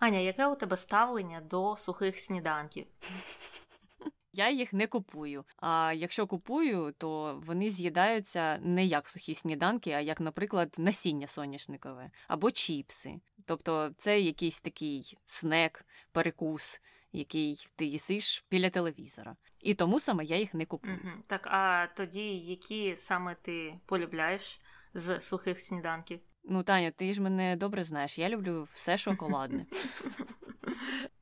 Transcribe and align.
Аня, 0.00 0.18
яке 0.18 0.46
у 0.46 0.56
тебе 0.56 0.76
ставлення 0.76 1.40
до 1.40 1.76
сухих 1.76 2.18
сніданків? 2.18 2.86
Я 4.32 4.50
їх 4.50 4.72
не 4.72 4.86
купую. 4.86 5.44
А 5.56 5.92
якщо 5.96 6.26
купую, 6.26 6.94
то 6.98 7.40
вони 7.46 7.70
з'їдаються 7.70 8.58
не 8.58 8.84
як 8.84 9.08
сухі 9.08 9.34
сніданки, 9.34 9.90
а 9.90 10.00
як, 10.00 10.20
наприклад, 10.20 10.74
насіння 10.78 11.26
соняшникове 11.26 12.10
або 12.28 12.50
чіпси. 12.50 13.20
Тобто 13.44 13.94
це 13.96 14.20
якийсь 14.20 14.60
такий 14.60 15.18
снек, 15.24 15.84
перекус, 16.12 16.82
який 17.12 17.68
ти 17.76 17.84
їсиш 17.84 18.44
біля 18.50 18.70
телевізора. 18.70 19.36
І 19.60 19.74
тому 19.74 20.00
саме 20.00 20.24
я 20.24 20.36
їх 20.36 20.54
не 20.54 20.66
купую. 20.66 21.00
Угу. 21.04 21.12
Так, 21.26 21.46
а 21.46 21.86
тоді 21.96 22.38
які 22.38 22.96
саме 22.96 23.36
ти 23.42 23.80
полюбляєш 23.86 24.60
з 24.94 25.20
сухих 25.20 25.60
сніданків? 25.60 26.20
Ну, 26.52 26.62
Таня, 26.62 26.90
ти 26.90 27.14
ж 27.14 27.22
мене 27.22 27.56
добре 27.56 27.84
знаєш. 27.84 28.18
Я 28.18 28.28
люблю 28.28 28.68
все 28.72 28.98
шоколадне. 28.98 29.66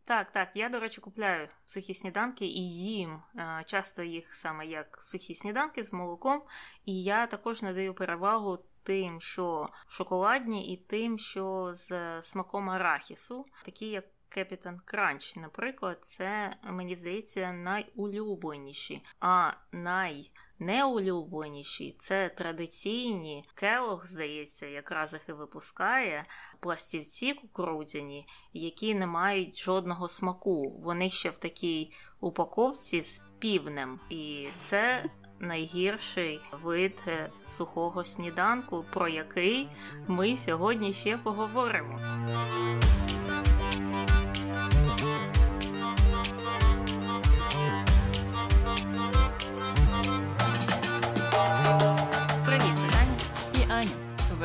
Так, 0.04 0.30
так. 0.30 0.48
Я, 0.54 0.68
до 0.68 0.80
речі, 0.80 1.00
купляю 1.00 1.48
сухі 1.64 1.94
сніданки 1.94 2.46
і 2.46 2.74
їм 2.74 3.22
часто 3.66 4.02
їх 4.02 4.34
саме 4.34 4.66
як 4.66 4.98
сухі 5.02 5.34
сніданки 5.34 5.82
з 5.82 5.92
молоком. 5.92 6.42
І 6.84 7.02
я 7.02 7.26
також 7.26 7.62
надаю 7.62 7.94
перевагу 7.94 8.58
тим, 8.82 9.20
що 9.20 9.68
шоколадні, 9.88 10.72
і 10.72 10.76
тим, 10.76 11.18
що 11.18 11.70
з 11.74 12.22
смаком 12.22 12.70
арахісу, 12.70 13.46
такі 13.64 13.86
як 13.86 14.04
Кепітан 14.28 14.80
Кранч, 14.84 15.36
наприклад, 15.36 15.98
це, 16.02 16.56
мені 16.64 16.94
здається, 16.94 17.52
найулюбленіші. 17.52 19.02
А 19.20 19.50
найнеулюбленіші 19.72 21.96
це 21.98 22.28
традиційні 22.28 23.44
келох, 23.54 24.06
здається, 24.06 24.66
якраз 24.66 25.12
їх 25.12 25.28
і 25.28 25.32
випускає 25.32 26.24
пластівці 26.60 27.34
кукурудзяні, 27.34 28.26
які 28.52 28.94
не 28.94 29.06
мають 29.06 29.58
жодного 29.58 30.08
смаку. 30.08 30.80
Вони 30.82 31.10
ще 31.10 31.30
в 31.30 31.38
такій 31.38 31.92
упаковці 32.20 33.02
з 33.02 33.22
півнем. 33.38 34.00
І 34.10 34.48
це. 34.60 35.04
Найгірший 35.40 36.40
вид 36.62 37.02
е, 37.06 37.30
сухого 37.46 38.04
сніданку, 38.04 38.84
про 38.92 39.08
який 39.08 39.68
ми 40.08 40.36
сьогодні 40.36 40.92
ще 40.92 41.18
поговоримо. 41.18 41.98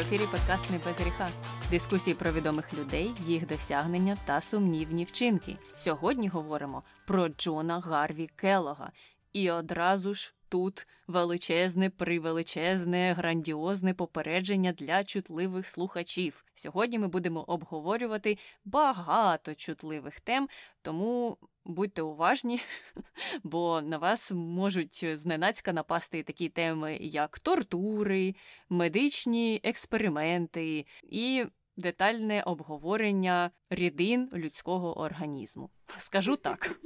Ефірі 0.04 0.28
подкаст 0.32 0.72
«Не 0.72 0.78
без 0.78 0.98
гріха. 1.00 1.30
Дискусії 1.72 2.14
про 2.14 2.32
відомих 2.32 2.74
людей, 2.74 3.12
їх 3.20 3.48
досягнення 3.48 4.18
та 4.26 4.42
сумнівні 4.42 5.04
вчинки. 5.04 5.56
Сьогодні 5.76 6.28
говоримо 6.28 6.84
про 7.08 7.30
Джона 7.30 7.80
Гарві 7.80 8.30
Келога. 8.36 8.92
І 9.34 9.52
одразу 9.52 10.14
ж 10.14 10.34
тут 10.50 10.88
величезне, 11.08 11.90
привеличезне, 11.90 13.14
грандіозне 13.14 13.94
попередження 13.94 14.72
для 14.72 15.04
чутливих 15.04 15.68
слухачів. 15.68 16.46
Сьогодні 16.56 17.00
ми 17.00 17.08
будемо 17.08 17.42
обговорювати 17.42 18.38
багато 18.66 19.56
чутливих 19.56 20.20
тем, 20.20 20.50
тому 20.82 21.38
будьте 21.66 22.02
уважні, 22.02 22.62
бо 23.44 23.82
на 23.82 23.98
вас 23.98 24.32
можуть 24.32 25.06
зненацька 25.18 25.74
напасти 25.74 26.24
такі 26.24 26.50
теми, 26.50 26.98
як 27.02 27.40
тортури, 27.40 28.36
медичні 28.70 29.62
експерименти 29.64 30.86
і 31.04 31.46
детальне 31.78 32.44
обговорення 32.44 33.52
рідин 33.70 34.30
людського 34.34 35.00
організму. 35.00 35.70
Скажу 35.98 36.36
так. 36.36 36.80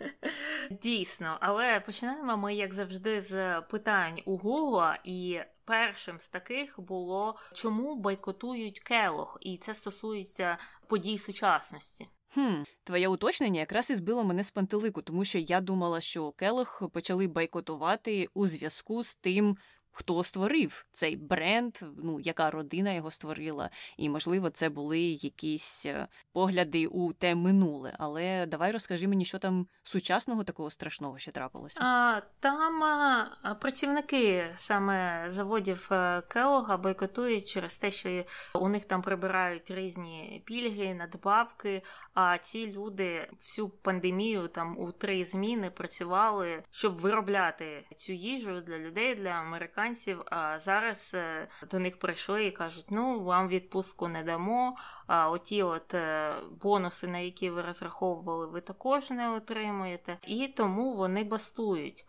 Дійсно, 0.70 1.38
але 1.40 1.80
починаємо 1.80 2.36
ми, 2.36 2.54
як 2.54 2.74
завжди, 2.74 3.20
з 3.20 3.60
питань 3.60 4.20
у 4.24 4.36
Гугла, 4.36 4.98
і 5.04 5.40
першим 5.64 6.20
з 6.20 6.28
таких 6.28 6.80
було 6.80 7.36
чому 7.52 7.96
бойкотують 7.96 8.80
Келох, 8.80 9.38
і 9.40 9.58
це 9.58 9.74
стосується 9.74 10.58
подій 10.86 11.18
сучасності. 11.18 12.08
Хм, 12.34 12.62
Твоє 12.84 13.08
уточнення 13.08 13.60
якраз 13.60 13.90
і 13.90 13.94
збило 13.94 14.24
мене 14.24 14.44
з 14.44 14.50
пантелику, 14.50 15.02
тому 15.02 15.24
що 15.24 15.38
я 15.38 15.60
думала, 15.60 16.00
що 16.00 16.32
Келох 16.32 16.82
почали 16.92 17.26
бойкотувати 17.26 18.28
у 18.34 18.46
зв'язку 18.46 19.04
з 19.04 19.16
тим, 19.16 19.56
хто 19.98 20.22
створив 20.22 20.86
цей 20.92 21.16
бренд, 21.16 21.78
ну 21.96 22.20
яка 22.20 22.50
родина 22.50 22.92
його 22.92 23.10
створила, 23.10 23.70
і 23.96 24.08
можливо 24.08 24.50
це 24.50 24.68
були 24.68 25.00
якісь 25.00 25.86
е, 25.86 26.08
погляди 26.32 26.86
у 26.86 27.12
те 27.12 27.34
минуле. 27.34 27.94
Але 27.98 28.46
давай 28.46 28.72
розкажи 28.72 29.08
мені, 29.08 29.24
що 29.24 29.38
там 29.38 29.66
сучасного 29.82 30.44
такого 30.44 30.70
страшного 30.70 31.18
ще 31.18 31.30
трапилося. 31.30 31.80
А, 31.80 32.22
Там 32.40 32.84
а, 32.84 33.54
працівники 33.60 34.52
саме 34.56 35.24
заводів 35.28 35.88
е, 35.92 36.22
Келога 36.28 36.76
бойкотують 36.76 37.48
через 37.48 37.78
те, 37.78 37.90
що 37.90 38.24
у 38.54 38.68
них 38.68 38.84
там 38.84 39.02
прибирають 39.02 39.70
різні 39.70 40.42
пільги, 40.46 40.94
надбавки. 40.94 41.82
А 42.14 42.38
ці 42.38 42.72
люди 42.72 43.30
всю 43.32 43.68
пандемію 43.68 44.48
там 44.48 44.78
у 44.78 44.92
три 44.92 45.24
зміни 45.24 45.70
працювали, 45.70 46.62
щоб 46.70 46.98
виробляти 46.98 47.86
цю 47.96 48.12
їжу 48.12 48.60
для 48.60 48.78
людей, 48.78 49.14
для 49.14 49.30
американців 49.30 49.87
американців, 49.88 50.22
а 50.26 50.58
зараз 50.58 51.12
е, 51.14 51.48
до 51.70 51.78
них 51.78 51.98
прийшли 51.98 52.44
і 52.44 52.52
кажуть: 52.52 52.86
ну 52.90 53.20
вам 53.20 53.48
відпустку 53.48 54.08
не 54.08 54.22
дамо. 54.22 54.76
А 55.06 55.30
оті 55.30 55.62
от 55.62 55.94
е, 55.94 56.34
бонуси, 56.62 57.06
на 57.06 57.18
які 57.18 57.50
ви 57.50 57.62
розраховували, 57.62 58.46
ви 58.46 58.60
також 58.60 59.10
не 59.10 59.30
отримуєте, 59.30 60.18
і 60.26 60.48
тому 60.48 60.94
вони 60.94 61.24
бастують. 61.24 62.06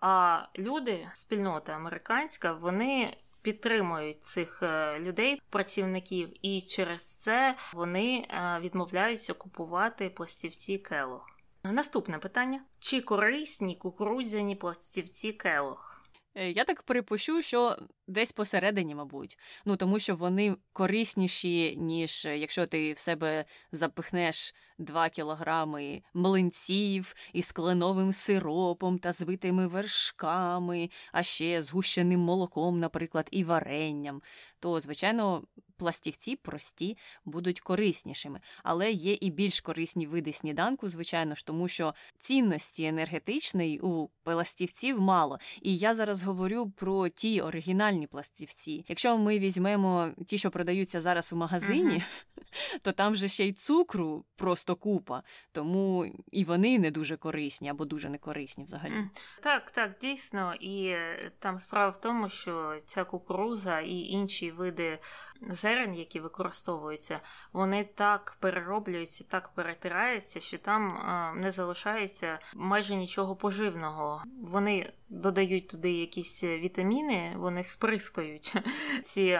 А 0.00 0.42
люди, 0.58 1.08
спільнота 1.12 1.72
американська, 1.72 2.52
вони. 2.52 3.16
Підтримують 3.42 4.22
цих 4.22 4.62
е, 4.62 4.98
людей, 4.98 5.42
працівників, 5.50 6.46
і 6.46 6.60
через 6.60 7.14
це 7.14 7.56
вони 7.72 8.28
відмовляються 8.60 9.34
купувати 9.34 10.10
пластівці 10.10 10.78
келох. 10.78 11.30
Наступне 11.62 12.18
питання: 12.18 12.60
чи 12.78 13.00
корисні 13.00 13.76
кукурудзяні 13.76 14.56
пластівці 14.56 15.32
келох? 15.32 15.95
Е, 16.36 16.50
я 16.50 16.64
так 16.64 16.82
припущу, 16.82 17.42
що 17.42 17.76
десь 18.06 18.32
посередині, 18.32 18.94
мабуть. 18.94 19.38
Ну 19.64 19.76
тому 19.76 19.98
що 19.98 20.14
вони 20.14 20.56
корисніші, 20.72 21.76
ніж 21.76 22.26
е, 22.26 22.38
якщо 22.38 22.66
ти 22.66 22.92
в 22.92 22.98
себе 22.98 23.44
запихнеш 23.72 24.54
2 24.78 25.08
кілограми 25.08 26.02
млинців 26.14 27.14
із 27.32 27.52
кленовим 27.52 28.12
сиропом 28.12 28.98
та 28.98 29.12
збитими 29.12 29.66
вершками, 29.66 30.90
а 31.12 31.22
ще 31.22 31.62
згущеним 31.62 32.20
молоком, 32.20 32.80
наприклад, 32.80 33.28
і 33.30 33.44
варенням. 33.44 34.22
То, 34.60 34.80
звичайно, 34.80 35.42
пластівці 35.76 36.36
прості 36.36 36.96
будуть 37.24 37.60
кориснішими. 37.60 38.40
Але 38.62 38.92
є 38.92 39.16
і 39.20 39.30
більш 39.30 39.60
корисні 39.60 40.06
види 40.06 40.32
сніданку, 40.32 40.88
звичайно 40.88 41.34
ж, 41.34 41.46
тому 41.46 41.68
що 41.68 41.94
цінності 42.18 42.84
енергетичної 42.84 43.80
у 43.80 44.08
пластівців 44.22 45.00
мало. 45.00 45.38
І 45.62 45.76
я 45.76 45.94
зараз 45.94 46.22
говорю 46.22 46.72
про 46.76 47.08
ті 47.08 47.40
оригінальні 47.40 48.06
пластівці. 48.06 48.84
Якщо 48.88 49.18
ми 49.18 49.38
візьмемо 49.38 50.10
ті, 50.26 50.38
що 50.38 50.50
продаються 50.50 51.00
зараз 51.00 51.32
в 51.32 51.36
магазині, 51.36 51.94
uh-huh. 51.94 52.35
То 52.82 52.92
там 52.92 53.14
же 53.14 53.28
ще 53.28 53.44
й 53.44 53.52
цукру 53.52 54.24
просто 54.36 54.76
купа, 54.76 55.22
тому 55.52 56.06
і 56.32 56.44
вони 56.44 56.78
не 56.78 56.90
дуже 56.90 57.16
корисні 57.16 57.68
або 57.68 57.84
дуже 57.84 58.08
некорисні 58.08 58.64
взагалі. 58.64 58.94
Так, 59.42 59.70
так, 59.70 59.98
дійсно. 60.00 60.54
І 60.54 60.86
е, 60.86 61.32
там 61.38 61.58
справа 61.58 61.90
в 61.90 62.00
тому, 62.00 62.28
що 62.28 62.78
ця 62.86 63.04
кукуруза 63.04 63.80
і 63.80 63.98
інші 63.98 64.50
види 64.50 64.98
зерен, 65.40 65.94
які 65.94 66.20
використовуються, 66.20 67.20
вони 67.52 67.84
так 67.94 68.36
перероблюються, 68.40 69.24
так 69.24 69.48
перетираються, 69.54 70.40
що 70.40 70.58
там 70.58 71.00
не 71.36 71.50
залишається 71.50 72.38
майже 72.54 72.94
нічого 72.96 73.36
поживного. 73.36 74.22
Вони 74.42 74.92
додають 75.08 75.68
туди 75.68 75.92
якісь 75.92 76.44
вітаміни, 76.44 77.34
вони 77.36 77.64
сприскають 77.64 78.54
ці 79.02 79.38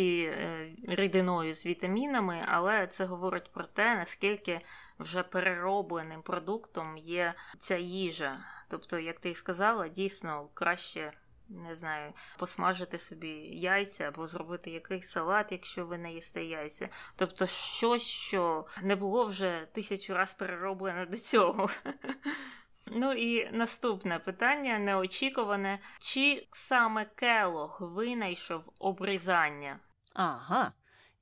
е, 0.00 0.68
рідиною 0.88 1.54
з 1.54 1.66
вітамінами, 1.66 2.44
але 2.48 2.86
це 2.86 3.04
говорить 3.04 3.52
про 3.52 3.64
те, 3.64 3.96
наскільки 3.96 4.60
вже 4.98 5.22
переробленим 5.22 6.22
продуктом 6.22 6.98
є 6.98 7.34
ця 7.58 7.76
їжа. 7.76 8.38
Тобто, 8.68 8.98
як 8.98 9.20
ти 9.20 9.34
сказала, 9.34 9.88
дійсно 9.88 10.48
краще 10.54 11.12
не 11.48 11.74
знаю, 11.74 12.12
посмажити 12.38 12.98
собі 12.98 13.28
яйця 13.52 14.08
або 14.08 14.26
зробити 14.26 14.70
якийсь 14.70 15.08
салат, 15.08 15.52
якщо 15.52 15.86
ви 15.86 15.98
не 15.98 16.12
їсте 16.12 16.44
яйця. 16.44 16.88
Тобто, 17.16 17.46
щось, 17.46 18.02
що 18.02 18.66
не 18.82 18.96
було 18.96 19.26
вже 19.26 19.68
тисячу 19.72 20.14
раз 20.14 20.34
перероблене 20.34 21.06
до 21.06 21.16
цього. 21.16 21.70
Ну 22.86 23.12
і 23.12 23.50
наступне 23.52 24.18
питання 24.18 24.78
неочікуване: 24.78 25.78
чи 25.98 26.48
саме 26.50 27.04
Келог 27.04 27.78
винайшов 27.80 28.62
обрізання? 28.78 29.80
Ага. 30.14 30.72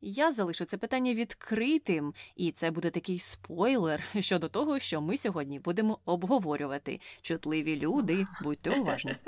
Я 0.05 0.33
залишу 0.33 0.65
це 0.65 0.77
питання 0.79 1.15
відкритим, 1.15 2.13
і 2.37 2.53
це 2.53 2.71
буде 2.71 2.91
такий 2.91 3.19
спойлер 3.19 4.03
щодо 4.21 4.49
того, 4.49 4.79
що 4.79 5.01
ми 5.01 5.17
сьогодні 5.17 5.59
будемо 5.59 5.99
обговорювати. 6.05 7.01
Чутливі 7.21 7.77
люди, 7.77 8.27
будьте 8.43 8.71
уважні. 8.71 9.17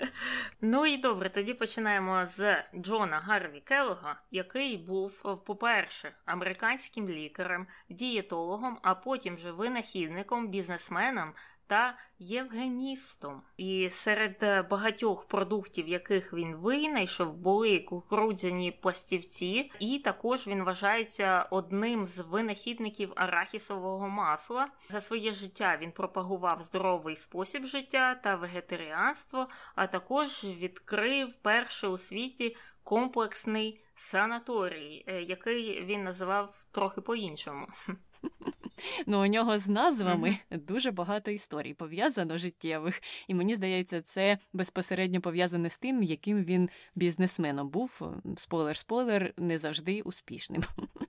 Ну 0.61 0.87
і 0.87 0.97
добре, 0.97 1.31
тоді 1.31 1.55
починаємо 1.55 2.27
з 2.27 2.65
Джона 2.77 3.21
Гарві 3.21 3.61
Келлога, 3.61 4.21
який 4.31 4.77
був, 4.77 5.23
по-перше, 5.45 6.13
американським 6.25 7.09
лікарем, 7.09 7.67
дієтологом, 7.91 8.79
а 8.83 8.95
потім 8.95 9.37
вже 9.37 9.53
винахідником, 9.53 10.49
бізнесменом 10.49 11.33
та 11.67 11.99
євгеністом. 12.19 13.43
І 13.57 13.91
серед 13.91 14.43
е, 14.43 14.63
багатьох 14.63 15.29
продуктів, 15.29 15.89
яких 15.89 16.33
він 16.33 16.57
винайшов, 16.57 17.35
були 17.35 17.79
кукурудзяні 17.79 18.73
пластівці, 18.73 19.71
і 19.79 19.99
також 19.99 20.47
він 20.47 20.65
вважається 20.65 21.47
одним 21.51 22.07
з 22.07 22.19
винахідників 22.19 23.13
арахісового 23.17 24.09
масла. 24.09 24.69
За 24.89 25.01
своє 25.01 25.33
життя 25.33 25.79
він 25.81 25.93
пропагував 25.93 26.63
здоровий 26.63 27.17
спосіб 27.17 27.65
життя 27.65 28.15
та 28.15 28.37
вегетаріанство, 28.37 29.49
а 29.75 29.87
також 29.87 30.45
відкрив 30.45 31.35
перший 31.35 31.91
у 31.91 31.99
світі 31.99 32.57
комплексний 32.83 33.81
санаторій, 33.95 35.05
е, 35.07 35.23
який 35.23 35.85
він 35.85 36.03
називав 36.03 36.67
трохи 36.71 37.01
по-іншому. 37.01 37.67
Ну, 39.07 39.23
у 39.23 39.27
нього 39.27 39.59
з 39.59 39.69
назвами 39.69 40.37
дуже 40.51 40.91
багато 40.91 41.31
історій 41.31 41.75
пов'язано 41.75 42.39
життєвих, 42.39 43.03
і 43.29 43.35
мені 43.35 43.57
здається, 43.57 44.03
це 44.03 44.39
безпосередньо 44.53 45.21
пов'язане 45.21 45.71
з 45.71 45.79
тим, 45.79 46.03
яким 46.03 46.45
він 46.45 46.71
бізнесменом 46.95 47.69
був. 47.69 48.01
Спойлер-спойлер, 48.37 49.33
не 49.37 49.59
завжди 49.59 50.03
успішним. 50.03 50.63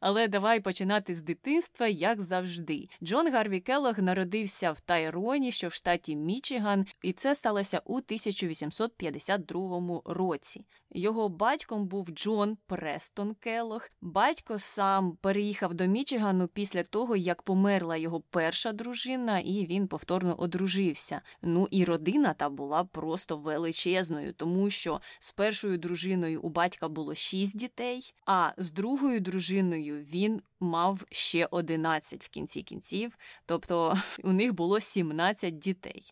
Але 0.00 0.28
давай 0.28 0.60
починати 0.60 1.14
з 1.14 1.22
дитинства, 1.22 1.86
як 1.86 2.22
завжди. 2.22 2.88
Джон 3.02 3.32
Гарві 3.32 3.60
Келлог 3.60 3.98
народився 3.98 4.72
в 4.72 4.80
Тайроні, 4.80 5.52
що 5.52 5.68
в 5.68 5.72
штаті 5.72 6.16
Мічиган, 6.16 6.86
і 7.02 7.12
це 7.12 7.34
сталося 7.34 7.82
у 7.84 7.96
1852 7.96 10.00
році. 10.04 10.64
Його 10.94 11.28
батьком 11.28 11.86
був 11.86 12.08
Джон 12.10 12.56
Престон 12.66 13.34
Келлог. 13.34 13.88
Батько 14.00 14.58
сам 14.58 15.16
переїхав 15.20 15.74
до 15.74 15.86
Мічигану 15.86 16.48
після 16.48 16.82
того, 16.82 17.16
як 17.16 17.42
померла 17.42 17.96
його 17.96 18.20
перша 18.20 18.72
дружина, 18.72 19.38
і 19.38 19.66
він 19.66 19.88
повторно 19.88 20.34
одружився. 20.34 21.20
Ну 21.42 21.68
і 21.70 21.84
родина 21.84 22.34
та 22.34 22.48
була 22.48 22.84
просто 22.84 23.36
величезною, 23.36 24.32
тому 24.32 24.70
що 24.70 25.00
з 25.18 25.32
першою 25.32 25.78
дружиною 25.78 26.40
у 26.42 26.48
батька 26.48 26.88
було 26.88 27.14
шість 27.14 27.56
дітей, 27.56 28.14
а 28.26 28.52
з 28.56 28.70
другою 28.70 29.20
дружиною 29.20 29.41
він 29.50 30.42
мав 30.60 31.04
ще 31.10 31.48
11 31.50 32.24
в 32.24 32.28
кінці 32.28 32.62
кінців, 32.62 33.18
тобто 33.46 33.98
у 34.24 34.32
них 34.32 34.54
було 34.54 34.80
17 34.80 35.58
дітей. 35.58 36.04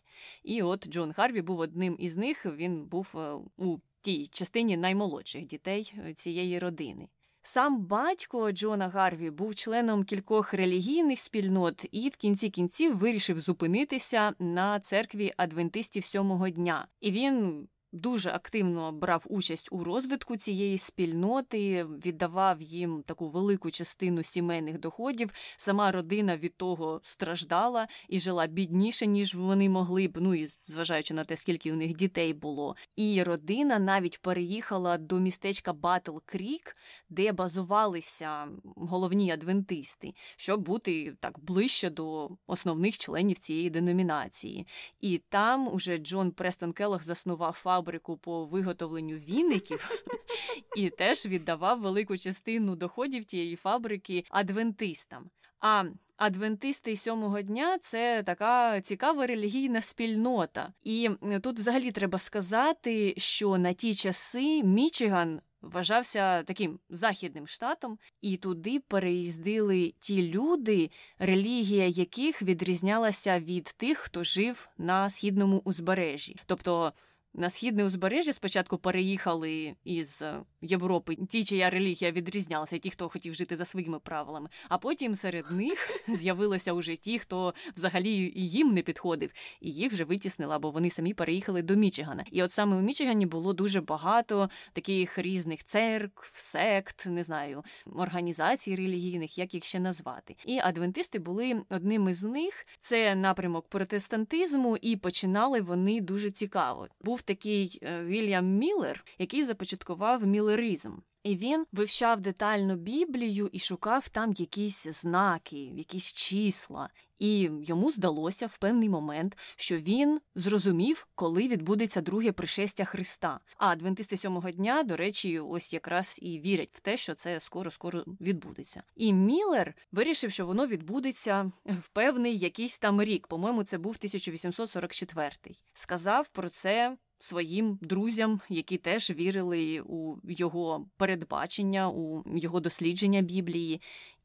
І 0.43 0.61
от 0.61 0.89
Джон 0.89 1.13
Харві 1.13 1.41
був 1.41 1.59
одним 1.59 1.95
із 1.99 2.17
них. 2.17 2.45
Він 2.45 2.85
був 2.85 3.13
е, 3.15 3.33
у 3.57 3.77
тій 4.01 4.27
частині 4.27 4.77
наймолодших 4.77 5.45
дітей 5.45 5.93
е, 5.97 6.13
цієї 6.13 6.59
родини. 6.59 7.07
Сам 7.43 7.85
батько 7.85 8.51
Джона 8.51 8.87
Гарві 8.87 9.29
був 9.29 9.55
членом 9.55 10.03
кількох 10.03 10.53
релігійних 10.53 11.19
спільнот 11.19 11.85
і 11.91 12.09
в 12.09 12.17
кінці 12.17 12.49
кінців 12.49 12.97
вирішив 12.97 13.39
зупинитися 13.39 14.33
на 14.39 14.79
церкві 14.79 15.33
адвентистів 15.37 16.03
сьомого 16.03 16.49
дня. 16.49 16.87
І 16.99 17.11
він 17.11 17.67
дуже 17.91 18.29
активно 18.29 18.91
брав 18.91 19.25
участь 19.29 19.67
у 19.71 19.83
розвитку 19.83 20.37
цієї 20.37 20.77
спільноти, 20.77 21.83
віддавав 21.83 22.61
їм 22.61 23.03
таку 23.05 23.29
велику 23.29 23.71
частину 23.71 24.23
сімейних 24.23 24.79
доходів. 24.79 25.31
Сама 25.57 25.91
родина 25.91 26.37
від 26.37 26.57
того 26.57 27.01
страждала 27.03 27.87
і 28.09 28.19
жила 28.19 28.47
бідніше, 28.47 29.07
ніж 29.07 29.35
вони 29.35 29.69
могли 29.69 30.07
б. 30.07 30.17
Ну 30.21 30.35
і 30.35 30.47
зважаючи 30.67 31.13
на 31.13 31.23
те, 31.23 31.37
скільки 31.37 31.71
у 31.71 31.75
них 31.75 31.95
дітей 31.95 32.33
було. 32.33 32.75
І 32.95 33.23
родина 33.23 33.79
навіть 33.79 34.21
переїхала 34.21 34.97
до 34.97 35.19
містечка 35.19 35.73
Батл 35.73 36.17
Крік, 36.25 36.75
де 37.09 37.31
базувалися 37.31 38.47
головні 38.63 39.31
адвентисти, 39.31 40.13
щоб 40.35 40.61
бути 40.61 41.15
так 41.19 41.39
ближче 41.39 41.89
до 41.89 42.29
основних 42.47 42.97
членів 42.97 43.39
цієї 43.39 43.69
деномінації. 43.69 44.67
І 44.99 45.17
там 45.29 45.73
уже 45.73 45.97
Джон 45.97 46.31
Престон 46.31 46.73
Келлог 46.73 47.03
заснував 47.03 47.53
фабрику 47.53 47.80
по 48.17 48.45
виготовленню 48.45 49.15
віників 49.15 49.91
і 50.77 50.89
теж 50.89 51.25
віддавав 51.25 51.81
велику 51.81 52.17
частину 52.17 52.75
доходів 52.75 53.25
тієї 53.25 53.55
фабрики 53.55 54.25
адвентистам. 54.29 55.29
А 55.59 55.83
адвентисти 56.17 56.95
сьомого 56.95 57.41
дня 57.41 57.77
це 57.77 58.23
така 58.23 58.81
цікава 58.81 59.27
релігійна 59.27 59.81
спільнота. 59.81 60.73
І 60.83 61.09
тут 61.41 61.59
взагалі 61.59 61.91
треба 61.91 62.19
сказати, 62.19 63.13
що 63.17 63.57
на 63.57 63.73
ті 63.73 63.93
часи 63.93 64.63
Мічиган. 64.63 65.41
Вважався 65.61 66.43
таким 66.43 66.79
західним 66.89 67.47
штатом, 67.47 67.97
і 68.21 68.37
туди 68.37 68.79
переїздили 68.79 69.93
ті 69.99 70.23
люди, 70.23 70.89
релігія 71.19 71.87
яких 71.87 72.41
відрізнялася 72.41 73.39
від 73.39 73.63
тих, 73.63 73.97
хто 73.97 74.23
жив 74.23 74.69
на 74.77 75.09
східному 75.09 75.61
узбережжі. 75.65 76.35
Тобто 76.45 76.93
на 77.33 77.49
східне 77.49 77.85
узбережжя 77.85 78.33
спочатку 78.33 78.77
переїхали 78.77 79.75
із 79.83 80.21
е, 80.21 80.41
Європи 80.61 81.15
ті, 81.15 81.43
чия 81.43 81.69
релігія 81.69 82.11
відрізнялася, 82.11 82.77
ті, 82.77 82.89
хто 82.89 83.09
хотів 83.09 83.33
жити 83.33 83.55
за 83.55 83.65
своїми 83.65 83.99
правилами. 83.99 84.49
А 84.69 84.77
потім 84.77 85.15
серед 85.15 85.51
них 85.51 86.01
з'явилися 86.07 86.73
уже 86.73 86.95
ті, 86.95 87.19
хто 87.19 87.53
взагалі 87.75 88.33
їм 88.35 88.73
не 88.73 88.81
підходив, 88.81 89.31
і 89.61 89.71
їх 89.71 89.93
вже 89.93 90.03
витіснила, 90.03 90.59
бо 90.59 90.71
вони 90.71 90.89
самі 90.89 91.13
переїхали 91.13 91.61
до 91.61 91.75
Мічигана. 91.75 92.25
І 92.31 92.43
от 92.43 92.51
саме 92.51 92.75
у 92.75 92.81
Мічигані 92.81 93.25
було 93.25 93.53
дуже 93.53 93.81
багато 93.81 94.49
таких 94.73 95.17
різних 95.17 95.63
церкв, 95.63 96.31
сект, 96.33 97.05
не 97.05 97.23
знаю, 97.23 97.63
організацій 97.95 98.75
релігійних, 98.75 99.37
як 99.37 99.53
їх 99.53 99.63
ще 99.63 99.79
назвати. 99.79 100.35
І 100.45 100.59
адвентисти 100.59 101.19
були 101.19 101.61
одним 101.69 102.09
із 102.09 102.23
них. 102.23 102.65
Це 102.79 103.15
напрямок 103.15 103.67
протестантизму, 103.67 104.77
і 104.81 104.95
починали 104.95 105.61
вони 105.61 106.01
дуже 106.01 106.31
цікаво. 106.31 106.87
Був 107.01 107.21
такий 107.21 107.79
е, 107.83 108.03
Вільям 108.03 108.45
Міллер, 108.45 109.05
який 109.19 109.43
започаткував 109.43 110.25
мілеризм. 110.51 110.91
І 111.23 111.35
він 111.35 111.65
вивчав 111.71 112.21
детально 112.21 112.75
Біблію 112.75 113.49
і 113.51 113.59
шукав 113.59 114.09
там 114.09 114.33
якісь 114.37 114.87
знаки, 114.87 115.57
якісь 115.57 116.13
числа. 116.13 116.89
І 117.19 117.49
йому 117.63 117.91
здалося 117.91 118.47
в 118.47 118.57
певний 118.57 118.89
момент, 118.89 119.37
що 119.55 119.77
він 119.77 120.21
зрозумів, 120.35 121.07
коли 121.15 121.47
відбудеться 121.47 122.01
друге 122.01 122.31
пришестя 122.31 122.85
Христа. 122.85 123.39
А 123.57 123.67
адвентисти 123.67 124.17
сьомого 124.17 124.51
дня, 124.51 124.83
до 124.83 124.95
речі, 124.95 125.39
ось 125.39 125.73
якраз 125.73 126.19
і 126.21 126.39
вірять 126.39 126.71
в 126.71 126.79
те, 126.79 126.97
що 126.97 127.13
це 127.13 127.39
скоро-скоро 127.39 128.03
відбудеться. 128.21 128.83
І 128.95 129.13
Міллер 129.13 129.75
вирішив, 129.91 130.31
що 130.31 130.45
воно 130.45 130.67
відбудеться 130.67 131.51
в 131.65 131.87
певний 131.87 132.37
якийсь 132.37 132.77
там 132.77 133.01
рік. 133.01 133.27
По-моєму, 133.27 133.63
це 133.63 133.77
був 133.77 133.95
1844. 133.99 135.31
Сказав 135.73 136.29
про 136.29 136.49
це 136.49 136.97
своїм 137.23 137.79
друзям, 137.81 138.41
які 138.49 138.77
теж 138.77 139.11
вірили 139.11 139.81
у 139.85 140.15
його 140.23 140.85
передбачення, 140.97 141.89
у 141.89 142.23
його 142.37 142.59
дослідження 142.59 143.21
Біблії. 143.21 143.81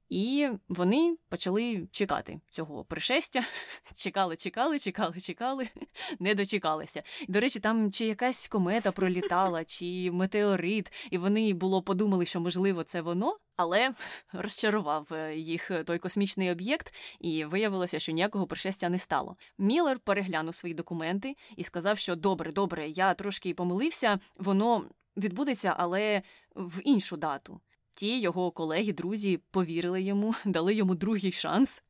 І 0.09 0.49
вони 0.69 1.17
почали 1.29 1.89
чекати 1.91 2.41
цього 2.51 2.85
пришестя. 2.85 3.45
Чекали, 3.95 4.37
чекали, 4.37 4.79
чекали, 4.79 5.21
чекали, 5.21 5.69
не 6.19 6.35
дочекалися. 6.35 7.03
До 7.29 7.41
речі, 7.41 7.61
там 7.61 7.93
чи 7.93 8.07
якась 8.07 8.49
комета 8.49 8.93
пролітала, 8.93 9.65
чи 9.65 10.11
метеорит, 10.13 10.93
і 11.11 11.19
вони 11.19 11.53
було 11.53 11.83
подумали, 11.83 12.27
що 12.27 12.41
можливо 12.41 12.83
це 12.83 13.01
воно, 13.01 13.39
але 13.57 13.95
розчарував 14.33 15.09
е, 15.13 15.37
їх 15.37 15.71
той 15.87 15.99
космічний 15.99 16.51
об'єкт, 16.51 16.95
і 17.21 17.45
виявилося, 17.45 17.99
що 17.99 18.13
ніякого 18.13 18.47
пришестя 18.47 18.89
не 18.89 18.99
стало. 18.99 19.37
Міллер 19.59 19.99
переглянув 19.99 20.55
свої 20.55 20.75
документи 20.75 21.37
і 21.57 21.65
сказав, 21.65 21.99
що 21.99 22.17
добре, 22.17 22.53
добре, 22.53 22.89
я 22.89 23.15
трошки 23.15 23.55
помилився, 23.55 24.19
воно 24.37 24.85
відбудеться, 25.17 25.75
але 25.79 26.23
в 26.55 26.81
іншу 26.85 27.17
дату. 27.17 27.61
Ті 27.97 28.21
його 28.21 28.51
колеги, 28.51 28.93
друзі 28.93 29.41
повірили 29.51 30.03
йому, 30.03 30.35
дали 30.45 30.75
йому 30.75 30.95
другий 30.95 31.33
шанс, 31.33 31.83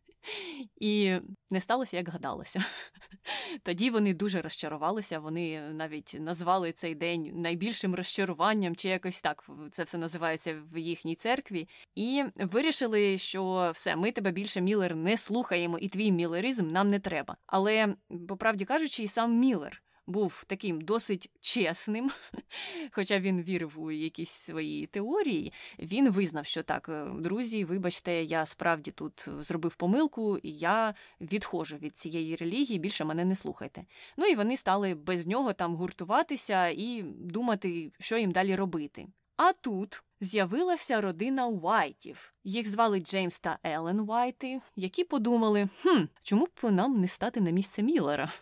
і 0.80 1.14
не 1.50 1.60
сталося, 1.60 1.96
як 1.96 2.08
гадалося. 2.08 2.64
Тоді 3.62 3.90
вони 3.90 4.14
дуже 4.14 4.42
розчарувалися. 4.42 5.18
Вони 5.18 5.60
навіть 5.60 6.16
назвали 6.20 6.72
цей 6.72 6.94
день 6.94 7.30
найбільшим 7.34 7.94
розчаруванням, 7.94 8.76
чи 8.76 8.88
якось 8.88 9.22
так 9.22 9.50
це 9.72 9.82
все 9.82 9.98
називається 9.98 10.62
в 10.72 10.78
їхній 10.78 11.14
церкві. 11.14 11.68
І 11.94 12.24
вирішили, 12.36 13.18
що 13.18 13.70
все, 13.74 13.96
ми 13.96 14.12
тебе 14.12 14.30
більше, 14.30 14.60
Міллер, 14.60 14.96
не 14.96 15.16
слухаємо, 15.16 15.78
і 15.78 15.88
твій 15.88 16.12
мілеризм 16.12 16.68
нам 16.68 16.90
не 16.90 17.00
треба. 17.00 17.36
Але, 17.46 17.94
по 18.28 18.36
правді 18.36 18.64
кажучи, 18.64 19.02
і 19.02 19.08
сам 19.08 19.38
Міллер 19.38 19.82
був 20.06 20.44
таким 20.46 20.80
досить 20.80 21.30
чесним, 21.40 22.10
хоча 22.90 23.20
він 23.20 23.42
вірив 23.42 23.72
у 23.76 23.90
якісь 23.90 24.30
свої 24.30 24.86
теорії, 24.86 25.52
він 25.78 26.10
визнав, 26.10 26.46
що 26.46 26.62
так, 26.62 26.88
е, 26.88 27.06
друзі, 27.18 27.64
вибачте, 27.64 28.22
я 28.22 28.46
справді 28.46 28.90
тут 28.90 29.28
зробив 29.40 29.74
помилку, 29.74 30.38
і 30.38 30.52
я 30.52 30.94
відходжу 31.20 31.76
від 31.76 31.96
цієї 31.96 32.36
релігії, 32.36 32.78
більше 32.78 33.04
мене 33.04 33.24
не 33.24 33.36
слухайте. 33.36 33.84
Ну 34.16 34.26
і 34.26 34.34
вони 34.34 34.56
стали 34.56 34.94
без 34.94 35.26
нього 35.26 35.52
там 35.52 35.74
гуртуватися 35.76 36.68
і 36.68 37.02
думати, 37.02 37.92
що 37.98 38.18
їм 38.18 38.32
далі 38.32 38.56
робити. 38.56 39.06
А 39.36 39.52
тут 39.52 40.02
з'явилася 40.20 41.00
родина 41.00 41.46
Уайтів. 41.46 42.34
Їх 42.44 42.70
звали 42.70 43.00
Джеймс 43.00 43.38
та 43.38 43.58
Елен 43.62 44.00
Уайти, 44.00 44.60
які 44.76 45.04
подумали, 45.04 45.68
хм, 45.82 46.04
чому 46.22 46.46
б 46.46 46.70
нам 46.70 47.00
не 47.00 47.08
стати 47.08 47.40
на 47.40 47.50
місце 47.50 47.82
Міллера 47.82 48.32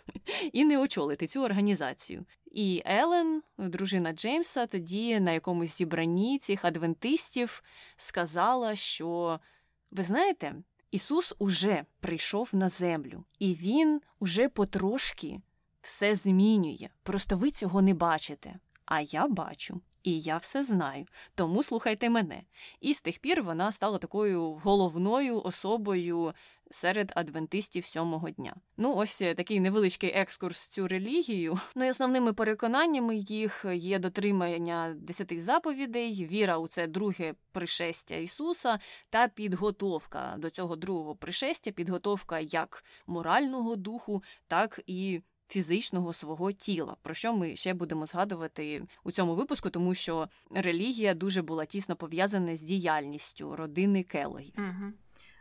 і 0.53 0.65
не 0.65 0.79
очолити 0.79 1.27
цю 1.27 1.43
організацію. 1.43 2.25
І 2.47 2.83
Елен, 2.85 3.43
дружина 3.59 4.13
Джеймса, 4.13 4.67
тоді 4.67 5.21
на 5.21 5.33
якомусь 5.33 5.77
зібранні 5.77 6.39
цих 6.39 6.65
адвентистів 6.65 7.63
сказала, 7.97 8.77
що 8.77 9.41
ви 9.91 10.03
знаєте, 10.03 10.55
Ісус 10.91 11.35
уже 11.39 11.85
прийшов 12.01 12.51
на 12.53 12.69
землю, 12.69 13.25
і 13.39 13.55
Він 13.55 14.01
уже 14.19 14.49
потрошки 14.49 15.41
все 15.81 16.15
змінює. 16.15 16.89
Просто 17.03 17.37
ви 17.37 17.51
цього 17.51 17.83
не 17.83 17.95
бачите. 17.95 18.55
А 18.85 19.01
я 19.01 19.29
бачу. 19.29 19.81
І 20.05 20.21
я 20.21 20.37
все 20.37 20.65
знаю, 20.65 21.07
тому 21.35 21.63
слухайте 21.63 22.11
мене. 22.11 22.43
І 22.81 22.95
з 22.95 23.01
тих 23.01 23.19
пір 23.19 23.43
вона 23.43 23.73
стала 23.73 23.99
такою 23.99 24.53
головною 24.53 25.43
особою 25.43 26.35
серед 26.71 27.13
адвентистів 27.17 27.85
сьомого 27.85 28.31
дня. 28.31 28.57
Ну, 28.77 28.95
ось 28.97 29.23
е, 29.23 29.35
такий 29.35 29.61
невеличкий 29.61 30.11
екскурс 30.15 30.69
цю 30.69 30.89
релігію. 30.89 31.59
Ну 31.75 31.85
і 31.85 31.91
основними 31.91 32.33
переконаннями 32.33 33.17
їх 33.17 33.65
є 33.75 33.99
дотримання 33.99 34.95
десяти 34.99 35.41
заповідей, 35.41 36.27
віра 36.27 36.59
у 36.59 36.69
це 36.69 36.87
друге 36.87 37.35
пришестя 37.53 38.15
Ісуса 38.15 38.79
та 39.11 39.29
підготовка 39.29 40.35
до 40.39 40.51
цього 40.51 40.77
другого 40.77 41.17
пришестя, 41.17 41.71
підготовка 41.71 42.39
як 42.41 42.85
морального 43.07 43.77
духу, 43.77 44.23
так 44.49 44.81
і 44.87 45.21
фізичного 45.49 46.13
свого 46.13 46.53
тіла, 46.53 46.97
про 47.03 47.15
що 47.15 47.35
ми 47.35 47.57
ще 47.57 47.75
будемо 47.75 48.07
згадувати 48.07 48.83
у 49.05 49.13
цьому 49.13 49.35
випуску, 49.35 49.71
тому 49.71 49.95
що 49.95 50.29
релігія 50.51 51.15
дуже 51.15 51.43
була 51.43 51.65
тісно 51.65 51.97
пов'язана 51.97 52.57
з 52.57 52.61
діяльністю 52.61 53.57
родини 53.57 54.03
Келої. 54.03 54.55
Угу. 54.59 54.93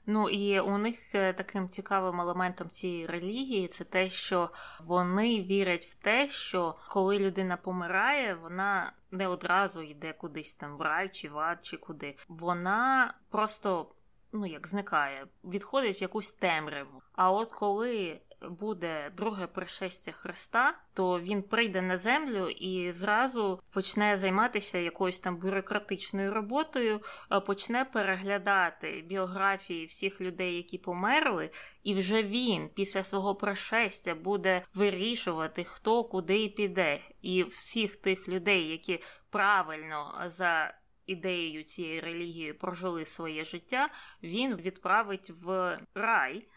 Ну 0.06 0.30
і 0.30 0.60
у 0.60 0.78
них 0.78 1.16
е, 1.16 1.34
таким 1.34 1.70
цікавим 1.70 2.22
елементом 2.22 2.70
цієї 2.70 3.06
релігії 3.06 3.68
це 3.68 3.84
те, 3.84 4.10
що 4.10 4.50
вони 4.80 5.42
вірять 5.42 5.86
в 5.86 5.96
те, 5.96 6.30
що 6.30 6.76
коли 6.90 7.20
людина 7.20 7.58
помирає, 7.58 8.34
вона 8.34 8.94
не 9.12 9.28
одразу 9.28 9.82
йде 9.82 10.14
кудись 10.14 10.56
там 10.56 10.78
в 10.78 10.82
рай 10.82 11.10
чи 11.10 11.30
в 11.30 11.40
ад, 11.40 11.66
чи 11.66 11.78
куди. 11.78 12.16
Вона 12.28 13.14
просто 13.30 13.92
ну 14.34 14.46
як 14.46 14.68
зникає, 14.68 15.28
відходить 15.44 16.02
в 16.02 16.02
якусь 16.02 16.32
темряву. 16.32 17.02
А 17.14 17.32
от 17.32 17.52
коли 17.52 18.22
буде 18.50 19.12
друге 19.18 19.48
пришестя 19.48 20.12
Христа, 20.12 20.78
то 20.94 21.20
він 21.20 21.44
прийде 21.44 21.82
на 21.82 21.98
землю 21.98 22.50
і 22.50 22.92
зразу 22.92 23.62
почне 23.70 24.18
займатися 24.18 24.78
якоюсь 24.78 25.20
там 25.20 25.38
бюрократичною 25.38 26.34
роботою, 26.34 27.02
почне 27.46 27.86
переглядати 27.86 29.04
біографії 29.08 29.86
всіх 29.86 30.22
людей, 30.22 30.56
які 30.56 30.78
померли, 30.78 31.50
і 31.84 31.94
вже 31.94 32.24
він 32.24 32.70
після 32.70 33.04
свого 33.04 33.36
пришестя 33.36 34.16
буде 34.16 34.66
вирішувати, 34.74 35.64
хто 35.64 36.04
куди 36.04 36.50
піде, 36.50 37.00
і 37.22 37.44
всіх 37.44 37.96
тих 37.96 38.30
людей, 38.30 38.70
які 38.70 39.00
правильно 39.30 40.24
за 40.26 40.74
ідеєю 41.06 41.64
цієї 41.64 42.00
релігії 42.00 42.54
прожили 42.54 43.06
своє 43.06 43.44
життя, 43.44 43.90
він 44.24 44.56
відправить 44.56 45.30
в 45.30 45.80
рай. 45.96 46.48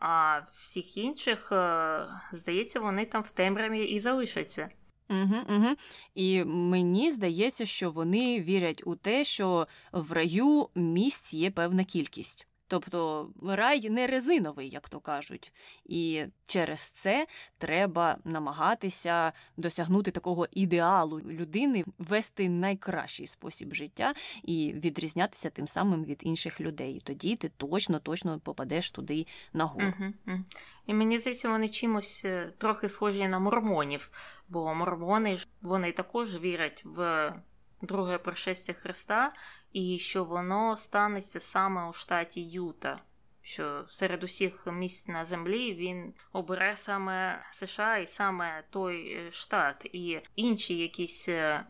А 0.00 0.40
всіх 0.52 0.96
інших, 0.96 1.52
е, 1.52 2.06
здається, 2.32 2.80
вони 2.80 3.06
там 3.06 3.22
в 3.22 3.30
темряві 3.30 3.84
і 3.84 4.00
залишаться. 4.00 4.68
Угу, 5.10 5.56
угу. 5.56 5.76
І 6.14 6.44
мені 6.44 7.10
здається, 7.10 7.66
що 7.66 7.90
вони 7.90 8.40
вірять 8.40 8.82
у 8.86 8.96
те, 8.96 9.24
що 9.24 9.66
в 9.92 10.12
раю 10.12 10.68
місць 10.74 11.34
є 11.34 11.50
певна 11.50 11.84
кількість. 11.84 12.47
Тобто 12.68 13.30
рай 13.42 13.90
не 13.90 14.06
резиновий, 14.06 14.68
як 14.68 14.88
то 14.88 15.00
кажуть, 15.00 15.52
і 15.84 16.24
через 16.46 16.80
це 16.80 17.26
треба 17.58 18.16
намагатися 18.24 19.32
досягнути 19.56 20.10
такого 20.10 20.46
ідеалу 20.50 21.20
людини, 21.20 21.84
вести 21.98 22.48
найкращий 22.48 23.26
спосіб 23.26 23.74
життя 23.74 24.14
і 24.42 24.72
відрізнятися 24.76 25.50
тим 25.50 25.68
самим 25.68 26.04
від 26.04 26.18
інших 26.22 26.60
людей. 26.60 27.00
Тоді 27.04 27.36
ти 27.36 27.48
точно 27.48 27.98
точно 27.98 28.40
попадеш 28.40 28.90
туди 28.90 29.26
нагору. 29.52 29.94
Угу. 30.26 30.40
І 30.86 30.94
мені 30.94 31.18
здається, 31.18 31.48
вони 31.48 31.68
чимось 31.68 32.22
е, 32.24 32.48
трохи 32.58 32.88
схожі 32.88 33.28
на 33.28 33.38
мормонів, 33.38 34.10
бо 34.48 34.74
мормони 34.74 35.36
ж 35.36 35.48
вони 35.62 35.92
також 35.92 36.38
вірять 36.38 36.82
в 36.84 37.32
друге 37.82 38.18
пришестя 38.18 38.72
Христа 38.72 39.32
і 39.72 39.98
що 39.98 40.24
воно 40.24 40.76
станеться 40.76 41.40
саме 41.40 41.88
у 41.88 41.92
штаті 41.92 42.44
Юта. 42.44 43.00
Що 43.42 43.84
серед 43.88 44.24
усіх 44.24 44.66
місць 44.66 45.08
на 45.08 45.24
землі 45.24 45.74
він 45.74 46.14
обере 46.32 46.76
саме 46.76 47.44
США 47.50 47.96
і 47.96 48.06
саме 48.06 48.64
той 48.70 49.12
е, 49.12 49.32
штат, 49.32 49.84
і 49.92 50.20
інші 50.36 50.78
якісь 50.78 51.28
е, 51.28 51.64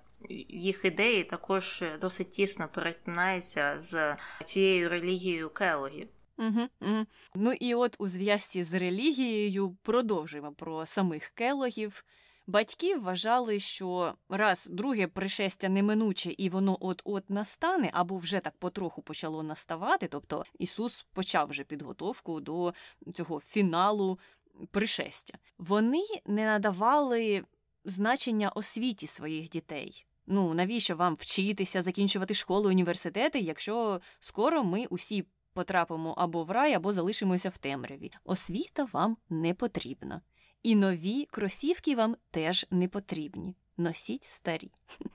їх 0.49 0.85
ідеї 0.85 1.25
також 1.25 1.85
досить 2.01 2.31
тісно 2.31 2.69
перетинаються 2.69 3.75
з 3.79 4.17
цією 4.45 4.89
релігією 4.89 5.51
Келогів. 5.51 6.09
Угу, 6.39 6.69
угу. 6.81 7.07
Ну 7.35 7.53
і 7.53 7.75
от 7.75 7.97
у 7.99 8.09
зв'язці 8.09 8.65
з 8.65 8.73
релігією 8.73 9.77
продовжуємо 9.83 10.53
про 10.53 10.87
самих 10.87 11.29
келогів. 11.29 12.05
Батьки 12.49 12.97
вважали, 12.97 13.61
що 13.61 14.15
раз 14.29 14.67
друге 14.71 15.07
пришестя 15.07 15.69
неминуче 15.69 16.35
і 16.39 16.49
воно 16.49 16.79
от-от 16.81 17.31
настане, 17.31 17.91
або 17.93 18.17
вже 18.17 18.41
так 18.41 18.57
потроху 18.59 19.03
почало 19.03 19.43
наставати, 19.43 20.09
тобто 20.09 20.45
Ісус 20.59 21.07
почав 21.13 21.49
вже 21.49 21.65
підготовку 21.65 22.41
до 22.41 22.75
цього 23.15 23.41
фіналу 23.41 24.19
пришестя. 24.71 25.39
Вони 25.59 26.03
не 26.27 26.45
надавали 26.45 27.45
значення 27.85 28.49
освіті 28.49 29.07
своїх 29.07 29.49
дітей. 29.49 30.07
Ну 30.27 30.55
навіщо 30.55 30.97
вам 30.97 31.17
вчитися, 31.21 31.83
закінчувати 31.83 32.35
школу, 32.35 32.69
університети, 32.69 33.41
якщо 33.41 34.01
скоро 34.19 34.65
ми 34.65 34.87
усі 34.91 35.27
потрапимо 35.53 36.15
або 36.19 36.45
в 36.45 36.51
рай, 36.51 36.75
або 36.75 36.93
залишимося 36.93 37.49
в 37.49 37.59
темряві. 37.59 38.11
Освіта 38.25 38.89
вам 38.93 39.17
не 39.31 39.55
потрібна. 39.55 40.21
І 40.63 40.75
нові 40.75 41.25
кросівки 41.25 41.97
вам 41.97 42.17
теж 42.31 42.67
не 42.71 42.89
потрібні. 42.89 43.55
Носіть 43.77 44.25
старі. 44.25 44.71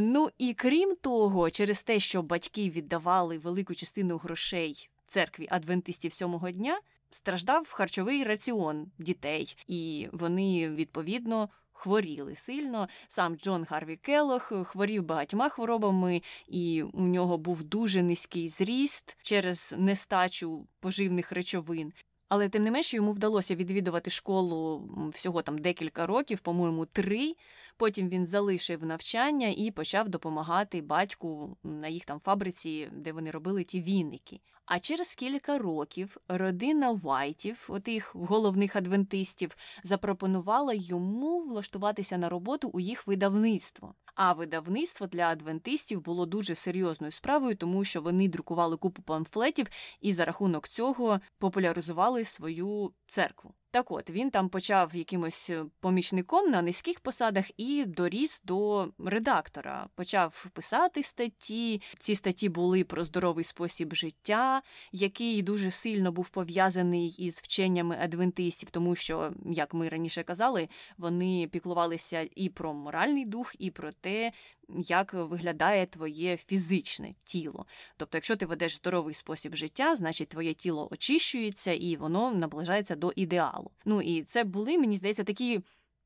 Ну 0.00 0.30
і 0.38 0.54
крім 0.54 0.96
того, 0.96 1.50
через 1.50 1.82
те, 1.82 1.98
що 1.98 2.22
батьки 2.22 2.70
віддавали 2.70 3.38
велику 3.38 3.74
частину 3.74 4.16
грошей 4.16 4.88
церкві 5.06 5.48
адвентистів 5.50 6.12
сьомого 6.12 6.50
дня, 6.50 6.80
страждав 7.10 7.72
харчовий 7.72 8.24
раціон 8.24 8.86
дітей, 8.98 9.56
і 9.66 10.08
вони 10.12 10.70
відповідно. 10.70 11.48
Хворіли 11.76 12.36
сильно. 12.36 12.88
Сам 13.08 13.36
Джон 13.36 13.66
Гарві 13.70 13.96
Келох 13.96 14.52
хворів 14.64 15.02
багатьма 15.02 15.48
хворобами, 15.48 16.22
і 16.48 16.82
у 16.82 17.02
нього 17.02 17.38
був 17.38 17.64
дуже 17.64 18.02
низький 18.02 18.48
зріст 18.48 19.16
через 19.22 19.74
нестачу 19.78 20.66
поживних 20.80 21.32
речовин. 21.32 21.92
Але 22.28 22.48
тим 22.48 22.64
не 22.64 22.70
менше 22.70 22.96
йому 22.96 23.12
вдалося 23.12 23.54
відвідувати 23.54 24.10
школу 24.10 24.82
всього 25.12 25.42
там 25.42 25.58
декілька 25.58 26.06
років, 26.06 26.40
по-моєму, 26.40 26.86
три. 26.86 27.34
Потім 27.76 28.08
він 28.08 28.26
залишив 28.26 28.84
навчання 28.84 29.54
і 29.56 29.70
почав 29.70 30.08
допомагати 30.08 30.80
батьку 30.80 31.56
на 31.62 31.88
їх 31.88 32.04
там 32.04 32.20
фабриці, 32.20 32.88
де 32.92 33.12
вони 33.12 33.30
робили 33.30 33.64
ті 33.64 33.80
віники. 33.82 34.40
А 34.66 34.78
через 34.78 35.14
кілька 35.14 35.58
років 35.58 36.16
родина 36.28 36.92
Вайтів, 36.92 37.66
отих 37.68 38.14
головних 38.14 38.76
адвентистів, 38.76 39.56
запропонувала 39.82 40.74
йому 40.74 41.40
влаштуватися 41.40 42.18
на 42.18 42.28
роботу 42.28 42.70
у 42.72 42.80
їх 42.80 43.06
видавництво. 43.06 43.94
А 44.14 44.32
видавництво 44.32 45.06
для 45.06 45.22
адвентистів 45.22 46.00
було 46.00 46.26
дуже 46.26 46.54
серйозною 46.54 47.12
справою, 47.12 47.56
тому 47.56 47.84
що 47.84 48.02
вони 48.02 48.28
друкували 48.28 48.76
купу 48.76 49.02
памфлетів 49.02 49.66
і 50.00 50.14
за 50.14 50.24
рахунок 50.24 50.68
цього 50.68 51.20
популяризували 51.38 52.24
свою 52.24 52.92
церкву. 53.06 53.54
Так 53.74 53.90
от 53.90 54.10
він 54.10 54.30
там 54.30 54.48
почав 54.48 54.94
якимось 54.94 55.50
е, 55.50 55.64
помічником 55.80 56.50
на 56.50 56.62
низьких 56.62 57.00
посадах 57.00 57.50
і 57.56 57.84
доріс 57.84 58.40
до 58.44 58.88
редактора. 58.98 59.88
Почав 59.94 60.46
писати 60.52 61.02
статті. 61.02 61.82
Ці 61.98 62.14
статті 62.14 62.48
були 62.48 62.84
про 62.84 63.04
здоровий 63.04 63.44
спосіб 63.44 63.94
життя, 63.94 64.62
який 64.92 65.42
дуже 65.42 65.70
сильно 65.70 66.12
був 66.12 66.28
пов'язаний 66.28 67.08
із 67.08 67.38
вченнями 67.38 67.98
адвентистів, 68.02 68.70
тому 68.70 68.94
що, 68.94 69.32
як 69.44 69.74
ми 69.74 69.88
раніше 69.88 70.22
казали, 70.22 70.68
вони 70.98 71.48
піклувалися 71.52 72.28
і 72.34 72.48
про 72.48 72.74
моральний 72.74 73.24
дух, 73.24 73.54
і 73.58 73.70
про 73.70 73.92
те, 73.92 74.32
як 74.68 75.14
виглядає 75.14 75.86
твоє 75.86 76.36
фізичне 76.36 77.14
тіло. 77.24 77.66
Тобто, 77.96 78.16
якщо 78.16 78.36
ти 78.36 78.46
ведеш 78.46 78.76
здоровий 78.76 79.14
спосіб 79.14 79.56
життя, 79.56 79.96
значить 79.96 80.28
твоє 80.28 80.54
тіло 80.54 80.88
очищується 80.90 81.72
і 81.72 81.96
воно 81.96 82.34
наближається 82.34 82.96
до 82.96 83.12
ідеалу. 83.16 83.70
Ну 83.84 84.02
і 84.02 84.22
це 84.22 84.44
були, 84.44 84.78
мені 84.78 84.96
здається, 84.96 85.24
такі. 85.24 85.60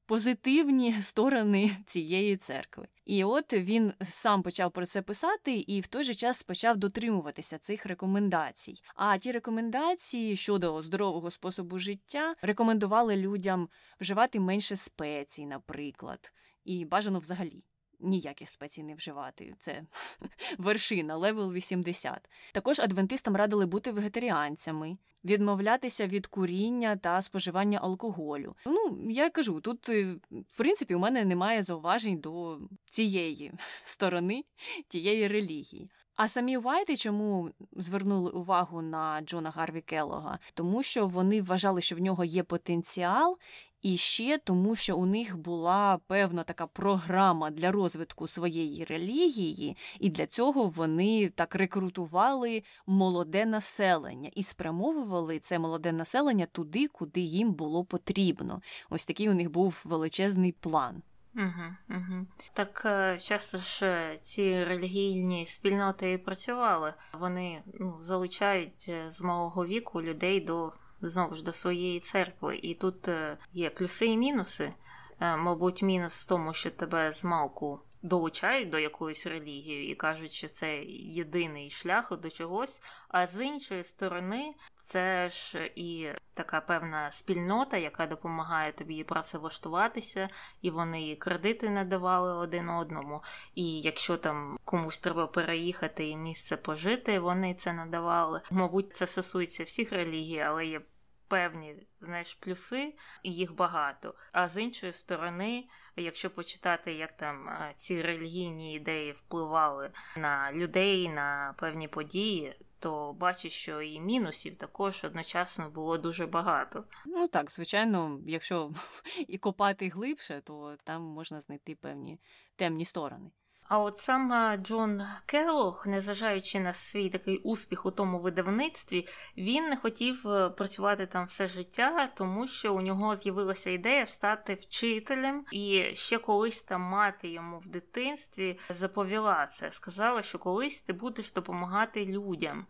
Позитивні 0.08 0.94
сторони 1.02 1.76
цієї 1.86 2.36
церкви, 2.36 2.88
і 3.04 3.24
от 3.24 3.52
він 3.52 3.92
сам 4.02 4.42
почав 4.42 4.72
про 4.72 4.86
це 4.86 5.02
писати, 5.02 5.54
і 5.56 5.80
в 5.80 5.86
той 5.86 6.04
же 6.04 6.14
час 6.14 6.42
почав 6.42 6.76
дотримуватися 6.76 7.58
цих 7.58 7.86
рекомендацій. 7.86 8.74
А 8.94 9.18
ті 9.18 9.32
рекомендації 9.32 10.36
щодо 10.36 10.82
здорового 10.82 11.30
способу 11.30 11.78
життя 11.78 12.34
рекомендували 12.42 13.16
людям 13.16 13.68
вживати 14.00 14.40
менше 14.40 14.76
спецій, 14.76 15.46
наприклад, 15.46 16.32
і 16.64 16.84
бажано 16.84 17.18
взагалі 17.18 17.64
ніяких 18.00 18.50
спецій 18.50 18.82
не 18.82 18.94
вживати. 18.94 19.54
Це 19.58 19.82
вершина, 20.58 21.16
левел 21.16 21.52
80. 21.52 22.28
Також 22.52 22.80
адвентистам 22.80 23.36
радили 23.36 23.66
бути 23.66 23.92
вегетаріанцями, 23.92 24.98
відмовлятися 25.24 26.06
від 26.06 26.26
куріння 26.26 26.96
та 26.96 27.22
споживання 27.22 27.78
алкоголю. 27.78 28.56
Ну, 28.66 28.98
я 29.10 29.30
кажу, 29.30 29.60
тут, 29.60 29.88
е, 29.88 30.14
в 30.30 30.56
принципі, 30.56 30.94
у 30.94 30.98
мене 30.98 31.24
немає 31.24 31.62
зауважень 31.62 32.18
до 32.18 32.58
цієї 32.90 33.52
сторони, 33.84 34.44
тієї 34.88 35.28
релігії. 35.28 35.90
А 36.18 36.28
самі 36.28 36.56
Вайти 36.56 36.96
чому 36.96 37.50
звернули 37.72 38.30
увагу 38.30 38.82
на 38.82 39.20
Джона 39.20 39.50
Гарві 39.50 39.80
Келлога? 39.80 40.38
Тому 40.54 40.82
що 40.82 41.06
вони 41.06 41.42
вважали, 41.42 41.80
що 41.80 41.96
в 41.96 42.00
нього 42.00 42.24
є 42.24 42.42
потенціал, 42.42 43.38
і 43.82 43.96
ще 43.96 44.38
тому, 44.38 44.76
що 44.76 44.96
у 44.96 45.06
них 45.06 45.38
була 45.38 45.98
певна 46.06 46.44
така 46.44 46.66
програма 46.66 47.50
для 47.50 47.72
розвитку 47.72 48.28
своєї 48.28 48.84
релігії, 48.84 49.76
і 50.00 50.10
для 50.10 50.26
цього 50.26 50.66
вони 50.66 51.28
так 51.28 51.54
рекрутували 51.54 52.62
молоде 52.86 53.46
населення 53.46 54.30
і 54.34 54.42
спрямовували 54.42 55.38
це 55.38 55.58
молоде 55.58 55.92
населення 55.92 56.46
туди, 56.46 56.88
куди 56.88 57.20
їм 57.20 57.52
було 57.52 57.84
потрібно. 57.84 58.60
Ось 58.90 59.06
такий 59.06 59.28
у 59.28 59.34
них 59.34 59.50
був 59.50 59.82
величезний 59.84 60.52
план. 60.52 61.02
Угу, 61.34 61.96
угу. 61.98 62.26
Так 62.52 62.82
е, 62.84 63.18
часто 63.20 63.58
ж 63.58 63.86
е, 63.86 64.18
ці 64.20 64.64
релігійні 64.64 65.46
спільноти 65.46 66.12
і 66.12 66.18
працювали. 66.18 66.94
Вони 67.12 67.62
ну, 67.80 67.96
залучають 68.00 68.86
е, 68.88 69.10
з 69.10 69.22
малого 69.22 69.66
віку 69.66 70.02
людей 70.02 70.40
до 70.40 70.72
знову 71.02 71.34
ж 71.34 71.44
до 71.44 71.52
своєї 71.52 72.00
церкви. 72.00 72.56
І 72.62 72.74
тут 72.74 73.08
є 73.52 73.70
плюси 73.70 74.06
і 74.06 74.16
мінуси. 74.16 74.72
Мабуть, 75.20 75.82
мінус 75.82 76.24
в 76.24 76.28
тому, 76.28 76.54
що 76.54 76.70
тебе 76.70 77.12
з 77.12 77.24
малку 77.24 77.80
долучають 78.02 78.70
до 78.70 78.78
якоїсь 78.78 79.26
релігії 79.26 79.92
і 79.92 79.94
кажуть, 79.94 80.32
що 80.32 80.48
це 80.48 80.82
єдиний 80.84 81.70
шлях 81.70 82.18
до 82.18 82.30
чогось. 82.30 82.82
А 83.08 83.26
з 83.26 83.44
іншої 83.44 83.84
сторони, 83.84 84.54
це 84.76 85.28
ж 85.28 85.70
і 85.76 86.08
така 86.34 86.60
певна 86.60 87.10
спільнота, 87.10 87.76
яка 87.76 88.06
допомагає 88.06 88.72
тобі 88.72 89.04
працевлаштуватися, 89.04 90.28
і 90.62 90.70
вони 90.70 91.16
кредити 91.16 91.70
надавали 91.70 92.34
один 92.34 92.68
одному. 92.68 93.22
І 93.54 93.80
якщо 93.80 94.16
там 94.16 94.58
комусь 94.64 95.00
треба 95.00 95.26
переїхати 95.26 96.08
і 96.08 96.16
місце 96.16 96.56
пожити, 96.56 97.18
вони 97.18 97.54
це 97.54 97.72
надавали. 97.72 98.40
Мабуть, 98.50 98.96
це 98.96 99.06
стосується 99.06 99.64
всіх 99.64 99.92
релігій, 99.92 100.40
але 100.40 100.66
є 100.66 100.80
певні 101.28 101.86
знаєш, 102.00 102.34
плюси, 102.34 102.94
і 103.22 103.32
їх 103.32 103.54
багато. 103.54 104.14
А 104.32 104.48
з 104.48 104.62
іншої 104.62 104.92
сторони, 104.92 105.68
якщо 105.96 106.30
почитати, 106.30 106.92
як 106.92 107.16
там 107.16 107.50
ці 107.74 108.02
релігійні 108.02 108.74
ідеї 108.74 109.12
впливали 109.12 109.90
на 110.16 110.52
людей, 110.52 111.08
на 111.08 111.54
певні 111.58 111.88
події. 111.88 112.56
То 112.80 113.12
бачиш, 113.12 113.52
що 113.52 113.82
і 113.82 114.00
мінусів 114.00 114.56
також 114.56 115.04
одночасно 115.04 115.70
було 115.70 115.98
дуже 115.98 116.26
багато. 116.26 116.84
Ну 117.06 117.28
так, 117.28 117.50
звичайно, 117.50 118.20
якщо 118.26 118.70
і 119.28 119.38
копати 119.38 119.88
глибше, 119.88 120.42
то 120.44 120.76
там 120.84 121.02
можна 121.02 121.40
знайти 121.40 121.74
певні 121.74 122.20
темні 122.56 122.84
сторони. 122.84 123.30
А 123.68 123.78
от 123.78 123.98
сам 123.98 124.32
е, 124.32 124.56
Джон 124.56 125.02
Келлог, 125.26 125.84
незважаючи 125.86 126.60
на 126.60 126.74
свій 126.74 127.10
такий 127.10 127.36
успіх 127.36 127.86
у 127.86 127.90
тому 127.90 128.18
видавництві, 128.18 129.06
він 129.36 129.68
не 129.68 129.76
хотів 129.76 130.28
е, 130.28 130.50
працювати 130.50 131.06
там 131.06 131.24
все 131.24 131.46
життя, 131.46 132.08
тому 132.14 132.46
що 132.46 132.74
у 132.74 132.80
нього 132.80 133.14
з'явилася 133.14 133.70
ідея 133.70 134.06
стати 134.06 134.54
вчителем, 134.54 135.44
і 135.52 135.84
ще 135.94 136.18
колись 136.18 136.62
там 136.62 136.80
мати 136.80 137.28
йому 137.28 137.58
в 137.58 137.68
дитинстві 137.68 138.58
заповіла 138.70 139.46
це. 139.46 139.70
Сказала, 139.70 140.22
що 140.22 140.38
колись 140.38 140.82
ти 140.82 140.92
будеш 140.92 141.32
допомагати 141.32 142.06
людям. 142.06 142.66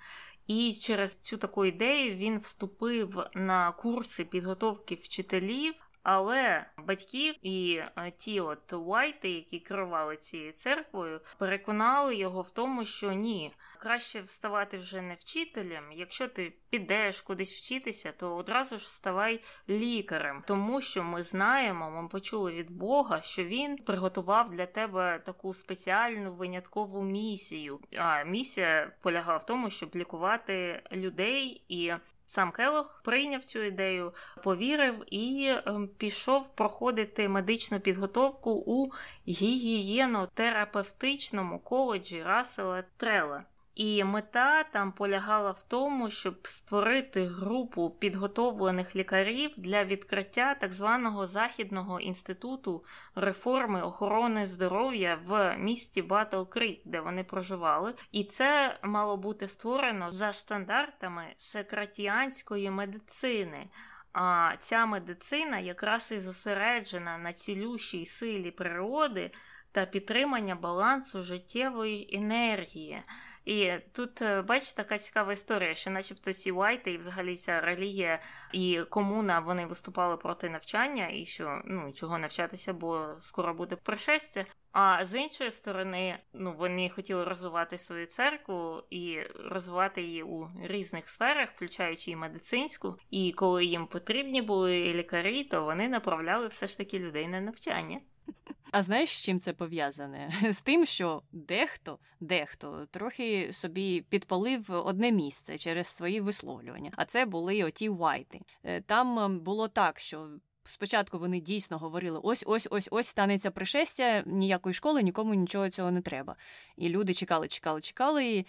І 0.46 0.72
через 0.72 1.16
цю 1.16 1.36
таку 1.36 1.64
ідею 1.64 2.16
він 2.16 2.38
вступив 2.38 3.26
на 3.34 3.72
курси 3.72 4.24
підготовки 4.24 4.94
вчителів. 4.94 5.74
Але 6.02 6.66
батьків 6.78 7.34
і 7.42 7.80
е, 7.96 8.12
ті 8.16 8.40
от 8.40 8.72
Уайти, 8.72 9.30
які 9.30 9.58
керували 9.60 10.16
цією 10.16 10.52
церквою, 10.52 11.20
переконали 11.38 12.16
його 12.16 12.42
в 12.42 12.50
тому, 12.50 12.84
що 12.84 13.12
ні, 13.12 13.52
краще 13.78 14.20
вставати 14.20 14.78
вже 14.78 15.02
не 15.02 15.14
вчителем. 15.14 15.84
Якщо 15.92 16.28
ти 16.28 16.52
підеш 16.70 17.20
кудись 17.20 17.60
вчитися, 17.60 18.12
то 18.12 18.36
одразу 18.36 18.78
ж 18.78 18.92
ставай 18.92 19.40
лікарем, 19.68 20.42
тому 20.46 20.80
що 20.80 21.02
ми 21.02 21.22
знаємо, 21.22 21.90
ми 21.90 22.08
почули 22.08 22.52
від 22.52 22.70
Бога, 22.70 23.22
що 23.22 23.44
він 23.44 23.76
приготував 23.76 24.50
для 24.50 24.66
тебе 24.66 25.22
таку 25.24 25.54
спеціальну 25.54 26.32
виняткову 26.32 27.02
місію. 27.02 27.80
А 27.96 28.24
місія 28.24 28.92
полягала 29.02 29.38
в 29.38 29.46
тому, 29.46 29.70
щоб 29.70 29.96
лікувати 29.96 30.82
людей 30.92 31.64
і 31.68 31.92
Сам 32.30 32.52
Келох 32.52 33.00
прийняв 33.04 33.44
цю 33.44 33.62
ідею, 33.62 34.14
повірив 34.44 35.14
і 35.14 35.54
ем, 35.66 35.88
пішов 35.88 36.54
проходити 36.54 37.28
медичну 37.28 37.80
підготовку 37.80 38.50
у 38.50 38.92
гігієнотерапевтичному 39.28 41.58
коледжі 41.58 42.22
Рассела 42.22 42.84
Трела. 42.96 43.44
І 43.78 44.04
мета 44.04 44.64
там 44.64 44.92
полягала 44.92 45.50
в 45.50 45.62
тому, 45.62 46.10
щоб 46.10 46.46
створити 46.46 47.24
групу 47.24 47.90
підготовлених 47.90 48.96
лікарів 48.96 49.50
для 49.56 49.84
відкриття 49.84 50.54
так 50.54 50.72
званого 50.72 51.26
Західного 51.26 52.00
інституту 52.00 52.84
реформи 53.14 53.82
охорони 53.82 54.46
здоров'я 54.46 55.18
в 55.24 55.56
місті 55.56 56.02
Батл 56.02 56.42
Крік, 56.42 56.80
де 56.84 57.00
вони 57.00 57.24
проживали. 57.24 57.94
І 58.12 58.24
це 58.24 58.78
мало 58.82 59.16
бути 59.16 59.48
створено 59.48 60.10
за 60.10 60.32
стандартами 60.32 61.24
секретіанської 61.36 62.70
медицини. 62.70 63.68
А 64.12 64.52
ця 64.58 64.86
медицина 64.86 65.58
якраз 65.58 66.12
і 66.12 66.18
зосереджена 66.18 67.18
на 67.18 67.32
цілющій 67.32 68.06
силі 68.06 68.50
природи 68.50 69.30
та 69.72 69.86
підтримання 69.86 70.54
балансу 70.54 71.22
життєвої 71.22 72.16
енергії. 72.16 73.02
І 73.48 73.72
тут, 73.92 74.22
е, 74.22 74.42
бачите, 74.42 74.76
така 74.76 74.98
цікава 74.98 75.32
історія, 75.32 75.74
що, 75.74 75.90
начебто, 75.90 76.32
ці 76.32 76.50
Уайти 76.50 76.92
і 76.92 76.98
взагалі 76.98 77.36
ця 77.36 77.60
релігія 77.60 78.20
і 78.52 78.80
комуна 78.90 79.40
вони 79.40 79.66
виступали 79.66 80.16
проти 80.16 80.48
навчання, 80.50 81.08
і 81.12 81.24
що 81.24 81.62
ну 81.64 81.92
чого 81.92 82.18
навчатися, 82.18 82.72
бо 82.72 83.14
скоро 83.18 83.54
буде 83.54 83.76
пришестя. 83.76 84.44
А 84.72 85.06
з 85.06 85.20
іншої 85.20 85.50
сторони, 85.50 86.18
ну 86.32 86.54
вони 86.58 86.90
хотіли 86.90 87.24
розвивати 87.24 87.78
свою 87.78 88.06
церкву 88.06 88.82
і 88.90 89.18
розвивати 89.44 90.02
її 90.02 90.22
у 90.22 90.50
різних 90.62 91.08
сферах, 91.08 91.48
включаючи 91.50 92.10
і 92.10 92.16
медицинську. 92.16 92.96
І 93.10 93.32
коли 93.32 93.64
їм 93.64 93.86
потрібні 93.86 94.42
були 94.42 94.94
лікарі, 94.94 95.44
то 95.44 95.64
вони 95.64 95.88
направляли 95.88 96.46
все 96.46 96.66
ж 96.66 96.78
таки 96.78 96.98
людей 96.98 97.28
на 97.28 97.40
навчання. 97.40 98.00
А 98.72 98.82
знаєш, 98.82 99.10
з 99.10 99.24
чим 99.24 99.38
це 99.38 99.52
пов'язане? 99.52 100.30
З 100.50 100.60
тим, 100.60 100.86
що 100.86 101.22
дехто, 101.32 101.98
дехто 102.20 102.86
трохи 102.90 103.52
собі 103.52 104.04
підпалив 104.08 104.64
одне 104.70 105.12
місце 105.12 105.58
через 105.58 105.86
свої 105.86 106.20
висловлювання. 106.20 106.92
А 106.96 107.04
це 107.04 107.26
були 107.26 107.64
оті 107.64 107.88
Вайти. 107.88 108.40
Е, 108.64 108.80
там 108.80 109.18
ем, 109.18 109.40
було 109.40 109.68
так, 109.68 110.00
що 110.00 110.28
спочатку 110.64 111.18
вони 111.18 111.40
дійсно 111.40 111.78
говорили: 111.78 112.20
ось, 112.22 112.44
ось, 112.46 112.68
ось, 112.70 112.88
ось 112.90 113.06
станеться 113.06 113.50
пришестя, 113.50 114.22
ніякої 114.26 114.74
школи, 114.74 115.02
нікому 115.02 115.34
нічого 115.34 115.70
цього 115.70 115.90
не 115.90 116.00
треба. 116.00 116.36
І 116.76 116.88
люди 116.88 117.14
чекали, 117.14 117.48
чекали, 117.48 117.80
чекали. 117.80 118.44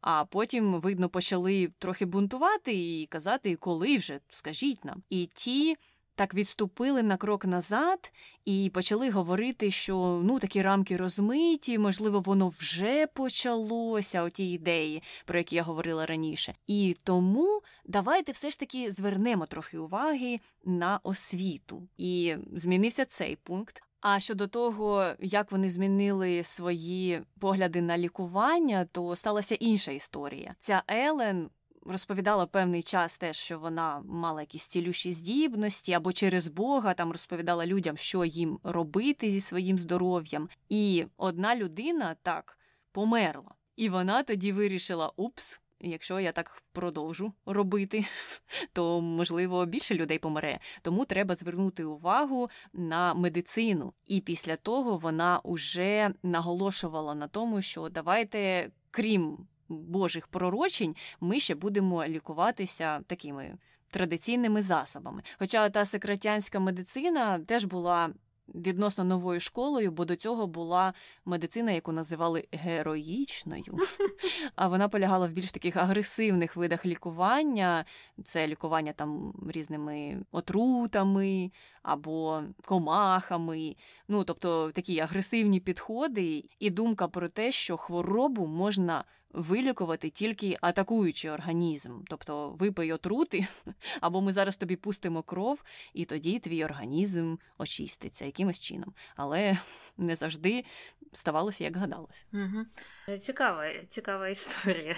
А 0.00 0.24
потім, 0.24 0.80
видно, 0.80 1.08
почали 1.08 1.72
трохи 1.78 2.04
бунтувати 2.04 2.74
і 2.74 3.06
казати, 3.06 3.56
коли 3.56 3.96
вже 3.96 4.20
скажіть 4.30 4.84
нам. 4.84 5.02
І 5.10 5.26
ті 5.34 5.76
так 6.14 6.34
відступили 6.34 7.02
на 7.02 7.16
крок 7.16 7.44
назад 7.44 8.12
і 8.44 8.70
почали 8.74 9.10
говорити, 9.10 9.70
що 9.70 10.20
ну 10.24 10.38
такі 10.38 10.62
рамки 10.62 10.96
розмиті, 10.96 11.78
можливо, 11.78 12.20
воно 12.20 12.48
вже 12.48 13.06
почалося, 13.06 14.22
оті 14.22 14.52
ідеї, 14.52 15.02
про 15.24 15.38
які 15.38 15.56
я 15.56 15.62
говорила 15.62 16.06
раніше. 16.06 16.54
І 16.66 16.96
тому 17.02 17.62
давайте 17.84 18.32
все 18.32 18.50
ж 18.50 18.60
таки 18.60 18.92
звернемо 18.92 19.46
трохи 19.46 19.78
уваги 19.78 20.40
на 20.64 21.00
освіту. 21.02 21.88
І 21.96 22.36
змінився 22.52 23.04
цей 23.04 23.36
пункт. 23.36 23.82
А 24.00 24.20
щодо 24.20 24.46
того, 24.46 25.12
як 25.18 25.52
вони 25.52 25.70
змінили 25.70 26.42
свої 26.42 27.22
погляди 27.40 27.82
на 27.82 27.98
лікування, 27.98 28.86
то 28.92 29.16
сталася 29.16 29.54
інша 29.54 29.92
історія. 29.92 30.54
Ця 30.58 30.82
Елен 30.88 31.50
розповідала 31.86 32.46
певний 32.46 32.82
час 32.82 33.18
теж, 33.18 33.36
що 33.36 33.58
вона 33.58 34.02
мала 34.06 34.40
якісь 34.40 34.66
цілющі 34.66 35.12
здібності, 35.12 35.92
або 35.92 36.12
через 36.12 36.48
Бога 36.48 36.94
там 36.94 37.12
розповідала 37.12 37.66
людям, 37.66 37.96
що 37.96 38.24
їм 38.24 38.58
робити 38.62 39.30
зі 39.30 39.40
своїм 39.40 39.78
здоров'ям. 39.78 40.48
І 40.68 41.06
одна 41.16 41.56
людина 41.56 42.16
так 42.22 42.58
померла. 42.92 43.54
І 43.76 43.88
вона 43.88 44.22
тоді 44.22 44.52
вирішила: 44.52 45.12
упс. 45.16 45.60
Якщо 45.80 46.20
я 46.20 46.32
так 46.32 46.62
продовжу 46.72 47.32
робити, 47.46 48.04
то 48.72 49.00
можливо 49.00 49.66
більше 49.66 49.94
людей 49.94 50.18
помре. 50.18 50.58
Тому 50.82 51.04
треба 51.04 51.34
звернути 51.34 51.84
увагу 51.84 52.50
на 52.72 53.14
медицину. 53.14 53.92
І 54.04 54.20
після 54.20 54.56
того 54.56 54.96
вона 54.96 55.40
вже 55.44 56.10
наголошувала 56.22 57.14
на 57.14 57.28
тому, 57.28 57.62
що 57.62 57.88
давайте, 57.88 58.70
крім 58.90 59.46
Божих 59.74 60.26
пророчень, 60.26 60.96
ми 61.20 61.40
ще 61.40 61.54
будемо 61.54 62.04
лікуватися 62.06 63.00
такими 63.00 63.58
традиційними 63.90 64.62
засобами. 64.62 65.22
Хоча 65.38 65.68
та 65.68 65.86
секретянська 65.86 66.60
медицина 66.60 67.38
теж 67.38 67.64
була 67.64 68.10
відносно 68.54 69.04
новою 69.04 69.40
школою, 69.40 69.90
бо 69.90 70.04
до 70.04 70.16
цього 70.16 70.46
була 70.46 70.94
медицина, 71.24 71.72
яку 71.72 71.92
називали 71.92 72.44
героїчною. 72.52 73.78
А 74.56 74.68
вона 74.68 74.88
полягала 74.88 75.26
в 75.26 75.30
більш 75.30 75.52
таких 75.52 75.76
агресивних 75.76 76.56
видах 76.56 76.86
лікування. 76.86 77.84
Це 78.24 78.46
лікування 78.46 78.92
там 78.92 79.34
різними 79.48 80.24
отрутами 80.32 81.52
або 81.82 82.42
комахами. 82.64 83.76
Ну, 84.08 84.24
тобто 84.24 84.72
такі 84.72 85.00
агресивні 85.00 85.60
підходи, 85.60 86.44
і 86.58 86.70
думка 86.70 87.08
про 87.08 87.28
те, 87.28 87.52
що 87.52 87.76
хворобу 87.76 88.46
можна 88.46 89.04
вилікувати 89.34 90.10
тільки 90.10 90.58
атакуючий 90.60 91.30
організм, 91.30 92.00
тобто 92.06 92.50
випий 92.50 92.92
отрути, 92.92 93.46
або 94.00 94.20
ми 94.20 94.32
зараз 94.32 94.56
тобі 94.56 94.76
пустимо 94.76 95.22
кров, 95.22 95.62
і 95.94 96.04
тоді 96.04 96.38
твій 96.38 96.64
організм 96.64 97.36
очиститься 97.58 98.24
якимось 98.24 98.60
чином. 98.60 98.94
Але 99.16 99.58
не 99.98 100.16
завжди 100.16 100.64
ставалося, 101.12 101.64
як 101.64 101.76
гадалось. 101.76 102.26
Угу. 102.32 103.16
Цікава, 103.16 103.84
цікава 103.88 104.28
історія. 104.28 104.96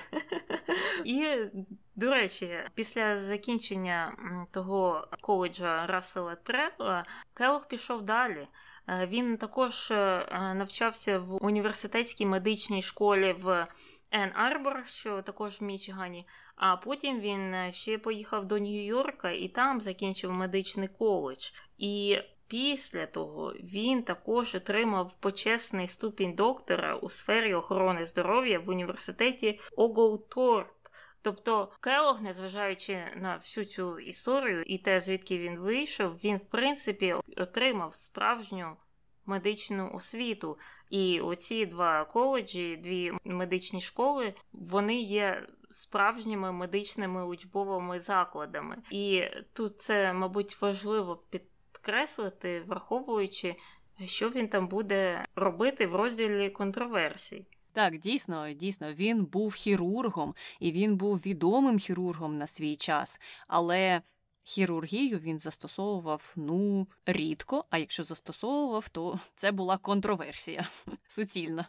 І, 1.05 1.37
до 1.97 2.11
речі, 2.11 2.59
після 2.75 3.17
закінчення 3.17 4.17
того 4.51 5.09
коледжа 5.21 5.87
Рассела 5.87 6.35
Трелла 6.35 7.05
Келлог 7.35 7.69
пішов 7.69 8.03
далі. 8.03 8.49
Е, 8.89 9.07
він 9.07 9.37
також 9.37 9.91
е, 9.91 10.27
навчався 10.55 11.19
в 11.19 11.45
університетській 11.45 12.27
медичній 12.27 12.83
школі 12.83 13.33
в 13.39 13.67
Ен 14.11 14.33
Арбор, 14.35 14.83
що 14.87 15.23
також 15.23 15.61
в 15.61 15.65
Мічигані. 15.65 16.27
А 16.57 16.77
потім 16.77 17.21
він 17.21 17.55
е, 17.55 17.73
ще 17.73 17.99
поїхав 17.99 18.47
до 18.47 18.55
Нью-Йорка 18.59 19.31
і 19.31 19.49
там 19.49 19.81
закінчив 19.81 20.33
медичний 20.33 20.89
коледж. 20.89 21.51
І 21.79 22.19
після 22.49 23.07
того 23.07 23.53
він 23.53 24.03
також 24.03 24.55
отримав 24.55 25.15
почесний 25.21 25.89
ступінь 25.89 26.35
доктора 26.35 26.97
у 26.97 27.09
сфері 27.09 27.55
охорони 27.55 28.07
здоров'я 28.07 28.59
в 28.59 28.69
університеті 28.69 29.61
Оголторп. 29.77 30.69
Тобто 31.23 31.73
Келог, 31.81 32.23
незважаючи 32.23 33.05
на 33.17 33.37
всю 33.37 33.65
цю 33.65 33.99
історію 33.99 34.63
і 34.63 34.79
те, 34.79 35.01
звідки 35.01 35.39
він 35.39 35.59
вийшов, 35.59 36.17
він 36.25 36.37
в 36.37 36.51
принципі 36.51 37.15
отримав 37.37 37.95
справжню 37.95 38.77
медичну 39.27 39.91
освіту. 39.95 40.59
І 40.91 41.21
оці 41.21 41.67
два 41.67 42.05
коледжі, 42.05 42.77
дві 42.77 43.13
медичні 43.25 43.81
школи, 43.81 44.35
вони 44.53 45.01
є 45.01 45.47
справжніми 45.71 46.53
медичними 46.53 47.27
учбовими 47.27 48.01
закладами. 48.01 48.77
І 48.91 49.23
тут 49.53 49.79
це, 49.79 50.13
мабуть, 50.13 50.63
важливо 50.63 51.23
підкреслити, 51.31 52.61
враховуючи, 52.67 53.57
що 54.05 54.31
він 54.31 54.49
там 54.49 54.69
буде 54.69 55.25
робити 55.37 55.87
в 55.87 55.95
розділі 55.95 56.51
контроверсій. 56.51 57.47
Так, 57.73 57.99
дійсно, 57.99 58.53
дійсно, 58.53 58.93
він 58.93 59.25
був 59.25 59.55
хірургом, 59.55 60.35
і 60.61 60.73
він 60.73 60.97
був 60.97 61.19
відомим 61.19 61.79
хірургом 61.79 62.39
на 62.39 62.47
свій 62.47 62.77
час, 62.77 63.21
але 63.49 64.01
Хірургію 64.49 65.19
він 65.19 65.39
застосовував 65.39 66.33
ну 66.37 66.89
рідко, 67.07 67.65
а 67.71 67.79
якщо 67.79 68.05
застосовував, 68.05 68.89
то 68.89 69.19
це 69.37 69.53
була 69.53 69.77
контроверсія 69.77 70.69
суцільна. 71.09 71.69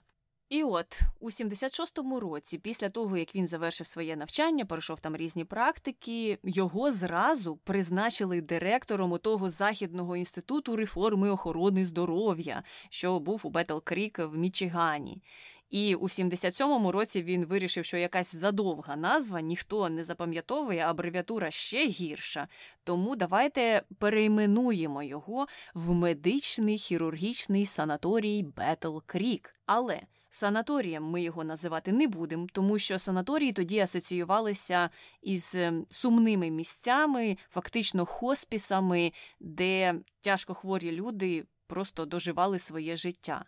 І 0.50 0.64
от 0.64 1.00
у 1.20 1.30
76-му 1.30 2.20
році, 2.20 2.58
після 2.58 2.90
того 2.90 3.18
як 3.18 3.36
він 3.36 3.48
завершив 3.48 3.88
своє 3.88 4.16
навчання, 4.16 4.66
пройшов 4.66 5.00
там 5.00 5.16
різні 5.16 5.46
практики, 5.46 6.38
його 6.44 6.92
зразу 6.92 7.58
призначили 7.58 8.42
директором 8.42 9.18
того 9.18 9.50
західного 9.50 10.18
інституту 10.18 10.76
реформи 10.76 11.30
охорони 11.30 11.86
здоров'я, 11.86 12.64
що 12.90 13.20
був 13.20 13.42
у 13.44 13.50
Бетл 13.50 13.78
Крік 13.84 14.20
в 14.20 14.38
Мічигані. 14.38 15.22
І 15.70 15.96
у 15.96 16.04
77-му 16.04 16.92
році 16.92 17.24
він 17.24 17.46
вирішив, 17.46 17.86
що 17.86 17.98
якась 17.98 18.36
задовга 18.36 18.96
назва 18.96 19.42
ніхто 19.42 19.90
не 19.90 20.04
запам'ятовує, 20.04 20.80
абревіатура 20.80 21.52
ще 21.52 21.88
гірша. 21.88 22.48
Тому 22.84 23.16
давайте 23.16 23.82
перейменуємо 24.00 25.04
його 25.04 25.48
в 25.74 25.94
медичний 25.94 26.78
хірургічний 26.78 27.66
санаторій 27.66 28.44
Бетл 28.44 28.98
Крік. 29.06 29.56
Але 29.66 30.02
санаторієм 30.30 31.04
ми 31.04 31.22
його 31.22 31.44
називати 31.44 31.92
не 31.92 32.08
будемо, 32.08 32.48
тому 32.54 32.80
що 32.80 33.00
санаторії 33.00 33.54
тоді 33.54 33.80
асоціювалися 33.80 34.90
із 35.22 35.56
ем, 35.56 35.86
сумними 35.90 36.50
місцями, 36.50 37.38
фактично 37.50 38.06
хоспісами, 38.06 39.12
де 39.40 39.96
тяжко 40.22 40.54
хворі 40.54 40.92
люди 40.92 41.46
просто 41.68 42.06
доживали 42.06 42.60
своє 42.60 42.96
життя. 42.96 43.46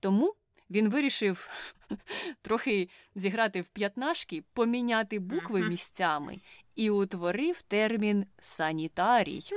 Тому 0.00 0.34
він 0.72 0.88
вирішив 0.88 1.48
трохи 2.42 2.88
зіграти 3.14 3.60
в 3.60 3.68
п'ятнашки, 3.68 4.42
поміняти 4.52 5.18
букви 5.18 5.68
місцями 5.68 6.38
і 6.74 6.90
утворив 6.90 7.62
термін 7.62 8.26
санітарій. 8.40 9.42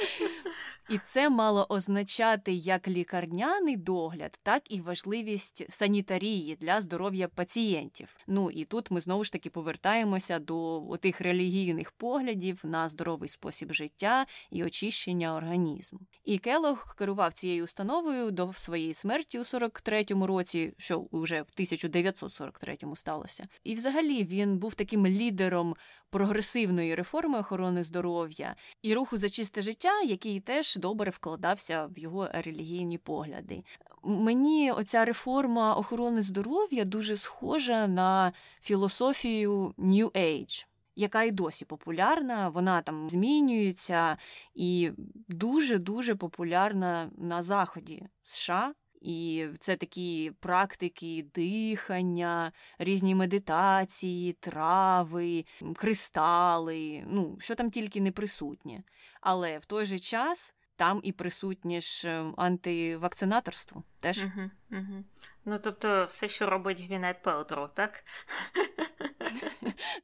І 0.90 0.98
це 1.04 1.30
мало 1.30 1.66
означати 1.68 2.52
як 2.52 2.88
лікарняний 2.88 3.76
догляд, 3.76 4.38
так 4.42 4.62
і 4.68 4.80
важливість 4.80 5.70
санітарії 5.70 6.56
для 6.60 6.80
здоров'я 6.80 7.28
пацієнтів. 7.28 8.16
Ну 8.26 8.50
і 8.50 8.64
тут 8.64 8.90
ми 8.90 9.00
знову 9.00 9.24
ж 9.24 9.32
таки 9.32 9.50
повертаємося 9.50 10.38
до 10.38 10.82
тих 11.00 11.20
релігійних 11.20 11.92
поглядів 11.92 12.60
на 12.64 12.88
здоровий 12.88 13.28
спосіб 13.28 13.72
життя 13.72 14.26
і 14.50 14.64
очищення 14.64 15.36
організму. 15.36 16.00
І 16.24 16.38
Келог 16.38 16.94
керував 16.98 17.32
цією 17.32 17.64
установою 17.64 18.30
до 18.30 18.52
своєї 18.52 18.94
смерті 18.94 19.38
у 19.38 19.42
43-му 19.42 20.26
році, 20.26 20.74
що 20.78 21.06
вже 21.12 21.42
в 21.42 21.60
1943-му 21.60 22.96
сталося. 22.96 23.48
І 23.64 23.74
взагалі 23.74 24.24
він 24.24 24.58
був 24.58 24.74
таким 24.74 25.06
лідером 25.06 25.76
прогресивної 26.10 26.94
реформи 26.94 27.38
охорони 27.38 27.84
здоров'я 27.84 28.56
і 28.82 28.94
руху 28.94 29.16
за 29.16 29.28
чисте 29.28 29.62
життя, 29.62 30.02
який 30.02 30.40
теж 30.40 30.76
добре 30.76 31.10
вкладався 31.10 31.86
в 31.86 31.98
його 31.98 32.28
релігійні 32.32 32.98
погляди. 32.98 33.62
Мені 34.02 34.72
оця 34.72 35.04
реформа 35.04 35.74
охорони 35.74 36.22
здоров'я 36.22 36.84
дуже 36.84 37.16
схожа 37.16 37.86
на 37.86 38.32
філософію 38.60 39.74
New 39.78 40.10
Age. 40.10 40.66
Яка 40.96 41.22
й 41.22 41.30
досі 41.30 41.64
популярна, 41.64 42.48
вона 42.48 42.82
там 42.82 43.10
змінюється 43.10 44.16
і 44.54 44.90
дуже-дуже 45.28 46.14
популярна 46.14 47.10
на 47.18 47.42
заході 47.42 48.06
США 48.22 48.74
І 49.00 49.46
це 49.58 49.76
такі 49.76 50.32
практики 50.40 51.26
дихання, 51.34 52.52
різні 52.78 53.14
медитації, 53.14 54.32
трави, 54.32 55.44
кристали, 55.76 57.04
ну, 57.06 57.36
що 57.40 57.54
там 57.54 57.70
тільки 57.70 58.00
не 58.00 58.12
присутнє. 58.12 58.82
Але 59.20 59.58
в 59.58 59.64
той 59.64 59.86
же 59.86 59.98
час 59.98 60.54
там 60.76 61.00
і 61.02 61.12
присутнє 61.12 61.80
ж 61.80 62.08
ем, 62.08 62.34
антивакцинаторство 62.36 63.82
теж. 64.00 64.24
Угу, 64.24 64.50
угу. 64.70 65.04
Ну, 65.44 65.58
тобто, 65.58 66.04
все, 66.04 66.28
що 66.28 66.50
робить 66.50 66.80
Гвінет 66.80 67.22
Пелтро, 67.22 67.68
так? 67.68 68.04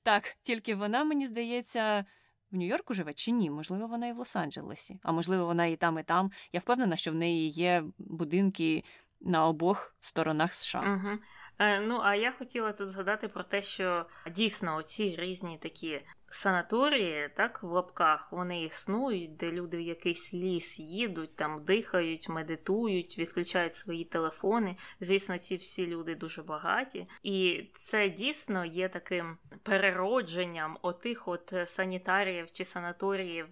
Так, 0.02 0.36
тільки 0.42 0.74
вона, 0.74 1.04
мені 1.04 1.26
здається. 1.26 2.04
В 2.50 2.56
Нью-Йорку 2.56 2.94
живе 2.94 3.12
чи 3.12 3.30
ні? 3.30 3.50
Можливо, 3.50 3.86
вона 3.86 4.06
і 4.06 4.12
в 4.12 4.18
Лос-Анджелесі, 4.18 4.98
а 5.02 5.12
можливо, 5.12 5.46
вона 5.46 5.66
і 5.66 5.76
там, 5.76 5.98
і 5.98 6.02
там. 6.02 6.30
Я 6.52 6.60
впевнена, 6.60 6.96
що 6.96 7.10
в 7.10 7.14
неї 7.14 7.48
є 7.48 7.84
будинки 7.98 8.84
на 9.20 9.46
обох 9.46 9.96
сторонах 10.00 10.54
США. 10.54 10.80
Угу. 10.80 11.18
Ну, 11.58 12.00
а 12.02 12.14
я 12.14 12.32
хотіла 12.32 12.72
тут 12.72 12.88
згадати 12.88 13.28
про 13.28 13.44
те, 13.44 13.62
що 13.62 14.06
дійсно 14.30 14.82
ці 14.82 15.16
різні 15.18 15.58
такі 15.58 16.00
санаторії, 16.30 17.30
так, 17.34 17.62
в 17.62 17.66
лапках, 17.66 18.32
вони 18.32 18.62
існують, 18.62 19.36
де 19.36 19.52
люди 19.52 19.76
в 19.76 19.80
якийсь 19.80 20.34
ліс 20.34 20.80
їдуть, 20.80 21.36
там 21.36 21.64
дихають, 21.64 22.28
медитують, 22.28 23.18
відключають 23.18 23.74
свої 23.74 24.04
телефони. 24.04 24.76
Звісно, 25.00 25.38
ці 25.38 25.56
всі 25.56 25.86
люди 25.86 26.14
дуже 26.14 26.42
багаті. 26.42 27.08
І 27.22 27.64
це 27.74 28.08
дійсно 28.08 28.64
є 28.64 28.88
таким 28.88 29.38
переродженням 29.62 30.78
отих 30.82 31.28
от 31.28 31.54
санітаріїв 31.66 32.50
чи 32.50 32.64
санаторіїв 32.64 33.46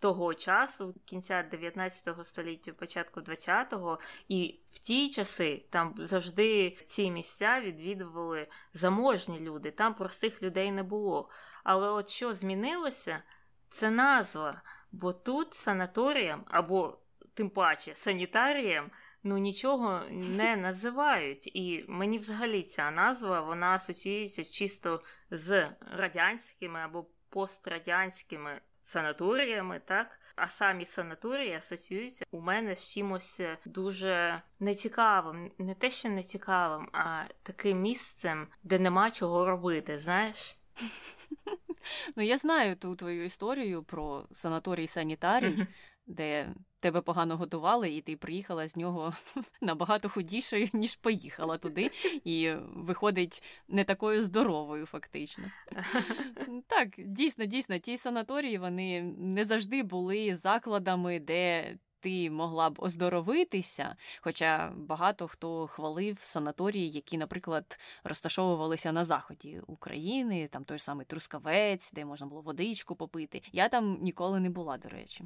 того 0.00 0.34
часу, 0.34 0.94
кінця 1.04 1.42
19 1.50 2.26
століття, 2.26 2.72
початку 2.72 3.20
20-го. 3.20 3.98
І 4.28 4.58
в 4.66 4.78
ті 4.78 5.10
часи 5.10 5.64
там 5.70 5.94
завжди 5.98 6.70
ці 6.70 7.10
місця 7.10 7.60
відвідували 7.60 8.46
заможні 8.72 9.40
люди, 9.40 9.70
там 9.70 9.94
простих 9.94 10.42
людей 10.42 10.72
не 10.72 10.82
було. 10.82 11.28
Але 11.68 11.88
от 11.88 12.08
що 12.08 12.34
змінилося, 12.34 13.22
це 13.68 13.90
назва. 13.90 14.62
Бо 14.92 15.12
тут 15.12 15.54
санаторіям 15.54 16.44
або 16.48 16.98
тим 17.34 17.50
паче 17.50 17.92
санітаріям 17.94 18.90
ну 19.22 19.38
нічого 19.38 20.02
не 20.10 20.56
називають. 20.66 21.56
І 21.56 21.84
мені 21.88 22.18
взагалі 22.18 22.62
ця 22.62 22.90
назва 22.90 23.40
вона 23.40 23.66
асоціюється 23.66 24.44
чисто 24.44 25.02
з 25.30 25.70
радянськими 25.80 26.80
або 26.80 27.06
пострадянськими 27.28 28.60
санаторіями, 28.82 29.80
так? 29.84 30.20
А 30.36 30.48
самі 30.48 30.84
санаторії 30.84 31.54
асоціюються 31.54 32.24
у 32.30 32.40
мене 32.40 32.76
з 32.76 32.92
чимось 32.92 33.42
дуже 33.64 34.42
нецікавим. 34.60 35.50
Не 35.58 35.74
те, 35.74 35.90
що 35.90 36.08
нецікавим, 36.08 36.88
а 36.92 37.24
таким 37.42 37.80
місцем, 37.80 38.48
де 38.62 38.78
нема 38.78 39.10
чого 39.10 39.44
робити, 39.44 39.98
знаєш? 39.98 40.56
Ну, 42.16 42.22
я 42.22 42.38
знаю 42.38 42.76
ту 42.76 42.96
твою 42.96 43.24
історію 43.24 43.82
про 43.82 44.26
санаторій 44.32 44.86
санітарій, 44.86 45.66
де 46.06 46.54
тебе 46.80 47.00
погано 47.00 47.36
готували, 47.36 47.90
і 47.90 48.00
ти 48.00 48.16
приїхала 48.16 48.68
з 48.68 48.76
нього 48.76 49.14
набагато 49.60 50.08
худішою, 50.08 50.68
ніж 50.72 50.94
поїхала 50.94 51.58
туди, 51.58 51.90
і 52.24 52.52
виходить 52.74 53.42
не 53.68 53.84
такою 53.84 54.22
здоровою, 54.22 54.86
фактично. 54.86 55.44
Так, 56.66 56.88
дійсно, 56.98 57.44
дійсно, 57.44 57.78
ті 57.78 57.96
санаторії 57.96 58.58
вони 58.58 59.02
не 59.18 59.44
завжди 59.44 59.82
були 59.82 60.36
закладами, 60.36 61.20
де 61.20 61.76
ти 62.00 62.30
могла 62.30 62.70
б 62.70 62.76
оздоровитися. 62.78 63.96
Хоча 64.20 64.72
багато 64.76 65.28
хто 65.28 65.66
хвалив 65.66 66.18
санаторії, 66.20 66.90
які, 66.90 67.18
наприклад, 67.18 67.78
розташовувалися 68.04 68.92
на 68.92 69.04
заході 69.04 69.60
України, 69.66 70.48
там 70.52 70.64
той 70.64 70.78
самий 70.78 71.06
Трускавець, 71.06 71.92
де 71.92 72.04
можна 72.04 72.26
було 72.26 72.40
водичку 72.40 72.96
попити. 72.96 73.42
Я 73.52 73.68
там 73.68 73.98
ніколи 74.02 74.40
не 74.40 74.50
була, 74.50 74.78
до 74.78 74.88
речі. 74.88 75.24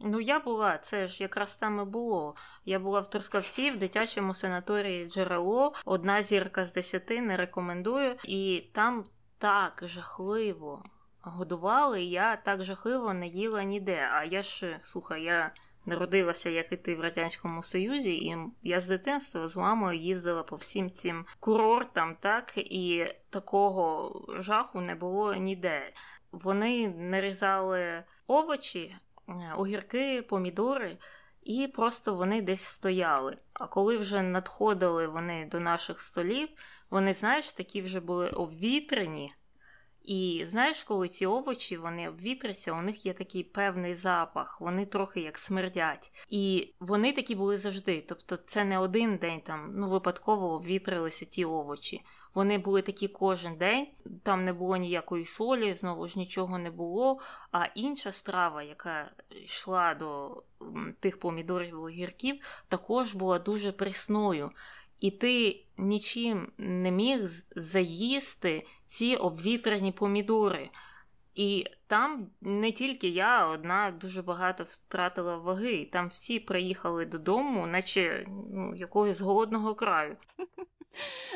Ну 0.00 0.20
я 0.20 0.40
була, 0.40 0.78
це 0.78 1.08
ж 1.08 1.22
якраз 1.22 1.56
там 1.56 1.80
і 1.80 1.84
було. 1.84 2.34
Я 2.64 2.78
була 2.78 3.00
в 3.00 3.10
Трускавці 3.10 3.70
в 3.70 3.78
дитячому 3.78 4.34
санаторії 4.34 5.06
джерело. 5.06 5.72
Одна 5.84 6.22
зірка 6.22 6.66
з 6.66 6.72
десяти 6.72 7.20
не 7.20 7.36
рекомендую, 7.36 8.16
і 8.24 8.64
там 8.72 9.04
так 9.38 9.82
жахливо. 9.86 10.84
Годували, 11.20 12.02
я 12.02 12.36
так 12.36 12.64
жахливо 12.64 13.14
не 13.14 13.28
їла 13.28 13.62
ніде. 13.62 14.08
А 14.12 14.24
я 14.24 14.42
ж 14.42 14.78
слухай, 14.82 15.22
я 15.22 15.54
народилася, 15.86 16.50
як 16.50 16.72
і 16.72 16.76
ти 16.76 16.94
в 16.94 17.00
Радянському 17.00 17.62
Союзі, 17.62 18.14
і 18.14 18.36
я 18.62 18.80
з 18.80 18.86
дитинства 18.86 19.46
з 19.46 19.56
мамою 19.56 19.98
їздила 19.98 20.42
по 20.42 20.56
всім 20.56 20.90
цим 20.90 21.26
курортам, 21.40 22.16
так, 22.20 22.52
і 22.56 23.06
такого 23.30 24.20
жаху 24.38 24.80
не 24.80 24.94
було 24.94 25.34
ніде. 25.34 25.92
Вони 26.32 26.88
нарізали 26.88 28.04
овочі, 28.26 28.96
е, 29.28 29.54
огірки, 29.56 30.22
помідори. 30.22 30.98
І 31.42 31.66
просто 31.66 32.14
вони 32.14 32.42
десь 32.42 32.64
стояли. 32.64 33.36
А 33.52 33.66
коли 33.66 33.98
вже 33.98 34.22
надходили 34.22 35.06
вони 35.06 35.48
до 35.52 35.60
наших 35.60 36.00
столів, 36.00 36.48
вони, 36.90 37.12
знаєш, 37.12 37.52
такі 37.52 37.82
вже 37.82 38.00
були 38.00 38.28
обвітрені, 38.30 39.34
і 40.04 40.44
знаєш, 40.44 40.84
коли 40.84 41.08
ці 41.08 41.26
овочі 41.26 41.76
вони 41.76 42.08
обвітряться, 42.08 42.72
у 42.72 42.82
них 42.82 43.06
є 43.06 43.12
такий 43.12 43.42
певний 43.42 43.94
запах, 43.94 44.60
вони 44.60 44.86
трохи 44.86 45.20
як 45.20 45.38
смердять. 45.38 46.12
І 46.30 46.74
вони 46.80 47.12
такі 47.12 47.34
були 47.34 47.58
завжди. 47.58 48.04
Тобто, 48.08 48.36
це 48.36 48.64
не 48.64 48.78
один 48.78 49.16
день 49.16 49.40
там 49.40 49.72
ну 49.74 49.90
випадково 49.90 50.52
обвітрилися 50.52 51.24
ті 51.24 51.44
овочі. 51.44 52.02
Вони 52.34 52.58
були 52.58 52.82
такі 52.82 53.08
кожен 53.08 53.56
день, 53.56 53.86
там 54.22 54.44
не 54.44 54.52
було 54.52 54.76
ніякої 54.76 55.24
солі, 55.24 55.74
знову 55.74 56.06
ж 56.06 56.18
нічого 56.18 56.58
не 56.58 56.70
було. 56.70 57.18
А 57.50 57.64
інша 57.64 58.12
страва, 58.12 58.62
яка 58.62 59.10
йшла 59.30 59.94
до 59.94 60.42
тих 61.00 61.20
помідорів 61.20 61.82
огірків, 61.82 62.64
також 62.68 63.14
була 63.14 63.38
дуже 63.38 63.72
присною 63.72 64.50
і 65.02 65.10
ти 65.10 65.64
нічим 65.78 66.52
не 66.58 66.90
міг 66.90 67.20
заїсти 67.56 68.66
ці 68.86 69.16
обвітряні 69.16 69.92
помідори. 69.92 70.70
І 71.34 71.66
там 71.92 72.26
не 72.40 72.72
тільки 72.72 73.08
я, 73.08 73.46
одна 73.46 73.90
дуже 73.90 74.22
багато 74.22 74.64
втратила 74.64 75.36
ваги. 75.36 75.88
Там 75.92 76.08
всі 76.08 76.40
приїхали 76.40 77.06
додому, 77.06 77.66
наче 77.66 78.26
ну, 78.50 78.74
якогось 78.74 79.20
голодного 79.20 79.74
краю. 79.74 80.16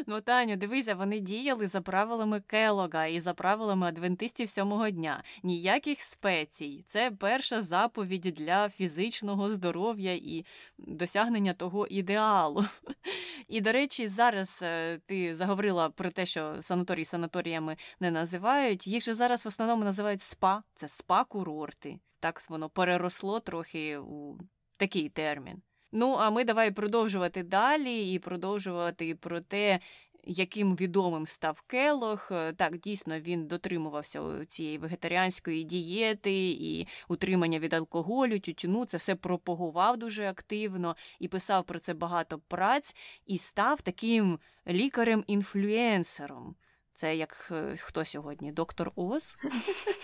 Ну, 0.06 0.20
Таню, 0.20 0.56
дивися, 0.56 0.94
вони 0.94 1.20
діяли 1.20 1.66
за 1.66 1.80
правилами 1.80 2.40
Келога 2.40 3.06
і 3.06 3.20
за 3.20 3.34
правилами 3.34 3.86
адвентистів 3.86 4.48
сьомого 4.48 4.90
дня. 4.90 5.22
Ніяких 5.42 6.00
спецій. 6.00 6.84
Це 6.86 7.10
перша 7.10 7.60
заповідь 7.60 8.34
для 8.36 8.68
фізичного 8.68 9.50
здоров'я 9.50 10.14
і 10.14 10.44
досягнення 10.78 11.52
того 11.52 11.86
ідеалу. 11.86 12.64
І, 13.48 13.60
до 13.60 13.72
речі, 13.72 14.08
зараз 14.08 14.60
е, 14.62 14.98
ти 15.06 15.34
заговорила 15.34 15.88
про 15.88 16.10
те, 16.10 16.26
що 16.26 16.54
санаторії 16.60 17.04
санаторіями 17.04 17.76
не 18.00 18.10
називають. 18.10 18.86
Їх 18.86 19.02
же 19.02 19.14
зараз 19.14 19.44
в 19.44 19.48
основному 19.48 19.84
називають 19.84 20.22
спа, 20.22 20.45
це 20.74 20.86
спа-курорти. 20.86 21.98
Так 22.20 22.50
воно 22.50 22.68
переросло 22.68 23.40
трохи 23.40 23.98
у 23.98 24.38
такий 24.78 25.08
термін. 25.08 25.62
Ну, 25.92 26.12
а 26.12 26.30
ми 26.30 26.44
давай 26.44 26.70
продовжувати 26.70 27.42
далі 27.42 28.12
і 28.12 28.18
продовжувати 28.18 29.14
про 29.14 29.40
те, 29.40 29.80
яким 30.26 30.76
відомим 30.76 31.26
став 31.26 31.60
Келох. 31.60 32.32
Так, 32.56 32.78
дійсно, 32.78 33.20
він 33.20 33.46
дотримувався 33.46 34.46
цієї 34.48 34.78
вегетаріанської 34.78 35.64
дієти 35.64 36.50
і 36.50 36.88
утримання 37.08 37.58
від 37.58 37.72
алкоголю, 37.72 38.38
тютюну. 38.38 38.86
Це 38.86 38.96
все 38.96 39.14
пропагував 39.14 39.96
дуже 39.96 40.28
активно 40.28 40.96
і 41.20 41.28
писав 41.28 41.64
про 41.64 41.78
це 41.78 41.94
багато 41.94 42.38
праць, 42.48 42.96
і 43.26 43.38
став 43.38 43.80
таким 43.80 44.38
лікарем-інфлюенсером. 44.66 46.54
Це 46.96 47.16
як 47.16 47.48
е, 47.50 47.76
хто 47.76 48.04
сьогодні? 48.04 48.52
Доктор 48.52 48.92
Оз? 48.94 49.38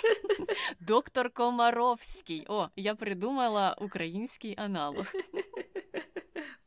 Доктор 0.80 1.30
Комаровський. 1.30 2.44
О, 2.48 2.68
я 2.76 2.94
придумала 2.94 3.76
український 3.80 4.54
аналог. 4.58 5.06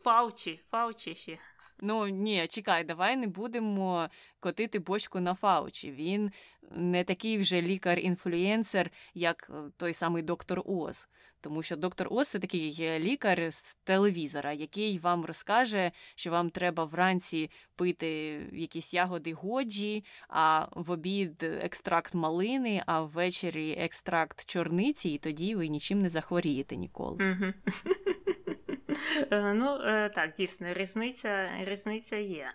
Фаучі, 0.03 0.59
Фаучі 0.71 1.15
ще. 1.15 1.37
Ну 1.81 2.07
ні, 2.07 2.47
чекай, 2.49 2.83
давай 2.83 3.17
не 3.17 3.27
будемо 3.27 4.09
котити 4.39 4.79
бочку 4.79 5.19
на 5.19 5.33
Фаучі. 5.33 5.91
Він 5.91 6.31
не 6.71 7.03
такий 7.03 7.37
вже 7.37 7.61
лікар-інфлюєнсер, 7.61 8.89
як 9.13 9.49
е, 9.49 9.71
той 9.77 9.93
самий 9.93 10.23
доктор 10.23 10.61
Оз. 10.65 11.09
Тому 11.41 11.63
що 11.63 11.75
доктор 11.75 12.07
Оз 12.11 12.27
це 12.27 12.39
такий 12.39 12.99
лікар 12.99 13.53
з 13.53 13.75
телевізора, 13.83 14.53
який 14.53 14.99
вам 14.99 15.25
розкаже, 15.25 15.91
що 16.15 16.31
вам 16.31 16.49
треба 16.49 16.85
вранці 16.85 17.51
пити 17.75 18.41
якісь 18.53 18.93
ягоди 18.93 19.33
годжі, 19.33 20.03
а 20.27 20.67
в 20.71 20.91
обід 20.91 21.43
екстракт 21.43 22.13
малини, 22.13 22.83
а 22.85 23.01
ввечері 23.01 23.75
екстракт 23.79 24.45
чорниці, 24.45 25.09
і 25.09 25.17
тоді 25.17 25.55
ви 25.55 25.67
нічим 25.67 25.99
не 25.99 26.09
захворієте 26.09 26.75
ніколи. 26.75 27.17
Е, 27.23 27.53
ну 29.31 29.79
е, 29.83 30.09
так, 30.09 30.33
дійсно, 30.33 30.73
різниця 30.73 31.49
різниця 31.59 32.15
є. 32.15 32.47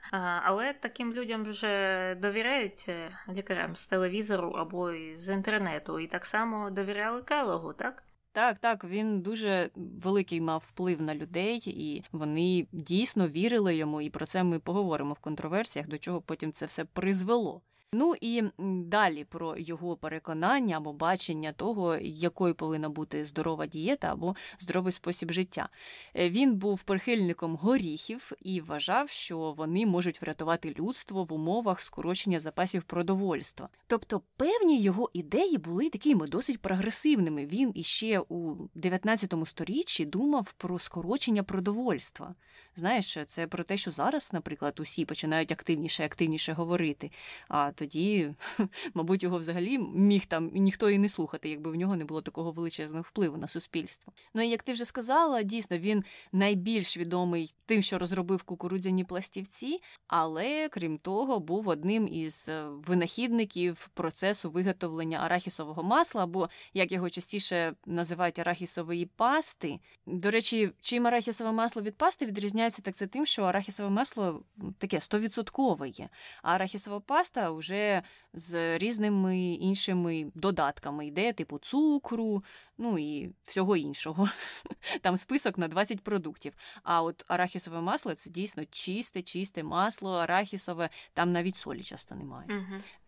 Але 0.42 0.72
таким 0.72 1.12
людям 1.12 1.44
вже 1.44 2.14
довіряють 2.14 2.84
е, 2.88 3.10
лікарям 3.32 3.76
з 3.76 3.86
телевізору 3.86 4.50
або 4.50 4.92
з 5.12 5.34
інтернету, 5.34 6.00
і 6.00 6.06
так 6.06 6.24
само 6.24 6.70
довіряли 6.70 7.22
Келогу, 7.22 7.72
так? 7.72 8.04
Так, 8.32 8.58
так, 8.58 8.84
він 8.84 9.20
дуже 9.20 9.70
великий 9.76 10.40
мав 10.40 10.64
вплив 10.66 11.02
на 11.02 11.14
людей, 11.14 11.62
і 11.66 12.04
вони 12.12 12.66
дійсно 12.72 13.28
вірили 13.28 13.76
йому. 13.76 14.00
І 14.00 14.10
про 14.10 14.26
це 14.26 14.44
ми 14.44 14.58
поговоримо 14.58 15.12
в 15.12 15.18
контроверсіях, 15.18 15.88
до 15.88 15.98
чого 15.98 16.20
потім 16.20 16.52
це 16.52 16.66
все 16.66 16.84
призвело. 16.84 17.62
Ну 17.92 18.14
і 18.20 18.42
далі 18.58 19.24
про 19.24 19.56
його 19.58 19.96
переконання 19.96 20.76
або 20.76 20.92
бачення 20.92 21.52
того, 21.52 21.96
якою 22.02 22.54
повинна 22.54 22.88
бути 22.88 23.24
здорова 23.24 23.66
дієта 23.66 24.12
або 24.12 24.36
здоровий 24.58 24.92
спосіб 24.92 25.32
життя. 25.32 25.68
Е, 26.16 26.30
він 26.30 26.54
був 26.54 26.82
прихильником 26.82 27.56
горіхів 27.56 28.32
і 28.42 28.60
вважав, 28.60 29.08
що 29.08 29.38
вони 29.38 29.86
можуть 29.86 30.22
врятувати 30.22 30.74
людство 30.78 31.24
в 31.24 31.32
умовах 31.32 31.80
скорочення 31.80 32.40
запасів 32.40 32.82
продовольства. 32.82 33.68
Тобто 33.86 34.22
певні 34.36 34.80
його 34.80 35.10
ідеї 35.12 35.58
були 35.58 35.90
такими 35.90 36.26
досить 36.26 36.60
прогресивними. 36.60 37.46
Він 37.46 37.72
іще 37.74 38.20
у 38.28 38.54
19 38.74 39.34
сторіччі 39.46 40.04
думав 40.04 40.52
про 40.52 40.78
скорочення 40.78 41.42
продовольства. 41.42 42.34
Знаєш, 42.76 43.18
це 43.26 43.46
про 43.46 43.64
те, 43.64 43.76
що 43.76 43.90
зараз, 43.90 44.30
наприклад, 44.32 44.80
усі 44.80 45.04
починають 45.04 45.52
активніше 45.52 46.02
і 46.02 46.06
активніше 46.06 46.52
говорити. 46.52 47.10
А 47.48 47.72
тоді, 47.80 48.34
мабуть, 48.94 49.22
його 49.22 49.38
взагалі 49.38 49.78
міг 49.78 50.26
там 50.26 50.50
ніхто 50.54 50.90
і 50.90 50.98
не 50.98 51.08
слухати, 51.08 51.48
якби 51.48 51.70
в 51.70 51.74
нього 51.74 51.96
не 51.96 52.04
було 52.04 52.22
такого 52.22 52.52
величезного 52.52 53.02
впливу 53.02 53.36
на 53.36 53.48
суспільство. 53.48 54.12
Ну 54.34 54.42
і 54.42 54.48
як 54.48 54.62
ти 54.62 54.72
вже 54.72 54.84
сказала, 54.84 55.42
дійсно 55.42 55.78
він 55.78 56.04
найбільш 56.32 56.96
відомий 56.96 57.54
тим, 57.66 57.82
що 57.82 57.98
розробив 57.98 58.42
кукурудзяні 58.42 59.04
пластівці, 59.04 59.80
але 60.06 60.68
крім 60.68 60.98
того, 60.98 61.40
був 61.40 61.68
одним 61.68 62.08
із 62.08 62.46
е, 62.48 62.64
винахідників 62.68 63.90
процесу 63.94 64.50
виготовлення 64.50 65.18
арахісового 65.18 65.82
масла, 65.82 66.24
або 66.24 66.48
як 66.74 66.92
його 66.92 67.10
частіше 67.10 67.74
називають 67.86 68.38
арахісової 68.38 69.06
пасти. 69.06 69.80
До 70.06 70.30
речі, 70.30 70.70
чим 70.80 71.06
арахісове 71.06 71.52
масло 71.52 71.82
від 71.82 71.96
пасти 71.96 72.26
відрізняється, 72.26 72.82
так 72.82 72.94
це 72.94 73.06
тим, 73.06 73.26
що 73.26 73.42
арахісове 73.42 73.90
масло 73.90 74.42
таке 74.78 74.96
100% 74.96 76.00
є, 76.00 76.08
а 76.42 76.54
арахісова 76.54 77.00
паста 77.00 77.50
вже 77.50 77.69
вже 77.70 78.02
з 78.34 78.78
різними 78.78 79.38
іншими 79.38 80.26
додатками 80.34 81.06
йде, 81.06 81.32
типу 81.32 81.58
цукру, 81.58 82.42
ну 82.78 82.98
і 82.98 83.30
всього 83.44 83.76
іншого. 83.76 84.28
Там 85.00 85.16
список 85.16 85.58
на 85.58 85.68
20 85.68 86.00
продуктів. 86.00 86.52
А 86.82 87.02
от 87.02 87.24
арахісове 87.28 87.80
масло 87.80 88.14
це 88.14 88.30
дійсно 88.30 88.62
чисте, 88.70 89.22
чисте 89.22 89.62
масло, 89.62 90.16
арахісове, 90.16 90.88
там 91.14 91.32
навіть 91.32 91.56
солі 91.56 91.82
часто 91.82 92.14
немає. 92.14 92.46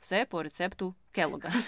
Все 0.01 0.25
по 0.25 0.42
рецепту 0.42 0.94
Келога. 1.12 1.53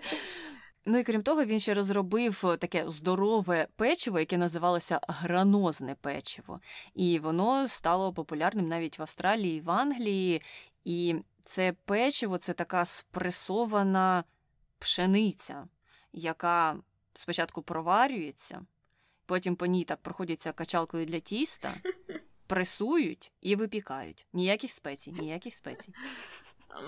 Ну 0.90 0.98
і 0.98 1.04
крім 1.04 1.22
того, 1.22 1.44
він 1.44 1.60
ще 1.60 1.74
розробив 1.74 2.56
таке 2.58 2.84
здорове 2.88 3.68
печиво, 3.76 4.18
яке 4.18 4.38
називалося 4.38 5.00
гранозне 5.08 5.96
печиво. 6.00 6.60
І 6.94 7.18
воно 7.18 7.68
стало 7.68 8.12
популярним 8.12 8.68
навіть 8.68 8.98
в 8.98 9.02
Австралії, 9.02 9.60
в 9.60 9.70
Англії. 9.70 10.42
І 10.84 11.14
це 11.48 11.72
печиво 11.84 12.38
це 12.38 12.52
така 12.52 12.84
спресована 12.84 14.24
пшениця, 14.78 15.68
яка 16.12 16.76
спочатку 17.14 17.62
проварюється, 17.62 18.66
потім 19.26 19.56
по 19.56 19.66
ній 19.66 19.84
так 19.84 20.02
проходяться 20.02 20.52
качалкою 20.52 21.06
для 21.06 21.20
тіста, 21.20 21.74
пресують 22.46 23.32
і 23.40 23.56
випікають. 23.56 24.26
Ніяких 24.32 24.72
спецій, 24.72 25.12
ніяких 25.12 25.54
спецій. 25.54 25.94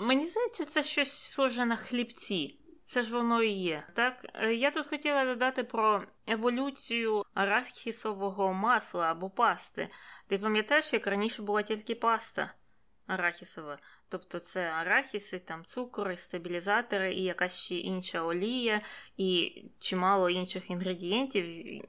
Мені 0.01 0.25
здається, 0.25 0.65
це 0.65 0.83
щось 0.83 1.31
схоже 1.31 1.65
на 1.65 1.75
хлібці. 1.75 2.59
Це 2.83 3.03
ж 3.03 3.15
воно 3.15 3.43
і 3.43 3.51
є. 3.51 3.87
Так, 3.95 4.25
е, 4.33 4.53
я 4.53 4.71
тут 4.71 4.87
хотіла 4.87 5.25
додати 5.25 5.63
про 5.63 6.03
еволюцію 6.27 7.25
арахісового 7.33 8.53
масла 8.53 9.11
або 9.11 9.29
пасти. 9.29 9.89
Ти 10.27 10.37
пам'ятаєш, 10.37 10.93
як 10.93 11.07
раніше 11.07 11.41
була 11.41 11.61
тільки 11.61 11.95
паста? 11.95 12.53
Арахісове. 13.13 13.77
Тобто 14.09 14.39
це 14.39 14.61
арахіси, 14.61 15.39
там 15.39 15.65
цукори, 15.65 16.17
стабілізатори 16.17 17.13
і 17.13 17.23
якась 17.23 17.59
ще 17.59 17.75
інша 17.75 18.21
олія, 18.21 18.81
і 19.17 19.63
чимало 19.79 20.29
інших 20.29 20.69
інгредієнтів. 20.69 21.45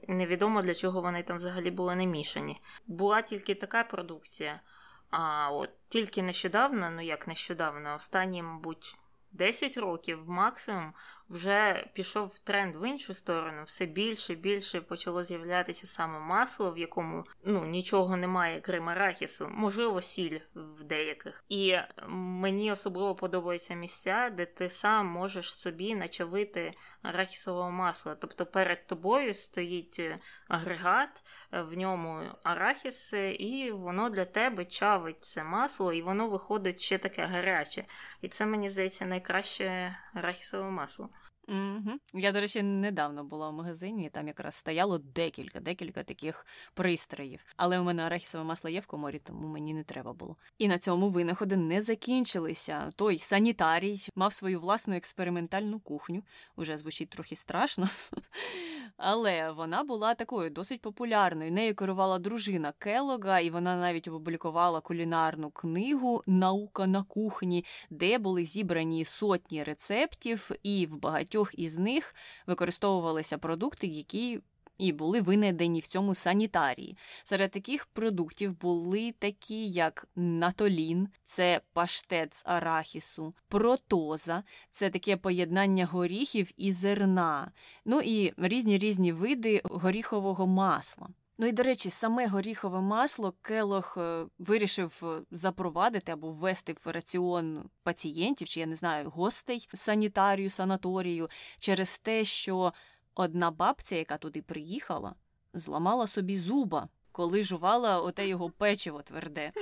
Невідомо 0.07 0.61
для 0.61 0.73
чого 0.75 1.01
вони 1.01 1.23
там 1.23 1.37
взагалі 1.37 1.71
були 1.71 1.95
не 1.95 2.05
мішані. 2.05 2.61
Була 2.87 3.21
тільки 3.21 3.55
така 3.55 3.83
продукція. 3.83 4.61
А 5.09 5.51
от 5.51 5.69
тільки 5.89 6.23
нещодавно, 6.23 6.89
ну 6.89 7.01
як 7.01 7.27
нещодавно, 7.27 7.95
останні, 7.95 8.43
мабуть, 8.43 8.97
10 9.31 9.77
років 9.77 10.29
максимум 10.29 10.93
вже 11.33 11.87
пішов 11.93 12.39
тренд 12.39 12.75
в 12.75 12.89
іншу 12.89 13.13
сторону. 13.13 13.63
Все 13.63 13.85
більше 13.85 14.33
і 14.33 14.35
більше 14.35 14.81
почало 14.81 15.23
з'являтися 15.23 15.87
саме 15.87 16.19
масло, 16.19 16.71
в 16.71 16.77
якому 16.77 17.23
ну 17.45 17.65
нічого 17.65 18.17
немає, 18.17 18.61
крім 18.61 18.89
арахісу, 18.89 19.49
можливо, 19.51 20.01
сіль 20.01 20.39
в 20.55 20.83
деяких. 20.83 21.43
І 21.49 21.75
мені 22.07 22.71
особливо 22.71 23.15
подобаються 23.15 23.73
місця, 23.73 24.29
де 24.33 24.45
ти 24.45 24.69
сам 24.69 25.07
можеш 25.07 25.59
собі 25.59 25.95
начавити 25.95 26.73
арахісового 27.01 27.71
масла. 27.71 28.15
Тобто 28.15 28.45
перед 28.45 28.87
тобою 28.87 29.33
стоїть 29.33 30.01
агрегат, 30.47 31.23
в 31.51 31.77
ньому 31.77 32.21
арахіс, 32.43 33.13
і 33.39 33.71
воно 33.71 34.09
для 34.09 34.25
тебе 34.25 34.65
чавить 34.65 35.25
це 35.25 35.43
масло, 35.43 35.93
і 35.93 36.01
воно 36.01 36.27
виходить 36.27 36.79
ще 36.79 36.97
таке 36.97 37.25
гаряче. 37.25 37.85
І 38.21 38.27
це 38.27 38.45
мені 38.45 38.69
здається 38.69 39.05
найкраще 39.05 39.97
арахісове 40.13 40.69
масло. 40.69 41.09
Угу. 41.47 41.99
Я, 42.13 42.31
до 42.31 42.41
речі, 42.41 42.63
недавно 42.63 43.23
була 43.23 43.49
в 43.49 43.53
магазині, 43.53 44.05
і 44.05 44.09
там 44.09 44.27
якраз 44.27 44.55
стояло 44.55 44.97
декілька, 44.97 45.59
декілька 45.59 46.03
таких 46.03 46.45
пристроїв. 46.73 47.39
Але 47.55 47.79
у 47.79 47.83
мене 47.83 48.03
арахісове 48.03 48.43
масло 48.43 48.69
є 48.69 48.79
в 48.79 48.85
коморі, 48.85 49.21
тому 49.23 49.47
мені 49.47 49.73
не 49.73 49.83
треба 49.83 50.13
було. 50.13 50.35
І 50.57 50.67
на 50.67 50.77
цьому 50.77 51.09
винаходи 51.09 51.57
не 51.57 51.81
закінчилися. 51.81 52.91
Той 52.95 53.19
санітарій 53.19 54.07
мав 54.15 54.33
свою 54.33 54.59
власну 54.59 54.95
експериментальну 54.95 55.79
кухню. 55.79 56.23
Уже 56.55 56.77
звучить 56.77 57.09
трохи 57.09 57.35
страшно. 57.35 57.89
Але 58.97 59.51
вона 59.51 59.83
була 59.83 60.13
такою 60.13 60.49
досить 60.49 60.81
популярною. 60.81 61.51
Нею 61.51 61.75
керувала 61.75 62.19
дружина 62.19 62.73
Келога, 62.77 63.39
і 63.39 63.49
вона 63.49 63.75
навіть 63.75 64.07
опублікувала 64.07 64.81
кулінарну 64.81 65.51
книгу 65.51 66.23
Наука 66.27 66.87
на 66.87 67.03
кухні, 67.03 67.65
де 67.89 68.17
були 68.17 68.45
зібрані 68.45 69.05
сотні 69.05 69.63
рецептів, 69.63 70.51
і 70.63 70.85
в 70.85 70.99
багатьох 70.99 71.32
із 71.53 71.77
них 71.77 72.15
використовувалися 72.47 73.37
продукти, 73.37 73.87
які 73.87 74.39
і 74.77 74.91
були 74.91 75.21
винайдені 75.21 75.79
в 75.79 75.87
цьому 75.87 76.15
санітарії. 76.15 76.97
Серед 77.23 77.51
таких 77.51 77.85
продуктів 77.85 78.59
були 78.59 79.13
такі, 79.19 79.67
як 79.67 80.07
натолін, 80.15 81.07
це 81.23 81.61
паштет 81.73 82.33
з 82.33 82.43
арахісу, 82.45 83.33
протоза, 83.47 84.43
це 84.69 84.89
таке 84.89 85.17
поєднання 85.17 85.85
горіхів 85.85 86.51
і 86.57 86.71
зерна, 86.71 87.51
ну 87.85 88.01
і 88.01 88.33
різні 88.37 88.77
різні 88.77 89.11
види 89.11 89.61
горіхового 89.63 90.47
масла. 90.47 91.07
Ну 91.37 91.47
і 91.47 91.51
до 91.51 91.63
речі, 91.63 91.89
саме 91.89 92.27
горіхове 92.27 92.81
масло 92.81 93.33
Келох 93.41 93.97
е, 93.97 94.25
вирішив 94.39 95.01
е, 95.03 95.21
запровадити 95.31 96.11
або 96.11 96.31
ввести 96.31 96.75
в 96.85 96.91
раціон 96.91 97.69
пацієнтів, 97.83 98.47
чи 98.47 98.59
я 98.59 98.65
не 98.65 98.75
знаю, 98.75 99.09
гостей 99.09 99.67
санітарію, 99.73 100.49
санаторію, 100.49 101.29
через 101.59 101.97
те, 101.97 102.23
що 102.23 102.73
Одна 103.15 103.51
бабця, 103.51 103.95
яка 103.95 104.17
туди 104.17 104.41
приїхала, 104.41 105.15
зламала 105.53 106.07
собі 106.07 106.39
зуба, 106.39 106.89
коли 107.11 107.43
жувала 107.43 108.01
оте 108.01 108.27
його 108.27 108.49
печиво 108.49 109.01
тверде. 109.01 109.51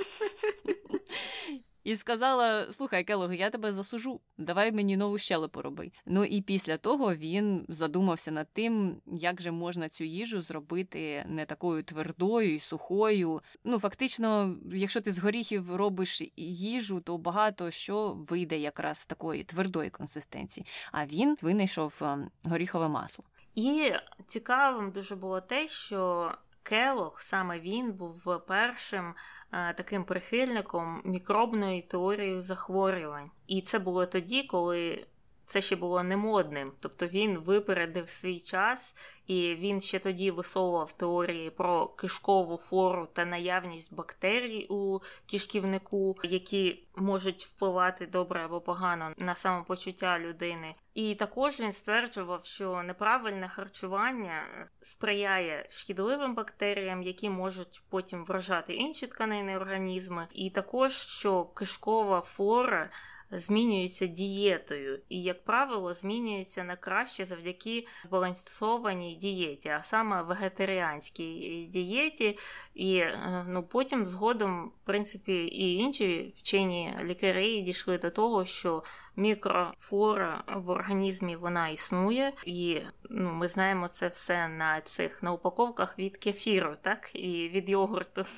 І 1.84 1.96
сказала: 1.96 2.72
Слухай, 2.72 3.04
Келог, 3.04 3.32
я 3.34 3.50
тебе 3.50 3.72
засужу, 3.72 4.20
давай 4.38 4.72
мені 4.72 4.96
нову 4.96 5.18
щелепу 5.18 5.62
роби. 5.62 5.92
Ну 6.06 6.24
і 6.24 6.40
після 6.40 6.76
того 6.76 7.14
він 7.14 7.66
задумався 7.68 8.30
над 8.30 8.48
тим, 8.52 8.96
як 9.06 9.40
же 9.40 9.50
можна 9.50 9.88
цю 9.88 10.04
їжу 10.04 10.42
зробити 10.42 11.24
не 11.28 11.46
такою 11.46 11.82
твердою 11.82 12.54
і 12.54 12.58
сухою. 12.58 13.40
Ну, 13.64 13.78
фактично, 13.78 14.56
якщо 14.72 15.00
ти 15.00 15.12
з 15.12 15.18
горіхів 15.18 15.76
робиш 15.76 16.22
їжу, 16.36 17.00
то 17.00 17.18
багато 17.18 17.70
що 17.70 18.16
вийде 18.28 18.58
якраз 18.58 19.04
такої 19.04 19.44
твердої 19.44 19.90
консистенції. 19.90 20.66
А 20.92 21.06
він 21.06 21.36
винайшов 21.42 21.98
ем, 22.02 22.30
горіхове 22.44 22.88
масло. 22.88 23.24
І 23.54 23.92
цікавим 24.26 24.90
дуже 24.90 25.16
було 25.16 25.40
те, 25.40 25.68
що 25.68 26.30
Келох, 26.62 27.20
саме 27.20 27.60
він 27.60 27.92
був 27.92 28.46
першим 28.48 29.14
е, 29.52 29.74
таким 29.74 30.04
прихильником 30.04 31.02
мікробної 31.04 31.82
теорії 31.82 32.40
захворювань. 32.40 33.30
І 33.46 33.62
це 33.62 33.78
було 33.78 34.06
тоді, 34.06 34.42
коли 34.42 35.06
це 35.46 35.60
ще 35.60 35.76
було 35.76 36.02
не 36.02 36.16
модним. 36.16 36.72
Тобто 36.80 37.06
він 37.06 37.38
випередив 37.38 38.08
свій 38.08 38.40
час, 38.40 38.96
і 39.26 39.54
він 39.54 39.80
ще 39.80 39.98
тоді 39.98 40.30
висовував 40.30 40.92
теорії 40.92 41.50
про 41.50 41.86
кишкову 41.86 42.56
флору 42.56 43.08
та 43.12 43.24
наявність 43.24 43.94
бактерій 43.94 44.66
у 44.70 44.98
кишківнику, 45.26 46.16
які 46.22 46.84
можуть 46.96 47.44
впливати 47.44 48.06
добре 48.06 48.44
або 48.44 48.60
погано 48.60 49.12
на 49.16 49.34
самопочуття 49.34 50.18
людини. 50.18 50.74
І 50.94 51.14
також 51.14 51.60
він 51.60 51.72
стверджував, 51.72 52.44
що 52.44 52.82
неправильне 52.82 53.48
харчування 53.48 54.68
сприяє 54.80 55.66
шкідливим 55.70 56.34
бактеріям, 56.34 57.02
які 57.02 57.30
можуть 57.30 57.82
потім 57.88 58.24
вражати 58.24 58.74
інші 58.74 59.06
тканини 59.06 59.56
організми, 59.56 60.26
і 60.32 60.50
також 60.50 60.92
що 60.92 61.44
кишкова 61.44 62.20
флора 62.20 62.90
змінюються 63.32 64.06
дієтою, 64.06 65.00
і, 65.08 65.22
як 65.22 65.44
правило, 65.44 65.92
змінюються 65.92 66.64
на 66.64 66.76
краще 66.76 67.24
завдяки 67.24 67.86
збалансованій 68.04 69.14
дієті, 69.14 69.68
а 69.68 69.82
саме 69.82 70.22
вегетаріанській 70.22 71.68
дієті. 71.72 72.38
І 72.74 72.96
е, 72.96 73.44
ну, 73.48 73.62
потім 73.62 74.06
згодом, 74.06 74.72
в 74.82 74.86
принципі, 74.86 75.32
і 75.32 75.74
інші 75.74 76.34
вчені 76.36 76.96
лікарі 77.00 77.60
дійшли 77.60 77.98
до 77.98 78.10
того, 78.10 78.44
що 78.44 78.82
мікрофлора 79.16 80.44
в 80.56 80.70
організмі 80.70 81.36
вона 81.36 81.68
існує, 81.68 82.32
і 82.46 82.80
ну, 83.10 83.32
ми 83.32 83.48
знаємо 83.48 83.88
це 83.88 84.08
все 84.08 84.48
на 84.48 84.80
цих 84.80 85.22
на 85.22 85.32
упаковках 85.32 85.98
від 85.98 86.16
кефіру, 86.16 86.74
так, 86.82 87.10
і 87.14 87.48
від 87.48 87.68
йогурту. 87.68 88.24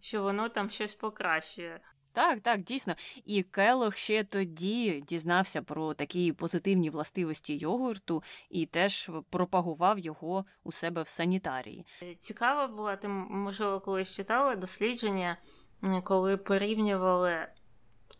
Що 0.00 0.22
воно 0.22 0.48
там 0.48 0.70
щось 0.70 0.94
покращує. 0.94 1.80
Так, 2.12 2.40
так, 2.40 2.62
дійсно. 2.62 2.94
І 3.24 3.42
Келох 3.42 3.96
ще 3.96 4.24
тоді 4.24 5.04
дізнався 5.08 5.62
про 5.62 5.94
такі 5.94 6.32
позитивні 6.32 6.90
властивості 6.90 7.56
йогурту 7.56 8.22
і 8.50 8.66
теж 8.66 9.10
пропагував 9.30 9.98
його 9.98 10.44
у 10.64 10.72
себе 10.72 11.02
в 11.02 11.08
санітарії. 11.08 11.86
Цікаво 12.18 12.76
було, 12.76 12.96
ти 12.96 13.08
можливо 13.08 13.80
колись 13.80 14.14
читала 14.14 14.56
дослідження, 14.56 15.36
коли 16.04 16.36
порівнювали 16.36 17.46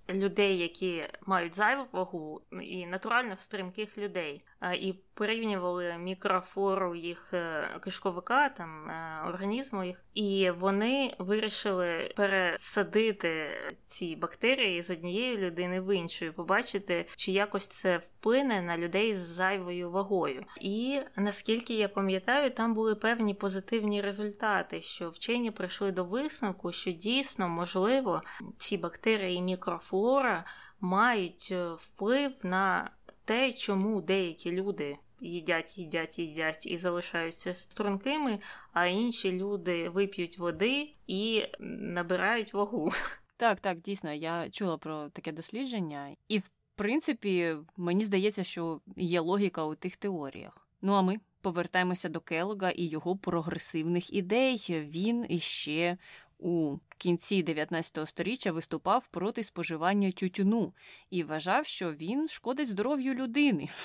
людей, 0.08 0.58
які 0.58 1.08
мають 1.26 1.54
зайву 1.54 1.86
вагу, 1.92 2.42
і 2.62 2.86
натурально 2.86 3.36
стрімких 3.36 3.98
людей, 3.98 4.44
і 4.78 4.94
порівнювали 5.20 5.96
мікрофлору 5.98 6.94
їх 6.94 7.34
е, 7.34 7.68
кишковика, 7.84 8.48
там 8.48 8.90
е, 8.90 9.22
організму 9.28 9.84
їх, 9.84 10.04
і 10.14 10.50
вони 10.50 11.14
вирішили 11.18 12.12
пересадити 12.16 13.50
ці 13.84 14.16
бактерії 14.16 14.82
з 14.82 14.90
однієї 14.90 15.36
людини 15.36 15.80
в 15.80 15.96
іншу, 15.96 16.32
побачити, 16.32 17.06
чи 17.16 17.32
якось 17.32 17.68
це 17.68 17.96
вплине 17.98 18.62
на 18.62 18.78
людей 18.78 19.16
з 19.16 19.20
зайвою 19.20 19.90
вагою. 19.90 20.44
І 20.60 21.00
наскільки 21.16 21.74
я 21.74 21.88
пам'ятаю, 21.88 22.50
там 22.50 22.74
були 22.74 22.94
певні 22.94 23.34
позитивні 23.34 24.00
результати, 24.00 24.82
що 24.82 25.10
вчені 25.10 25.50
прийшли 25.50 25.92
до 25.92 26.04
висновку, 26.04 26.72
що 26.72 26.92
дійсно 26.92 27.48
можливо 27.48 28.22
ці 28.56 28.76
бактерії 28.76 29.36
і 29.36 29.42
мікрофлора 29.42 30.44
мають 30.80 31.48
е, 31.52 31.70
вплив 31.78 32.32
на 32.42 32.90
те, 33.24 33.52
чому 33.52 34.00
деякі 34.00 34.52
люди 34.52 34.98
їдять, 35.20 35.78
їдять, 35.78 36.18
їдять 36.18 36.66
і 36.66 36.76
залишаються 36.76 37.54
стрункими, 37.54 38.38
а 38.72 38.86
інші 38.86 39.32
люди 39.32 39.88
вип'ють 39.88 40.38
води 40.38 40.92
і 41.06 41.42
набирають 41.60 42.54
вагу. 42.54 42.92
Так, 43.36 43.60
так, 43.60 43.80
дійсно, 43.80 44.12
я 44.12 44.50
чула 44.50 44.78
про 44.78 45.08
таке 45.08 45.32
дослідження, 45.32 46.16
і 46.28 46.38
в 46.38 46.50
принципі 46.74 47.56
мені 47.76 48.04
здається, 48.04 48.44
що 48.44 48.80
є 48.96 49.20
логіка 49.20 49.64
у 49.64 49.74
тих 49.74 49.96
теоріях. 49.96 50.68
Ну 50.82 50.92
а 50.92 51.02
ми 51.02 51.16
повертаємося 51.40 52.08
до 52.08 52.20
Келога 52.20 52.70
і 52.70 52.84
його 52.84 53.16
прогресивних 53.16 54.12
ідей. 54.12 54.66
Він 54.68 55.26
іще 55.28 55.98
у 56.40 56.78
кінці 56.98 57.42
19 57.42 58.08
століття 58.08 58.52
виступав 58.52 59.08
проти 59.08 59.44
споживання 59.44 60.10
тютюну 60.10 60.74
і 61.10 61.22
вважав, 61.22 61.66
що 61.66 61.92
він 61.92 62.28
шкодить 62.28 62.68
здоров'ю 62.68 63.14
людини. 63.14 63.68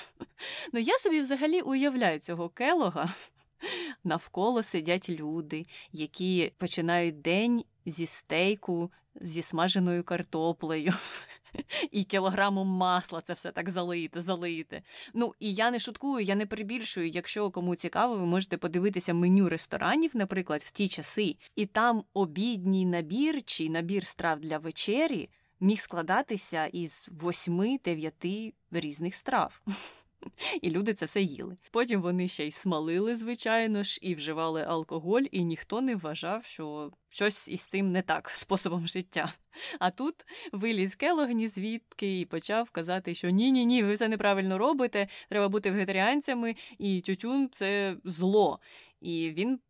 Ну 0.72 0.80
я 0.80 0.98
собі 0.98 1.20
взагалі 1.20 1.60
уявляю 1.60 2.18
цього 2.18 2.48
келога. 2.48 3.14
Навколо 4.04 4.62
сидять 4.62 5.10
люди, 5.10 5.66
які 5.92 6.52
починають 6.58 7.20
день 7.20 7.64
зі 7.86 8.06
стейку 8.06 8.90
зі 9.20 9.42
смаженою 9.42 10.04
картоплею 10.04 10.94
і 11.90 12.04
кілограмом 12.04 12.68
масла 12.68 13.20
це 13.20 13.32
все 13.32 13.52
так 13.52 13.70
залити, 13.70 14.22
залити. 14.22 14.82
Ну 15.14 15.34
і 15.40 15.54
я 15.54 15.70
не 15.70 15.78
шуткую, 15.78 16.24
я 16.24 16.34
не 16.34 16.46
прибільшую. 16.46 17.08
Якщо 17.08 17.50
кому 17.50 17.74
цікаво, 17.74 18.16
ви 18.16 18.26
можете 18.26 18.56
подивитися 18.56 19.14
меню 19.14 19.48
ресторанів, 19.48 20.10
наприклад, 20.14 20.62
в 20.62 20.70
ті 20.70 20.88
часи, 20.88 21.36
і 21.56 21.66
там 21.66 22.04
обідній 22.14 22.86
набір 22.86 23.42
чи 23.44 23.70
набір 23.70 24.06
страв 24.06 24.40
для 24.40 24.58
вечері 24.58 25.28
міг 25.60 25.80
складатися 25.80 26.66
із 26.66 27.08
восьми-дев'яти 27.12 28.54
різних 28.70 29.14
страв. 29.14 29.62
І 30.62 30.70
люди 30.70 30.94
це 30.94 31.06
все 31.06 31.22
їли. 31.22 31.56
Потім 31.70 32.02
вони 32.02 32.28
ще 32.28 32.46
й 32.46 32.50
смалили, 32.50 33.16
звичайно 33.16 33.82
ж, 33.82 33.98
і 34.02 34.14
вживали 34.14 34.62
алкоголь, 34.62 35.22
і 35.30 35.44
ніхто 35.44 35.80
не 35.80 35.96
вважав, 35.96 36.44
що 36.44 36.90
щось 37.08 37.48
із 37.48 37.60
цим 37.60 37.92
не 37.92 38.02
так 38.02 38.30
способом 38.34 38.86
життя. 38.86 39.32
А 39.78 39.90
тут 39.90 40.14
виліз 40.52 40.94
Келогні 40.94 41.48
звідки 41.48 42.20
і 42.20 42.24
почав 42.24 42.70
казати, 42.70 43.14
що 43.14 43.30
ні-ні 43.30 43.66
ні, 43.66 43.82
ви 43.82 43.92
все 43.92 44.08
неправильно 44.08 44.58
робите, 44.58 45.08
треба 45.28 45.48
бути 45.48 45.70
вегетаріанцями, 45.70 46.56
і 46.78 47.00
тютюн 47.00 47.48
це 47.52 47.96
зло. 48.04 48.60
І 49.00 49.30
він 49.30 49.60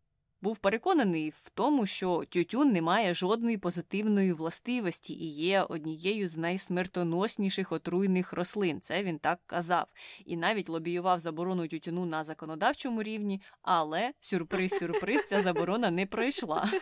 був 0.46 0.58
переконаний 0.58 1.30
в 1.42 1.50
тому, 1.50 1.86
що 1.86 2.24
тютюн 2.28 2.72
не 2.72 2.82
має 2.82 3.14
жодної 3.14 3.58
позитивної 3.58 4.32
властивості 4.32 5.12
і 5.12 5.26
є 5.26 5.62
однією 5.62 6.28
з 6.28 6.36
найсмертоносніших 6.36 7.72
отруйних 7.72 8.32
рослин. 8.32 8.80
Це 8.80 9.02
він 9.02 9.18
так 9.18 9.38
казав. 9.46 9.86
І 10.24 10.36
навіть 10.36 10.68
лобіював 10.68 11.18
заборону 11.18 11.68
тютюну 11.68 12.06
на 12.06 12.24
законодавчому 12.24 13.02
рівні, 13.02 13.42
але 13.62 14.12
сюрприз-сюрприз, 14.20 15.26
ця 15.28 15.42
заборона 15.42 15.90
не 15.90 16.06
пройшла. 16.06 16.68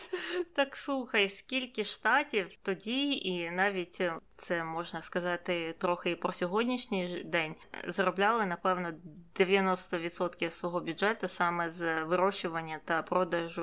Так 0.54 0.76
слухай, 0.76 1.30
скільки 1.30 1.84
штатів 1.84 2.46
тоді, 2.62 3.12
і 3.12 3.50
навіть 3.50 4.00
е, 4.00 4.14
це 4.32 4.64
можна 4.64 5.02
сказати 5.02 5.74
трохи 5.78 6.10
і 6.10 6.16
про 6.16 6.32
сьогоднішній 6.32 7.22
день, 7.24 7.54
заробляли, 7.86 8.46
напевно, 8.46 8.92
90% 9.34 10.50
свого 10.50 10.80
бюджету 10.80 11.28
саме 11.28 11.70
з 11.70 12.02
вирощування 12.04 12.80
та 12.84 13.02
продажу 13.02 13.53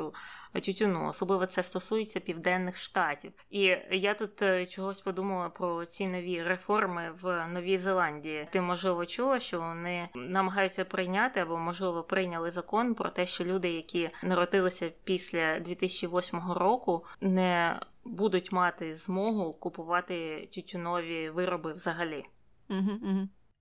тютюну. 0.54 1.08
Особливо 1.08 1.46
це 1.46 1.64
стосується 1.64 2.20
південних 2.20 2.78
штатів. 2.78 3.32
І 3.50 3.78
я 3.92 4.14
тут 4.14 4.42
е, 4.42 4.66
чогось 4.66 5.02
подумала 5.02 5.50
про 5.50 5.86
ці 5.86 6.08
нові 6.08 6.44
реформи 6.44 7.12
в 7.22 7.48
Новій 7.48 7.78
Зеландії. 7.78 8.48
Ти 8.52 8.62
можливо 8.62 9.06
чула, 9.06 9.40
що 9.40 9.62
вони 9.62 10.10
намагаються 10.16 10.86
прийняти 10.86 11.40
або 11.40 11.58
можливо 11.58 12.04
прийняли 12.04 12.52
закон 12.52 12.96
про 12.96 13.10
те, 13.10 13.28
що 13.28 13.44
люди, 13.44 13.72
які 13.72 14.10
народилися 14.24 14.92
після 15.04 15.60
2008 15.60 16.52
року, 16.52 17.06
не 17.22 17.80
будуть 18.04 18.52
мати 18.52 18.96
змогу 18.96 19.54
купувати 19.54 20.48
тютюнові 20.52 21.30
вироби 21.30 21.74
взагалі. 21.74 22.26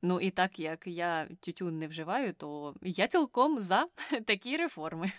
Ну 0.03 0.21
і 0.21 0.31
так 0.31 0.59
як 0.59 0.87
я 0.87 1.29
тютюн 1.41 1.79
не 1.79 1.89
вживаю, 1.89 2.33
то 2.33 2.75
я 2.83 3.07
цілком 3.07 3.59
за 3.59 3.87
такі 4.27 4.57
реформи. 4.57 5.13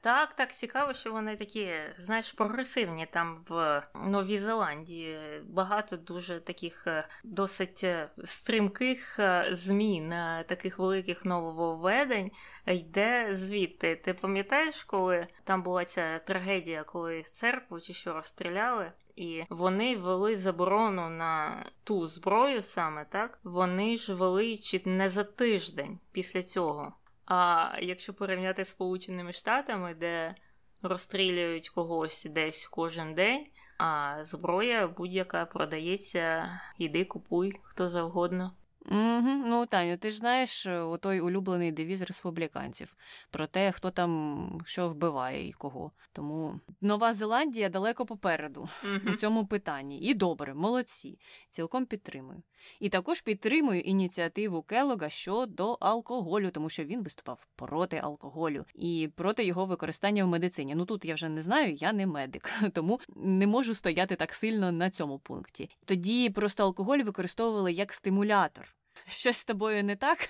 Так, 0.00 0.34
так 0.34 0.52
цікаво, 0.52 0.92
що 0.92 1.12
вони 1.12 1.36
такі, 1.36 1.72
знаєш, 1.98 2.32
прогресивні 2.32 3.06
там 3.06 3.44
в 3.48 3.82
Новій 3.94 4.38
Зеландії. 4.38 5.18
Багато 5.44 5.96
дуже 5.96 6.40
таких 6.40 6.86
е, 6.86 7.08
досить 7.24 7.84
е, 7.84 8.10
стрімких 8.24 9.18
е, 9.18 9.48
змін, 9.50 10.10
таких 10.46 10.78
великих 10.78 11.24
нововведень 11.24 12.30
йде 12.66 13.28
звідти. 13.32 13.96
Ти 13.96 14.14
пам'ятаєш, 14.14 14.84
коли 14.84 15.26
там 15.44 15.62
була 15.62 15.84
ця 15.84 16.18
трагедія, 16.18 16.84
коли 16.84 17.22
церкву 17.22 17.80
чи 17.80 17.92
що 17.92 18.12
розстріляли? 18.12 18.92
І 19.16 19.44
вони 19.50 19.96
ввели 19.96 20.36
заборону 20.36 21.08
на 21.08 21.64
ту 21.84 22.06
зброю 22.06 22.62
саме 22.62 23.04
так. 23.04 23.38
Вони 23.44 23.96
ж 23.96 24.14
вели 24.14 24.56
чи 24.56 24.82
не 24.84 25.08
за 25.08 25.24
тиждень 25.24 25.98
після 26.12 26.42
цього. 26.42 26.92
А 27.28 27.70
якщо 27.82 28.14
порівняти 28.14 28.64
з 28.64 28.68
Сполученими 28.68 29.32
Штатами, 29.32 29.94
де 29.94 30.34
розстрілюють 30.82 31.68
когось 31.68 32.24
десь 32.30 32.66
кожен 32.66 33.14
день, 33.14 33.46
а 33.78 34.18
зброя 34.20 34.88
будь-яка 34.88 35.46
продається, 35.46 36.50
іди 36.78 37.04
купуй 37.04 37.52
хто 37.62 37.88
завгодно. 37.88 38.52
Угу. 38.90 39.28
Ну, 39.46 39.66
Таню, 39.66 39.96
ти 39.96 40.10
ж 40.10 40.16
знаєш 40.16 40.66
е, 40.66 40.98
той 41.00 41.20
улюблений 41.20 41.72
девіз 41.72 42.02
республіканців 42.02 42.96
про 43.30 43.46
те, 43.46 43.72
хто 43.72 43.90
там 43.90 44.60
що 44.64 44.88
вбиває 44.88 45.48
і 45.48 45.52
кого. 45.52 45.90
Тому 46.12 46.60
Нова 46.80 47.14
Зеландія 47.14 47.68
далеко 47.68 48.06
попереду 48.06 48.68
угу. 48.84 49.12
у 49.12 49.16
цьому 49.16 49.46
питанні. 49.46 50.00
І 50.00 50.14
добре, 50.14 50.54
молодці, 50.54 51.18
цілком 51.48 51.86
підтримую. 51.86 52.42
І 52.80 52.88
також 52.88 53.20
підтримую 53.20 53.80
ініціативу 53.80 54.62
Келога 54.62 55.08
щодо 55.08 55.72
алкоголю, 55.80 56.50
тому 56.50 56.70
що 56.70 56.84
він 56.84 57.02
виступав 57.02 57.46
проти 57.56 57.96
алкоголю 57.96 58.64
і 58.74 59.10
проти 59.16 59.44
його 59.44 59.66
використання 59.66 60.24
в 60.24 60.28
медицині. 60.28 60.74
Ну 60.74 60.84
тут 60.84 61.04
я 61.04 61.14
вже 61.14 61.28
не 61.28 61.42
знаю, 61.42 61.74
я 61.74 61.92
не 61.92 62.06
медик, 62.06 62.50
тому 62.72 63.00
не 63.16 63.46
можу 63.46 63.74
стояти 63.74 64.16
так 64.16 64.34
сильно 64.34 64.72
на 64.72 64.90
цьому 64.90 65.18
пункті. 65.18 65.70
Тоді 65.84 66.30
просто 66.30 66.62
алкоголь 66.62 66.98
використовували 66.98 67.72
як 67.72 67.92
стимулятор 67.92 68.77
щось 69.08 69.36
з 69.36 69.44
тобою 69.44 69.84
не 69.84 69.96
так, 69.96 70.28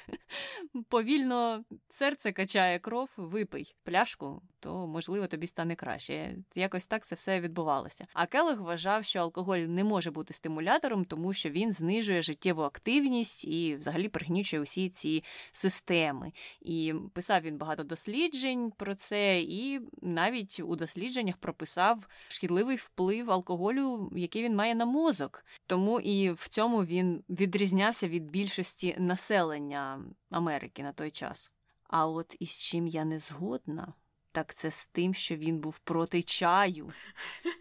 повільно 0.88 1.64
серце 1.88 2.32
качає 2.32 2.78
кров, 2.78 3.10
випий 3.16 3.74
пляшку, 3.84 4.42
то 4.60 4.86
можливо 4.86 5.26
тобі 5.26 5.46
стане 5.46 5.74
краще. 5.74 6.36
Якось 6.54 6.86
так 6.86 7.06
це 7.06 7.14
все 7.14 7.40
відбувалося. 7.40 8.06
А 8.12 8.26
Келег 8.26 8.60
вважав, 8.62 9.04
що 9.04 9.18
алкоголь 9.18 9.58
не 9.58 9.84
може 9.84 10.10
бути 10.10 10.34
стимулятором, 10.34 11.04
тому 11.04 11.32
що 11.32 11.50
він 11.50 11.72
знижує 11.72 12.22
життєву 12.22 12.62
активність 12.62 13.44
і 13.44 13.76
взагалі 13.76 14.08
пригнічує 14.08 14.62
усі 14.62 14.88
ці 14.88 15.24
системи. 15.52 16.32
І 16.60 16.94
писав 17.12 17.42
він 17.42 17.58
багато 17.58 17.84
досліджень 17.84 18.72
про 18.76 18.94
це, 18.94 19.40
і 19.40 19.80
навіть 20.02 20.60
у 20.60 20.76
дослідженнях 20.76 21.36
прописав 21.36 22.08
шкідливий 22.28 22.76
вплив 22.76 23.30
алкоголю, 23.30 24.12
який 24.16 24.42
він 24.42 24.56
має 24.56 24.74
на 24.74 24.84
мозок. 24.84 25.44
Тому 25.66 26.00
і 26.00 26.30
в 26.30 26.48
цьому 26.48 26.84
він 26.84 27.24
відрізнявся 27.28 28.08
від 28.08 28.30
більшості 28.30 28.94
населення 28.98 30.04
Америки 30.30 30.82
на 30.82 30.92
той 30.92 31.10
час. 31.10 31.50
А 31.88 32.06
от 32.06 32.36
із 32.40 32.62
чим 32.62 32.86
я 32.86 33.04
не 33.04 33.18
згодна, 33.18 33.92
так 34.38 34.54
це 34.54 34.70
з 34.70 34.84
тим, 34.84 35.14
що 35.14 35.36
він 35.36 35.58
був 35.58 35.78
проти 35.78 36.22
чаю. 36.22 36.92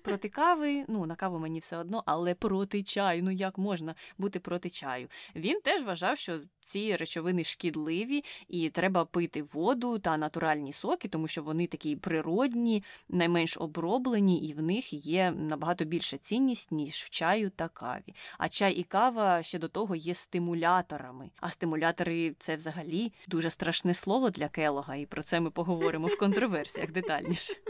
Проти 0.03 0.29
кави, 0.29 0.85
ну 0.87 1.05
на 1.05 1.15
каву 1.15 1.39
мені 1.39 1.59
все 1.59 1.77
одно, 1.77 2.03
але 2.05 2.33
проти 2.33 2.83
чаю. 2.83 3.23
Ну 3.23 3.31
як 3.31 3.57
можна 3.57 3.95
бути 4.17 4.39
проти 4.39 4.69
чаю? 4.69 5.07
Він 5.35 5.61
теж 5.61 5.83
вважав, 5.83 6.17
що 6.17 6.39
ці 6.61 6.95
речовини 6.95 7.43
шкідливі, 7.43 8.23
і 8.47 8.69
треба 8.69 9.05
пити 9.05 9.43
воду 9.43 9.99
та 9.99 10.17
натуральні 10.17 10.73
соки, 10.73 11.07
тому 11.07 11.27
що 11.27 11.43
вони 11.43 11.67
такі 11.67 11.95
природні, 11.95 12.83
найменш 13.09 13.57
оброблені, 13.57 14.47
і 14.47 14.53
в 14.53 14.61
них 14.61 14.93
є 14.93 15.31
набагато 15.31 15.85
більша 15.85 16.17
цінність, 16.17 16.71
ніж 16.71 16.93
в 16.93 17.09
чаю 17.09 17.49
та 17.49 17.67
каві. 17.67 18.15
А 18.37 18.49
чай 18.49 18.73
і 18.73 18.83
кава 18.83 19.43
ще 19.43 19.59
до 19.59 19.67
того 19.67 19.95
є 19.95 20.13
стимуляторами. 20.13 21.29
А 21.39 21.49
стимулятори 21.49 22.35
це 22.39 22.55
взагалі 22.55 23.13
дуже 23.27 23.49
страшне 23.49 23.93
слово 23.93 24.29
для 24.29 24.49
келога, 24.49 24.95
і 24.95 25.05
про 25.05 25.23
це 25.23 25.39
ми 25.39 25.51
поговоримо 25.51 26.07
в 26.07 26.17
контроверсіях 26.67 26.91
детальніше. 26.91 27.53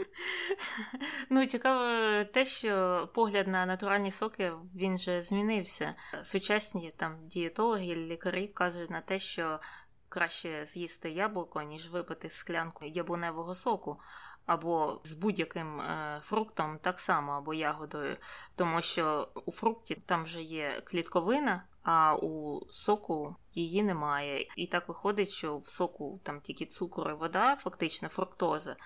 Ну, 1.30 1.46
цікаво 1.46 2.24
те, 2.24 2.44
що 2.44 3.08
погляд 3.14 3.48
на 3.48 3.66
натуральні 3.66 4.10
соки 4.10 4.52
він 4.74 4.98
же 4.98 5.22
змінився. 5.22 5.94
Сучасні 6.22 6.94
там 6.96 7.16
дієтологи, 7.26 7.94
лікарі 7.94 8.46
вказують 8.46 8.90
на 8.90 9.00
те, 9.00 9.18
що 9.18 9.60
краще 10.08 10.66
з'їсти 10.66 11.10
яблуко, 11.10 11.62
ніж 11.62 11.90
випити 11.90 12.30
склянку 12.30 12.84
яблуневого 12.84 13.54
соку. 13.54 14.00
Або 14.46 15.00
з 15.04 15.14
будь-яким 15.14 15.80
е, 15.80 16.20
фруктом 16.22 16.78
так 16.78 16.98
само, 16.98 17.32
або 17.32 17.54
ягодою, 17.54 18.16
тому 18.56 18.82
що 18.82 19.28
у 19.46 19.52
фрукті 19.52 19.94
там 19.94 20.24
вже 20.24 20.42
є 20.42 20.82
клітковина, 20.84 21.64
а 21.90 22.14
у 22.14 22.60
соку 22.70 23.36
її 23.54 23.82
немає. 23.82 24.46
І 24.56 24.66
так 24.66 24.88
виходить, 24.88 25.30
що 25.30 25.58
в 25.58 25.68
соку 25.68 26.20
там 26.22 26.40
тільки 26.40 26.66
цукор 26.66 27.10
і 27.10 27.14
вода, 27.14 27.56
фактично 27.56 28.08
фруктоза. 28.08 28.76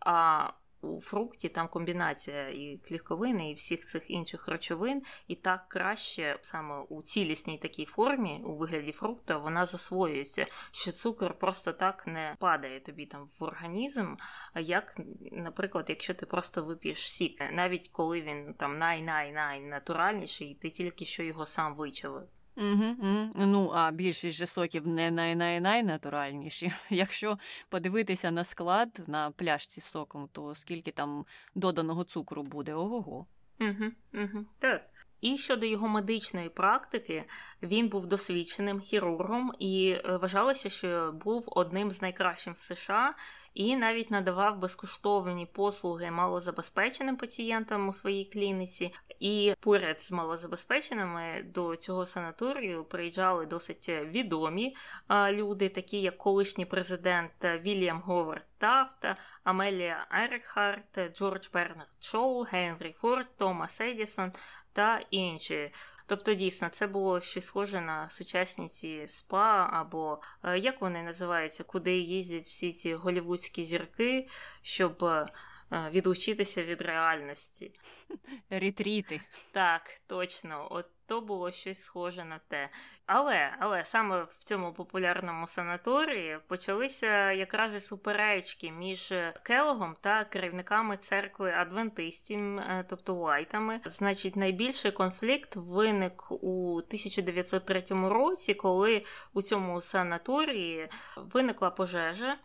А 0.00 0.48
у 0.80 1.00
фрукті 1.00 1.48
там 1.48 1.68
комбінація 1.68 2.48
і 2.48 2.80
клітковини, 2.88 3.50
і 3.50 3.54
всіх 3.54 3.80
цих 3.80 4.10
інших 4.10 4.48
речовин, 4.48 5.02
і 5.28 5.34
так 5.34 5.68
краще 5.68 6.38
саме 6.40 6.80
у 6.88 7.02
цілісній 7.02 7.58
такій 7.58 7.84
формі, 7.84 8.42
у 8.44 8.56
вигляді 8.56 8.92
фрукта, 8.92 9.38
вона 9.38 9.66
засвоюється, 9.66 10.46
що 10.70 10.92
цукор 10.92 11.38
просто 11.38 11.72
так 11.72 12.06
не 12.06 12.36
падає 12.38 12.80
тобі 12.80 13.06
там 13.06 13.28
в 13.38 13.44
організм. 13.44 14.14
Як, 14.54 14.96
наприклад, 15.32 15.86
якщо 15.88 16.14
ти 16.14 16.26
просто 16.26 16.64
вип'єш 16.64 17.12
сік, 17.12 17.42
навіть 17.52 17.88
коли 17.88 18.20
він 18.20 18.54
там 18.54 18.78
най-най-най 18.78 19.60
натуральніший, 19.60 20.54
ти 20.54 20.70
тільки 20.70 21.04
що 21.04 21.22
його 21.22 21.46
сам 21.46 21.76
вичавив. 21.76 22.28
Угу, 22.56 22.84
угу. 22.98 23.28
Ну, 23.34 23.70
а 23.74 23.90
більшість 23.90 24.36
же 24.36 24.46
соків 24.46 24.86
не 24.86 25.10
най-най-найнатуральніші. 25.10 26.72
Якщо 26.90 27.38
подивитися 27.68 28.30
на 28.30 28.44
склад 28.44 29.02
на 29.06 29.30
пляшці 29.30 29.80
з 29.80 29.84
соком, 29.84 30.28
то 30.32 30.54
скільки 30.54 30.90
там 30.90 31.24
доданого 31.54 32.04
цукру 32.04 32.42
буде? 32.42 32.74
Ого-го. 32.74 33.26
Угу, 33.60 33.90
угу. 34.14 34.44
Так. 34.58 34.82
І 35.20 35.36
щодо 35.36 35.66
його 35.66 35.88
медичної 35.88 36.48
практики, 36.48 37.24
він 37.62 37.88
був 37.88 38.06
досвідченим 38.06 38.80
хірургом 38.80 39.52
і 39.58 39.90
е, 39.90 40.16
вважалося, 40.16 40.70
що 40.70 41.12
був 41.24 41.44
одним 41.46 41.90
з 41.90 42.02
найкращих 42.02 42.54
в 42.54 42.58
США 42.58 43.14
і 43.54 43.76
навіть 43.76 44.10
надавав 44.10 44.58
безкоштовні 44.58 45.46
послуги 45.46 46.10
малозабезпеченим 46.10 47.16
пацієнтам 47.16 47.88
у 47.88 47.92
своїй 47.92 48.24
клініці. 48.24 48.92
І 49.22 49.54
поряд 49.60 50.02
з 50.02 50.12
малозабезпеченими 50.12 51.44
до 51.54 51.76
цього 51.76 52.06
санаторію 52.06 52.84
приїжджали 52.84 53.46
досить 53.46 53.88
відомі 53.88 54.76
люди, 55.10 55.68
такі 55.68 56.00
як 56.00 56.18
колишній 56.18 56.66
президент 56.66 57.32
Вільям 57.44 58.00
Говард 58.00 58.48
Тафта, 58.58 59.16
Амелія 59.44 60.06
Ерхарт, 60.10 61.16
Джордж 61.16 61.48
Бернард 61.52 61.88
Шоу, 62.00 62.42
Генрі 62.42 62.94
Форд, 62.98 63.26
Томас 63.36 63.80
Едісон 63.80 64.32
та 64.72 65.00
інші. 65.10 65.72
Тобто, 66.06 66.34
дійсно, 66.34 66.68
це 66.68 66.86
було 66.86 67.20
щось 67.20 67.44
схоже 67.44 67.80
на 67.80 68.08
сучасні 68.08 68.68
ці 68.68 69.04
спа, 69.08 69.68
або 69.72 70.20
е, 70.44 70.58
як 70.58 70.80
вони 70.80 71.02
називаються, 71.02 71.64
куди 71.64 71.98
їздять 71.98 72.42
всі 72.42 72.72
ці 72.72 72.94
голівудські 72.94 73.64
зірки, 73.64 74.28
щоб 74.62 75.04
е, 75.04 75.26
відлучитися 75.72 76.64
від 76.64 76.82
реальності. 76.82 77.72
Ретріти. 78.50 79.20
Так, 79.52 80.00
точно. 80.06 80.68
От 80.70 80.86
то 81.06 81.20
було 81.20 81.50
щось 81.50 81.82
схоже 81.82 82.24
на 82.24 82.38
те. 82.38 82.68
Але 83.06 83.56
але 83.60 83.84
саме 83.84 84.22
в 84.22 84.38
цьому 84.38 84.72
популярному 84.72 85.46
санаторії 85.46 86.38
почалися 86.48 87.32
якраз 87.32 87.74
і 87.74 87.80
суперечки 87.80 88.70
між 88.70 89.14
Келлогом 89.42 89.96
та 90.00 90.24
керівниками 90.24 90.96
церкви 90.96 91.52
адвентистів, 91.52 92.58
е, 92.58 92.84
тобто 92.88 93.14
Уайтами. 93.14 93.80
Значить, 93.84 94.36
найбільший 94.36 94.90
конфлікт 94.92 95.56
виник 95.56 96.32
у 96.32 96.76
1903 96.76 98.08
році, 98.08 98.54
коли 98.54 99.04
у 99.32 99.42
цьому 99.42 99.80
санаторії 99.80 100.88
виникла 101.16 101.70
пожежа. 101.70 102.36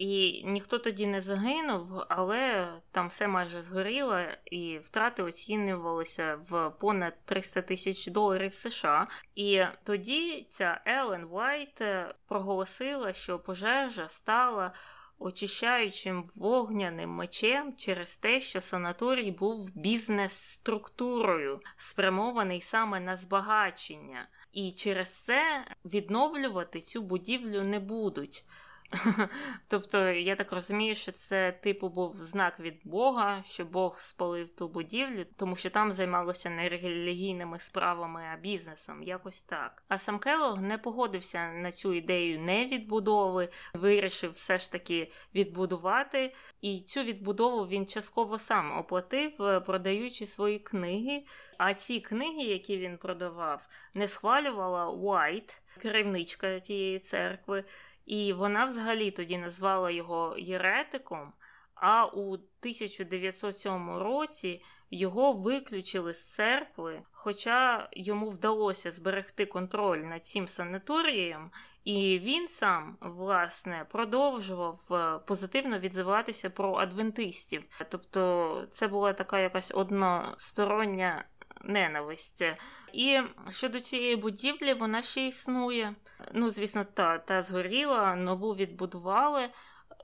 І 0.00 0.42
ніхто 0.44 0.78
тоді 0.78 1.06
не 1.06 1.20
загинув, 1.20 2.02
але 2.08 2.72
там 2.90 3.08
все 3.08 3.28
майже 3.28 3.62
згоріло, 3.62 4.20
і 4.46 4.78
втрати 4.78 5.22
оцінювалися 5.22 6.38
в 6.48 6.70
понад 6.70 7.14
300 7.24 7.62
тисяч 7.62 8.06
доларів 8.06 8.54
США. 8.54 9.06
І 9.34 9.62
тоді 9.84 10.44
ця 10.48 10.80
Елен 10.84 11.26
Вайт 11.26 11.82
проголосила, 12.28 13.12
що 13.12 13.38
пожежа 13.38 14.08
стала. 14.08 14.72
Очищаючим 15.18 16.30
вогняним 16.34 17.10
мечем 17.10 17.72
через 17.76 18.16
те, 18.16 18.40
що 18.40 18.60
санаторій 18.60 19.30
був 19.30 19.70
бізнес-структурою, 19.74 21.60
спрямований 21.76 22.60
саме 22.60 23.00
на 23.00 23.16
збагачення, 23.16 24.28
і 24.52 24.72
через 24.72 25.24
це 25.24 25.64
відновлювати 25.84 26.80
цю 26.80 27.02
будівлю 27.02 27.62
не 27.62 27.80
будуть. 27.80 28.44
Тобто, 29.68 30.08
я 30.08 30.36
так 30.36 30.52
розумію, 30.52 30.94
що 30.94 31.12
це 31.12 31.52
типу 31.52 31.88
був 31.88 32.16
знак 32.16 32.60
від 32.60 32.80
Бога, 32.84 33.42
що 33.46 33.64
Бог 33.64 33.98
спалив 33.98 34.50
ту 34.50 34.68
будівлю, 34.68 35.26
тому 35.36 35.56
що 35.56 35.70
там 35.70 35.92
займалося 35.92 36.50
не 36.50 36.68
релігійними 36.68 37.58
справами, 37.58 38.24
а 38.34 38.36
бізнесом, 38.36 39.02
якось 39.02 39.42
так. 39.42 39.82
А 39.88 39.98
сам 39.98 40.18
Келлог 40.18 40.60
не 40.60 40.78
погодився 40.78 41.52
на 41.52 41.72
цю 41.72 41.94
ідею 41.94 42.40
невідбудови, 42.40 43.48
вирішив 43.74 44.30
все 44.30 44.58
ж 44.58 44.72
таки 44.72 45.10
відбудувати. 45.34 46.34
І 46.60 46.80
цю 46.80 47.02
відбудову 47.02 47.66
він 47.66 47.86
частково 47.86 48.38
сам 48.38 48.78
оплатив, 48.78 49.42
е, 49.42 49.60
продаючи 49.60 50.26
свої 50.26 50.58
книги. 50.58 51.24
А 51.58 51.74
ці 51.74 52.00
книги, 52.00 52.42
які 52.42 52.78
він 52.78 52.98
продавав, 52.98 53.68
не 53.94 54.08
схвалювала 54.08 54.90
Уайт, 54.90 55.62
керівничка 55.78 56.60
тієї 56.60 56.98
церкви. 56.98 57.64
І 58.10 58.32
вона 58.32 58.64
взагалі 58.64 59.10
тоді 59.10 59.38
назвала 59.38 59.90
його 59.90 60.34
єретиком. 60.38 61.32
а 61.74 62.04
у 62.04 62.32
1907 62.32 63.90
році 63.90 64.62
його 64.90 65.32
виключили 65.32 66.14
з 66.14 66.24
церкви, 66.24 67.02
хоча 67.12 67.88
йому 67.92 68.30
вдалося 68.30 68.90
зберегти 68.90 69.46
контроль 69.46 69.98
над 69.98 70.24
цим 70.26 70.48
санаторієм, 70.48 71.50
і 71.84 72.18
він 72.18 72.48
сам 72.48 72.96
власне 73.00 73.86
продовжував 73.90 74.80
е, 74.90 75.18
позитивно 75.26 75.78
відзиватися 75.78 76.50
про 76.50 76.74
адвентистів. 76.74 77.64
Тобто, 77.88 78.66
це 78.70 78.88
була 78.88 79.12
така 79.12 79.38
якась 79.38 79.72
одностороння 79.74 81.24
ненависть. 81.64 82.44
І 82.92 83.20
щодо 83.50 83.80
цієї 83.80 84.16
будівлі, 84.16 84.74
вона 84.74 85.02
ще 85.02 85.26
існує. 85.26 85.94
Ну, 86.32 86.50
звісно, 86.50 86.84
та, 86.84 87.18
та 87.18 87.42
згоріла, 87.42 88.14
нову 88.14 88.54
відбудували. 88.54 89.50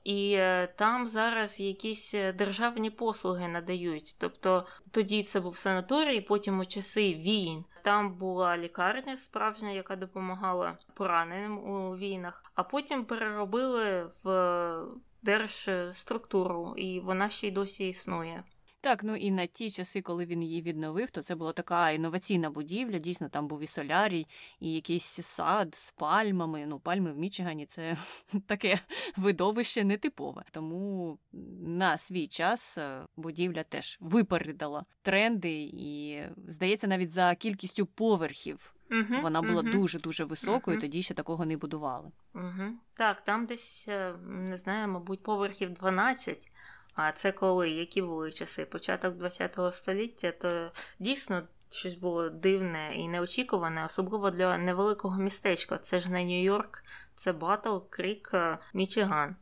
І 0.03 0.33
е, 0.33 0.67
там 0.75 1.07
зараз 1.07 1.59
якісь 1.59 2.13
е, 2.13 2.33
державні 2.33 2.89
послуги 2.89 3.47
надають. 3.47 4.15
Тобто 4.19 4.65
тоді 4.91 5.23
це 5.23 5.39
був 5.39 5.57
санаторій, 5.57 6.21
потім 6.21 6.59
у 6.59 6.65
часи 6.65 7.13
війн. 7.13 7.65
Там 7.83 8.13
була 8.13 8.57
лікарня 8.57 9.17
справжня, 9.17 9.71
яка 9.71 9.95
допомагала 9.95 10.77
пораненим 10.93 11.57
у 11.57 11.97
війнах, 11.97 12.43
а 12.55 12.63
потім 12.63 13.05
переробили 13.05 14.11
в 14.23 14.79
держструктуру, 15.21 16.73
і 16.77 16.99
вона 16.99 17.29
ще 17.29 17.47
й 17.47 17.51
досі 17.51 17.87
існує. 17.87 18.43
Так, 18.87 19.03
ну 19.03 19.15
і 19.15 19.31
на 19.31 19.45
ті 19.45 19.69
часи, 19.69 20.01
коли 20.01 20.25
він 20.25 20.43
її 20.43 20.61
відновив, 20.61 21.11
то 21.11 21.21
це 21.21 21.35
була 21.35 21.53
така 21.53 21.91
інноваційна 21.91 22.49
будівля. 22.49 22.99
Дійсно, 22.99 23.29
там 23.29 23.47
був 23.47 23.63
і 23.63 23.67
солярій, 23.67 24.27
і 24.59 24.73
якийсь 24.73 25.19
сад 25.21 25.75
з 25.75 25.91
пальмами. 25.91 26.65
Ну, 26.67 26.79
пальми 26.79 27.11
в 27.13 27.17
Мічигані 27.17 27.65
це 27.65 27.97
таке 28.45 28.79
видовище 29.17 29.83
нетипове. 29.83 30.43
Тому 30.51 31.17
на 31.61 31.97
свій 31.97 32.27
час 32.27 32.77
е, 32.77 33.01
будівля 33.17 33.63
теж 33.63 33.97
випередила 34.01 34.83
тренди, 35.01 35.69
і 35.73 36.21
здається, 36.47 36.87
навіть 36.87 37.11
за 37.11 37.35
кількістю 37.35 37.85
поверхів. 37.85 38.73
Угу, 38.91 39.21
Вона 39.21 39.41
була 39.41 39.61
угу. 39.61 39.71
дуже 39.71 39.99
дуже 39.99 40.23
високою, 40.23 40.77
Мгм. 40.77 40.81
тоді 40.81 41.01
ще 41.03 41.13
такого 41.13 41.45
не 41.45 41.57
будували. 41.57 42.11
Угу. 42.35 42.63
Так, 42.97 43.21
там 43.21 43.45
десь, 43.45 43.85
е, 43.87 44.13
не 44.27 44.57
знаю, 44.57 44.87
мабуть, 44.87 45.23
поверхів 45.23 45.73
12. 45.73 46.51
А 46.97 47.11
це 47.11 47.31
коли? 47.31 47.69
Які 47.69 48.01
були 48.01 48.31
часи? 48.31 48.65
Початок 48.65 49.13
ХХ 49.23 49.73
століття, 49.73 50.31
то 50.31 50.71
дійсно 50.99 51.41
щось 51.69 51.93
було 51.95 52.29
дивне 52.29 52.95
і 52.95 53.07
неочікуване, 53.07 53.85
особливо 53.85 54.31
для 54.31 54.57
невеликого 54.57 55.17
містечка. 55.17 55.77
Це 55.77 55.99
ж 55.99 56.11
не 56.11 56.23
Нью-Йорк, 56.23 56.83
це 57.15 57.33
Батл 57.33 57.77
Крік, 57.89 58.31
е, 58.33 58.57
Мічиган. 58.73 59.35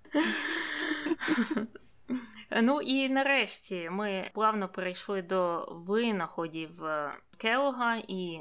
Ну 2.62 2.82
і 2.82 3.10
нарешті 3.10 3.90
ми 3.92 4.32
плавно 4.34 4.70
перейшли 4.70 5.22
до 5.22 5.68
винаходів 5.72 6.86
е, 6.86 7.12
Келога 7.38 7.96
і 7.96 8.40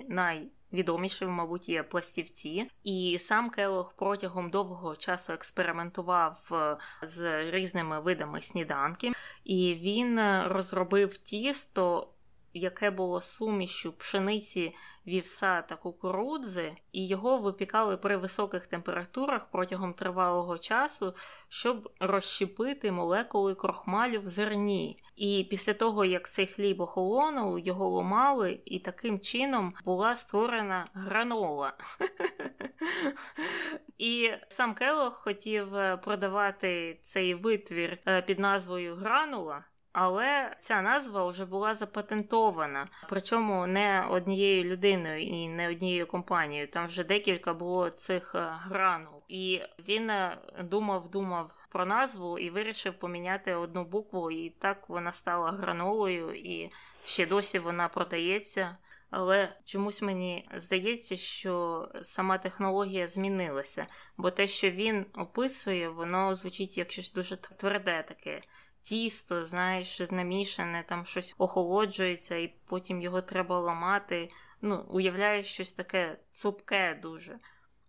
найвідомішим, 0.74 1.30
мабуть, 1.30 1.68
є 1.68 1.82
пластівці. 1.82 2.70
І 2.84 3.18
сам 3.20 3.50
Келог 3.50 3.94
протягом 3.96 4.50
довгого 4.50 4.96
часу 4.96 5.32
експериментував 5.32 6.50
е, 6.52 6.76
з 7.02 7.50
різними 7.50 8.00
видами 8.00 8.42
сніданків, 8.42 9.12
і 9.44 9.74
він 9.74 10.18
е, 10.18 10.44
розробив 10.48 11.18
тісто. 11.18 12.10
Яке 12.56 12.90
було 12.90 13.20
сумішю 13.20 13.92
пшениці, 13.92 14.74
вівса 15.06 15.62
та 15.62 15.76
кукурудзи, 15.76 16.76
і 16.92 17.06
його 17.06 17.38
випікали 17.38 17.96
при 17.96 18.16
високих 18.16 18.66
температурах 18.66 19.50
протягом 19.50 19.94
тривалого 19.94 20.58
часу, 20.58 21.14
щоб 21.48 21.92
розщепити 22.00 22.92
молекули 22.92 23.54
крохмалю 23.54 24.20
в 24.20 24.26
зерні. 24.26 25.02
І 25.16 25.46
після 25.50 25.74
того, 25.74 26.04
як 26.04 26.30
цей 26.30 26.46
хліб 26.46 26.80
охолонув, 26.80 27.58
його 27.58 27.88
ломали, 27.88 28.60
і 28.64 28.78
таким 28.78 29.20
чином 29.20 29.74
була 29.84 30.16
створена 30.16 30.86
гранола. 30.94 31.76
І 33.98 34.30
сам 34.48 34.74
Келлог 34.74 35.12
хотів 35.12 35.74
е, 35.74 35.96
продавати 35.96 37.00
цей 37.02 37.34
витвір 37.34 37.98
е, 38.06 38.22
під 38.22 38.38
назвою 38.38 38.94
гранула. 38.94 39.64
Але 39.95 40.57
ця 40.61 40.82
назва 40.82 41.26
вже 41.26 41.45
була 41.45 41.74
запатентована, 41.74 42.88
причому 43.09 43.66
не 43.66 44.07
однією 44.11 44.64
людиною 44.64 45.22
і 45.22 45.49
не 45.49 45.68
однією 45.68 46.07
компанією. 46.07 46.68
Там 46.68 46.86
вже 46.86 47.05
декілька 47.05 47.55
було 47.55 47.90
цих 47.90 48.34
е, 48.34 48.53
гранул. 48.61 49.22
І 49.28 49.61
він 49.88 50.11
е, 50.11 50.38
думав, 50.62 51.09
думав 51.09 51.55
про 51.68 51.86
назву 51.86 52.38
і 52.38 52.51
вирішив 52.51 52.95
поміняти 52.95 53.55
одну 53.55 53.84
букву, 53.84 54.30
і 54.30 54.51
так 54.51 54.88
вона 54.88 55.12
стала 55.12 55.53
гранолою, 55.53 56.34
і 56.34 56.70
ще 57.05 57.26
досі 57.26 57.59
вона 57.59 57.88
продається. 57.88 58.76
Але 59.11 59.57
чомусь 59.64 60.03
мені 60.03 60.49
здається, 60.55 61.16
що 61.16 61.88
сама 62.03 62.38
технологія 62.38 63.07
змінилася, 63.07 63.86
бо 64.16 64.30
те, 64.30 64.47
що 64.47 64.70
він 64.70 65.07
описує, 65.14 65.88
воно 65.88 66.34
звучить 66.34 66.78
як 66.78 66.90
щось 66.90 67.12
дуже 67.12 67.36
тверде 67.36 68.05
таке 68.09 68.42
тісто, 68.85 69.45
знаєш, 69.45 70.01
намішане, 70.11 70.85
там 70.89 71.05
щось 71.05 71.35
охолоджується, 71.39 72.37
і 72.37 72.55
потім 72.66 73.01
його 73.01 73.22
треба 73.22 73.61
ламати. 73.61 74.30
Ну, 74.62 74.87
уявляєш 74.89 75.47
щось 75.47 75.72
таке 75.72 76.18
цупке 76.32 76.99
дуже. 77.03 77.39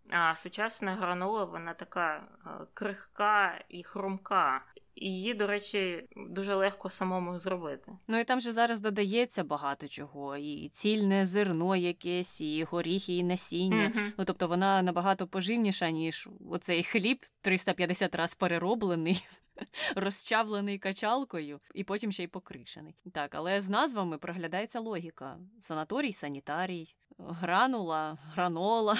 А 0.09 0.35
сучасна 0.35 0.95
гранола, 0.95 1.43
вона 1.43 1.73
така 1.73 2.15
е, 2.15 2.49
крихка 2.73 3.63
і 3.69 3.83
хрумка. 3.83 4.61
І 4.95 5.09
її, 5.09 5.33
до 5.33 5.47
речі, 5.47 6.07
дуже 6.15 6.55
легко 6.55 6.89
самому 6.89 7.39
зробити. 7.39 7.91
Ну 8.07 8.19
і 8.19 8.23
там 8.23 8.39
же 8.39 8.51
зараз 8.51 8.79
додається 8.79 9.43
багато 9.43 9.87
чого, 9.87 10.37
і 10.37 10.69
цільне 10.69 11.25
зерно 11.25 11.75
якесь, 11.75 12.41
і 12.41 12.63
горіхи, 12.63 13.17
і 13.17 13.23
насіння. 13.23 13.91
Мгм. 13.95 14.13
Ну 14.17 14.25
тобто 14.25 14.47
вона 14.47 14.81
набагато 14.81 15.27
поживніша, 15.27 15.89
ніж 15.89 16.29
оцей 16.51 16.83
хліб 16.83 17.25
350 17.41 18.15
раз 18.15 18.35
перероблений, 18.35 19.23
розчавлений 19.95 20.79
качалкою, 20.79 21.59
і 21.73 21.83
потім 21.83 22.11
ще 22.11 22.23
й 22.23 22.27
покришений. 22.27 22.95
Так, 23.11 23.35
але 23.35 23.61
з 23.61 23.69
назвами 23.69 24.17
проглядається 24.17 24.79
логіка: 24.79 25.37
санаторій, 25.61 26.13
санітарій, 26.13 26.95
гранула, 27.17 28.17
гранола. 28.33 28.97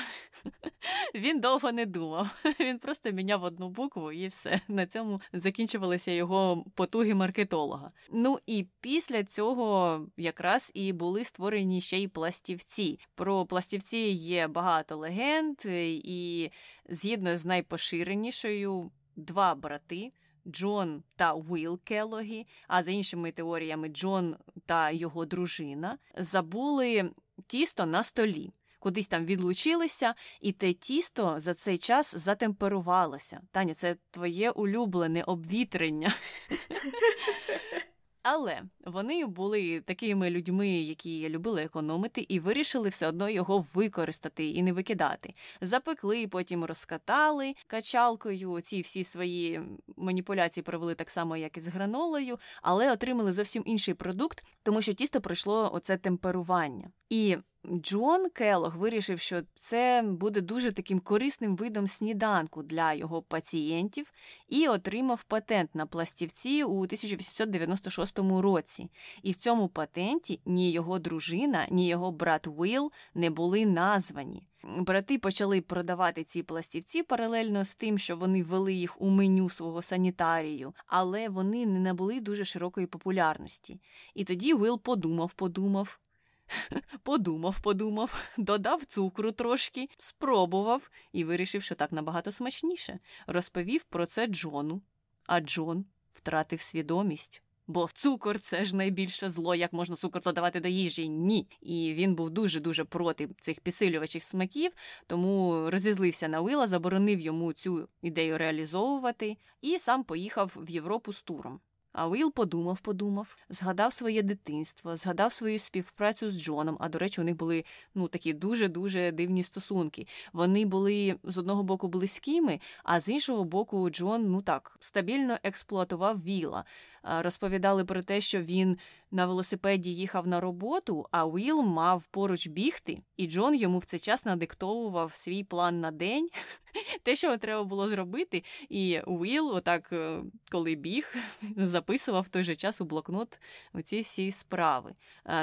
Він 1.15 1.39
довго 1.39 1.71
не 1.71 1.85
думав. 1.85 2.29
Він 2.59 2.79
просто 2.79 3.11
міняв 3.11 3.43
одну 3.43 3.69
букву 3.69 4.11
і 4.11 4.27
все. 4.27 4.61
На 4.67 4.85
цьому 4.85 5.21
закінчувалися 5.33 6.11
його 6.11 6.65
потуги 6.75 7.13
маркетолога. 7.13 7.91
Ну 8.11 8.39
і 8.45 8.65
після 8.81 9.23
цього 9.23 9.99
якраз 10.17 10.71
і 10.73 10.93
були 10.93 11.23
створені 11.23 11.81
ще 11.81 11.99
й 11.99 12.07
пластівці. 12.07 12.99
Про 13.15 13.45
пластівці 13.45 13.97
є 13.97 14.47
багато 14.47 14.97
легенд, 14.97 15.57
і 15.65 16.51
згідно 16.89 17.37
з 17.37 17.45
найпоширенішою, 17.45 18.91
два 19.15 19.55
брати. 19.55 20.11
Джон 20.47 21.03
та 21.15 21.33
Уіл 21.33 21.79
Келлогі, 21.83 22.47
а 22.67 22.83
за 22.83 22.91
іншими 22.91 23.31
теоріями, 23.31 23.89
Джон 23.89 24.35
та 24.65 24.91
його 24.91 25.25
дружина 25.25 25.97
забули 26.17 27.11
тісто 27.47 27.85
на 27.85 28.03
столі. 28.03 28.53
Кудись 28.79 29.07
там 29.07 29.25
відлучилися, 29.25 30.13
і 30.41 30.51
те 30.51 30.73
тісто 30.73 31.35
за 31.37 31.53
цей 31.53 31.77
час 31.77 32.15
затемперувалося. 32.15 33.41
Таня, 33.51 33.73
це 33.73 33.95
твоє 34.11 34.51
улюблене 34.51 35.23
обвітрення. 35.23 36.13
Але 38.27 38.61
вони 38.85 39.25
були 39.25 39.81
такими 39.81 40.29
людьми, 40.29 40.69
які 40.69 41.29
любили 41.29 41.61
економити, 41.61 42.25
і 42.29 42.39
вирішили 42.39 42.89
все 42.89 43.07
одно 43.07 43.29
його 43.29 43.65
використати 43.73 44.47
і 44.49 44.63
не 44.63 44.73
викидати. 44.73 45.33
Запекли, 45.61 46.27
потім 46.27 46.65
розкатали 46.65 47.55
качалкою. 47.67 48.61
Ці 48.61 48.81
всі 48.81 49.03
свої 49.03 49.61
маніпуляції 49.97 50.63
провели 50.63 50.95
так 50.95 51.09
само, 51.09 51.37
як 51.37 51.57
і 51.57 51.61
з 51.61 51.67
гранолою, 51.67 52.37
але 52.61 52.91
отримали 52.91 53.33
зовсім 53.33 53.63
інший 53.65 53.93
продукт, 53.93 54.43
тому 54.63 54.81
що 54.81 54.93
тісто 54.93 55.21
пройшло 55.21 55.71
оце 55.73 55.97
темперування. 55.97 56.89
І 57.09 57.37
Джон 57.71 58.29
Келлог 58.29 58.77
вирішив, 58.77 59.19
що 59.19 59.41
це 59.55 60.03
буде 60.05 60.41
дуже 60.41 60.71
таким 60.71 60.99
корисним 60.99 61.55
видом 61.55 61.87
сніданку 61.87 62.63
для 62.63 62.93
його 62.93 63.21
пацієнтів, 63.21 64.13
і 64.49 64.67
отримав 64.67 65.23
патент 65.23 65.75
на 65.75 65.85
пластівці 65.85 66.63
у 66.63 66.81
1896 66.81 68.19
році. 68.19 68.89
І 69.23 69.31
в 69.31 69.35
цьому 69.35 69.67
патенті 69.67 70.39
ні 70.45 70.71
його 70.71 70.99
дружина, 70.99 71.67
ні 71.71 71.87
його 71.87 72.11
брат 72.11 72.47
Уилл 72.47 72.91
не 73.13 73.29
були 73.29 73.65
названі. 73.65 74.43
Брати 74.63 75.19
почали 75.19 75.61
продавати 75.61 76.23
ці 76.23 76.43
пластівці 76.43 77.03
паралельно 77.03 77.65
з 77.65 77.75
тим, 77.75 77.97
що 77.97 78.17
вони 78.17 78.43
ввели 78.43 78.73
їх 78.73 79.01
у 79.01 79.09
меню 79.09 79.49
свого 79.49 79.81
санітарію, 79.81 80.73
але 80.87 81.29
вони 81.29 81.65
не 81.65 81.79
набули 81.79 82.19
дуже 82.19 82.45
широкої 82.45 82.87
популярності. 82.87 83.79
І 84.13 84.23
тоді 84.23 84.53
Уилл 84.53 84.81
подумав, 84.81 85.33
подумав. 85.33 85.99
Подумав, 87.03 87.59
подумав, 87.59 88.15
додав 88.37 88.85
цукру 88.85 89.31
трошки, 89.31 89.87
спробував 89.97 90.89
і 91.11 91.23
вирішив, 91.23 91.63
що 91.63 91.75
так 91.75 91.91
набагато 91.91 92.31
смачніше. 92.31 92.99
Розповів 93.27 93.83
про 93.83 94.05
це 94.05 94.27
Джону. 94.27 94.81
А 95.25 95.39
Джон 95.39 95.85
втратив 96.13 96.61
свідомість. 96.61 97.41
Бо 97.67 97.89
цукор 97.93 98.39
це 98.39 98.65
ж 98.65 98.75
найбільше 98.75 99.29
зло, 99.29 99.55
як 99.55 99.73
можна 99.73 99.95
цукор 99.95 100.21
додавати 100.21 100.59
до 100.59 100.67
їжі? 100.67 101.09
Ні. 101.09 101.47
І 101.61 101.93
він 101.93 102.15
був 102.15 102.29
дуже-дуже 102.29 102.83
проти 102.83 103.29
цих 103.39 103.59
підсилювачих 103.59 104.23
смаків, 104.23 104.71
тому 105.07 105.65
розізлився 105.69 106.27
на 106.27 106.41
Уіла, 106.41 106.67
заборонив 106.67 107.19
йому 107.19 107.53
цю 107.53 107.89
ідею 108.01 108.37
реалізовувати 108.37 109.37
і 109.61 109.79
сам 109.79 110.03
поїхав 110.03 110.51
в 110.55 110.69
Європу 110.69 111.13
з 111.13 111.21
туром. 111.21 111.59
А 111.97 112.07
Уіл 112.07 112.33
подумав, 112.33 112.79
подумав, 112.79 113.37
згадав 113.49 113.93
своє 113.93 114.21
дитинство, 114.21 114.95
згадав 114.95 115.33
свою 115.33 115.59
співпрацю 115.59 116.29
з 116.29 116.41
Джоном. 116.41 116.77
А 116.79 116.89
до 116.89 116.97
речі, 116.97 117.21
у 117.21 117.23
них 117.23 117.35
були 117.35 117.63
ну 117.95 118.07
такі 118.07 118.33
дуже 118.33 118.67
дуже 118.67 119.11
дивні 119.11 119.43
стосунки. 119.43 120.07
Вони 120.33 120.65
були 120.65 121.15
з 121.23 121.37
одного 121.37 121.63
боку 121.63 121.87
близькими, 121.87 122.59
а 122.83 122.99
з 122.99 123.09
іншого 123.09 123.43
боку, 123.43 123.89
Джон 123.89 124.31
ну 124.31 124.41
так 124.41 124.77
стабільно 124.79 125.37
експлуатував 125.43 126.23
Віла. 126.23 126.63
Розповідали 127.05 127.85
про 127.85 128.03
те, 128.03 128.21
що 128.21 128.41
він 128.41 128.77
на 129.11 129.25
велосипеді 129.25 129.95
їхав 129.95 130.27
на 130.27 130.39
роботу, 130.39 131.05
а 131.11 131.25
Уіл 131.25 131.61
мав 131.61 132.05
поруч 132.05 132.47
бігти, 132.47 132.97
і 133.17 133.27
Джон 133.27 133.55
йому 133.55 133.77
в 133.77 133.85
цей 133.85 133.99
час 133.99 134.25
надиктовував 134.25 135.13
свій 135.13 135.43
план 135.43 135.81
на 135.81 135.91
день, 135.91 136.29
те, 137.03 137.15
що 137.15 137.37
треба 137.37 137.63
було 137.63 137.87
зробити. 137.87 138.43
І 138.69 138.99
Уіл, 138.99 139.49
отак, 139.49 139.89
е, 139.91 140.19
коли 140.51 140.75
біг, 140.75 141.15
записував 141.57 142.23
в 142.23 142.29
той 142.29 142.43
же 142.43 142.55
час 142.55 142.81
у 142.81 142.85
блокнот 142.85 143.39
оці 143.73 144.01
всі 144.01 144.31
справи. 144.31 144.93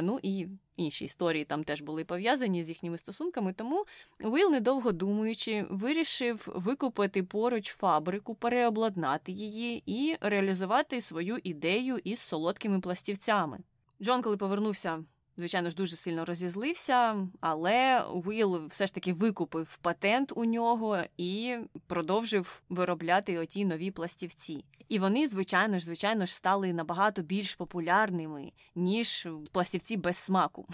Ну 0.02 0.20
і 0.22 0.46
інші 0.76 1.04
історії 1.04 1.44
там 1.44 1.64
теж 1.64 1.80
були 1.80 2.04
пов'язані 2.04 2.64
з 2.64 2.68
їхніми 2.68 2.98
стосунками. 2.98 3.52
Тому 3.52 3.84
Уіл, 4.20 4.50
недовго 4.50 4.92
думаючи, 4.92 5.66
вирішив 5.70 6.48
викупити 6.54 7.22
поруч 7.22 7.72
фабрику, 7.72 8.34
переобладнати 8.34 9.32
її 9.32 9.82
і 9.86 10.16
реалізувати 10.20 11.00
свою 11.00 11.38
ідею 11.42 11.98
із 12.04 12.20
солодкими 12.20 12.80
пластівцями. 12.80 13.58
Джон, 14.02 14.22
коли 14.22 14.36
повернувся. 14.36 15.04
Звичайно 15.36 15.70
ж, 15.70 15.76
дуже 15.76 15.96
сильно 15.96 16.24
розізлився, 16.24 17.28
але 17.40 18.04
Уіл 18.04 18.66
все 18.66 18.86
ж 18.86 18.94
таки 18.94 19.12
викупив 19.12 19.78
патент 19.82 20.32
у 20.36 20.44
нього 20.44 20.98
і 21.16 21.56
продовжив 21.86 22.62
виробляти 22.68 23.38
оті 23.38 23.64
нові 23.64 23.90
пластівці. 23.90 24.64
І 24.88 24.98
вони, 24.98 25.26
звичайно 25.26 25.78
ж, 25.78 25.84
звичайно 25.84 26.26
ж, 26.26 26.34
стали 26.34 26.72
набагато 26.72 27.22
більш 27.22 27.54
популярними, 27.54 28.52
ніж 28.74 29.28
пластівці 29.52 29.96
без 29.96 30.16
смаку. 30.16 30.66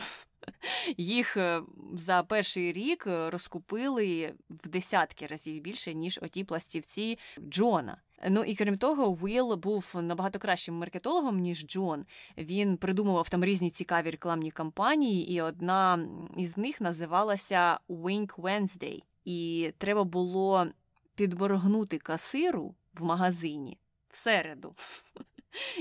Їх 0.96 1.36
е, 1.36 1.62
за 1.94 2.22
перший 2.22 2.72
рік 2.72 3.04
розкупили 3.06 4.34
в 4.50 4.68
десятки 4.68 5.26
разів 5.26 5.62
більше, 5.62 5.94
ніж 5.94 6.18
оті 6.22 6.44
пластівці 6.44 7.18
Джона. 7.48 7.96
Ну 8.28 8.44
і 8.44 8.54
крім 8.54 8.78
того, 8.78 9.18
Уіл 9.22 9.56
був 9.56 9.94
набагато 9.94 10.38
кращим 10.38 10.74
маркетологом, 10.74 11.38
ніж 11.38 11.66
Джон. 11.66 12.04
Він 12.38 12.76
придумував 12.76 13.28
там 13.28 13.44
різні 13.44 13.70
цікаві 13.70 14.10
рекламні 14.10 14.50
кампанії, 14.50 15.32
і 15.32 15.40
одна 15.40 16.08
із 16.36 16.56
них 16.56 16.80
називалася 16.80 17.78
Wink 17.88 18.34
Wednesday. 18.34 19.02
І 19.24 19.72
треба 19.78 20.04
було 20.04 20.66
підморгнути 21.14 21.98
касиру 21.98 22.74
в 22.94 23.04
магазині 23.04 23.78
в 24.08 24.16
середу. 24.16 24.74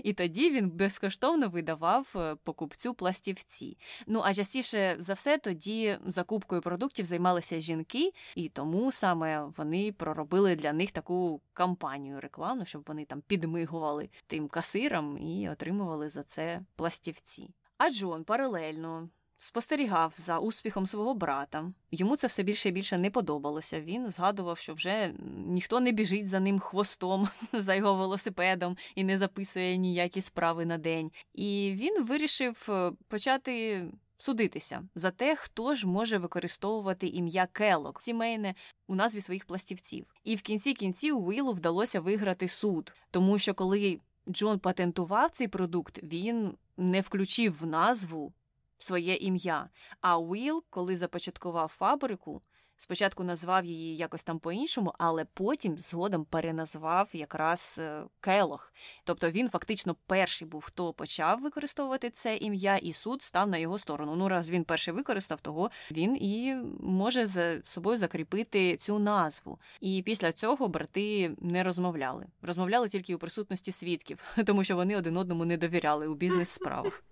І 0.03 0.13
тоді 0.13 0.49
він 0.49 0.69
безкоштовно 0.69 1.49
видавав 1.49 2.07
е, 2.15 2.35
покупцю 2.43 2.93
пластівці. 2.93 3.77
Ну 4.07 4.21
а 4.25 4.33
частіше 4.33 4.95
за 4.99 5.13
все 5.13 5.37
тоді 5.37 5.97
закупкою 6.05 6.61
продуктів 6.61 7.05
займалися 7.05 7.59
жінки, 7.59 8.11
і 8.35 8.49
тому 8.49 8.91
саме 8.91 9.43
вони 9.57 9.91
проробили 9.91 10.55
для 10.55 10.73
них 10.73 10.91
таку 10.91 11.41
кампанію 11.53 12.21
рекламну, 12.21 12.65
щоб 12.65 12.83
вони 12.87 13.05
там 13.05 13.21
підмигували 13.27 14.09
тим 14.27 14.47
касирам 14.47 15.17
і 15.17 15.49
отримували 15.49 16.09
за 16.09 16.23
це 16.23 16.61
пластівці. 16.75 17.49
А 17.77 17.89
Джон 17.89 18.23
паралельно 18.23 19.09
спостерігав 19.37 20.13
за 20.17 20.39
успіхом 20.39 20.87
свого 20.87 21.13
брата. 21.13 21.71
Йому 21.91 22.15
це 22.15 22.27
все 22.27 22.43
більше 22.43 22.69
і 22.69 22.71
більше 22.71 22.97
не 22.97 23.09
подобалося. 23.09 23.81
Він 23.81 24.11
згадував, 24.11 24.57
що 24.57 24.73
вже 24.73 25.13
ніхто 25.45 25.79
не 25.79 25.91
біжить 25.91 26.27
за 26.27 26.39
ним 26.39 26.59
хвостом, 26.59 27.27
за 27.53 27.75
його 27.75 27.95
велосипедом 27.95 28.77
і 28.95 29.03
не 29.03 29.17
записує 29.17 29.77
ніякі 29.77 30.21
справи 30.21 30.65
на 30.65 30.77
день. 30.77 31.11
І 31.33 31.73
він 31.75 32.05
вирішив 32.05 32.67
е, 32.69 32.91
почати. 33.07 33.85
Судитися 34.19 34.83
за 34.95 35.11
те, 35.11 35.35
хто 35.35 35.75
ж 35.75 35.87
може 35.87 36.17
використовувати 36.17 37.07
ім'я 37.07 37.47
Келок 37.51 38.01
сімейне 38.01 38.55
у 38.87 38.95
назві 38.95 39.21
своїх 39.21 39.45
пластівців. 39.45 40.05
І 40.23 40.35
в 40.35 40.41
кінці 40.41 40.73
кінців 40.73 41.25
Уілу 41.25 41.51
вдалося 41.51 41.99
виграти 41.99 42.47
суд, 42.47 42.93
тому 43.11 43.39
що 43.39 43.53
коли 43.53 43.99
Джон 44.29 44.59
патентував 44.59 45.31
цей 45.31 45.47
продукт, 45.47 46.03
він 46.03 46.57
не 46.77 47.01
включив 47.01 47.57
в 47.59 47.65
назву 47.65 48.33
своє 48.77 49.15
ім'я. 49.15 49.69
А 50.01 50.17
Уіл, 50.17 50.63
коли 50.69 50.95
започаткував 50.95 51.67
фабрику, 51.67 52.41
спочатку 52.77 53.23
назвав 53.23 53.65
її 53.65 53.95
якось 53.95 54.23
там 54.23 54.39
по-іншому, 54.39 54.93
але 54.97 55.25
потім 55.25 55.77
згодом 55.77 56.25
переназвав 56.25 57.09
якраз 57.13 57.79
е, 57.79 58.03
Келох. 58.19 58.73
Тобто 59.03 59.31
він 59.31 59.49
фактично 59.49 59.95
перший 60.07 60.47
був, 60.47 60.63
хто 60.65 60.93
почав 60.93 61.41
використовувати 61.41 62.09
це 62.09 62.37
ім'я, 62.37 62.77
і 62.77 62.93
суд 62.93 63.21
став 63.21 63.49
на 63.49 63.57
його 63.57 63.79
сторону. 63.79 64.15
Ну, 64.15 64.29
раз 64.29 64.51
він 64.51 64.63
перший 64.63 64.93
використав, 64.93 65.41
того 65.41 65.71
він 65.91 66.15
і 66.15 66.55
може 66.79 67.25
за 67.27 67.61
собою 67.63 67.97
закріпити 67.97 68.77
цю 68.77 68.99
назву. 68.99 69.59
І 69.81 70.03
після 70.05 70.31
цього 70.31 70.67
брати 70.67 71.35
не 71.41 71.63
розмовляли. 71.63 72.25
Розмовляли 72.41 72.89
тільки 72.89 73.15
у 73.15 73.17
присутності 73.17 73.71
свідків, 73.71 74.19
тому 74.45 74.63
що 74.63 74.75
вони 74.75 74.97
один 74.97 75.17
одному 75.17 75.45
не 75.45 75.57
довіряли 75.57 76.07
у 76.07 76.15
бізнес-справах. 76.15 77.03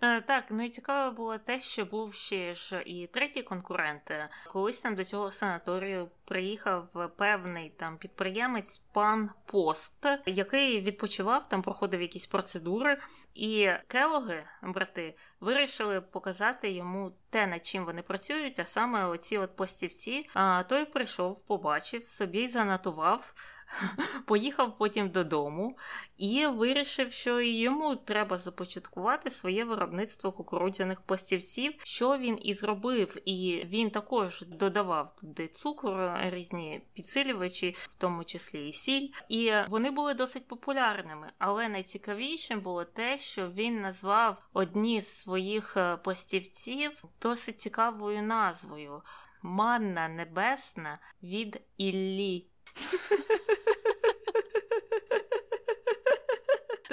Е, 0.00 0.20
так, 0.20 0.44
ну 0.50 0.64
і 0.64 0.68
цікаво 0.68 1.12
було 1.12 1.38
те, 1.38 1.60
що 1.60 1.84
був 1.84 2.14
ще 2.14 2.54
ж 2.54 2.82
і 2.86 3.06
третій 3.06 3.42
конкурент. 3.42 4.12
Колись 4.46 4.80
там 4.80 4.94
до 4.94 5.04
цього 5.04 5.32
санаторію 5.32 6.08
приїхав 6.24 7.12
певний 7.16 7.70
там 7.70 7.98
підприємець 7.98 8.76
пан 8.76 9.30
Пост, 9.46 10.06
який 10.26 10.80
відпочивав, 10.80 11.48
там 11.48 11.62
проходив 11.62 12.02
якісь 12.02 12.26
процедури, 12.26 12.98
і 13.34 13.70
келоги, 13.88 14.44
брати, 14.62 15.14
вирішили 15.40 16.00
показати 16.00 16.70
йому 16.70 17.12
те, 17.30 17.46
над 17.46 17.66
чим 17.66 17.84
вони 17.84 18.02
працюють, 18.02 18.60
а 18.60 18.64
саме 18.64 19.06
оці 19.06 19.38
от 19.38 19.56
пластівці. 19.56 20.28
А 20.34 20.62
той 20.62 20.84
прийшов, 20.84 21.46
побачив, 21.46 22.08
собі 22.08 22.48
занотував. 22.48 23.34
поїхав 24.26 24.78
потім 24.78 25.08
додому 25.08 25.78
і 26.16 26.46
вирішив, 26.46 27.12
що 27.12 27.40
йому 27.40 27.96
треба 27.96 28.38
започаткувати 28.38 29.30
своє 29.30 29.64
виробництво 29.64 30.32
кукурудзяних 30.32 31.00
пластівців, 31.00 31.74
що 31.84 32.18
він 32.18 32.38
і 32.42 32.54
зробив. 32.54 33.16
І 33.24 33.62
він 33.66 33.90
також 33.90 34.42
додавав 34.42 35.16
туди 35.16 35.48
цукор, 35.48 36.18
різні 36.20 36.82
підсилювачі, 36.94 37.76
в 37.78 37.94
тому 37.94 38.24
числі 38.24 38.68
і 38.68 38.72
сіль. 38.72 39.08
І 39.28 39.52
вони 39.68 39.90
були 39.90 40.14
досить 40.14 40.48
популярними. 40.48 41.32
Але 41.38 41.68
найцікавішим 41.68 42.60
було 42.60 42.84
те, 42.84 43.18
що 43.18 43.48
він 43.50 43.80
назвав 43.80 44.36
одні 44.52 45.00
з 45.00 45.18
своїх 45.18 45.76
е, 45.76 45.96
пластівців 45.96 47.04
досить 47.22 47.60
цікавою 47.60 48.22
назвою. 48.22 49.02
Манна 49.42 50.08
небесна 50.08 50.98
від 51.22 51.60
Іллі. 51.76 52.46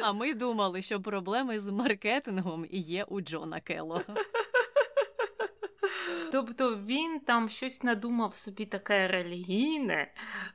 А 0.07 0.13
ми 0.13 0.33
думали, 0.33 0.81
що 0.81 1.01
проблеми 1.01 1.59
з 1.59 1.67
маркетингом 1.67 2.65
є 2.71 3.03
у 3.03 3.21
Джона 3.21 3.59
Келлога. 3.59 4.15
Тобто 6.31 6.75
він 6.75 7.19
там 7.19 7.49
щось 7.49 7.83
надумав 7.83 8.35
собі 8.35 8.65
таке 8.65 9.07
релігійне, 9.07 10.11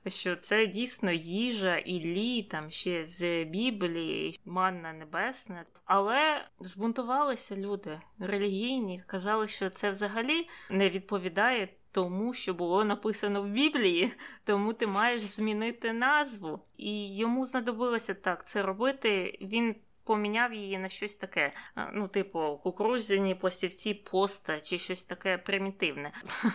що 0.06 0.36
це 0.36 0.66
дійсно 0.66 1.12
їжа 1.12 1.76
і 1.76 2.00
лі, 2.00 2.42
там 2.42 2.70
ще 2.70 3.04
з 3.04 3.44
Біблії, 3.44 4.40
манна 4.44 4.92
небесна. 4.92 5.64
Але 5.84 6.44
збунтувалися 6.60 7.56
люди 7.56 8.00
релігійні, 8.18 9.02
казали, 9.06 9.48
що 9.48 9.70
це 9.70 9.90
взагалі 9.90 10.48
не 10.70 10.90
відповідає 10.90 11.68
тому, 11.92 12.34
що 12.34 12.54
було 12.54 12.84
написано 12.84 13.42
в 13.42 13.48
Біблії, 13.48 14.12
тому 14.44 14.72
ти 14.72 14.86
маєш 14.86 15.22
змінити 15.22 15.92
назву. 15.92 16.60
І 16.76 17.16
йому 17.16 17.46
знадобилося 17.46 18.14
так 18.14 18.46
це 18.46 18.62
робити. 18.62 19.38
Він 19.40 19.74
поміняв 20.04 20.54
її 20.54 20.78
на 20.78 20.88
щось 20.88 21.16
таке, 21.16 21.52
ну, 21.92 22.06
типу, 22.06 22.60
кукурудзяні 22.62 23.34
пластівці 23.34 23.94
поста 23.94 24.60
чи 24.60 24.78
щось 24.78 25.04
таке 25.04 25.38
примітивне. 25.38 26.12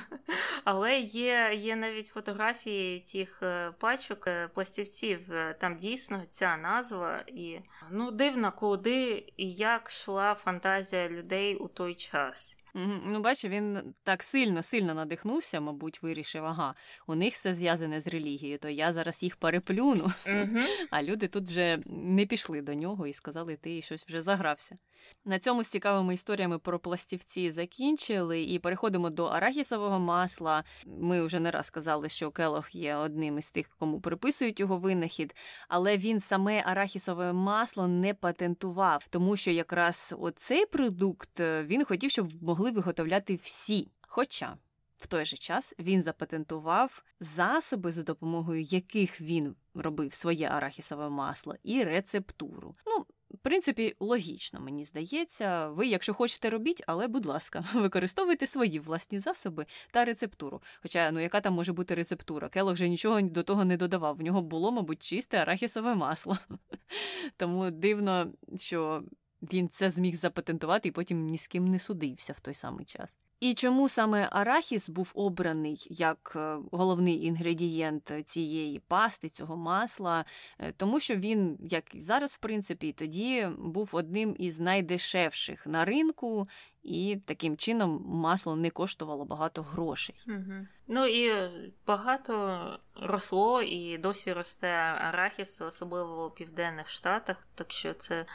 Але 0.63 0.99
є 0.99 1.51
є 1.55 1.75
навіть 1.75 2.07
фотографії 2.07 2.99
тих 2.99 3.39
е, 3.43 3.71
пачок 3.79 4.27
е, 4.27 4.49
пластівців. 4.53 5.33
Е, 5.33 5.55
там 5.59 5.77
дійсно 5.77 6.23
ця 6.29 6.57
назва, 6.57 7.23
і 7.27 7.59
ну, 7.91 8.11
дивно, 8.11 8.51
куди 8.51 9.33
і 9.37 9.53
як 9.53 9.89
йшла 9.89 10.35
фантазія 10.35 11.09
людей 11.09 11.55
у 11.55 11.67
той 11.67 11.95
час. 11.95 12.57
Ну, 13.05 13.19
бачиш, 13.21 13.51
він 13.51 13.93
так 14.03 14.23
сильно, 14.23 14.63
сильно 14.63 14.93
надихнувся, 14.93 15.59
мабуть, 15.59 16.03
вирішив, 16.03 16.45
ага, 16.45 16.75
у 17.07 17.15
них 17.15 17.33
все 17.33 17.53
зв'язане 17.53 18.01
з 18.01 18.07
релігією, 18.07 18.57
то 18.57 18.69
я 18.69 18.93
зараз 18.93 19.23
їх 19.23 19.35
переплюну. 19.35 20.11
А 20.91 21.03
люди 21.03 21.27
тут 21.27 21.43
вже 21.43 21.79
не 21.85 22.25
пішли 22.25 22.61
до 22.61 22.73
нього 22.73 23.07
і 23.07 23.13
сказали, 23.13 23.55
ти 23.55 23.81
щось 23.81 24.05
вже 24.07 24.21
загрався. 24.21 24.77
На 25.25 25.39
цьому 25.39 25.63
з 25.63 25.67
цікавими 25.67 26.13
історіями 26.13 26.59
про 26.59 26.79
пластівці 26.79 27.51
закінчили 27.51 28.43
і 28.43 28.59
переходимо 28.59 29.09
до 29.09 29.25
арахісового 29.25 29.99
масла. 29.99 30.63
Ми 30.85 31.25
вже 31.25 31.39
не 31.39 31.51
раз 31.51 31.69
казали, 31.69 32.09
що 32.09 32.31
Келох 32.31 32.75
є 32.75 32.95
одним 32.95 33.37
із 33.37 33.51
тих, 33.51 33.69
кому 33.79 33.99
приписують 33.99 34.59
його 34.59 34.77
винахід, 34.77 35.35
але 35.69 35.97
він 35.97 36.19
саме 36.19 36.63
арахісове 36.65 37.33
масло 37.33 37.87
не 37.87 38.13
патентував, 38.13 39.05
тому 39.09 39.35
що 39.35 39.51
якраз 39.51 40.15
оцей 40.19 40.65
продукт 40.65 41.39
е, 41.39 41.63
він 41.63 41.85
хотів, 41.85 42.11
щоб 42.11 42.43
могли 42.43 42.64
виготовляти 42.71 43.35
всі. 43.35 43.91
Хоча 44.01 44.57
в 44.97 45.07
той 45.07 45.25
же 45.25 45.37
час 45.37 45.73
він 45.79 46.03
запатентував 46.03 47.03
засоби, 47.19 47.91
за 47.91 48.03
допомогою 48.03 48.61
яких 48.61 49.21
він 49.21 49.55
робив 49.73 50.13
своє 50.13 50.47
арахісове 50.47 51.09
масло, 51.09 51.55
і 51.63 51.83
рецептуру. 51.83 52.73
Ну, 52.85 53.05
в 53.31 53.37
принципі, 53.37 53.95
логічно, 53.99 54.59
мені 54.59 54.85
здається. 54.85 55.69
Ви, 55.69 55.87
якщо 55.87 56.13
хочете, 56.13 56.49
робіть, 56.49 56.83
але, 56.87 57.07
будь 57.07 57.25
ласка, 57.25 57.65
використовуйте 57.73 58.47
свої 58.47 58.79
власні 58.79 59.19
засоби 59.19 59.65
та 59.91 60.05
рецептуру. 60.05 60.61
Хоча, 60.81 61.11
ну 61.11 61.19
яка 61.19 61.41
там 61.41 61.53
може 61.53 61.73
бути 61.73 61.95
рецептура? 61.95 62.49
Келох 62.49 62.73
вже 62.73 62.89
нічого 62.89 63.21
до 63.21 63.43
того 63.43 63.65
не 63.65 63.77
додавав. 63.77 64.17
В 64.17 64.21
нього 64.21 64.41
було, 64.41 64.71
мабуть, 64.71 65.03
чисте 65.03 65.37
арахісове 65.37 65.95
масло. 65.95 66.37
Тому 67.37 67.71
дивно, 67.71 68.31
що 68.55 69.03
він 69.41 69.69
це 69.69 69.89
зміг 69.89 70.15
запатентувати 70.15 70.89
і 70.89 70.91
потім 70.91 71.25
ні 71.25 71.37
з 71.37 71.47
ким 71.47 71.67
не 71.67 71.79
судився 71.79 72.33
в 72.33 72.39
той 72.39 72.53
самий 72.53 72.85
час. 72.85 73.17
І 73.39 73.53
чому 73.53 73.89
саме 73.89 74.29
арахіс 74.31 74.89
був 74.89 75.11
обраний 75.15 75.87
як 75.89 76.33
е, 76.35 76.57
головний 76.71 77.25
інгредієнт 77.25 78.11
цієї 78.25 78.79
пасти, 78.79 79.29
цього 79.29 79.57
масла, 79.57 80.25
е, 80.59 80.71
тому 80.77 80.99
що 80.99 81.15
він, 81.15 81.57
як 81.61 81.95
і 81.95 82.01
зараз, 82.01 82.31
в 82.31 82.37
принципі, 82.37 82.93
тоді 82.93 83.47
був 83.57 83.89
одним 83.93 84.35
із 84.39 84.59
найдешевших 84.59 85.67
на 85.67 85.85
ринку, 85.85 86.49
і 86.83 87.17
таким 87.25 87.57
чином 87.57 88.03
масло 88.07 88.55
не 88.55 88.69
коштувало 88.69 89.25
багато 89.25 89.61
грошей. 89.61 90.15
Угу. 90.27 90.67
Ну 90.87 91.07
і 91.07 91.49
багато 91.87 92.79
росло 92.95 93.61
і 93.61 93.97
досі 93.97 94.33
росте 94.33 94.67
арахіс, 94.67 95.61
особливо 95.61 96.25
у 96.25 96.29
південних 96.29 96.89
штатах, 96.89 97.37
так 97.55 97.71
що 97.71 97.93
це 97.93 98.25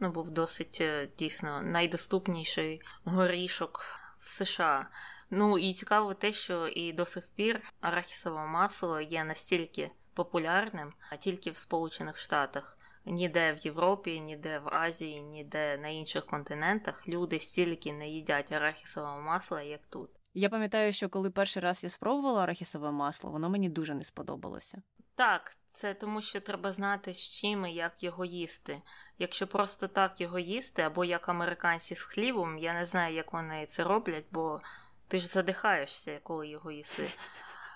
ну, 0.00 0.10
був 0.10 0.30
досить 0.30 0.78
е, 0.80 1.08
дійсно 1.18 1.62
найдоступніший 1.62 2.82
горішок 3.04 3.84
в 4.18 4.28
США. 4.28 4.88
Ну 5.30 5.58
і 5.58 5.72
цікаво 5.72 6.14
те, 6.14 6.32
що 6.32 6.68
і 6.68 6.92
до 6.92 7.04
сих 7.04 7.28
пір 7.34 7.62
арахісове 7.80 8.46
масло 8.46 9.00
є 9.00 9.24
настільки 9.24 9.90
популярним, 10.14 10.92
а 11.10 11.16
тільки 11.16 11.50
в 11.50 11.56
Сполучених 11.56 12.18
Штатах. 12.18 12.78
Ніде 13.04 13.52
в 13.52 13.58
Європі, 13.58 14.20
ніде 14.20 14.58
в 14.58 14.68
Азії, 14.68 15.22
ніде 15.22 15.78
на 15.78 15.88
інших 15.88 16.26
континентах 16.26 17.08
люди 17.08 17.40
стільки 17.40 17.92
не 17.92 18.08
їдять 18.08 18.52
арахісового 18.52 19.20
масла, 19.20 19.62
як 19.62 19.86
тут. 19.86 20.10
Я 20.34 20.48
пам'ятаю, 20.48 20.92
що 20.92 21.08
коли 21.08 21.30
перший 21.30 21.62
раз 21.62 21.84
я 21.84 21.90
спробувала 21.90 22.42
арахісове 22.42 22.90
масло, 22.90 23.30
воно 23.30 23.50
мені 23.50 23.68
дуже 23.68 23.94
не 23.94 24.04
сподобалося. 24.04 24.82
Так, 25.14 25.56
це 25.66 25.94
тому, 25.94 26.22
що 26.22 26.40
треба 26.40 26.72
знати 26.72 27.14
з 27.14 27.18
чим 27.18 27.66
і 27.66 27.74
як 27.74 28.02
його 28.02 28.24
їсти. 28.24 28.82
Якщо 29.18 29.46
просто 29.46 29.86
так 29.86 30.20
його 30.20 30.38
їсти, 30.38 30.82
або 30.82 31.04
як 31.04 31.28
американці 31.28 31.96
з 31.96 32.02
хлібом, 32.02 32.58
я 32.58 32.74
не 32.74 32.86
знаю, 32.86 33.14
як 33.14 33.32
вони 33.32 33.66
це 33.66 33.84
роблять, 33.84 34.26
бо 34.30 34.60
ти 35.08 35.18
ж 35.18 35.26
задихаєшся, 35.26 36.20
коли 36.22 36.48
його 36.48 36.70
їси. 36.70 37.10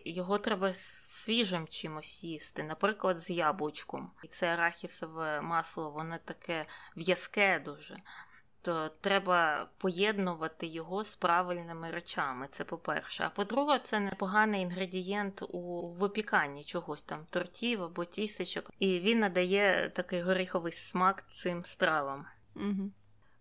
Його 0.05 0.39
треба 0.39 0.73
свіжим 0.73 1.69
чимось 1.69 2.25
їсти, 2.25 2.63
наприклад, 2.63 3.19
з 3.19 3.31
яблучком. 3.31 4.11
І 4.25 4.29
це 4.29 4.47
арахісове 4.47 5.41
масло, 5.41 5.91
воно 5.91 6.19
таке 6.25 6.67
в'язке 6.97 7.63
дуже 7.65 8.03
то 8.63 8.91
треба 9.01 9.69
поєднувати 9.79 10.67
його 10.67 11.05
з 11.05 11.17
правильними 11.17 11.91
речами. 11.91 12.47
Це 12.51 12.65
по-перше. 12.65 13.25
А 13.25 13.31
по-друге, 13.31 13.79
це 13.83 14.01
непоганий 14.01 14.63
інгредієнт 14.63 15.43
у 15.43 15.89
випіканні 15.89 16.65
чогось 16.65 17.03
там, 17.03 17.27
тортів 17.31 17.83
або 17.83 18.05
тісечок. 18.05 18.71
і 18.79 19.01
він 19.01 19.19
надає 19.19 19.93
такий 19.95 20.23
горіховий 20.23 20.73
смак 20.73 21.31
цим 21.31 21.65
стравам. 21.65 22.27
Угу. 22.57 22.91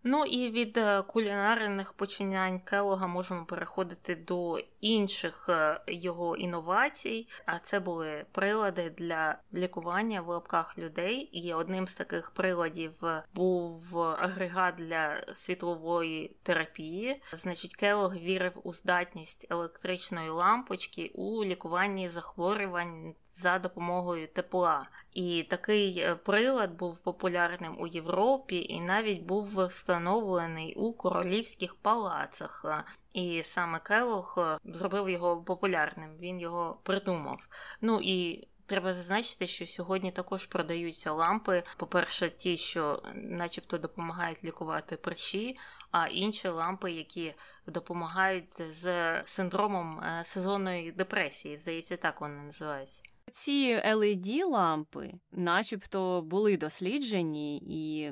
Ну 0.04 0.26
і 0.26 0.50
від 0.50 0.78
е, 0.78 1.02
кулінарних 1.02 1.94
починань 1.94 2.60
Келога 2.60 3.08
можемо 3.08 3.46
переходити 3.46 4.16
до 4.16 4.60
інших 4.82 5.50
е, 5.50 5.82
його 5.88 6.38
інновацій. 6.38 7.28
А 7.46 7.60
це 7.60 7.80
були 7.80 8.26
прилади 8.32 8.90
для 8.90 9.38
лікування 9.54 10.22
в 10.22 10.28
лапках 10.28 10.78
людей. 10.78 11.18
І 11.18 11.54
одним 11.54 11.88
з 11.88 11.96
таких 11.96 12.32
приладів 12.32 12.92
був 13.34 14.00
агрегат 14.00 14.76
для 14.76 15.24
світлової 15.34 16.36
терапії. 16.44 17.22
Значить, 17.34 17.76
Келог 17.76 18.16
вірив 18.16 18.54
у 18.64 18.74
здатність 18.74 19.48
електричної 19.50 20.30
лампочки 20.30 21.12
у 21.16 21.46
лікуванні 21.46 22.10
захворювань 22.10 23.14
за 23.34 23.60
допомогою 23.60 24.28
тепла. 24.28 24.88
І 25.14 25.44
такий 25.44 26.00
е, 26.00 26.16
прилад 26.16 26.78
був 26.78 26.98
популярним 26.98 27.82
у 27.82 27.88
Європі 27.88 28.66
і 28.70 28.82
навіть 28.82 29.24
був 29.24 29.66
встановлений 29.66 30.76
у 30.76 30.94
королівських 30.94 31.76
палацах. 31.76 32.66
І 33.14 33.44
саме 33.44 33.80
Келох 33.80 34.38
е, 34.38 34.58
зробив 34.66 35.10
його 35.10 35.44
популярним, 35.44 36.18
він 36.20 36.40
його 36.40 36.80
придумав. 36.84 37.48
Ну 37.82 38.00
і 38.04 38.48
Треба 38.72 38.94
зазначити, 38.94 39.48
що 39.48 39.68
сьогодні 39.68 40.12
також 40.12 40.46
продаються 40.46 41.12
лампи. 41.12 41.64
По-перше, 41.78 42.30
ті, 42.30 42.58
що 42.58 43.04
начебто 43.16 43.78
допомагають 43.78 44.44
лікувати 44.44 44.98
прищі, 44.98 45.58
а 45.92 46.08
інші 46.08 46.48
лампи, 46.48 46.92
які 46.92 47.34
допомагають 47.68 48.74
з 48.74 49.14
синдромом 49.26 50.00
е, 50.00 50.22
сезонної 50.26 50.92
депресії. 50.92 51.58
Здається, 51.58 51.98
так 51.98 52.22
вони 52.22 52.36
називаються. 52.36 53.04
Ці 53.32 53.76
led 53.76 54.46
лампи, 54.46 55.14
начебто, 55.32 56.22
були 56.22 56.58
досліджені, 56.58 57.58
і 57.58 58.12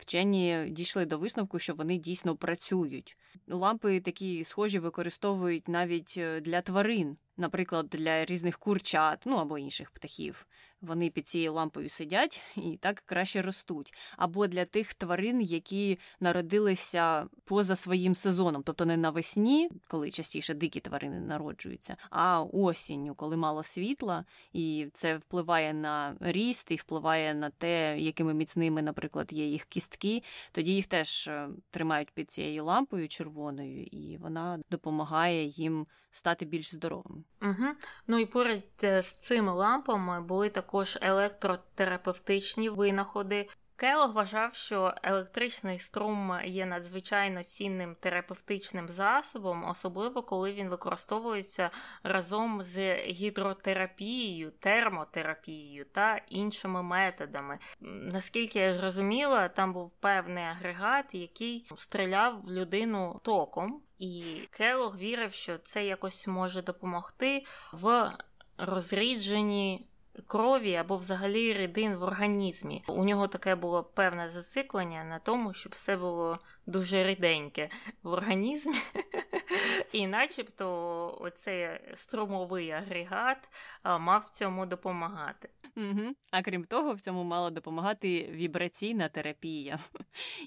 вчені 0.00 0.66
дійшли 0.70 1.06
до 1.06 1.18
висновку, 1.18 1.58
що 1.58 1.74
вони 1.74 1.96
дійсно 1.96 2.36
працюють. 2.36 3.16
Лампи 3.48 4.00
такі 4.00 4.44
схожі 4.44 4.78
використовують 4.78 5.68
навіть 5.68 6.14
е, 6.18 6.40
для 6.40 6.60
тварин 6.60 7.16
наприклад, 7.40 7.88
для 7.88 8.24
різних 8.24 8.58
курчат, 8.58 9.22
ну 9.26 9.36
або 9.36 9.58
інших 9.58 9.90
птахів. 9.90 10.46
Вони 10.82 11.10
під 11.10 11.28
цією 11.28 11.52
лампою 11.52 11.88
сидять 11.88 12.40
і 12.56 12.76
так 12.76 13.02
краще 13.06 13.42
ростуть. 13.42 13.94
Або 14.16 14.46
для 14.46 14.64
тих 14.64 14.94
тварин, 14.94 15.40
які 15.40 15.98
народилися 16.20 17.26
поза 17.44 17.76
своїм 17.76 18.14
сезоном, 18.14 18.62
тобто 18.62 18.86
не 18.86 18.96
навесні, 18.96 19.70
коли 19.88 20.10
частіше 20.10 20.54
дикі 20.54 20.80
тварини 20.80 21.20
народжуються, 21.20 21.96
а 22.10 22.42
осінню, 22.42 23.14
коли 23.14 23.36
мало 23.36 23.62
світла, 23.62 24.24
і 24.52 24.86
це 24.92 25.16
впливає 25.16 25.74
на 25.74 26.16
ріст 26.20 26.70
і 26.70 26.76
впливає 26.76 27.34
на 27.34 27.50
те, 27.50 27.98
якими 27.98 28.34
міцними, 28.34 28.82
наприклад, 28.82 29.32
є 29.32 29.46
їх 29.46 29.64
кістки. 29.64 30.22
Тоді 30.52 30.74
їх 30.74 30.86
теж 30.86 31.28
е, 31.28 31.48
тримають 31.70 32.10
під 32.10 32.30
цією 32.30 32.64
лампою 32.64 33.08
червоною, 33.08 33.82
і 33.82 34.16
вона 34.16 34.58
допомагає 34.70 35.44
їм 35.44 35.86
стати 36.10 36.44
більш 36.44 36.74
здоровими. 36.74 37.22
Угу. 37.42 37.66
Ну 38.06 38.18
і 38.18 38.26
поряд 38.26 38.62
е, 38.82 39.02
з 39.02 39.12
цими 39.12 39.52
лампами 39.52 40.20
були 40.20 40.50
також 40.50 40.98
електротерапевтичні 41.02 42.68
винаходи. 42.68 43.48
Келог 43.80 44.12
вважав, 44.12 44.54
що 44.54 44.94
електричний 45.02 45.78
струм 45.78 46.32
є 46.44 46.66
надзвичайно 46.66 47.42
цінним 47.42 47.96
терапевтичним 48.00 48.88
засобом, 48.88 49.64
особливо 49.64 50.22
коли 50.22 50.52
він 50.52 50.68
використовується 50.68 51.70
разом 52.02 52.62
з 52.62 52.96
гідротерапією, 52.96 54.50
термотерапією 54.50 55.84
та 55.84 56.16
іншими 56.16 56.82
методами. 56.82 57.58
Наскільки 57.80 58.58
я 58.58 58.72
зрозуміла, 58.72 59.48
там 59.48 59.72
був 59.72 59.90
певний 59.90 60.44
агрегат, 60.44 61.14
який 61.14 61.66
стріляв 61.76 62.42
в 62.42 62.50
людину 62.50 63.20
током, 63.22 63.82
і 64.00 64.24
Келог 64.50 64.96
вірив, 64.96 65.32
що 65.32 65.58
це 65.58 65.86
якось 65.86 66.26
може 66.26 66.62
допомогти 66.62 67.44
в 67.72 68.12
розрідженні 68.58 69.86
крові 70.26 70.76
або 70.76 70.96
взагалі 70.96 71.52
рідин 71.52 71.96
в 71.96 72.02
організмі. 72.02 72.82
У 72.88 73.04
нього 73.04 73.28
таке 73.28 73.54
було 73.54 73.84
певне 73.84 74.28
зациклення 74.28 75.04
на 75.04 75.18
тому, 75.18 75.54
щоб 75.54 75.72
все 75.72 75.96
було 75.96 76.38
дуже 76.70 77.04
ріденьке 77.06 77.68
в 78.02 78.08
організмі. 78.08 78.76
І 79.92 80.06
начебто 80.06 81.18
оцей 81.20 81.68
струмовий 81.94 82.70
агрегат 82.70 83.48
мав 83.84 84.24
цьому 84.24 84.66
допомагати. 84.66 85.48
Угу. 85.76 86.14
А 86.30 86.42
крім 86.42 86.64
того, 86.64 86.94
в 86.94 87.00
цьому 87.00 87.24
мала 87.24 87.50
допомагати 87.50 88.30
вібраційна 88.32 89.08
терапія. 89.08 89.78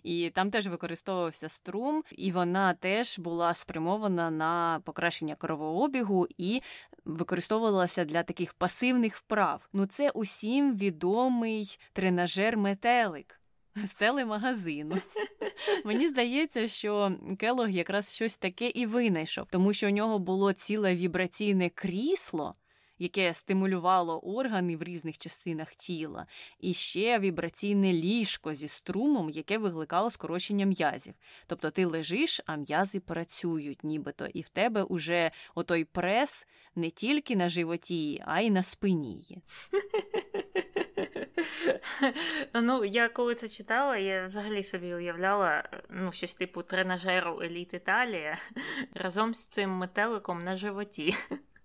І 0.03 0.30
там 0.30 0.51
теж 0.51 0.67
використовувався 0.67 1.49
струм, 1.49 2.03
і 2.11 2.32
вона 2.32 2.74
теж 2.74 3.19
була 3.19 3.53
спрямована 3.53 4.32
на 4.32 4.82
покращення 4.86 5.36
кровообігу 5.36 6.28
і 6.38 6.61
використовувалася 7.05 8.05
для 8.05 8.24
таких 8.24 8.53
пасивних 8.53 9.17
вправ. 9.17 9.69
Ну, 9.74 9.86
це 9.86 10.09
усім 10.09 10.78
відомий 10.78 11.80
тренажер 11.93 12.57
метелик. 12.57 13.39
З 13.76 13.93
телемагазину. 13.93 14.97
Мені 15.86 16.07
здається, 16.07 16.67
що 16.67 17.17
Келог 17.39 17.69
якраз 17.69 18.15
щось 18.15 18.38
таке 18.38 18.69
і 18.69 18.86
винайшов, 18.86 19.45
тому 19.49 19.74
що 19.74 19.88
у 19.88 19.89
нього 19.89 20.19
було 20.19 20.53
ціле 20.53 20.95
вібраційне 20.95 21.69
крісло, 21.69 22.53
яке 22.99 23.34
стимулювало 23.34 24.19
органи 24.19 24.78
в 24.78 24.84
різних 24.84 25.17
частинах 25.17 25.76
тіла, 25.76 26.28
і 26.59 26.74
ще 26.74 27.19
вібраційне 27.19 27.93
ліжко 27.93 28.53
зі 28.53 28.67
струмом, 28.67 29.30
яке 29.30 29.57
викликало 29.57 30.11
скорочення 30.11 30.65
м'язів. 30.65 31.13
Тобто 31.47 31.71
ти 31.71 31.86
лежиш, 31.86 32.41
а 32.45 32.55
м'язи 32.55 32.99
працюють, 32.99 33.84
нібито, 33.84 34.28
і 34.34 34.41
в 34.41 34.49
тебе 34.49 34.84
уже 34.84 35.32
отой 35.55 35.86
прес 35.86 36.47
не 36.76 36.89
тільки 36.89 37.36
на 37.36 37.49
животі, 37.49 38.24
а 38.26 38.41
й 38.41 38.49
на 38.49 38.63
спині. 38.63 39.38
Ну, 42.53 42.86
я 42.86 43.09
коли 43.09 43.36
це 43.36 43.47
читала, 43.47 43.97
я 43.97 44.25
взагалі 44.25 44.63
собі 44.63 44.93
уявляла 44.93 45.63
ну, 45.89 46.11
щось 46.11 46.34
типу 46.34 46.63
тренажеру 46.63 47.41
Еліт 47.41 47.73
Італія 47.73 48.38
разом 48.93 49.34
з 49.34 49.45
цим 49.45 49.69
метеликом 49.69 50.43
на 50.43 50.55
животі. 50.55 51.15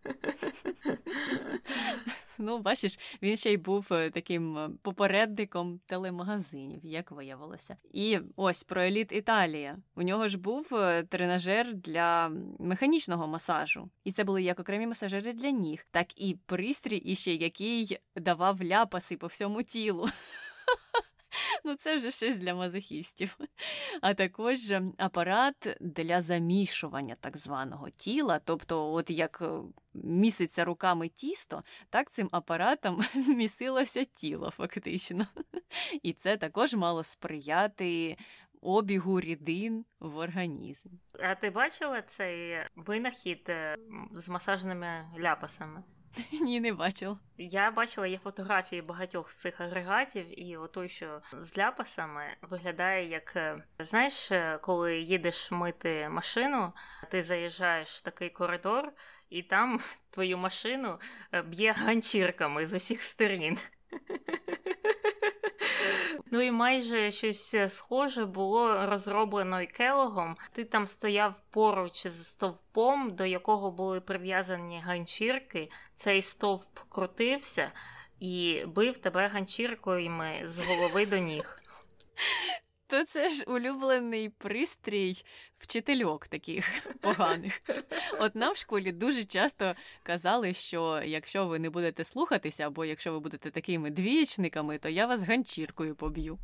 Ну, 2.41 2.59
бачиш, 2.59 2.99
він 3.23 3.37
ще 3.37 3.53
й 3.53 3.57
був 3.57 3.87
е, 3.91 4.11
таким 4.11 4.59
е, 4.59 4.71
попередником 4.83 5.81
телемагазинів, 5.87 6.81
як 6.83 7.11
виявилося. 7.11 7.77
І 7.93 8.19
ось 8.37 8.63
про 8.63 8.83
еліт 8.83 9.13
Італія. 9.13 9.79
У 9.97 10.03
нього 10.03 10.29
ж 10.29 10.39
був 10.39 10.75
е, 10.75 11.03
тренажер 11.03 11.75
для 11.75 12.33
механічного 12.59 13.27
масажу. 13.27 13.89
І 14.05 14.13
це 14.13 14.25
були 14.25 14.43
як 14.43 14.61
окремі 14.61 14.87
масажери 14.87 15.33
для 15.33 15.51
ніг, 15.51 15.87
так 15.91 16.21
і 16.21 16.37
пристрій, 16.47 16.97
іще 16.97 17.35
який 17.35 17.99
давав 18.17 18.63
ляпаси 18.63 19.17
по 19.17 19.27
всьому 19.27 19.63
тілу. 19.63 20.09
Ну, 21.65 21.75
це 21.75 21.97
вже 21.97 22.11
щось 22.11 22.37
для 22.39 22.55
мазохістів. 22.55 23.39
А 24.01 24.15
також 24.15 24.59
апарат 24.99 25.77
для 25.81 26.21
замішування 26.21 27.17
так 27.21 27.37
званого 27.37 27.91
тіла. 27.91 28.41
Тобто, 28.45 28.93
от 28.93 29.11
як 29.11 29.39
е, 29.43 29.49
міситься 29.95 30.65
руками 30.65 31.09
тісто, 31.09 31.63
так 31.91 32.11
цим 32.11 32.29
апаратом 32.33 33.05
місилося 33.15 34.05
тіло, 34.05 34.51
фактично. 34.51 35.27
І 36.03 36.13
це 36.13 36.37
також 36.37 36.75
мало 36.75 37.05
сприяти. 37.05 38.17
Обігу 38.61 39.21
рідин 39.21 39.85
в 40.01 40.17
організм. 40.17 40.89
А 41.21 41.35
ти 41.35 41.51
бачила 41.51 42.03
цей 42.03 42.59
винахід 42.77 43.47
е, 43.49 43.77
з 44.13 44.29
масажними 44.29 45.09
ляпасами? 45.19 45.83
Ні, 46.41 46.61
не 46.61 46.73
бачила. 46.73 47.19
Я 47.37 47.71
бачила 47.71 48.07
є 48.07 48.19
фотографії 48.19 48.83
багатьох 48.83 49.31
з 49.31 49.37
цих 49.37 49.61
агрегатів, 49.61 50.41
і 50.41 50.57
отой, 50.57 50.89
що 50.89 51.21
з 51.41 51.59
ляпасами 51.59 52.23
виглядає 52.43 53.09
як 53.09 53.37
е, 53.37 53.63
знаєш, 53.79 54.33
е, 54.33 54.59
коли 54.63 54.99
їдеш 54.99 55.51
мити 55.51 56.09
машину, 56.09 56.73
ти 57.11 57.23
заїжджаєш 57.23 57.97
в 57.97 58.03
такий 58.03 58.31
коридор, 58.31 58.93
і 59.31 59.43
там 59.43 59.81
твою 60.11 60.39
машину 60.39 60.99
е, 61.33 61.43
б'є 61.43 61.73
ганчірками 61.73 62.67
з 62.67 62.75
усіх 62.75 63.03
сторін. 63.03 63.59
Ну 66.31 66.41
і 66.41 66.51
майже 66.51 67.11
щось 67.11 67.55
е, 67.55 67.69
схоже 67.69 68.27
було 68.27 68.87
розроблено 68.87 69.63
і 69.63 69.67
Келогом. 69.67 70.37
Ти 70.53 70.65
там 70.65 70.87
стояв 70.87 71.35
поруч 71.51 72.07
з 72.07 72.27
стовпом, 72.27 73.17
до 73.17 73.27
якого 73.27 73.71
були 73.71 74.01
прив'язані 74.01 74.81
ганчірки. 74.81 75.71
Цей 75.95 76.23
стовп 76.23 76.79
крутився 76.89 77.73
і 78.21 78.65
бив 78.67 78.99
тебе 78.99 79.29
ганчіркою 79.29 80.11
з 80.45 80.67
голови 80.67 81.07
до 81.07 81.19
ніг 81.19 81.63
то 82.89 83.05
це 83.05 83.29
ж 83.29 83.45
улюблений 83.47 84.29
пристрій 84.29 85.25
вчительок 85.59 86.29
таких 86.29 86.65
поганих. 87.01 87.63
От 88.21 88.35
нам 88.35 88.53
в 88.53 88.57
школі 88.57 88.93
дуже 88.93 89.25
часто 89.25 89.75
казали, 90.03 90.55
що 90.55 91.03
якщо 91.05 91.47
ви 91.47 91.59
не 91.59 91.71
будете 91.71 92.05
слухатися, 92.05 92.67
або 92.67 92.85
якщо 92.85 93.13
ви 93.13 93.21
будете 93.21 93.51
такими 93.51 93.91
двічниками, 93.91 94.79
то 94.79 94.89
я 94.89 95.07
вас 95.07 95.23
ганчіркою 95.23 95.95
поб'ю. 95.95 96.39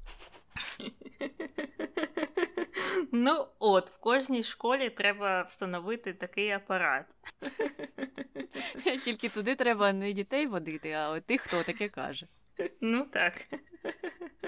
Ну, 3.13 3.47
от, 3.59 3.91
в 3.91 3.97
кожній 3.97 4.43
школі 4.43 4.91
треба 4.91 5.43
встановити 5.43 6.13
такий 6.13 6.51
апарат. 6.51 7.07
Тільки 9.05 9.29
туди 9.29 9.55
треба 9.55 9.93
не 9.93 10.13
дітей 10.13 10.47
водити, 10.47 10.93
а 10.93 11.11
от 11.11 11.25
тих, 11.25 11.41
хто 11.41 11.63
таке 11.63 11.89
каже. 11.89 12.27
Ну 12.81 13.05
так. 13.05 13.33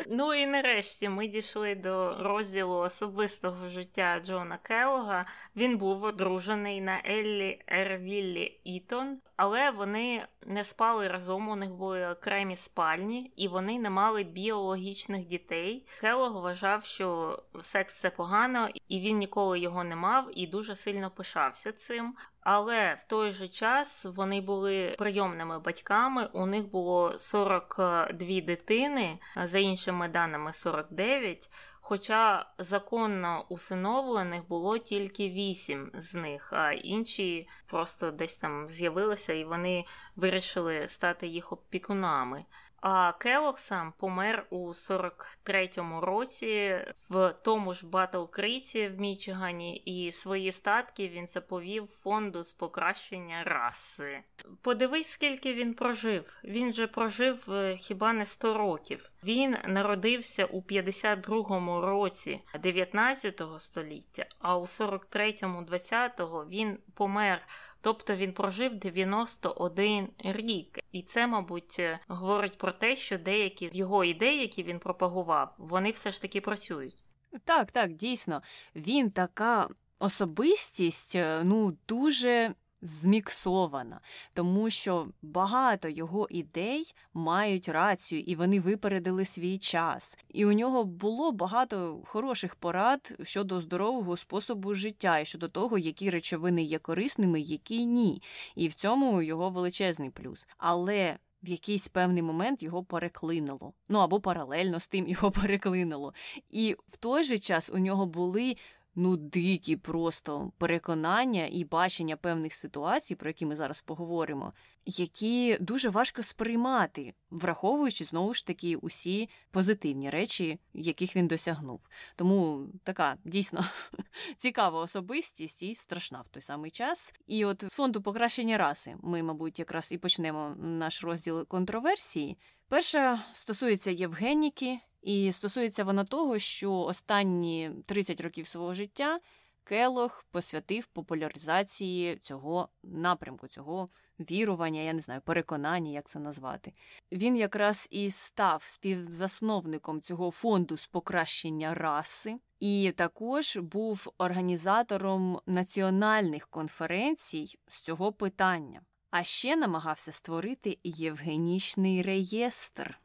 Ну 0.09 0.35
і 0.35 0.47
нарешті 0.47 1.09
ми 1.09 1.27
дійшли 1.27 1.75
до 1.75 2.17
розділу 2.21 2.77
особистого 2.77 3.69
життя 3.69 4.21
Джона 4.25 4.59
Келлога. 4.63 5.27
Він 5.57 5.79
був 5.79 6.05
одружений 6.05 6.81
на 6.81 7.01
Еллі 7.05 7.63
Ервіллі 7.67 8.61
Ітон, 8.65 9.19
але 9.37 9.71
вони 9.71 10.27
не 10.47 10.65
спали 10.65 11.09
разом. 11.09 11.49
У 11.49 11.57
них 11.57 11.71
були 11.71 12.09
окремі 12.09 12.57
спальні, 12.57 13.33
і 13.37 13.49
вони 13.49 13.79
не 13.79 13.91
мали 13.91 14.23
біологічних 14.23 15.27
дітей. 15.27 15.87
Келлог 16.01 16.43
вважав, 16.43 16.85
що 16.85 17.39
секс 17.63 18.01
це 18.01 18.11
погано, 18.11 18.69
і 18.89 19.01
він 19.01 19.19
ніколи 19.19 19.59
його 19.59 19.85
не 19.85 19.97
мав 19.97 20.39
і 20.39 20.47
дуже 20.47 20.77
сильно 20.77 21.11
пишався 21.11 21.73
цим. 21.73 22.15
Але 22.41 22.95
в 22.95 23.05
той 23.05 23.33
же 23.33 23.49
час 23.49 24.05
вони 24.05 24.41
були 24.41 24.95
прийомними 24.99 25.59
батьками. 25.59 26.29
У 26.33 26.47
них 26.47 26.71
було 26.71 27.19
42 27.19 28.41
дитини, 28.41 29.19
за 29.45 29.59
іншими 29.59 30.09
даними 30.09 30.53
49, 30.53 31.51
Хоча 31.89 32.47
законно 32.59 33.45
усиновлених 33.49 34.49
було 34.49 34.79
тільки 34.79 35.31
8 35.31 35.91
з 35.95 36.15
них, 36.15 36.53
а 36.53 36.73
інші 36.73 37.49
просто 37.67 38.11
десь 38.11 38.37
там 38.37 38.69
з'явилися 38.69 39.33
і 39.33 39.45
вони 39.45 39.85
вирішили 40.17 40.89
стати 40.89 41.27
їх 41.27 41.53
опікунами. 41.53 42.45
А 42.81 43.13
Келох 43.13 43.59
сам 43.59 43.93
помер 43.99 44.47
у 44.51 44.69
43-му 44.69 46.01
році 46.01 46.79
в 47.09 47.35
тому 47.43 47.73
ж 47.73 47.87
Батл 47.87 48.25
Кріті 48.25 48.89
в 48.89 49.01
Мічигані, 49.01 49.77
і 49.77 50.13
свої 50.13 50.53
статки 50.53 51.09
він 51.09 51.27
заповів 51.27 51.87
фонду 51.87 52.43
з 52.43 52.53
покращення 52.53 53.45
раси. 53.45 54.21
Подивись, 54.63 55.09
скільки 55.09 55.55
він 55.55 55.75
прожив. 55.75 56.37
Він 56.45 56.73
же 56.73 56.87
прожив 56.87 57.53
е, 57.53 57.77
хіба 57.77 58.13
не 58.13 58.27
100 58.27 58.59
років. 58.59 59.11
Він 59.25 59.57
народився 59.65 60.45
у 60.45 60.61
52-му 60.61 61.81
році 61.81 62.41
19 62.61 63.43
століття, 63.59 64.27
а 64.39 64.57
у 64.57 64.63
43-му 64.63 65.63
20-го 65.63 66.47
він 66.47 66.79
помер. 66.95 67.43
Тобто 67.87 68.17
він 68.17 68.33
прожив 68.33 68.75
91 68.75 70.09
рік, 70.19 70.79
і 70.93 71.03
це, 71.03 71.27
мабуть, 71.27 71.81
говорить 72.09 72.59
про 72.59 72.73
те, 72.73 72.97
що 72.97 73.19
деякі 73.19 73.71
його 73.73 74.05
ідей, 74.05 74.41
які 74.41 74.63
він 74.63 74.79
пропагував, 74.79 75.55
вони 75.59 75.91
все 75.91 76.13
ж 76.13 76.23
таки 76.23 76.41
працюють. 76.41 77.05
Так, 77.45 77.71
так, 77.71 77.93
дійсно, 77.93 78.43
він 78.77 79.11
така 79.11 79.69
особистість, 79.99 81.15
е, 81.15 81.41
ну 81.45 81.77
дуже 81.89 82.55
зміксована, 82.83 84.01
тому 84.35 84.71
що 84.71 85.09
багато 85.23 85.89
його 85.89 86.27
ідей 86.31 86.95
мають 87.15 87.69
рацію, 87.69 88.21
і 88.21 88.35
вони 88.35 88.61
випередили 88.61 89.25
свій 89.25 89.59
час. 89.59 90.19
І 90.29 90.47
у 90.47 90.53
нього 90.53 90.85
було 90.85 91.33
багато 91.33 92.03
хороших 92.05 92.55
порад 92.55 93.17
щодо 93.23 93.61
здорового 93.61 94.17
способу 94.17 94.75
життя 94.75 95.19
і 95.19 95.25
щодо 95.25 95.49
того, 95.49 95.79
які 95.79 96.11
речовини 96.11 96.63
є 96.63 96.79
корисними, 96.79 97.41
які 97.41 97.87
ні. 97.87 98.23
І 98.55 98.69
в 98.69 98.75
цьому 98.75 99.23
його 99.23 99.51
величезний 99.51 100.11
плюс. 100.11 100.47
Але 100.59 101.19
в 101.43 101.49
якийсь 101.49 101.89
певний 101.89 102.23
момент 102.23 102.63
його 102.63 102.85
переклинило. 102.85 103.73
Ну 103.89 103.99
або 103.99 104.21
паралельно 104.21 104.81
з 104.81 104.89
тим 104.89 105.09
його 105.09 105.31
переклинило. 105.43 106.15
І 106.51 106.77
в 106.87 106.97
той 106.97 107.25
же 107.25 107.39
час 107.39 107.71
у 107.75 107.79
нього 107.79 108.07
були 108.07 108.57
ну 108.97 109.17
дикі 109.17 109.77
просто 109.77 110.53
переконання 110.59 111.49
і 111.53 111.65
бачення 111.65 112.17
певних 112.17 112.55
ситуацій, 112.55 113.15
про 113.15 113.31
які 113.31 113.47
ми 113.47 113.57
зараз 113.57 113.81
поговоримо. 113.81 114.53
які 114.89 115.57
дуже 115.61 115.89
важко 115.89 116.23
сприймати, 116.23 117.15
враховуючи 117.31 118.05
знову 118.05 118.35
ж 118.35 118.47
таки 118.47 118.77
усі 118.77 119.29
позитивні 119.51 120.11
речі, 120.11 120.61
яких 120.75 121.17
він 121.17 121.27
досягнув. 121.27 121.89
Тому 122.17 122.67
така 122.83 123.17
дійсно 123.25 123.65
цікава 124.37 124.81
особистість 124.81 125.63
і 125.63 125.75
страшна 125.75 126.21
в 126.21 126.29
той 126.29 126.43
самий 126.43 126.71
час. 126.71 127.15
І 127.27 127.45
от 127.45 127.65
з 127.69 127.75
фонду 127.75 128.03
покращення 128.03 128.59
раси 128.59 128.97
ми, 129.03 129.23
мабуть, 129.23 129.59
якраз 129.59 129.93
і 129.93 129.99
почнемо 129.99 130.55
наш 130.59 131.05
розділ 131.05 131.47
контроверсії. 131.47 132.37
Перша 132.69 133.19
стосується 133.35 133.91
Євгеніки, 133.91 134.79
і 135.07 135.33
стосується 135.33 135.85
вона 135.85 136.05
того, 136.05 136.39
що 136.39 136.73
останні 136.73 137.71
30 137.87 138.21
років 138.21 138.47
свого 138.47 138.75
життя 138.75 139.19
Келох 139.65 140.25
посвятив 140.31 140.87
популяризації 140.87 142.17
цього 142.17 142.69
напрямку, 142.83 143.49
цього 143.49 143.89
вірування, 144.19 144.81
я 144.81 144.93
не 144.93 145.01
знаю, 145.01 145.21
переконання, 145.21 145.91
як 145.91 146.09
це 146.09 146.19
назвати. 146.19 146.73
Він 147.13 147.37
якраз 147.37 147.89
і 147.91 148.11
став 148.11 148.63
співзасновником 148.63 150.01
цього 150.01 150.31
фонду 150.31 150.77
з 150.77 150.87
покращення 150.87 151.75
раси, 151.75 152.37
і 152.61 152.93
також 152.97 153.57
був 153.57 154.13
організатором 154.19 155.41
національних 155.47 156.49
конференцій 156.49 157.59
з 157.69 157.81
цього 157.81 158.13
питання. 158.13 158.81
А 159.11 159.25
ще 159.25 159.57
намагався 159.57 160.13
створити 160.13 160.79
євгенічний 160.85 162.03
реєстр, 162.03 162.99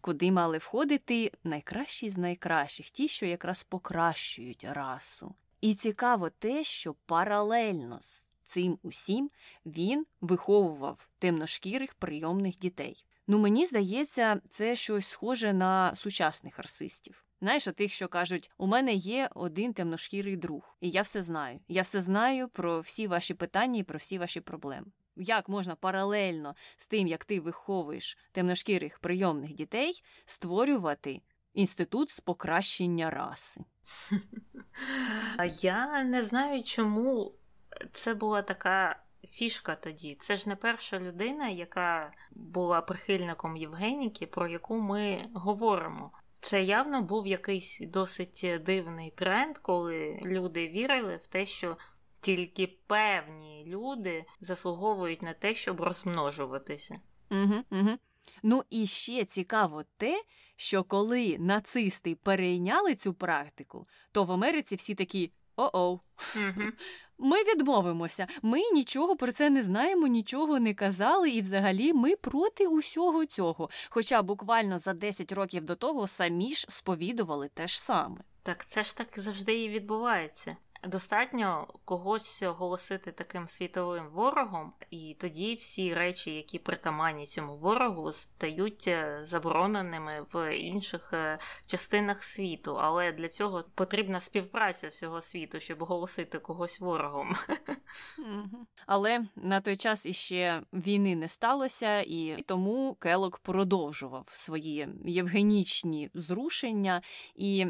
куди 0.00 0.32
мали 0.32 0.58
входити 0.58 1.32
найкращі 1.44 2.10
з 2.10 2.18
найкращих, 2.18 2.90
ті, 2.90 3.08
що 3.08 3.26
якраз 3.26 3.62
покращують 3.62 4.66
расу. 4.70 5.34
І 5.60 5.74
цікаво 5.74 6.30
те, 6.30 6.64
що 6.64 6.94
паралельно 7.06 7.98
з 8.00 8.28
цим 8.44 8.78
усім 8.82 9.30
він 9.66 10.06
виховував 10.20 11.08
темношкірих 11.18 11.94
прийомних 11.94 12.58
дітей. 12.58 13.04
Ну, 13.26 13.38
мені 13.38 13.66
здається, 13.66 14.40
це 14.48 14.76
щось 14.76 15.06
схоже 15.06 15.52
на 15.52 15.94
сучасних 15.94 16.58
расистів. 16.58 17.24
Знаєш, 17.40 17.64
тих, 17.64 17.92
що 17.92 18.08
кажуть, 18.08 18.50
у 18.58 18.66
мене 18.66 18.94
є 18.94 19.30
один 19.34 19.72
темношкірий 19.72 20.36
друг, 20.36 20.76
і 20.80 20.90
я 20.90 21.02
все 21.02 21.22
знаю. 21.22 21.60
Я 21.68 21.82
все 21.82 22.00
знаю 22.00 22.48
про 22.48 22.80
всі 22.80 23.06
ваші 23.06 23.34
питання 23.34 23.80
і 23.80 23.82
про 23.82 23.98
всі 23.98 24.18
ваші 24.18 24.40
проблеми. 24.40 24.86
Як 25.18 25.48
можна 25.48 25.74
паралельно 25.74 26.54
з 26.76 26.86
тим, 26.86 27.06
як 27.06 27.24
ти 27.24 27.40
виховуєш 27.40 28.18
темношкірих 28.32 28.98
прийомних 28.98 29.52
дітей, 29.52 30.02
створювати 30.24 31.22
інститут 31.54 32.10
з 32.10 32.20
покращення 32.20 33.10
раси? 33.10 33.60
Я 35.60 36.04
не 36.04 36.22
знаю, 36.22 36.62
чому 36.62 37.34
це 37.92 38.14
була 38.14 38.42
така 38.42 39.02
фішка 39.30 39.74
тоді. 39.74 40.16
Це 40.20 40.36
ж 40.36 40.48
не 40.48 40.56
перша 40.56 40.98
людина, 40.98 41.48
яка 41.48 42.12
була 42.30 42.80
прихильником 42.80 43.56
Євгеніки, 43.56 44.26
про 44.26 44.48
яку 44.48 44.76
ми 44.76 45.28
говоримо. 45.34 46.12
Це 46.40 46.62
явно 46.62 47.02
був 47.02 47.26
якийсь 47.26 47.80
досить 47.80 48.46
дивний 48.64 49.10
тренд, 49.10 49.58
коли 49.58 50.20
люди 50.24 50.68
вірили 50.68 51.16
в 51.16 51.26
те, 51.26 51.46
що 51.46 51.76
тільки 52.20 52.66
певні 52.86 53.64
люди 53.66 54.24
заслуговують 54.40 55.22
на 55.22 55.32
те, 55.32 55.54
щоб 55.54 55.80
розмножуватися. 55.80 57.00
Угу, 57.30 57.54
угу. 57.70 57.90
Ну 58.42 58.64
і 58.70 58.86
ще 58.86 59.24
цікаво 59.24 59.84
те, 59.96 60.22
що 60.56 60.84
коли 60.84 61.36
нацисти 61.38 62.14
перейняли 62.14 62.94
цю 62.94 63.14
практику, 63.14 63.88
то 64.12 64.24
в 64.24 64.32
Америці 64.32 64.76
всі 64.76 64.94
такі 64.94 65.32
о-оу. 65.56 66.00
Ми 67.18 67.42
відмовимося. 67.42 68.26
Ми 68.42 68.58
нічого 68.72 69.16
про 69.16 69.32
це 69.32 69.50
не 69.50 69.62
знаємо, 69.62 70.06
нічого 70.06 70.60
не 70.60 70.74
казали, 70.74 71.30
і 71.30 71.40
взагалі 71.40 71.92
ми 71.92 72.16
проти 72.16 72.66
усього 72.66 73.26
цього. 73.26 73.70
Хоча 73.90 74.22
буквально 74.22 74.78
за 74.78 74.94
10 74.94 75.32
років 75.32 75.64
до 75.64 75.76
того 75.76 76.06
самі 76.06 76.54
ж 76.54 76.66
сповідували 76.68 77.48
те 77.54 77.68
ж 77.68 77.80
саме. 77.80 78.16
Так 78.42 78.66
це 78.66 78.84
ж 78.84 78.96
так 78.96 79.08
завжди 79.16 79.62
і 79.62 79.68
відбувається. 79.68 80.56
Достатньо 80.84 81.68
когось 81.84 82.42
оголосити 82.42 83.12
таким 83.12 83.48
світовим 83.48 84.08
ворогом, 84.08 84.72
і 84.90 85.16
тоді 85.20 85.54
всі 85.54 85.94
речі, 85.94 86.34
які 86.34 86.58
притаманні 86.58 87.26
цьому 87.26 87.56
ворогу, 87.56 88.12
стають 88.12 88.88
е, 88.88 89.20
забороненими 89.22 90.26
в 90.32 90.56
інших 90.56 91.12
е, 91.12 91.38
частинах 91.66 92.24
світу. 92.24 92.76
Але 92.80 93.12
для 93.12 93.28
цього 93.28 93.64
потрібна 93.74 94.20
співпраця 94.20 94.88
всього 94.88 95.20
світу, 95.20 95.60
щоб 95.60 95.82
оголосити 95.82 96.38
когось 96.38 96.80
ворогом. 96.80 97.36
Але 98.86 99.26
на 99.36 99.60
той 99.60 99.76
час 99.76 100.06
іще 100.06 100.62
війни 100.72 101.16
не 101.16 101.28
сталося, 101.28 102.00
і 102.00 102.44
тому 102.46 102.94
Келок 102.94 103.38
продовжував 103.38 104.28
свої 104.28 104.88
євгенічні 105.04 106.10
зрушення 106.14 107.02
і 107.34 107.66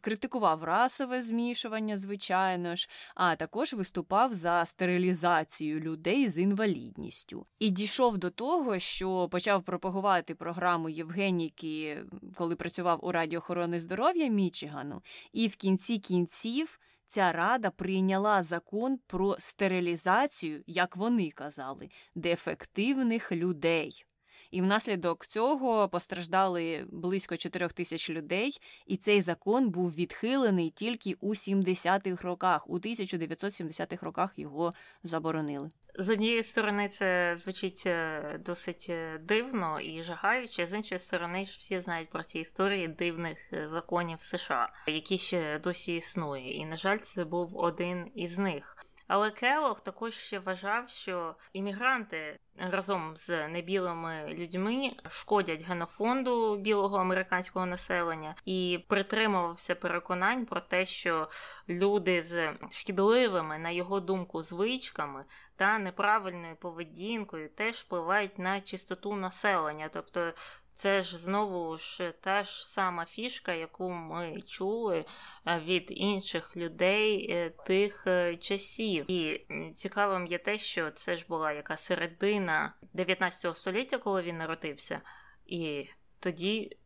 критикував 0.00 0.64
расове 0.64 1.22
змішування, 1.22 1.96
звичайно 1.96 2.76
ж, 2.76 2.88
а 3.14 3.36
також 3.36 3.72
виступав 3.72 4.34
за 4.34 4.64
стерилізацію 4.64 5.80
людей 5.80 6.28
з 6.28 6.38
інвалідністю. 6.38 7.46
І 7.58 7.70
дійшов 7.70 8.18
до 8.18 8.30
того, 8.30 8.78
що 8.78 9.28
почав 9.28 9.62
пропагувати 9.62 10.34
програму 10.34 10.88
Євгеніки, 10.88 12.04
коли 12.36 12.56
працював 12.56 12.98
у 13.02 13.12
Раді 13.12 13.36
охорони 13.36 13.80
здоров'я 13.80 14.28
Мічигану, 14.28 15.02
і 15.32 15.48
в 15.48 15.56
кінці 15.56 15.98
кінців. 15.98 16.80
Ця 17.12 17.32
рада 17.32 17.70
прийняла 17.70 18.42
закон 18.42 18.98
про 19.06 19.36
стерилізацію, 19.38 20.62
як 20.66 20.96
вони 20.96 21.30
казали, 21.30 21.88
дефективних 22.14 23.32
людей. 23.32 24.04
І 24.50 24.62
внаслідок 24.62 25.26
цього 25.26 25.88
постраждали 25.88 26.86
близько 26.92 27.36
4 27.36 27.68
тисяч 27.68 28.10
людей, 28.10 28.60
і 28.86 28.96
цей 28.96 29.20
закон 29.20 29.70
був 29.70 29.94
відхилений 29.94 30.70
тільки 30.70 31.16
у 31.20 31.34
70-х 31.34 32.24
роках. 32.24 32.70
У 32.70 32.78
1970-х 32.78 34.06
роках 34.06 34.32
його 34.36 34.72
заборонили. 35.04 35.70
З 35.98 36.08
однієї 36.08 36.42
сторони, 36.42 36.88
це 36.88 37.36
звучить 37.36 37.82
е, 37.86 38.40
досить 38.44 38.86
е, 38.90 39.20
дивно 39.24 39.80
і 39.80 40.02
жагаюче, 40.02 40.66
з 40.66 40.72
іншої 40.72 40.98
сторони, 40.98 41.42
всі 41.42 41.80
знають 41.80 42.10
про 42.10 42.24
ці 42.24 42.38
історії 42.38 42.88
дивних 42.88 43.52
е, 43.52 43.68
законів 43.68 44.20
США, 44.20 44.72
які 44.86 45.18
ще 45.18 45.58
досі 45.58 45.96
існує. 45.96 46.56
І, 46.56 46.64
на 46.64 46.76
жаль, 46.76 46.98
це 46.98 47.24
був 47.24 47.56
один 47.56 48.10
із 48.14 48.38
них. 48.38 48.76
Але 49.12 49.30
Келох 49.30 49.80
також 49.80 50.14
ще 50.14 50.38
вважав, 50.38 50.88
що 50.88 51.34
іммігранти 51.52 52.38
разом 52.56 53.16
з 53.16 53.48
небілими 53.48 54.26
людьми 54.28 54.92
шкодять 55.08 55.62
генофонду 55.62 56.56
білого 56.56 56.96
американського 56.96 57.66
населення 57.66 58.34
і 58.44 58.84
притримувався 58.88 59.74
переконань 59.74 60.46
про 60.46 60.60
те, 60.60 60.86
що 60.86 61.28
люди 61.68 62.22
з 62.22 62.52
шкідливими, 62.70 63.58
на 63.58 63.70
його 63.70 64.00
думку, 64.00 64.42
звичками 64.42 65.24
та 65.56 65.78
неправильною 65.78 66.56
поведінкою 66.56 67.48
теж 67.48 67.76
впливають 67.76 68.38
на 68.38 68.60
чистоту 68.60 69.14
населення, 69.14 69.88
тобто 69.92 70.32
це 70.80 71.02
ж 71.02 71.18
знову 71.18 71.76
ж 71.76 72.12
та 72.20 72.44
ж 72.44 72.68
сама 72.68 73.04
фішка, 73.04 73.52
яку 73.52 73.90
ми 73.90 74.40
чули 74.46 75.04
е, 75.46 75.60
від 75.60 75.86
інших 75.88 76.56
людей 76.56 77.30
е, 77.30 77.50
тих 77.50 78.06
е, 78.06 78.36
часів. 78.36 79.10
І 79.10 79.46
цікавим 79.74 80.26
є 80.26 80.38
те, 80.38 80.58
що 80.58 80.90
це 80.90 81.16
ж 81.16 81.24
була 81.28 81.52
яка 81.52 81.76
середина 81.76 82.74
19 82.92 83.56
століття, 83.56 83.98
коли 83.98 84.22
він 84.22 84.38
народився, 84.38 85.00
і 85.46 85.88
тоді 86.20 86.76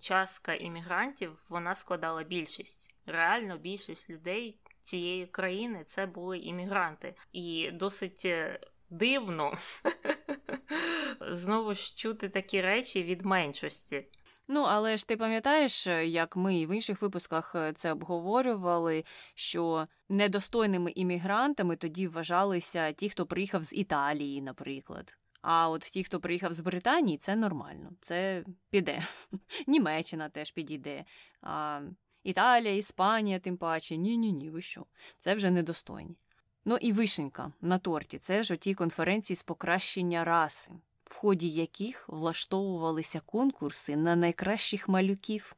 частка 0.00 0.54
іммігрантів 0.54 1.38
вона 1.48 1.74
складала 1.74 2.22
більшість. 2.22 2.94
Реально 3.06 3.58
більшість 3.58 4.10
людей 4.10 4.60
цієї 4.82 5.26
країни 5.26 5.84
це 5.84 6.06
були 6.06 6.38
іммігранти. 6.38 7.14
І 7.32 7.70
досить 7.72 8.26
дивно 8.90 9.56
знову 11.30 11.74
ж 11.74 11.96
чути 11.96 12.28
такі 12.28 12.60
речі 12.60 13.02
від 13.02 13.22
меншості. 13.22 14.06
Ну, 14.48 14.64
але 14.68 14.96
ж 14.96 15.08
ти 15.08 15.16
пам'ятаєш, 15.16 15.86
як 15.86 16.36
ми 16.36 16.66
в 16.66 16.74
інших 16.74 17.02
випусках 17.02 17.54
е, 17.54 17.72
це 17.72 17.92
обговорювали, 17.92 19.04
що 19.34 19.86
недостойними 20.08 20.90
іммігрантами 20.90 21.76
тоді 21.76 22.08
вважалися 22.08 22.92
ті, 22.92 23.08
хто 23.08 23.26
приїхав 23.26 23.62
з 23.62 23.72
Італії, 23.72 24.42
наприклад. 24.42 25.18
А 25.42 25.68
от 25.68 25.80
ті, 25.80 26.04
хто 26.04 26.20
приїхав 26.20 26.52
з 26.52 26.60
Британії, 26.60 27.18
це 27.18 27.36
нормально, 27.36 27.90
це 28.00 28.44
піде. 28.70 29.02
Німеччина 29.66 30.28
теж 30.28 30.50
підійде. 30.50 31.04
А 31.42 31.80
Італія, 32.22 32.74
Іспанія, 32.74 33.38
тим 33.38 33.56
паче, 33.56 33.96
ні-ні 33.96 34.32
ні, 34.32 34.50
ви 34.50 34.60
що? 34.60 34.86
Це 35.18 35.34
вже 35.34 35.50
недостойні. 35.50 36.16
Ну 36.64 36.76
і 36.76 36.92
вишенька 36.92 37.52
на 37.60 37.78
торті 37.78 38.18
це 38.18 38.42
ж 38.42 38.54
оті 38.54 38.74
конференції 38.74 39.36
з 39.36 39.42
покращення 39.42 40.24
раси, 40.24 40.72
в 41.08 41.14
ході 41.14 41.48
яких 41.48 42.08
влаштовувалися 42.08 43.20
конкурси 43.20 43.96
на 43.96 44.16
найкращих 44.16 44.88
малюків. 44.88 45.56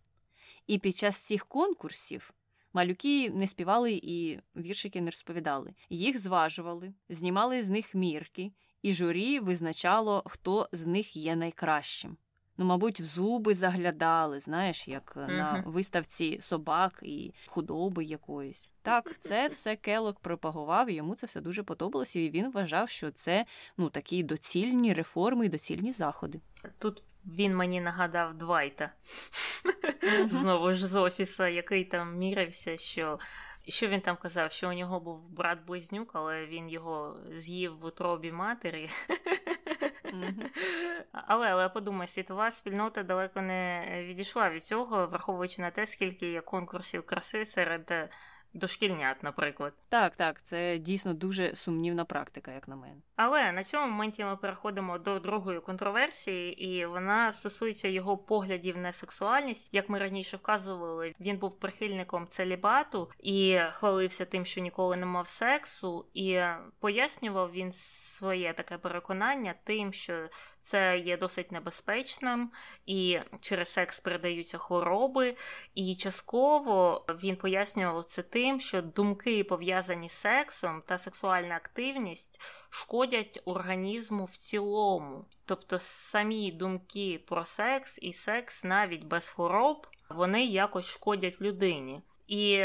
І 0.66 0.78
під 0.78 0.96
час 0.96 1.16
цих 1.16 1.46
конкурсів 1.46 2.34
малюки 2.72 3.30
не 3.30 3.48
співали 3.48 4.00
і 4.02 4.38
віршики 4.56 5.00
не 5.00 5.06
розповідали. 5.06 5.74
Їх 5.90 6.18
зважували, 6.18 6.92
знімали 7.08 7.62
з 7.62 7.68
них 7.68 7.94
мірки 7.94 8.52
і 8.82 8.94
журі 8.94 9.40
визначало, 9.40 10.22
хто 10.26 10.68
з 10.72 10.86
них 10.86 11.16
є 11.16 11.36
найкращим. 11.36 12.16
Ну, 12.60 12.66
мабуть, 12.66 13.00
в 13.00 13.04
зуби 13.04 13.54
заглядали, 13.54 14.40
знаєш, 14.40 14.88
як 14.88 15.16
mm-hmm. 15.16 15.36
на 15.36 15.62
виставці 15.66 16.38
собак 16.40 16.98
і 17.02 17.34
худоби 17.46 18.04
якоїсь. 18.04 18.68
Так, 18.82 19.18
це 19.20 19.48
все 19.48 19.76
Келок 19.76 20.20
пропагував, 20.20 20.90
і 20.90 20.94
йому 20.94 21.14
це 21.14 21.26
все 21.26 21.40
дуже 21.40 21.62
подобалося, 21.62 22.20
і 22.20 22.30
він 22.30 22.52
вважав, 22.52 22.88
що 22.88 23.10
це 23.10 23.46
ну 23.76 23.90
такі 23.90 24.22
доцільні 24.22 24.92
реформи 24.92 25.46
і 25.46 25.48
доцільні 25.48 25.92
заходи. 25.92 26.40
Тут 26.78 27.02
він 27.26 27.56
мені 27.56 27.80
нагадав 27.80 28.34
Двайта 28.34 28.90
знову 30.26 30.72
ж 30.72 30.86
з 30.86 30.96
офіса, 30.96 31.48
який 31.48 31.84
там 31.84 32.18
мірився, 32.18 32.78
що. 32.78 33.18
Що 33.68 33.88
він 33.88 34.00
там 34.00 34.16
казав? 34.16 34.52
Що 34.52 34.68
у 34.68 34.72
нього 34.72 35.00
був 35.00 35.28
брат 35.28 35.58
близнюк, 35.66 36.10
але 36.12 36.46
він 36.46 36.68
його 36.68 37.16
з'їв 37.34 37.78
в 37.78 37.84
утробі 37.84 38.32
матері. 38.32 38.88
Але 41.12 41.52
але 41.52 41.68
подумай, 41.68 42.08
світова 42.08 42.50
спільнота 42.50 43.02
далеко 43.02 43.42
не 43.42 43.84
відійшла 44.08 44.50
від 44.50 44.62
цього, 44.62 45.06
враховуючи 45.06 45.62
на 45.62 45.70
те, 45.70 45.86
скільки 45.86 46.32
є 46.32 46.40
конкурсів 46.40 47.06
краси 47.06 47.44
серед 47.44 48.10
дошкільнят, 48.54 49.22
наприклад. 49.22 49.72
Так, 49.88 50.16
так, 50.16 50.42
це 50.42 50.78
дійсно 50.78 51.14
дуже 51.14 51.56
сумнівна 51.56 52.04
практика, 52.04 52.52
як 52.52 52.68
на 52.68 52.76
мене. 52.76 52.96
Але 53.16 53.52
на 53.52 53.62
цьому 53.62 53.86
моменті 53.86 54.24
ми 54.24 54.36
переходимо 54.36 54.98
до 54.98 55.18
другої 55.18 55.60
контроверсії, 55.60 56.64
і 56.66 56.86
вона 56.86 57.32
стосується 57.32 57.88
його 57.88 58.16
поглядів 58.16 58.78
на 58.78 58.92
сексуальність. 58.92 59.74
Як 59.74 59.88
ми 59.88 59.98
раніше 59.98 60.36
вказували, 60.36 61.14
він 61.20 61.38
був 61.38 61.58
прихильником 61.58 62.26
целібату 62.28 63.10
і 63.18 63.58
хвалився 63.70 64.24
тим, 64.24 64.44
що 64.44 64.60
ніколи 64.60 64.96
не 64.96 65.06
мав 65.06 65.28
сексу, 65.28 66.06
і 66.14 66.40
пояснював 66.80 67.52
він 67.52 67.72
своє 67.72 68.52
таке 68.52 68.78
переконання 68.78 69.54
тим, 69.64 69.92
що 69.92 70.28
це 70.62 70.98
є 70.98 71.16
досить 71.16 71.52
небезпечним, 71.52 72.50
і 72.86 73.20
через 73.40 73.68
секс 73.68 74.00
передаються 74.00 74.58
хвороби. 74.58 75.36
І 75.74 75.94
частково 75.94 77.04
він 77.22 77.36
пояснював 77.36 78.04
це 78.04 78.22
тим, 78.22 78.60
що 78.60 78.82
думки 78.82 79.44
пов'язані 79.44 80.08
з 80.08 80.12
сексом 80.12 80.82
та 80.86 80.98
сексуальна 80.98 81.56
активність 81.56 82.40
шкодять 82.70 83.40
організму 83.44 84.24
в 84.24 84.36
цілому. 84.36 85.24
Тобто 85.44 85.78
самі 85.78 86.52
думки 86.52 87.24
про 87.26 87.44
секс 87.44 87.98
і 88.02 88.12
секс 88.12 88.64
навіть 88.64 89.04
без 89.04 89.28
хвороб 89.28 89.86
вони 90.08 90.46
якось 90.46 90.86
шкодять 90.86 91.40
людині. 91.40 92.02
І 92.30 92.64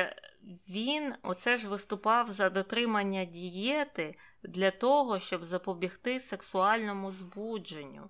він 0.69 1.13
оце 1.23 1.57
ж 1.57 1.69
виступав 1.69 2.31
за 2.31 2.49
дотримання 2.49 3.25
дієти 3.25 4.15
для 4.43 4.71
того, 4.71 5.19
щоб 5.19 5.43
запобігти 5.43 6.19
сексуальному 6.19 7.11
збудженню. 7.11 8.09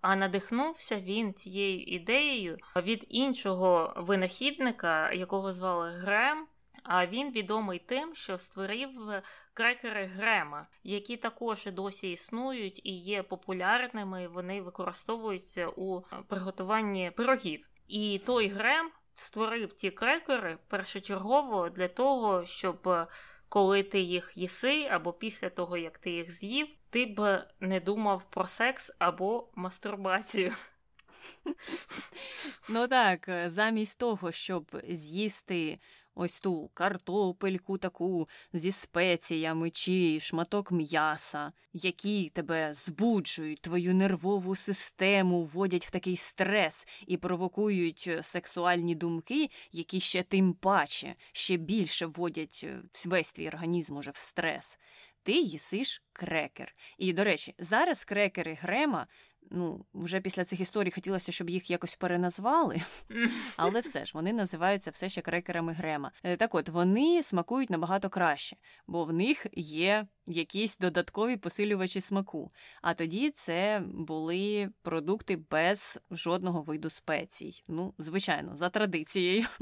А 0.00 0.16
надихнувся 0.16 1.00
він 1.00 1.34
цією 1.34 1.82
ідеєю 1.82 2.58
від 2.76 3.06
іншого 3.08 3.94
винахідника, 3.96 5.12
якого 5.12 5.52
звали 5.52 5.90
Грем. 5.90 6.46
А 6.82 7.06
він 7.06 7.32
відомий 7.32 7.78
тим, 7.78 8.14
що 8.14 8.38
створив 8.38 8.90
крекери 9.54 10.06
Грема, 10.06 10.66
які 10.82 11.16
також 11.16 11.66
і 11.66 11.70
досі 11.70 12.12
існують 12.12 12.80
і 12.84 12.92
є 12.92 13.22
популярними. 13.22 14.28
Вони 14.28 14.62
використовуються 14.62 15.68
у 15.68 16.00
приготуванні 16.28 17.12
пирогів. 17.16 17.68
І 17.88 18.20
той 18.26 18.48
Грем 18.48 18.90
створив 19.14 19.72
ті 19.72 19.90
крекери 19.90 20.58
першочергово 20.68 21.68
для 21.68 21.88
того, 21.88 22.46
щоб 22.46 22.88
е, 22.88 23.06
коли 23.48 23.82
ти 23.82 24.00
їх 24.00 24.32
їси, 24.36 24.88
або 24.90 25.12
після 25.12 25.50
того, 25.50 25.76
як 25.76 25.98
ти 25.98 26.10
їх 26.10 26.30
з'їв, 26.30 26.68
ти 26.90 27.06
б 27.06 27.44
не 27.60 27.80
думав 27.80 28.30
про 28.30 28.46
секс 28.46 28.92
або 28.98 29.48
мастурбацію. 29.54 30.52
Ну 32.68 32.88
так, 32.88 33.28
е, 33.28 33.50
замість 33.50 33.98
того, 33.98 34.32
щоб 34.32 34.80
з'їсти 34.88 35.78
ось 36.14 36.40
ту 36.40 36.70
картопельку 36.74 37.78
таку 37.78 38.28
зі 38.52 38.72
спеціями 38.72 39.70
чи 39.70 40.20
шматок 40.20 40.72
м'яса, 40.72 41.52
які 41.72 42.28
тебе 42.28 42.74
збуджують, 42.74 43.60
твою 43.60 43.94
нервову 43.94 44.54
систему, 44.54 45.42
вводять 45.42 45.86
в 45.86 45.90
такий 45.90 46.16
стрес 46.16 46.86
і 47.06 47.16
провокують 47.16 48.04
е, 48.06 48.22
сексуальні 48.22 48.94
думки, 48.94 49.50
які 49.72 50.00
ще 50.00 50.22
тим 50.22 50.52
паче, 50.52 51.14
ще 51.32 51.56
більше 51.56 52.06
вводять 52.06 52.60
е, 52.64 52.82
весь 53.04 53.32
твій 53.32 53.48
організм 53.48 53.96
уже 53.96 54.10
в 54.10 54.16
стрес. 54.16 54.78
Ти 55.22 55.32
їсиш 55.32 56.02
крекер. 56.12 56.74
І, 56.98 57.12
до 57.12 57.24
речі, 57.24 57.54
зараз 57.58 58.04
крекери 58.04 58.58
Грема 58.60 59.06
ну, 59.50 59.84
вже 59.94 60.20
після 60.20 60.44
цих 60.44 60.60
історій 60.60 60.90
хотілося, 60.90 61.32
щоб 61.32 61.50
їх 61.50 61.70
якось 61.70 61.94
переназвали, 61.94 62.82
але 63.56 63.80
все 63.80 64.06
ж 64.06 64.12
вони 64.14 64.32
називаються 64.32 64.90
все 64.90 65.08
ще 65.08 65.20
крекерами 65.20 65.72
Грема. 65.72 66.12
Е, 66.22 66.36
так 66.36 66.54
от 66.54 66.68
вони 66.68 67.22
смакують 67.22 67.70
набагато 67.70 68.10
краще, 68.10 68.56
бо 68.86 69.04
в 69.04 69.12
них 69.12 69.46
є 69.52 70.06
якісь 70.26 70.78
додаткові 70.78 71.36
посилювачі 71.36 72.00
смаку. 72.00 72.52
А 72.82 72.94
тоді 72.94 73.30
це 73.30 73.82
були 73.86 74.70
продукти 74.82 75.36
без 75.50 76.00
жодного 76.10 76.62
виду 76.62 76.90
спецій. 76.90 77.62
Ну, 77.68 77.94
звичайно, 77.98 78.56
за 78.56 78.68
традицією. 78.68 79.46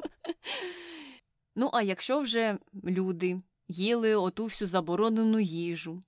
Ну, 1.56 1.70
а 1.72 1.82
якщо 1.82 2.20
вже 2.20 2.58
люди 2.84 3.40
їли 3.68 4.14
оту 4.14 4.44
всю 4.44 4.68
заборонену 4.68 5.40
їжу, 5.40 6.02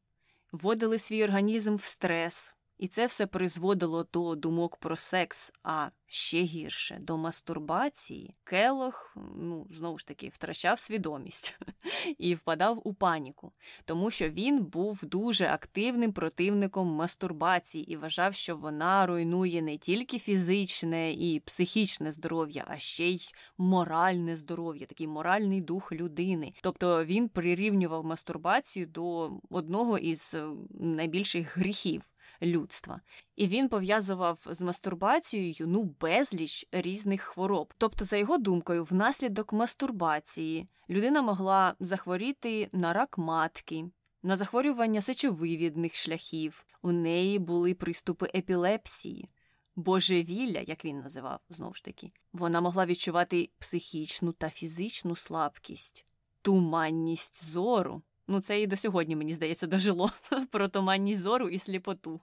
вводили 0.53 0.99
свій 0.99 1.25
організм 1.25 1.75
в 1.75 1.83
стрес. 1.83 2.54
І 2.79 2.89
це 2.89 3.07
все 3.07 3.27
призводило 3.27 4.07
до 4.13 4.35
думок 4.35 4.77
про 4.77 4.97
секс, 4.97 5.53
а 5.63 5.89
ще 6.07 6.43
гірше 6.43 6.99
до 7.01 7.17
мастурбації. 7.17 8.35
Келох, 8.45 9.17
ну 9.37 9.67
знову 9.71 9.99
ж 9.99 10.07
таки, 10.07 10.29
втрачав 10.29 10.79
свідомість 10.79 11.59
і 12.19 12.35
впадав 12.35 12.81
у 12.85 12.95
паніку, 12.95 13.53
тому 13.85 14.11
що 14.11 14.29
він 14.29 14.65
був 14.65 15.05
дуже 15.05 15.47
активним 15.47 16.13
противником 16.13 16.89
мастурбації 16.89 17.93
і 17.93 17.97
вважав, 17.97 18.35
що 18.35 18.57
вона 18.57 19.07
руйнує 19.07 19.63
не 19.63 19.79
тільки 19.79 20.19
фізичне 20.19 21.13
і 21.13 21.41
психічне 21.41 22.13
здоров'я, 22.13 22.65
а 22.69 22.79
ще 22.79 23.09
й 23.09 23.33
моральне 23.59 24.37
здоров'я, 24.37 24.87
такий 24.87 25.07
моральний 25.07 25.61
дух 25.61 25.93
людини. 25.93 26.53
Тобто 26.61 27.05
він 27.05 27.29
прирівнював 27.29 28.05
мастурбацію 28.05 28.87
до 28.87 29.33
одного 29.51 29.99
із 29.99 30.35
е, 30.35 30.47
найбільших 30.81 31.59
гріхів 31.59 32.03
людства. 32.43 33.01
І 33.37 33.47
він 33.47 33.69
пов'язував 33.69 34.47
з 34.47 34.61
мастурбацією 34.61 35.67
ну 35.67 35.95
безліч 36.01 36.67
різних 36.73 37.21
хвороб. 37.21 37.75
Тобто, 37.79 38.05
за 38.05 38.17
його 38.17 38.39
думкою, 38.39 38.85
внаслідок 38.85 39.53
мастурбації 39.53 40.69
людина 40.91 41.23
могла 41.23 41.75
захворіти 41.81 42.69
на 42.73 42.93
рак 42.93 43.19
матки. 43.19 43.85
На 44.23 44.37
захворювання 44.37 45.01
сечовивідних 45.01 45.95
шляхів 45.95 46.67
у 46.83 46.93
неї 46.93 47.39
були 47.39 47.75
приступи 47.75 48.31
епілепсії, 48.35 49.29
божевілля, 49.77 50.61
як 50.61 50.85
він 50.85 51.01
називав 51.01 51.41
знову 51.51 51.75
ж 51.75 51.85
таки, 51.85 52.09
вона 52.33 52.61
могла 52.61 52.87
відчувати 52.87 53.51
психічну 53.59 54.33
та 54.33 54.51
фізичну 54.51 55.17
слабкість, 55.17 56.05
туманність 56.43 57.45
зору, 57.45 58.03
Ну, 58.29 58.41
це 58.41 58.61
і 58.61 58.67
до 58.67 58.77
сьогодні, 58.77 59.17
мені 59.17 59.35
здається, 59.35 59.67
дожило 59.67 60.11
про 60.51 60.69
туманність 60.69 61.21
зору 61.21 61.49
і 61.49 61.59
сліпоту. 61.59 62.21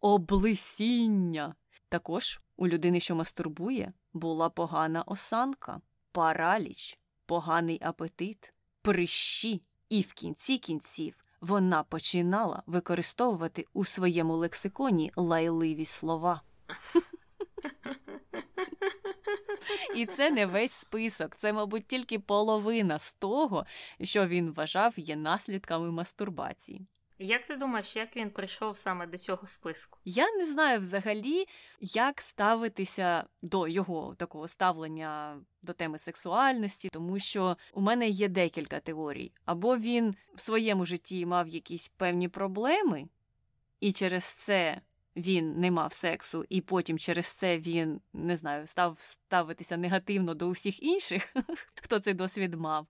Облисіння. 0.00 1.54
Також 1.88 2.40
у 2.56 2.68
людини, 2.68 3.00
що 3.00 3.14
мастурбує, 3.14 3.92
була 4.12 4.50
погана 4.50 5.02
осанка, 5.02 5.80
параліч, 6.12 6.98
поганий 7.26 7.78
апетит, 7.82 8.54
прищі, 8.82 9.62
і 9.88 10.00
в 10.00 10.12
кінці 10.12 10.58
кінців 10.58 11.24
вона 11.40 11.82
починала 11.82 12.62
використовувати 12.66 13.66
у 13.72 13.84
своєму 13.84 14.36
лексиконі 14.36 15.12
лайливі 15.16 15.84
слова. 15.84 16.42
І 19.96 20.06
це 20.06 20.30
не 20.30 20.46
весь 20.46 20.72
список, 20.72 21.36
це, 21.36 21.52
мабуть, 21.52 21.86
тільки 21.86 22.18
половина 22.18 22.98
з 22.98 23.12
того, 23.12 23.66
що 24.02 24.26
він 24.26 24.50
вважав 24.52 24.94
є 24.96 25.16
наслідками 25.16 25.90
мастурбації. 25.90 26.86
Як 27.20 27.46
ти 27.46 27.56
думаєш, 27.56 27.96
як 27.96 28.16
він 28.16 28.30
прийшов 28.30 28.78
саме 28.78 29.06
до 29.06 29.18
цього 29.18 29.46
списку? 29.46 29.98
Я 30.04 30.32
не 30.32 30.46
знаю 30.46 30.80
взагалі, 30.80 31.44
як 31.80 32.20
ставитися 32.20 33.24
до 33.42 33.68
його 33.68 34.14
такого 34.14 34.48
ставлення 34.48 35.40
до 35.62 35.72
теми 35.72 35.98
сексуальності, 35.98 36.88
тому 36.92 37.18
що 37.18 37.56
у 37.72 37.80
мене 37.80 38.08
є 38.08 38.28
декілька 38.28 38.80
теорій. 38.80 39.32
Або 39.44 39.76
він 39.76 40.14
в 40.34 40.40
своєму 40.40 40.86
житті 40.86 41.26
мав 41.26 41.48
якісь 41.48 41.88
певні 41.88 42.28
проблеми, 42.28 43.08
і 43.80 43.92
через 43.92 44.24
це 44.24 44.80
він 45.16 45.60
не 45.60 45.70
мав 45.70 45.92
сексу, 45.92 46.44
і 46.48 46.60
потім 46.60 46.98
через 46.98 47.26
це 47.26 47.58
він 47.58 48.00
не 48.12 48.36
знаю, 48.36 48.66
став 48.66 48.96
ставитися 49.00 49.76
негативно 49.76 50.34
до 50.34 50.46
усіх 50.46 50.82
інших, 50.82 51.34
хто 51.82 51.98
цей 51.98 52.14
досвід 52.14 52.54
мав. 52.54 52.86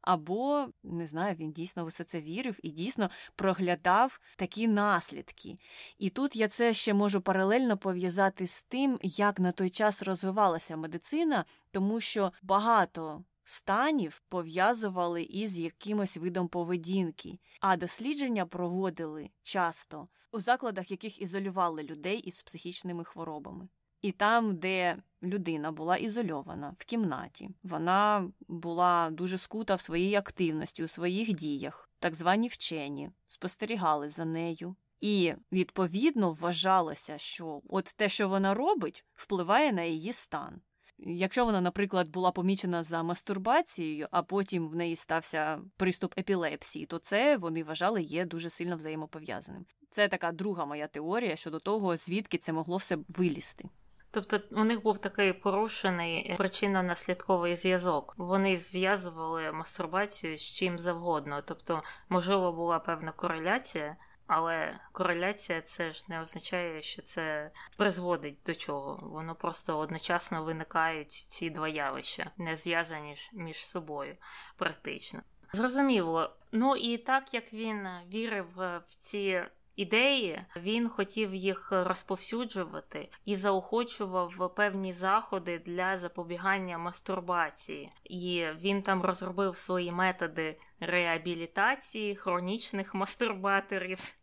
Або 0.00 0.68
не 0.82 1.06
знаю, 1.06 1.36
він 1.36 1.52
дійсно 1.52 1.86
все 1.86 2.04
це 2.04 2.20
вірив 2.20 2.58
і 2.62 2.70
дійсно 2.70 3.10
проглядав 3.36 4.20
такі 4.36 4.68
наслідки. 4.68 5.58
І 5.98 6.10
тут 6.10 6.36
я 6.36 6.48
це 6.48 6.74
ще 6.74 6.94
можу 6.94 7.20
паралельно 7.20 7.78
пов'язати 7.78 8.46
з 8.46 8.62
тим, 8.62 8.98
як 9.02 9.40
на 9.40 9.52
той 9.52 9.70
час 9.70 10.02
розвивалася 10.02 10.76
медицина, 10.76 11.44
тому 11.70 12.00
що 12.00 12.32
багато 12.42 13.24
станів 13.44 14.22
пов'язували 14.28 15.22
із 15.22 15.58
якимось 15.58 16.16
видом 16.16 16.48
поведінки, 16.48 17.38
а 17.60 17.76
дослідження 17.76 18.46
проводили 18.46 19.30
часто 19.42 20.08
у 20.32 20.40
закладах, 20.40 20.90
яких 20.90 21.22
ізолювали 21.22 21.82
людей 21.82 22.18
із 22.18 22.42
психічними 22.42 23.04
хворобами. 23.04 23.68
І 24.02 24.12
там, 24.12 24.56
де 24.56 24.96
людина 25.22 25.72
була 25.72 25.96
ізольована 25.96 26.74
в 26.78 26.84
кімнаті, 26.84 27.50
вона 27.62 28.30
була 28.48 29.10
дуже 29.10 29.38
скута 29.38 29.74
в 29.74 29.80
своїй 29.80 30.14
активності, 30.14 30.84
у 30.84 30.88
своїх 30.88 31.32
діях, 31.32 31.90
так 31.98 32.14
звані 32.14 32.48
вчені, 32.48 33.10
спостерігали 33.26 34.08
за 34.08 34.24
нею. 34.24 34.76
І 35.00 35.34
відповідно 35.52 36.32
вважалося, 36.32 37.18
що 37.18 37.62
от 37.68 37.84
те, 37.84 38.08
що 38.08 38.28
вона 38.28 38.54
робить, 38.54 39.04
впливає 39.14 39.72
на 39.72 39.82
її 39.82 40.12
стан. 40.12 40.60
Якщо 40.98 41.44
вона, 41.44 41.60
наприклад, 41.60 42.08
була 42.08 42.30
помічена 42.30 42.84
за 42.84 43.02
мастурбацією, 43.02 44.08
а 44.10 44.22
потім 44.22 44.68
в 44.68 44.76
неї 44.76 44.96
стався 44.96 45.60
приступ 45.76 46.18
епілепсії, 46.18 46.86
то 46.86 46.98
це 46.98 47.36
вони 47.36 47.64
вважали 47.64 48.02
є 48.02 48.24
дуже 48.24 48.50
сильно 48.50 48.76
взаємопов'язаним. 48.76 49.66
Це 49.90 50.08
така 50.08 50.32
друга 50.32 50.64
моя 50.64 50.86
теорія 50.86 51.36
щодо 51.36 51.58
того, 51.60 51.96
звідки 51.96 52.38
це 52.38 52.52
могло 52.52 52.76
все 52.76 52.98
вилізти. 53.08 53.68
Тобто 54.10 54.40
у 54.50 54.64
них 54.64 54.82
був 54.82 54.98
такий 54.98 55.32
порушений 55.32 56.36
причинно-наслідковий 56.38 57.56
зв'язок. 57.56 58.14
Вони 58.18 58.56
зв'язували 58.56 59.52
мастурбацію 59.52 60.38
з 60.38 60.42
чим 60.42 60.78
завгодно. 60.78 61.42
Тобто, 61.42 61.82
можливо, 62.08 62.52
була 62.52 62.78
певна 62.78 63.12
кореляція, 63.12 63.96
але 64.26 64.80
кореляція 64.92 65.60
це 65.60 65.92
ж 65.92 66.04
не 66.08 66.20
означає, 66.20 66.82
що 66.82 67.02
це 67.02 67.50
призводить 67.76 68.38
до 68.46 68.54
чого. 68.54 68.98
Воно 69.02 69.34
просто 69.34 69.78
одночасно 69.78 70.44
виникають 70.44 71.12
ці 71.12 71.50
два 71.50 71.68
явища, 71.68 72.30
не 72.36 72.56
зв'язані 72.56 73.16
між 73.32 73.66
собою 73.66 74.16
практично. 74.56 75.20
Зрозуміло. 75.52 76.36
Ну 76.52 76.76
і 76.76 76.96
так 76.98 77.34
як 77.34 77.52
він 77.52 77.88
вірив 78.12 78.46
в 78.56 78.82
ці 78.86 79.42
ідеї, 79.78 80.44
він 80.56 80.88
хотів 80.88 81.34
їх 81.34 81.68
розповсюджувати 81.70 83.10
і 83.24 83.36
заохочував 83.36 84.54
певні 84.54 84.92
заходи 84.92 85.58
для 85.58 85.96
запобігання 85.96 86.78
мастурбації. 86.78 87.92
І 88.04 88.46
він 88.60 88.82
там 88.82 89.02
розробив 89.02 89.56
свої 89.56 89.92
методи 89.92 90.58
реабілітації 90.80 92.16
хронічних 92.16 92.94
мастурбаторів. 92.94 93.98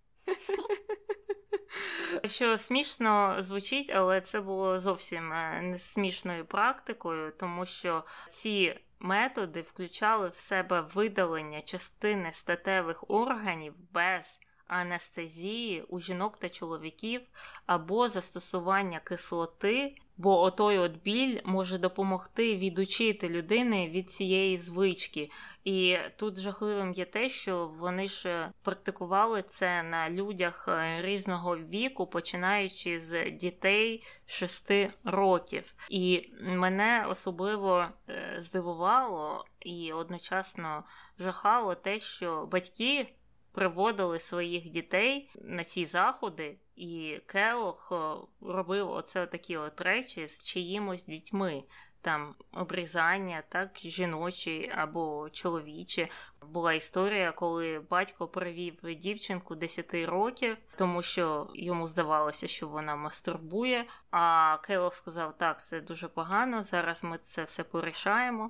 Що 2.25 2.57
смішно 2.57 3.35
звучить, 3.39 3.89
але 3.89 4.21
це 4.21 4.41
було 4.41 4.79
зовсім 4.79 5.33
е, 5.33 5.61
не 5.61 5.79
смішною 5.79 6.45
практикою, 6.45 7.33
тому 7.39 7.65
що 7.65 8.03
ці 8.27 8.79
методи 8.99 9.61
включали 9.61 10.29
в 10.29 10.35
себе 10.35 10.81
видалення 10.81 11.61
частини 11.61 12.33
статевих 12.33 13.09
органів 13.09 13.73
без 13.91 14.39
анестезії 14.67 15.81
у 15.81 15.99
жінок 15.99 16.37
та 16.37 16.49
чоловіків 16.49 17.21
або 17.65 18.09
застосування 18.09 18.99
кислоти, 18.99 19.95
бо 20.17 20.41
отой 20.41 20.77
от 20.77 20.91
біль 21.03 21.39
може 21.45 21.77
допомогти 21.77 22.55
відучити 22.55 23.29
людини 23.29 23.89
від 23.89 24.11
цієї 24.11 24.57
звички. 24.57 25.29
І 25.63 25.97
тут 26.15 26.39
жахливим 26.39 26.93
є 26.93 27.05
те, 27.05 27.29
що 27.29 27.71
вони 27.79 28.07
ж 28.07 28.51
практикували 28.61 29.43
це 29.47 29.83
на 29.83 30.09
людях 30.09 30.65
е, 30.67 31.01
різного 31.01 31.57
віку, 31.57 32.07
починаючи 32.07 32.99
з 32.99 33.31
дітей 33.31 34.03
6 34.25 34.71
років. 35.03 35.73
І 35.89 36.29
мене 36.41 37.05
особливо 37.09 37.85
е, 38.09 38.35
здивувало 38.39 39.45
і 39.59 39.93
одночасно 39.93 40.83
жахало 41.19 41.75
те, 41.75 41.99
що 41.99 42.45
батьки 42.51 43.15
приводили 43.55 44.19
своїх 44.19 44.69
дітей 44.69 45.29
на 45.41 45.63
ці 45.63 45.85
заходи, 45.85 46.57
і 46.75 47.19
Келох 47.25 47.93
робив 48.41 48.91
оце 48.91 49.25
такі 49.25 49.57
от 49.57 49.81
речі 49.81 50.27
з 50.27 50.45
чиїмось 50.45 51.05
дітьми. 51.05 51.63
Там 52.01 52.35
обрізання, 52.53 53.43
так, 53.49 53.79
жіночі 53.79 54.71
або 54.75 55.29
чоловічі. 55.29 56.07
Була 56.47 56.73
історія, 56.73 57.31
коли 57.31 57.79
батько 57.89 58.27
привів 58.27 58.75
дівчинку 58.83 59.55
10 59.55 59.93
років, 59.93 60.57
тому 60.77 61.01
що 61.01 61.49
йому 61.53 61.87
здавалося, 61.87 62.47
що 62.47 62.67
вона 62.67 62.95
мастурбує. 62.95 63.85
А 64.11 64.57
Келох 64.63 64.93
сказав: 64.93 65.37
так, 65.37 65.63
це 65.63 65.81
дуже 65.81 66.07
погано, 66.07 66.63
зараз 66.63 67.03
ми 67.03 67.17
це 67.17 67.43
все 67.43 67.63
порішаємо. 67.63 68.49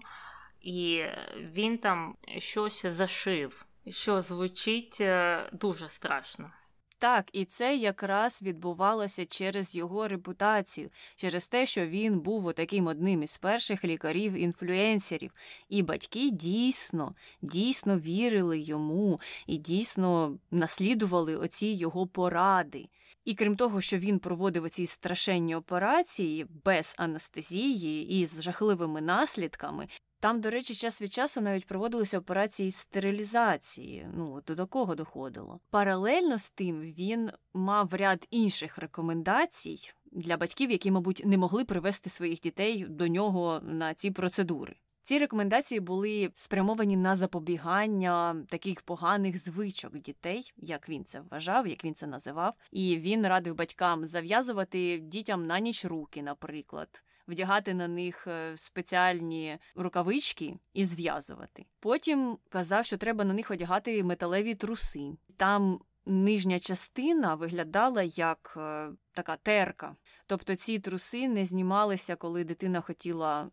І 0.61 1.03
він 1.35 1.77
там 1.77 2.15
щось 2.37 2.85
зашив 2.85 3.65
що 3.87 4.21
звучить 4.21 4.97
е, 5.01 5.49
дуже 5.53 5.89
страшно. 5.89 6.51
Так, 6.97 7.29
і 7.33 7.45
це 7.45 7.75
якраз 7.75 8.41
відбувалося 8.41 9.25
через 9.25 9.75
його 9.75 10.07
репутацію, 10.07 10.89
через 11.15 11.47
те, 11.47 11.65
що 11.65 11.85
він 11.85 12.19
був 12.19 12.53
таким 12.53 12.87
одним 12.87 13.23
із 13.23 13.37
перших 13.37 13.85
лікарів-інфлюенсерів, 13.85 15.31
і 15.69 15.83
батьки 15.83 16.29
дійсно, 16.29 17.13
дійсно 17.41 17.99
вірили 17.99 18.59
йому 18.59 19.19
і 19.47 19.57
дійсно 19.57 20.37
наслідували 20.51 21.35
оці 21.37 21.67
його 21.67 22.07
поради. 22.07 22.89
І 23.25 23.35
крім 23.35 23.55
того, 23.55 23.81
що 23.81 23.97
він 23.97 24.19
проводив 24.19 24.63
оці 24.63 24.85
страшенні 24.85 25.55
операції 25.55 26.45
без 26.65 26.95
анестезії 26.97 28.21
і 28.21 28.25
з 28.25 28.41
жахливими 28.41 29.01
наслідками, 29.01 29.87
там, 30.25 30.41
до 30.41 30.49
речі, 30.49 30.75
час 30.75 31.01
від 31.01 31.13
часу 31.13 31.41
навіть 31.41 31.65
проводилися 31.65 32.19
операції 32.19 32.71
стерилізації. 32.71 34.07
Ну, 34.13 34.41
до 34.47 34.55
такого 34.55 34.95
доходило. 34.95 35.59
Паралельно 35.69 36.39
з 36.39 36.49
тим 36.49 36.81
він 36.81 37.29
мав 37.53 37.93
ряд 37.93 38.27
інших 38.31 38.77
рекомендацій 38.77 39.91
для 40.11 40.37
батьків, 40.37 40.71
які, 40.71 40.91
мабуть, 40.91 41.21
не 41.25 41.37
могли 41.37 41.65
привести 41.65 42.09
своїх 42.09 42.39
дітей 42.39 42.85
до 42.89 43.07
нього 43.07 43.59
на 43.63 43.93
ці 43.93 44.11
процедури. 44.11 44.75
Ці 45.03 45.19
рекомендації 45.19 45.79
були 45.79 46.31
спрямовані 46.35 46.97
на 46.97 47.15
запобігання 47.15 48.45
таких 48.49 48.81
поганих 48.81 49.37
звичок 49.37 49.97
дітей, 49.97 50.53
як 50.57 50.89
він 50.89 51.05
це 51.05 51.21
вважав, 51.21 51.67
як 51.67 51.85
він 51.85 51.95
це 51.95 52.07
називав. 52.07 52.53
І 52.71 52.97
він 52.97 53.27
радив 53.27 53.55
батькам 53.55 54.05
зав'язувати 54.05 54.97
дітям 54.97 55.47
на 55.47 55.59
ніч 55.59 55.85
руки, 55.85 56.23
наприклад 56.23 57.03
вдягати 57.27 57.73
на 57.73 57.87
них 57.87 58.27
е, 58.27 58.57
спеціальні 58.57 59.57
рукавички 59.75 60.57
і 60.73 60.85
зв'язувати. 60.85 61.65
Потім 61.79 62.37
казав, 62.49 62.85
що 62.85 62.97
треба 62.97 63.25
на 63.25 63.33
них 63.33 63.51
одягати 63.51 64.03
металеві 64.03 64.55
труси. 64.55 65.11
Там 65.37 65.79
нижня 66.05 66.59
частина 66.59 67.35
виглядала 67.35 68.03
як 68.03 68.53
е, 68.57 68.89
така 69.13 69.35
терка. 69.35 69.95
Тобто 70.25 70.55
ці 70.55 70.79
труси 70.79 71.27
не 71.27 71.45
знімалися, 71.45 72.15
коли 72.15 72.43
дитина 72.43 72.81
хотіла 72.81 73.49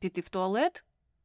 піти 0.00 0.20
в 0.20 0.28
туалет. 0.28 0.84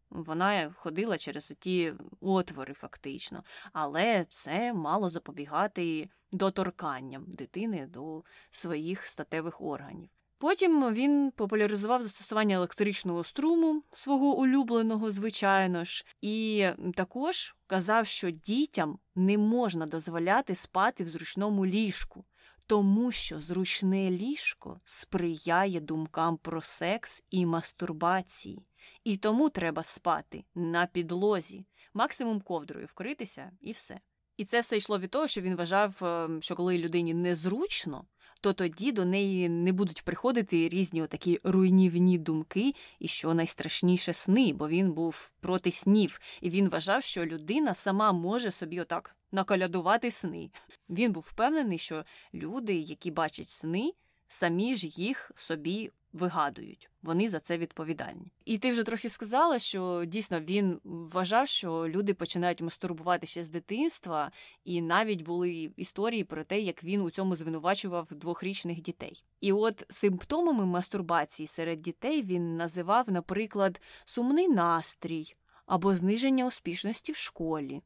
Вона 0.09 0.71
ходила 0.71 1.17
через 1.17 1.53
ті 1.59 1.93
отвори, 2.21 2.73
фактично, 2.73 3.43
але 3.73 4.25
це 4.29 4.73
мало 4.73 5.09
запобігати 5.09 6.09
доторканням 6.31 7.25
дитини 7.27 7.87
до 7.87 8.23
своїх 8.49 9.05
статевих 9.05 9.61
органів. 9.61 10.09
Потім 10.41 10.93
він 10.93 11.31
популяризував 11.31 12.01
застосування 12.01 12.55
електричного 12.55 13.23
струму 13.23 13.83
свого 13.91 14.37
улюбленого, 14.37 15.11
звичайно 15.11 15.85
ж, 15.85 16.05
і 16.21 16.67
також 16.95 17.55
казав, 17.67 18.07
що 18.07 18.31
дітям 18.31 18.99
не 19.15 19.37
можна 19.37 19.85
дозволяти 19.85 20.55
спати 20.55 21.03
в 21.03 21.07
зручному 21.07 21.65
ліжку, 21.65 22.25
тому 22.67 23.11
що 23.11 23.39
зручне 23.39 24.11
ліжко 24.11 24.79
сприяє 24.83 25.79
думкам 25.79 26.37
про 26.37 26.61
секс 26.61 27.23
і 27.29 27.45
мастурбації, 27.45 28.65
і 29.03 29.17
тому 29.17 29.49
треба 29.49 29.83
спати 29.83 30.43
на 30.55 30.85
підлозі, 30.85 31.67
максимум 31.93 32.41
ковдрою 32.41 32.85
вкритися 32.85 33.51
і 33.61 33.71
все. 33.71 33.99
І 34.41 34.45
це 34.45 34.59
все 34.59 34.77
йшло 34.77 34.99
від 34.99 35.11
того, 35.11 35.27
що 35.27 35.41
він 35.41 35.55
вважав, 35.55 35.95
ем, 36.01 36.41
що 36.41 36.55
коли 36.55 36.77
людині 36.77 37.13
незручно 37.13 38.05
то 38.41 38.53
тоді 38.53 38.91
до 38.91 39.05
неї 39.05 39.49
не 39.49 39.71
будуть 39.71 40.01
приходити 40.01 40.69
різні 40.69 41.07
такі 41.07 41.39
руйнівні 41.43 42.17
думки, 42.17 42.73
і 42.99 43.07
що 43.07 43.33
найстрашніше 43.33 44.13
сни, 44.13 44.53
бо 44.53 44.67
він 44.67 44.91
був 44.91 45.31
проти 45.39 45.71
снів, 45.71 46.19
і 46.41 46.49
він 46.49 46.69
вважав, 46.69 47.03
що 47.03 47.25
людина 47.25 47.73
сама 47.73 48.11
може 48.11 48.51
собі 48.51 48.81
отак 48.81 49.15
наколядувати 49.31 50.11
сни. 50.11 50.49
Він 50.89 51.11
був 51.11 51.27
впевнений, 51.29 51.77
що 51.77 52.05
люди, 52.33 52.75
які 52.75 53.11
бачать 53.11 53.49
сни, 53.49 53.93
самі 54.27 54.75
ж 54.75 54.87
їх 54.87 55.31
собі 55.35 55.91
вигадують, 56.13 56.89
вони 57.03 57.29
за 57.29 57.39
це 57.39 57.57
відповідальні. 57.57 58.31
І 58.45 58.57
ти 58.57 58.71
вже 58.71 58.83
трохи 58.83 59.09
сказала, 59.09 59.59
що 59.59 60.05
дійсно 60.05 60.39
він 60.39 60.79
вважав, 60.83 61.47
що 61.47 61.87
люди 61.87 62.13
починають 62.13 62.61
мастурбуватися 62.61 63.43
з 63.43 63.49
дитинства, 63.49 64.31
і 64.63 64.81
навіть 64.81 65.21
були 65.21 65.71
історії 65.77 66.23
про 66.23 66.43
те, 66.43 66.59
як 66.59 66.83
він 66.83 67.01
у 67.01 67.09
цьому 67.09 67.35
звинувачував 67.35 68.07
двохрічних 68.11 68.81
дітей. 68.81 69.23
І 69.41 69.53
от 69.53 69.85
симптомами 69.89 70.65
мастурбації 70.65 71.47
серед 71.47 71.81
дітей 71.81 72.23
він 72.23 72.57
називав, 72.57 73.11
наприклад, 73.11 73.81
сумний 74.05 74.47
настрій 74.47 75.33
або 75.65 75.95
зниження 75.95 76.45
успішності 76.45 77.11
в 77.11 77.15
школі, 77.15 77.81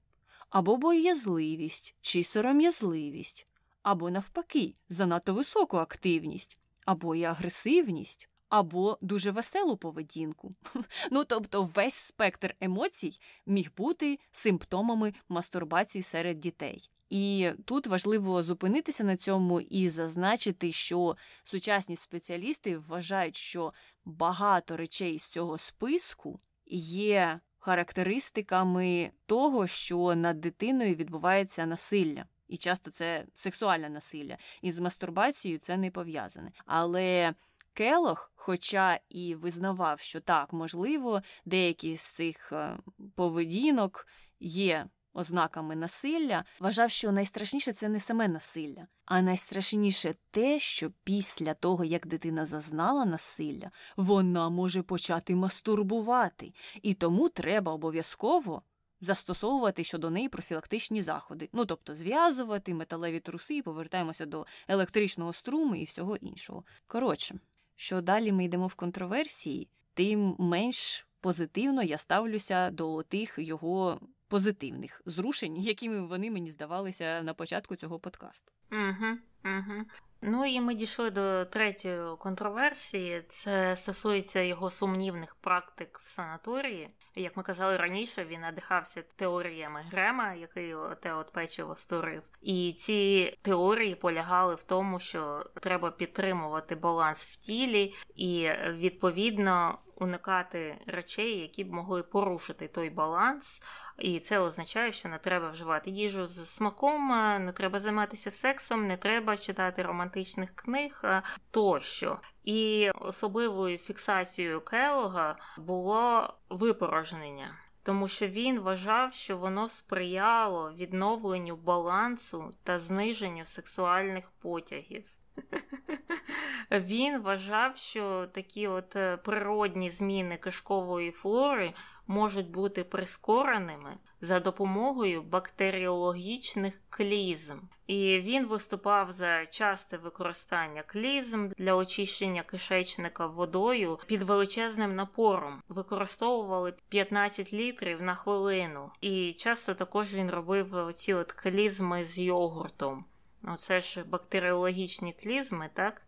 або 0.50 0.78
боязливість 0.78 1.96
чи 2.02 2.24
сором'язливість, 2.24 3.48
або 3.84 4.12
навпаки, 4.12 4.74
занадто 4.90 5.34
високу 5.34 5.78
активність 5.78 6.60
або 6.86 7.16
і 7.16 7.24
агресивність, 7.24 8.30
або 8.50 8.98
дуже 9.02 9.32
веселу 9.32 9.78
поведінку. 9.78 10.56
Ну 11.12 11.24
тобто 11.24 11.64
весь 11.64 11.96
спектр 11.96 12.56
емоцій 12.60 13.20
міг 13.46 13.72
бути 13.78 14.20
симптомами 14.32 15.14
мастурбації 15.30 16.04
серед 16.04 16.40
дітей. 16.40 16.90
І 17.10 17.50
тут 17.66 17.88
важливо 17.88 18.44
зупинитися 18.44 19.04
на 19.04 19.18
цьому 19.18 19.62
і 19.62 19.90
зазначити, 19.90 20.72
що 20.72 21.16
сучасні 21.44 21.96
спеціалісти 21.96 22.78
вважають, 22.78 23.36
що 23.36 23.74
багато 24.06 24.78
речей 24.78 25.20
з 25.20 25.26
цього 25.26 25.58
списку 25.58 26.40
є 26.66 27.40
характеристиками 27.60 29.12
того, 29.26 29.68
що 29.68 30.16
над 30.16 30.42
дитиною 30.42 30.96
відбувається 30.96 31.66
насилля. 31.66 32.26
І 32.48 32.58
часто 32.58 32.92
це 32.92 33.26
сексуальне 33.36 33.90
насилля. 33.90 34.38
І 34.62 34.72
з 34.72 34.80
мастурбацією 34.80 35.60
це 35.60 35.78
не 35.78 35.92
пов'язане. 35.92 36.52
Але 36.66 37.34
Келох, 37.74 38.32
хоча 38.36 39.00
і 39.10 39.36
визнавав, 39.36 40.00
що 40.00 40.20
так, 40.20 40.54
можливо, 40.54 41.22
деякі 41.46 41.98
з 41.98 42.02
цих 42.02 42.52
е, 42.52 42.78
поведінок 43.16 44.08
є 44.40 44.86
ознаками 45.14 45.76
насилля, 45.76 46.44
вважав, 46.60 46.92
що 46.92 47.12
найстрашніше 47.12 47.74
це 47.74 47.90
не 47.90 48.00
саме 48.00 48.28
насилля, 48.28 48.88
а 49.06 49.22
найстрашніше 49.22 50.16
те, 50.32 50.60
що 50.60 50.92
після 51.04 51.54
того, 51.54 51.84
як 51.84 52.08
дитина 52.08 52.46
зазнала 52.46 53.06
насилля, 53.06 53.72
вона 53.98 54.50
може 54.50 54.82
почати 54.82 55.36
мастурбувати, 55.36 56.54
і 56.82 56.94
тому 56.94 57.30
треба 57.30 57.72
обов'язково 57.72 58.62
застосовувати 59.06 59.84
щодо 59.84 60.10
неї 60.10 60.30
профілактичні 60.30 61.02
заходи. 61.02 61.50
Ну 61.54 61.66
тобто 61.66 61.96
зв'язувати 61.96 62.74
металеві 62.74 63.20
труси, 63.20 63.62
повертаємося 63.62 64.26
до 64.26 64.46
електричного 64.68 65.34
струму 65.34 65.76
і 65.76 65.84
всього 65.84 66.16
іншого. 66.16 66.64
Коротше, 66.88 67.36
що 67.76 68.02
далі 68.02 68.32
ми 68.32 68.46
йдемо 68.46 68.68
в 68.68 68.74
контроверсії, 68.74 69.70
тим 69.94 70.36
менш 70.40 71.08
позитивно 71.20 71.84
я 71.84 71.98
ставлюся 71.98 72.70
до 72.72 73.04
тих 73.04 73.36
його 73.38 74.00
позитивних 74.28 75.02
зрушень, 75.06 75.58
якими 75.58 76.08
вони 76.08 76.32
мені 76.32 76.52
здавалися 76.52 77.22
на 77.22 77.34
початку 77.34 77.76
цього 77.76 78.00
подкасту. 78.00 78.52
Угу, 78.72 79.18
угу. 79.44 79.86
Ну 80.28 80.46
і 80.46 80.62
ми 80.62 80.74
дійшли 80.74 81.12
до 81.12 81.46
третьої 81.46 82.18
контроверсії. 82.18 83.24
Це 83.28 83.76
стосується 83.76 84.40
його 84.40 84.70
сумнівних 84.70 85.36
практик 85.36 86.00
в 86.04 86.08
санаторії. 86.08 86.90
Як 87.16 87.38
ми 87.38 87.44
казали 87.44 87.78
раніше, 87.78 88.26
він 88.26 88.42
надихався 88.42 89.04
теоріями 89.16 89.86
Грема, 89.92 90.34
який 90.34 90.76
те 91.02 91.14
от 91.14 91.32
печиво 91.32 91.76
створив. 91.76 92.22
І 92.42 92.74
ці 92.74 93.34
теорії 93.42 93.96
полягали 93.96 94.56
в 94.56 94.64
тому, 94.64 95.00
що 95.00 95.46
треба 95.62 95.92
підтримувати 95.92 96.76
баланс 96.76 97.26
в 97.26 97.36
тілі, 97.36 97.94
і 98.16 98.50
відповідно 98.68 99.78
уникати 99.96 100.78
речей, 100.88 101.40
які 101.40 101.64
б 101.64 101.74
могли 101.74 102.04
порушити 102.04 102.68
той 102.68 102.90
баланс. 102.90 103.62
І 104.00 104.20
це 104.20 104.40
означає, 104.40 104.92
що 104.92 105.10
не 105.10 105.18
треба 105.18 105.50
вживати 105.50 105.90
їжу 105.90 106.28
з 106.28 106.50
смаком, 106.50 107.08
не 107.46 107.52
треба 107.52 107.80
займатися 107.80 108.32
сексом, 108.32 108.88
не 108.88 108.98
треба 108.98 109.38
читати 109.38 109.84
романтичних 109.84 110.56
книг 110.56 111.04
тощо. 111.52 112.20
І 112.44 112.90
особливою 112.90 113.78
фіксацією 113.78 114.62
Келога 114.62 115.36
було 115.58 116.34
випорожнення. 116.50 117.58
Тому 117.84 118.08
що 118.08 118.28
він 118.28 118.60
вважав, 118.60 119.14
що 119.14 119.38
воно 119.38 119.68
сприяло 119.68 120.74
відновленню 120.74 121.56
балансу 121.56 122.54
та 122.64 122.80
зниженню 122.80 123.46
сексуальних 123.46 124.32
потягів. 124.32 125.06
Він 126.72 127.22
вважав, 127.22 127.78
що 127.78 128.28
такі 128.32 128.68
от 128.68 128.96
е, 128.96 129.18
природні 129.18 129.90
зміни 129.90 130.38
кишкової 130.38 131.12
флори 131.12 131.74
можуть 132.08 132.50
бути 132.50 132.84
прискореними 132.84 133.98
за 134.22 134.40
допомогою 134.40 135.24
бактеріологічних 135.24 136.82
клізм. 136.90 137.58
І 137.88 138.20
він 138.20 138.46
виступав 138.48 139.12
за 139.12 139.46
часте 139.46 139.98
використання 139.98 140.84
клізм 140.84 141.50
для 141.58 141.74
очищення 141.74 142.44
кишечника 142.44 143.28
водою 143.28 144.00
під 144.06 144.22
величезним 144.22 144.96
напором. 144.96 145.62
Використовували 145.70 146.74
15 146.90 147.54
літрів 147.54 148.02
на 148.02 148.16
хвилину. 148.16 148.92
І 149.02 149.34
часто 149.34 149.74
також 149.74 150.14
він 150.14 150.30
робив 150.30 150.94
ці 150.94 151.14
от 151.14 151.32
клізми 151.32 152.06
з 152.06 152.20
йогуртом. 152.20 153.06
Оце 153.48 153.82
ж 153.82 154.04
бактеріологічні 154.04 155.14
клізми, 155.14 155.70
так? 155.74 156.02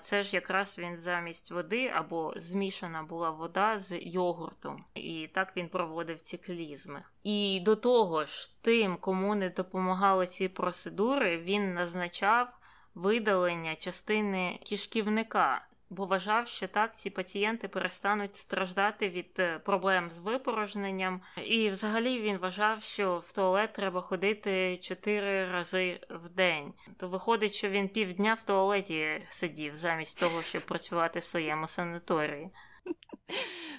Це 0.00 0.22
ж 0.22 0.36
якраз 0.36 0.78
він 0.78 0.96
замість 0.96 1.50
води 1.50 1.92
або 1.94 2.34
змішана 2.36 3.02
була 3.02 3.30
вода 3.30 3.78
з 3.78 3.98
йогуртом. 3.98 4.84
І 4.94 5.28
так 5.34 5.56
він 5.56 5.68
проводив 5.68 6.20
ці 6.20 6.38
клізми. 6.38 7.02
І 7.22 7.60
до 7.64 7.76
того 7.76 8.24
ж, 8.24 8.62
тим, 8.62 8.96
кому 8.96 9.34
не 9.34 9.50
допомагали 9.50 10.26
ці 10.26 10.48
процедури, 10.48 11.38
він 11.38 11.74
назначав 11.74 12.58
видалення 12.94 13.76
частини 13.76 14.60
кишківника 14.68 15.66
бо 15.90 16.06
вважав, 16.06 16.46
що 16.46 16.68
так 16.68 16.94
ці 16.94 17.10
пацієнти 17.10 17.68
перестануть 17.68 18.36
страждати 18.36 19.08
від 19.08 19.36
е, 19.38 19.58
проблем 19.58 20.10
з 20.10 20.20
випорожненням. 20.20 21.20
І 21.44 21.70
взагалі 21.70 22.20
він 22.20 22.38
вважав, 22.38 22.82
що 22.82 23.22
в 23.26 23.32
туалет 23.32 23.72
треба 23.72 24.00
ходити 24.00 24.76
чотири 24.76 25.52
рази 25.52 26.00
в 26.10 26.28
день. 26.28 26.72
То 26.96 27.08
виходить, 27.08 27.54
що 27.54 27.68
він 27.68 27.88
півдня 27.88 28.34
в 28.34 28.44
туалеті 28.44 29.22
сидів 29.28 29.74
замість 29.74 30.20
того, 30.20 30.42
щоб 30.42 30.62
працювати 30.62 31.18
в 31.18 31.24
своєму 31.24 31.66
санаторії. 31.66 32.50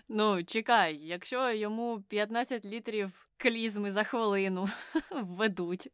Ну, 0.10 0.44
чекай, 0.44 0.96
якщо 0.96 1.52
йому 1.52 2.02
15 2.10 2.66
літрів 2.66 3.28
клізми 3.38 3.92
за 3.92 4.04
хвилину 4.04 4.70
введуть, 5.12 5.90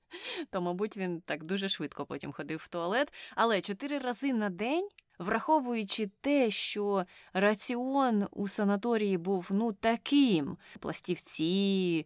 то, 0.52 0.61
мабуть, 0.61 0.98
він 0.98 1.22
так 1.22 1.44
дуже 1.44 1.69
швидко 1.69 2.06
потім 2.06 2.31
ходив 2.31 2.60
в 2.60 2.68
туалет. 2.68 3.14
Але 3.35 3.61
чотири 3.61 3.98
рази 3.98 4.34
на 4.34 4.49
день 4.49 4.90
Враховуючи 5.19 6.10
те, 6.22 6.52
що 6.52 7.06
раціон 7.34 8.27
у 8.31 8.48
санаторії 8.48 9.18
був 9.18 9.49
ну 9.52 9.73
таким. 9.73 10.57
Пластівці, 10.80 12.06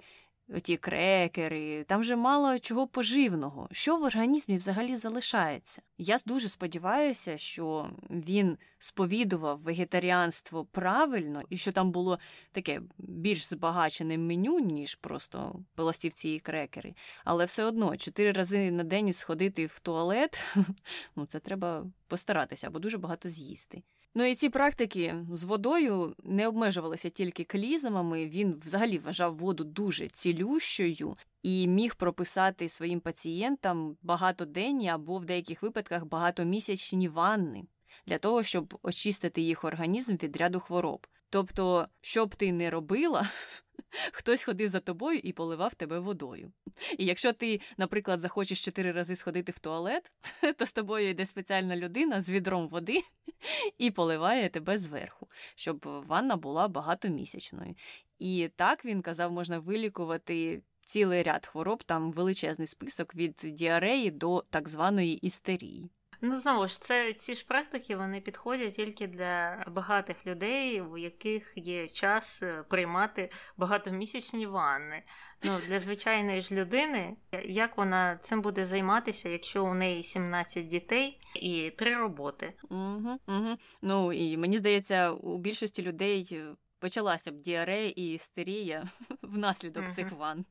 ті 0.61 0.77
крекери, 0.77 1.83
там 1.83 2.03
же 2.03 2.15
мало 2.15 2.59
чого 2.59 2.87
поживного, 2.87 3.67
що 3.71 3.97
в 3.97 4.03
організмі 4.03 4.57
взагалі 4.57 4.97
залишається. 4.97 5.81
Я 5.97 6.17
дуже 6.25 6.49
сподіваюся, 6.49 7.37
що 7.37 7.89
він 8.09 8.57
сповідував 8.79 9.59
вегетаріанство 9.59 10.65
правильно 10.65 11.43
і 11.49 11.57
що 11.57 11.71
там 11.71 11.91
було 11.91 12.19
таке 12.51 12.81
більш 12.97 13.45
збагачене 13.45 14.17
меню, 14.17 14.59
ніж 14.59 14.95
просто 14.95 15.59
пластівці 15.75 16.29
і 16.29 16.39
крекери. 16.39 16.95
Але 17.25 17.45
все 17.45 17.63
одно 17.63 17.97
чотири 17.97 18.31
рази 18.31 18.71
на 18.71 18.83
день 18.83 19.13
сходити 19.13 19.65
в 19.65 19.79
туалет, 19.79 20.39
ну 21.15 21.25
це 21.25 21.39
треба 21.39 21.85
постаратися 22.07 22.67
або 22.67 22.79
дуже 22.79 22.97
багато 22.97 23.29
з'їсти. 23.29 23.83
Ну 24.17 24.25
і 24.25 24.35
ці 24.35 24.49
практики 24.49 25.15
з 25.33 25.43
водою 25.43 26.15
не 26.23 26.47
обмежувалися 26.47 27.09
тільки 27.09 27.43
клізмами. 27.43 28.25
Він 28.25 28.61
взагалі 28.65 28.97
вважав 28.97 29.37
воду 29.37 29.63
дуже 29.63 30.07
цілющою 30.07 31.15
і 31.43 31.67
міг 31.67 31.95
прописати 31.95 32.69
своїм 32.69 32.99
пацієнтам 32.99 33.97
багатоденні 34.01 34.89
або 34.89 35.17
в 35.17 35.25
деяких 35.25 35.61
випадках 35.63 36.05
багатомісячні 36.05 37.07
ванни 37.07 37.63
для 38.07 38.17
того, 38.17 38.43
щоб 38.43 38.79
очистити 38.83 39.41
їх 39.41 39.63
організм 39.63 40.15
від 40.15 40.37
ряду 40.37 40.59
хвороб. 40.59 41.07
Тобто, 41.29 41.87
що 42.01 42.25
б 42.25 42.35
ти 42.35 42.51
не 42.51 42.69
робила, 42.69 43.29
хтось 44.11 44.43
ходив 44.43 44.69
за 44.69 44.79
тобою 44.79 45.19
і 45.23 45.33
поливав 45.33 45.73
тебе 45.73 45.99
водою. 45.99 46.51
І 46.97 47.05
якщо 47.05 47.33
ти, 47.33 47.61
наприклад, 47.77 48.19
захочеш 48.19 48.65
чотири 48.65 48.91
рази 48.91 49.15
сходити 49.15 49.51
в 49.51 49.59
туалет, 49.59 50.11
то 50.57 50.65
з 50.65 50.73
тобою 50.73 51.09
йде 51.09 51.25
спеціальна 51.25 51.75
людина 51.75 52.21
з 52.21 52.29
відром 52.29 52.67
води 52.67 53.03
і 53.77 53.91
поливає 53.91 54.49
тебе 54.49 54.77
зверху, 54.77 55.27
щоб 55.55 56.03
ванна 56.07 56.35
була 56.35 56.67
багатомісячною. 56.67 57.75
І 58.19 58.49
так 58.55 58.85
він 58.85 59.01
казав, 59.01 59.31
можна 59.31 59.59
вилікувати. 59.59 60.61
Цілий 60.81 61.23
ряд 61.23 61.45
хвороб, 61.45 61.83
там 61.83 62.11
величезний 62.11 62.67
список 62.67 63.15
від 63.15 63.33
діареї 63.43 64.11
до 64.11 64.43
так 64.49 64.69
званої 64.69 65.13
істерії. 65.13 65.89
Ну, 66.21 66.39
знову 66.39 66.67
ж, 66.67 66.81
це 66.81 67.13
ці 67.13 67.35
ж 67.35 67.45
практики 67.45 67.95
вони 67.95 68.21
підходять 68.21 68.75
тільки 68.75 69.07
для 69.07 69.63
багатих 69.67 70.27
людей, 70.27 70.81
у 70.81 70.97
яких 70.97 71.53
є 71.55 71.87
час 71.87 72.43
е, 72.43 72.63
приймати 72.69 73.31
багатомісячні 73.57 74.45
ванни. 74.45 75.03
Ну, 75.43 75.59
Для 75.67 75.79
звичайної 75.79 76.41
ж 76.41 76.55
людини, 76.55 77.15
як 77.45 77.77
вона 77.77 78.17
цим 78.17 78.41
буде 78.41 78.65
займатися, 78.65 79.29
якщо 79.29 79.65
у 79.65 79.73
неї 79.73 80.03
17 80.03 80.67
дітей 80.67 81.19
і 81.35 81.71
три 81.77 81.95
роботи? 81.95 82.53
Угу, 82.69 83.19
угу. 83.27 83.57
Ну 83.81 84.13
і 84.13 84.37
мені 84.37 84.57
здається, 84.57 85.11
у 85.11 85.37
більшості 85.37 85.83
людей 85.83 86.29
е, 86.31 86.55
почалася 86.79 87.31
б 87.31 87.41
діарея 87.41 87.89
і 87.89 88.13
істерія 88.13 88.83
внаслідок 89.21 89.83
угу. 89.83 89.93
цих 89.93 90.11
ван. 90.11 90.45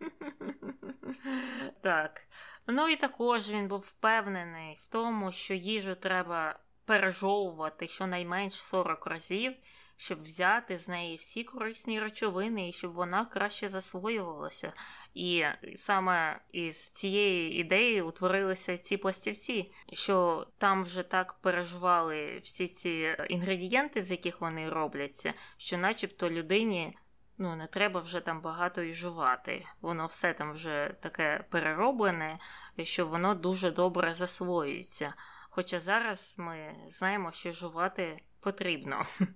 Так. 1.82 2.28
Ну 2.70 2.88
і 2.88 2.96
також 2.96 3.50
він 3.50 3.68
був 3.68 3.80
впевнений 3.80 4.78
в 4.80 4.88
тому, 4.88 5.32
що 5.32 5.54
їжу 5.54 5.94
треба 5.94 6.58
пережовувати 6.84 7.88
щонайменш 7.88 8.52
40 8.52 9.06
разів, 9.06 9.52
щоб 9.96 10.22
взяти 10.22 10.78
з 10.78 10.88
неї 10.88 11.16
всі 11.16 11.44
корисні 11.44 12.00
речовини 12.00 12.68
і 12.68 12.72
щоб 12.72 12.92
вона 12.92 13.24
краще 13.24 13.68
засвоювалася. 13.68 14.72
І 15.14 15.44
саме 15.76 16.40
із 16.52 16.88
цієї 16.88 17.60
ідеї 17.60 18.02
утворилися 18.02 18.76
ці 18.76 18.96
пластівці, 18.96 19.72
що 19.92 20.46
там 20.58 20.82
вже 20.84 21.02
так 21.02 21.34
переживали 21.34 22.40
всі 22.42 22.66
ці 22.66 23.16
інгредієнти, 23.28 24.02
з 24.02 24.10
яких 24.10 24.40
вони 24.40 24.68
робляться, 24.68 25.34
що, 25.56 25.78
начебто, 25.78 26.30
людині 26.30 26.96
ну 27.38 27.56
не 27.56 27.66
треба 27.66 28.00
вже 28.00 28.20
там 28.20 28.40
багато 28.40 28.82
і 28.82 28.92
жувати. 28.92 29.64
Воно 29.80 30.06
все 30.06 30.34
там 30.34 30.52
вже 30.52 30.94
таке 31.00 31.44
перероблене, 31.50 32.38
що 32.82 33.06
воно 33.06 33.34
дуже 33.34 33.70
добре 33.70 34.14
засвоюється. 34.14 35.14
Хоча 35.50 35.80
зараз 35.80 36.34
ми 36.38 36.76
знаємо, 36.88 37.32
що 37.32 37.52
жувати 37.52 38.20
потрібно. 38.40 39.02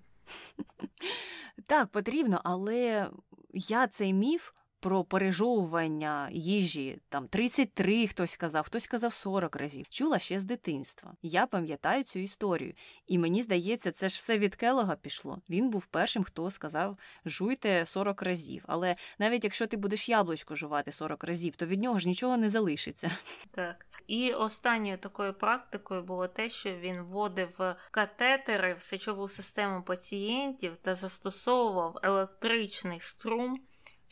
Так, 1.66 1.88
потрібно, 1.88 2.40
але 2.44 3.10
я 3.52 3.86
цей 3.86 4.12
міф 4.12 4.52
про 4.82 5.04
пережовування 5.04 6.28
їжі, 6.32 6.98
там 7.08 7.28
33 7.28 8.06
хтось 8.06 8.36
казав, 8.36 8.64
хтось 8.64 8.86
казав 8.86 9.12
40 9.12 9.56
разів. 9.56 9.88
Чула 9.88 10.18
ще 10.18 10.40
з 10.40 10.44
дитинства. 10.44 11.14
Я 11.22 11.46
пам'ятаю 11.46 12.04
цю 12.04 12.18
історію. 12.18 12.74
І 13.06 13.18
мені 13.18 13.42
здається, 13.42 13.92
це 13.92 14.08
ж 14.08 14.16
все 14.18 14.38
від 14.38 14.56
Келога 14.56 14.96
пішло. 14.96 15.42
Він 15.50 15.70
був 15.70 15.86
першим, 15.86 16.24
хто 16.24 16.50
сказав 16.50 16.98
жуйте 17.24 17.86
40 17.86 18.22
разів. 18.22 18.64
Але 18.66 18.96
навіть 19.18 19.44
якщо 19.44 19.66
ти 19.66 19.76
будеш 19.76 20.08
яблучко 20.08 20.54
жувати 20.54 20.92
40 20.92 21.24
разів, 21.24 21.56
то 21.56 21.66
від 21.66 21.82
нього 21.82 22.00
ж 22.00 22.08
нічого 22.08 22.36
не 22.36 22.48
залишиться. 22.48 23.10
Так. 23.50 23.86
І 24.06 24.32
останньою 24.32 24.98
такою 24.98 25.34
практикою 25.34 26.02
було 26.02 26.28
те, 26.28 26.50
що 26.50 26.74
він 26.76 27.02
вводив 27.02 27.74
катетери 27.90 28.74
в 28.74 28.80
сечову 28.80 29.28
систему 29.28 29.82
пацієнтів 29.82 30.76
та 30.76 30.94
застосовував 30.94 31.98
електричний 32.02 33.00
струм 33.00 33.60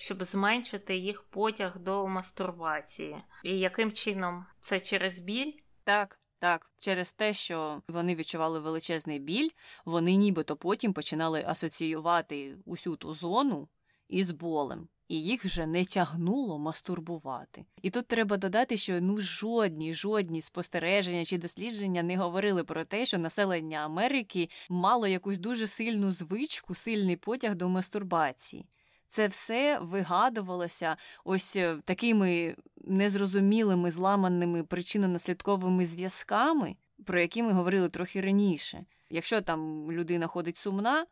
щоб 0.00 0.24
зменшити 0.24 0.96
їх 0.96 1.22
потяг 1.22 1.78
до 1.78 2.06
мастурбації. 2.06 3.16
І 3.44 3.58
яким 3.58 3.92
чином 3.92 4.46
це 4.60 4.80
через 4.80 5.20
біль? 5.20 5.52
Так. 5.84 6.18
Так, 6.38 6.70
через 6.78 7.12
те, 7.12 7.34
що 7.34 7.82
вони 7.88 8.14
відчували 8.14 8.60
величезний 8.60 9.18
біль, 9.18 9.48
вони 9.84 10.16
нібито 10.16 10.56
потім 10.56 10.92
починали 10.92 11.44
асоціювати 11.46 12.56
усю 12.64 12.96
ту 12.96 13.14
зону 13.14 13.68
із 14.08 14.30
болем, 14.30 14.88
і 15.08 15.22
їх 15.22 15.44
вже 15.44 15.66
не 15.66 15.84
тягнуло 15.84 16.58
мастурбувати. 16.58 17.64
І 17.82 17.90
тут 17.90 18.06
треба 18.06 18.36
додати, 18.36 18.76
що 18.76 19.00
ну 19.00 19.20
жодні, 19.20 19.94
жодні 19.94 20.42
спостереження 20.42 21.24
чи 21.24 21.38
дослідження 21.38 22.02
не 22.02 22.16
говорили 22.16 22.64
про 22.64 22.84
те, 22.84 23.06
що 23.06 23.18
населення 23.18 23.78
Америки 23.78 24.48
мало 24.68 25.06
якусь 25.06 25.38
дуже 25.38 25.66
сильну 25.66 26.12
звичку, 26.12 26.74
сильний 26.74 27.16
потяг 27.16 27.54
до 27.54 27.68
мастурбації 27.68 28.66
це 29.10 29.26
все 29.26 29.78
вигадувалося 29.78 30.96
ось 31.24 31.56
е, 31.56 31.76
такими 31.84 32.56
незрозумілими 32.76 33.90
зламаними 33.90 34.62
причинно-наслідковими 34.62 35.86
зв'язками, 35.86 36.76
про 37.06 37.20
які 37.20 37.42
ми 37.42 37.52
говорили 37.52 37.88
трохи 37.88 38.20
раніше. 38.20 38.84
Якщо 39.10 39.40
там 39.40 39.92
людина 39.92 40.26
ходить 40.26 40.56
сумна, 40.56 41.06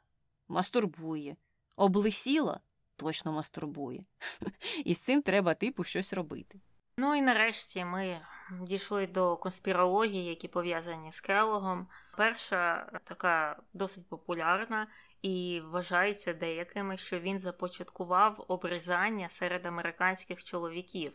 мастурбує, 0.48 1.36
облисіла, 1.76 2.60
точно 2.96 3.32
мастурбує. 3.32 4.04
І 4.84 4.94
з 4.94 5.00
цим 5.00 5.22
треба 5.22 5.54
типу 5.54 5.84
щось 5.84 6.12
робити. 6.12 6.60
Ну 6.96 7.14
і 7.14 7.22
нарешті 7.22 7.84
ми 7.84 8.20
дійшли 8.60 9.06
до 9.06 9.36
конспірології, 9.36 10.24
які 10.24 10.48
пов'язані 10.48 11.12
з 11.12 11.20
Келогом. 11.20 11.88
Перша 12.16 12.90
така 13.04 13.56
досить 13.72 14.08
популярна 14.08 14.86
і 15.22 15.62
вважається 15.64 16.32
деякими, 16.32 16.96
що 16.96 17.20
він 17.20 17.38
започаткував 17.38 18.44
обрізання 18.48 19.28
серед 19.28 19.66
американських 19.66 20.44
чоловіків. 20.44 21.12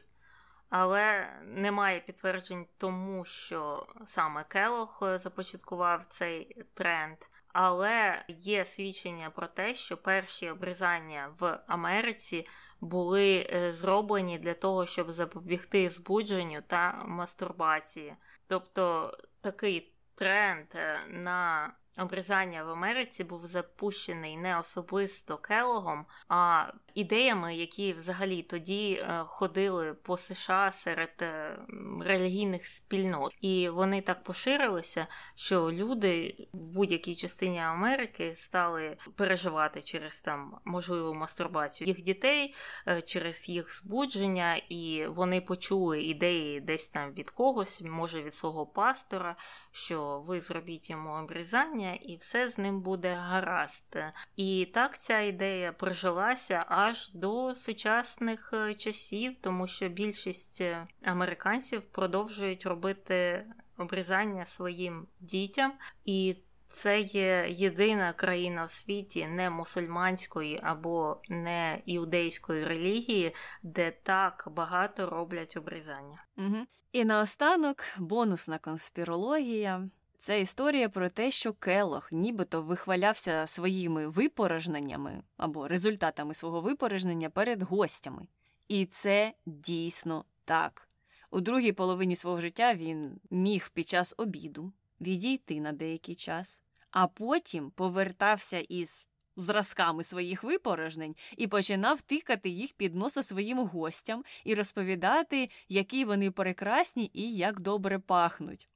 Але 0.69 1.33
немає 1.43 1.99
підтверджень 1.99 2.65
тому, 2.77 3.25
що 3.25 3.87
саме 4.05 4.43
Келох 4.43 5.03
започаткував 5.15 6.05
цей 6.05 6.63
тренд. 6.73 7.17
Але 7.47 8.25
є 8.27 8.65
свідчення 8.65 9.29
про 9.29 9.47
те, 9.47 9.73
що 9.73 9.97
перші 9.97 10.49
обрізання 10.49 11.33
в 11.39 11.59
Америці 11.67 12.47
були 12.81 13.47
е, 13.53 13.71
зроблені 13.71 14.39
для 14.39 14.53
того, 14.53 14.85
щоб 14.85 15.11
запобігти 15.11 15.89
збудженню 15.89 16.61
та 16.67 17.03
мастурбації. 17.05 18.15
Тобто 18.47 19.17
такий 19.41 19.93
тренд 20.15 20.67
е, 20.75 20.99
на 21.07 21.71
обрізання 21.97 22.63
в 22.63 22.69
Америці 22.69 23.23
був 23.23 23.45
запущений 23.45 24.37
не 24.37 24.59
особисто 24.59 25.37
Келогом, 25.37 26.05
а 26.27 26.65
ідеями, 26.93 27.55
які 27.55 27.93
взагалі 27.93 28.43
тоді 28.43 28.93
е, 28.93 29.23
ходили 29.27 29.93
по 29.93 30.17
США 30.17 30.71
серед 30.71 31.13
е, 31.21 31.57
релігійних 32.01 32.67
спільнот, 32.67 33.33
і 33.41 33.69
вони 33.69 34.01
так 34.01 34.23
поширилися, 34.23 35.07
що 35.35 35.71
люди 35.71 36.35
в 36.53 36.73
будь-якій 36.73 37.15
частині 37.15 37.59
Америки 37.59 38.35
стали 38.35 38.97
переживати 39.15 39.81
через 39.81 40.21
там 40.21 40.57
можливу 40.65 41.13
мастурбацію 41.13 41.87
їх 41.87 42.01
дітей, 42.01 42.55
е, 42.87 43.01
через 43.01 43.49
їх 43.49 43.77
збудження, 43.77 44.55
і 44.55 45.05
вони 45.07 45.41
почули 45.41 46.03
ідеї 46.03 46.61
десь 46.61 46.87
там 46.87 47.13
від 47.13 47.29
когось, 47.29 47.81
може 47.81 48.23
від 48.23 48.33
свого 48.33 48.65
пастора, 48.65 49.35
що 49.71 50.23
ви 50.27 50.41
зробіть 50.41 50.89
йому 50.89 51.09
обрізання, 51.09 51.82
і 51.91 52.15
все 52.15 52.47
з 52.47 52.57
ним 52.57 52.81
буде 52.81 53.13
гаразд. 53.13 53.97
І 54.35 54.67
так 54.73 54.97
ця 54.97 55.19
ідея 55.19 55.73
прижилася 55.73 56.65
аж 56.67 57.11
до 57.11 57.55
сучасних 57.55 58.53
е, 58.53 58.73
часів, 58.73 59.37
тому 59.41 59.67
що 59.67 59.89
більшість 59.89 60.61
е, 60.61 60.87
американців 61.03 61.81
продовжують 61.81 62.65
робити 62.65 63.45
обрізання 63.77 64.45
своїм 64.45 65.07
дітям, 65.19 65.73
і 66.05 66.35
це 66.67 67.01
є 67.01 67.47
єдина 67.49 68.13
країна 68.13 68.63
в 68.63 68.69
світі 68.69 69.27
не 69.27 69.49
мусульманської 69.49 70.59
або 70.63 71.21
не 71.29 71.81
іудейської 71.85 72.65
релігії, 72.65 73.35
де 73.63 73.91
так 73.91 74.47
багато 74.51 75.09
роблять 75.09 75.57
обрізання. 75.57 76.23
Угу. 76.37 76.57
І 76.91 77.05
наостанок 77.05 77.83
бонусна 77.97 78.57
конспірологія. 78.57 79.89
Це 80.23 80.41
історія 80.41 80.89
про 80.89 81.09
те, 81.09 81.31
що 81.31 81.53
Келох 81.53 82.11
нібито 82.11 82.61
вихвалявся 82.61 83.47
своїми 83.47 84.07
випорожненнями 84.07 85.23
або 85.37 85.67
результатами 85.67 86.33
свого 86.33 86.61
випорожнення 86.61 87.29
перед 87.29 87.61
гостями. 87.61 88.27
І 88.67 88.85
це 88.85 89.33
дійсно 89.45 90.25
так. 90.45 90.87
У 91.31 91.41
другій 91.41 91.71
половині 91.71 92.15
свого 92.15 92.41
життя 92.41 92.73
він 92.73 93.19
міг 93.29 93.71
під 93.73 93.87
час 93.87 94.13
обіду 94.17 94.73
відійти 95.01 95.61
на 95.61 95.71
деякий 95.71 96.15
час, 96.15 96.59
а 96.91 97.07
потім 97.07 97.71
повертався 97.71 98.59
із 98.59 99.07
зразками 99.35 100.03
своїх 100.03 100.43
випорожнень 100.43 101.15
і 101.37 101.47
починав 101.47 102.01
тикати 102.01 102.49
їх 102.49 102.73
під 102.73 102.95
носа 102.95 103.23
своїм 103.23 103.57
гостям 103.57 104.23
і 104.43 104.55
розповідати, 104.55 105.49
які 105.69 106.05
вони 106.05 106.31
прекрасні 106.31 107.11
і 107.13 107.35
як 107.35 107.59
добре 107.59 107.99
пахнуть. 107.99 108.69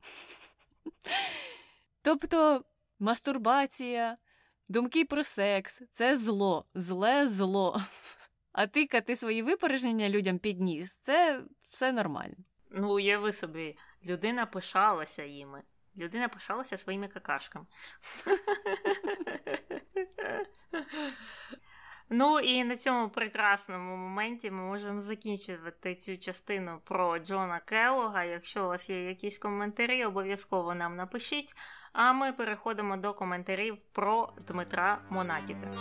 Тобто 2.01 2.65
мастурбація, 2.99 4.17
думки 4.69 5.05
про 5.05 5.23
секс 5.23 5.81
це 5.91 6.17
зло, 6.17 6.65
зле 6.73 7.27
зло. 7.27 7.81
А 8.51 8.67
тикати 8.67 9.15
свої 9.15 9.41
випередження 9.41 10.09
людям 10.09 10.39
під 10.39 10.61
ніс 10.61 10.93
це 10.95 11.43
все 11.69 11.91
нормально. 11.91 12.35
Ну, 12.71 12.93
уяви 12.93 13.33
собі, 13.33 13.77
людина 14.05 14.45
пишалася 14.45 15.23
їми. 15.23 15.63
Людина 15.97 16.29
пишалася 16.29 16.77
своїми 16.77 17.07
какашками. 17.07 17.65
Ну 22.19 22.39
і 22.39 22.63
на 22.63 22.75
цьому 22.75 23.09
прекрасному 23.09 23.97
моменті 23.97 24.51
ми 24.51 24.63
можемо 24.63 25.01
закінчувати 25.01 25.95
цю 25.95 26.17
частину 26.17 26.81
про 26.83 27.19
Джона 27.19 27.59
Келлога. 27.59 28.23
Якщо 28.23 28.65
у 28.65 28.67
вас 28.67 28.89
є 28.89 29.07
якісь 29.07 29.37
коментарі, 29.37 30.05
обов'язково 30.05 30.75
нам 30.75 30.95
напишіть. 30.95 31.53
А 31.93 32.13
ми 32.13 32.33
переходимо 32.33 32.97
до 32.97 33.13
коментарів 33.13 33.77
про 33.91 34.33
Дмитра 34.47 35.01
Монатіка. 35.09 35.71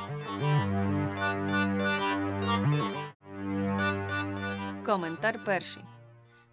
Коментар 4.87 5.39
перший. 5.45 5.83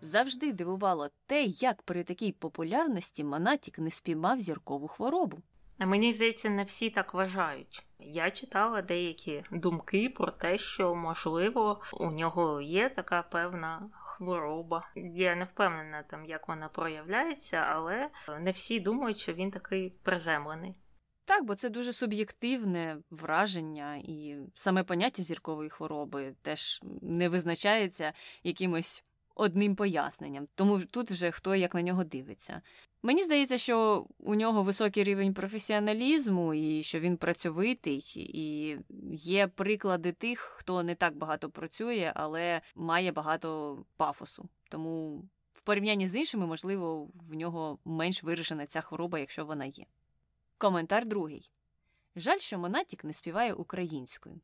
Завжди 0.01 0.53
дивувало 0.53 1.09
те, 1.25 1.43
як 1.43 1.81
при 1.81 2.03
такій 2.03 2.31
популярності 2.31 3.23
Монатік 3.23 3.79
не 3.79 3.91
спіймав 3.91 4.39
зіркову 4.39 4.87
хворобу. 4.87 5.37
Мені 5.79 6.13
здається, 6.13 6.49
не 6.49 6.63
всі 6.63 6.89
так 6.89 7.13
вважають. 7.13 7.85
Я 7.99 8.31
читала 8.31 8.81
деякі 8.81 9.43
думки 9.51 10.09
про 10.09 10.31
те, 10.31 10.57
що 10.57 10.95
можливо 10.95 11.81
у 11.93 12.11
нього 12.11 12.61
є 12.61 12.89
така 12.89 13.21
певна 13.21 13.89
хвороба. 13.93 14.89
Я 14.95 15.35
не 15.35 15.45
впевнена 15.45 16.03
там, 16.03 16.25
як 16.25 16.47
вона 16.47 16.67
проявляється, 16.67 17.57
але 17.57 18.09
не 18.39 18.51
всі 18.51 18.79
думають, 18.79 19.17
що 19.17 19.33
він 19.33 19.51
такий 19.51 19.89
приземлений. 19.89 20.75
Так, 21.25 21.45
бо 21.45 21.55
це 21.55 21.69
дуже 21.69 21.93
суб'єктивне 21.93 22.97
враження, 23.09 23.95
і 23.95 24.37
саме 24.55 24.83
поняття 24.83 25.23
зіркової 25.23 25.69
хвороби 25.69 26.35
теж 26.41 26.79
не 27.01 27.29
визначається 27.29 28.13
якимось 28.43 29.03
одним 29.35 29.75
поясненням. 29.75 30.47
Тому 30.55 30.79
тут 30.79 31.11
вже 31.11 31.31
хто 31.31 31.55
як 31.55 31.75
на 31.75 31.81
нього 31.81 32.03
дивиться. 32.03 32.61
Мені 33.03 33.23
здається, 33.23 33.57
що 33.57 34.07
у 34.17 34.35
нього 34.35 34.63
високий 34.63 35.03
рівень 35.03 35.33
професіоналізму, 35.33 36.53
і 36.53 36.83
що 36.83 36.99
він 36.99 37.17
працьовитий, 37.17 38.13
і 38.15 38.77
є 39.17 39.47
приклади 39.47 40.11
тих, 40.11 40.39
хто 40.39 40.83
не 40.83 40.95
так 40.95 41.17
багато 41.17 41.49
працює, 41.49 42.11
але 42.15 42.61
має 42.75 43.11
багато 43.11 43.77
пафосу. 43.97 44.49
Тому 44.69 45.23
в 45.53 45.61
порівнянні 45.61 46.07
з 46.07 46.15
іншими, 46.15 46.47
можливо, 46.47 47.09
в 47.29 47.33
нього 47.33 47.79
менш 47.85 48.23
виражена 48.23 48.65
ця 48.65 48.81
хвороба, 48.81 49.19
якщо 49.19 49.45
вона 49.45 49.65
є. 49.65 49.85
Коментар 50.57 51.05
другий. 51.05 51.49
Жаль, 52.15 52.37
що 52.37 52.57
Монатік 52.59 53.03
не 53.03 53.13
співає 53.13 53.53
українською. 53.53 54.39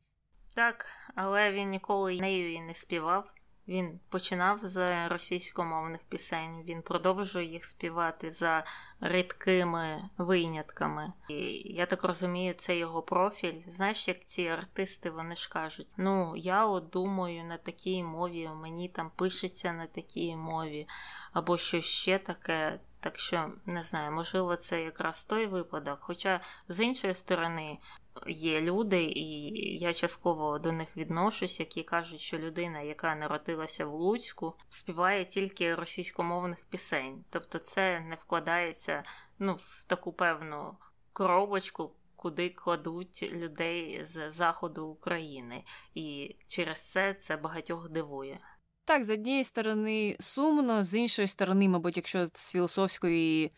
Так, 0.54 0.86
але 1.14 1.52
він 1.52 1.68
ніколи 1.68 2.20
нею 2.20 2.52
і 2.52 2.60
не 2.60 2.74
співав. 2.74 3.32
Він 3.70 4.00
починав 4.08 4.58
з 4.62 5.08
російськомовних 5.08 6.00
пісень, 6.08 6.62
він 6.64 6.82
продовжує 6.82 7.46
їх 7.46 7.64
співати 7.64 8.30
за 8.30 8.64
рідкими 9.00 10.10
винятками. 10.18 11.12
І 11.28 11.34
я 11.74 11.86
так 11.86 12.04
розумію, 12.04 12.54
це 12.54 12.76
його 12.76 13.02
профіль. 13.02 13.62
Знаєш, 13.66 14.08
як 14.08 14.24
ці 14.24 14.46
артисти 14.46 15.10
вони 15.10 15.36
ж 15.36 15.48
кажуть: 15.48 15.94
ну, 15.96 16.36
я 16.36 16.66
от 16.66 16.90
думаю 16.90 17.44
на 17.44 17.56
такій 17.56 18.02
мові, 18.02 18.50
мені 18.62 18.88
там 18.88 19.10
пишеться 19.16 19.72
на 19.72 19.86
такій 19.86 20.36
мові, 20.36 20.88
або 21.32 21.56
що 21.56 21.80
ще 21.80 22.18
таке. 22.18 22.80
Так 23.00 23.18
що 23.18 23.52
не 23.66 23.82
знаю, 23.82 24.12
можливо, 24.12 24.56
це 24.56 24.82
якраз 24.82 25.24
той 25.24 25.46
випадок. 25.46 25.98
Хоча 26.00 26.40
з 26.68 26.80
іншої 26.84 27.14
сторони, 27.14 27.78
є 28.26 28.60
люди, 28.60 29.02
і 29.02 29.52
я 29.78 29.92
частково 29.92 30.58
до 30.58 30.72
них 30.72 30.96
відношусь, 30.96 31.60
які 31.60 31.82
кажуть, 31.82 32.20
що 32.20 32.38
людина, 32.38 32.80
яка 32.80 33.14
народилася 33.14 33.86
в 33.86 33.94
Луцьку, 33.94 34.54
співає 34.68 35.24
тільки 35.24 35.74
російськомовних 35.74 36.64
пісень. 36.64 37.24
Тобто 37.30 37.58
це 37.58 38.00
не 38.00 38.14
вкладається 38.14 39.04
ну, 39.38 39.58
в 39.60 39.84
таку 39.84 40.12
певну 40.12 40.76
коробочку. 41.12 41.92
Куди 42.16 42.48
кладуть 42.48 43.22
людей 43.22 44.04
з 44.04 44.30
заходу 44.30 44.86
України, 44.86 45.64
і 45.94 46.36
через 46.46 46.90
це 46.90 47.14
це 47.14 47.36
багатьох 47.36 47.88
дивує. 47.88 48.40
Так, 48.84 49.04
з 49.04 49.10
однієї 49.10 49.44
сторони 49.44 50.16
сумно, 50.20 50.84
з 50.84 50.94
іншої 50.94 51.28
сторони, 51.28 51.68
мабуть, 51.68 51.96
якщо 51.96 52.26
з 52.26 52.52
філософської 52.52 53.52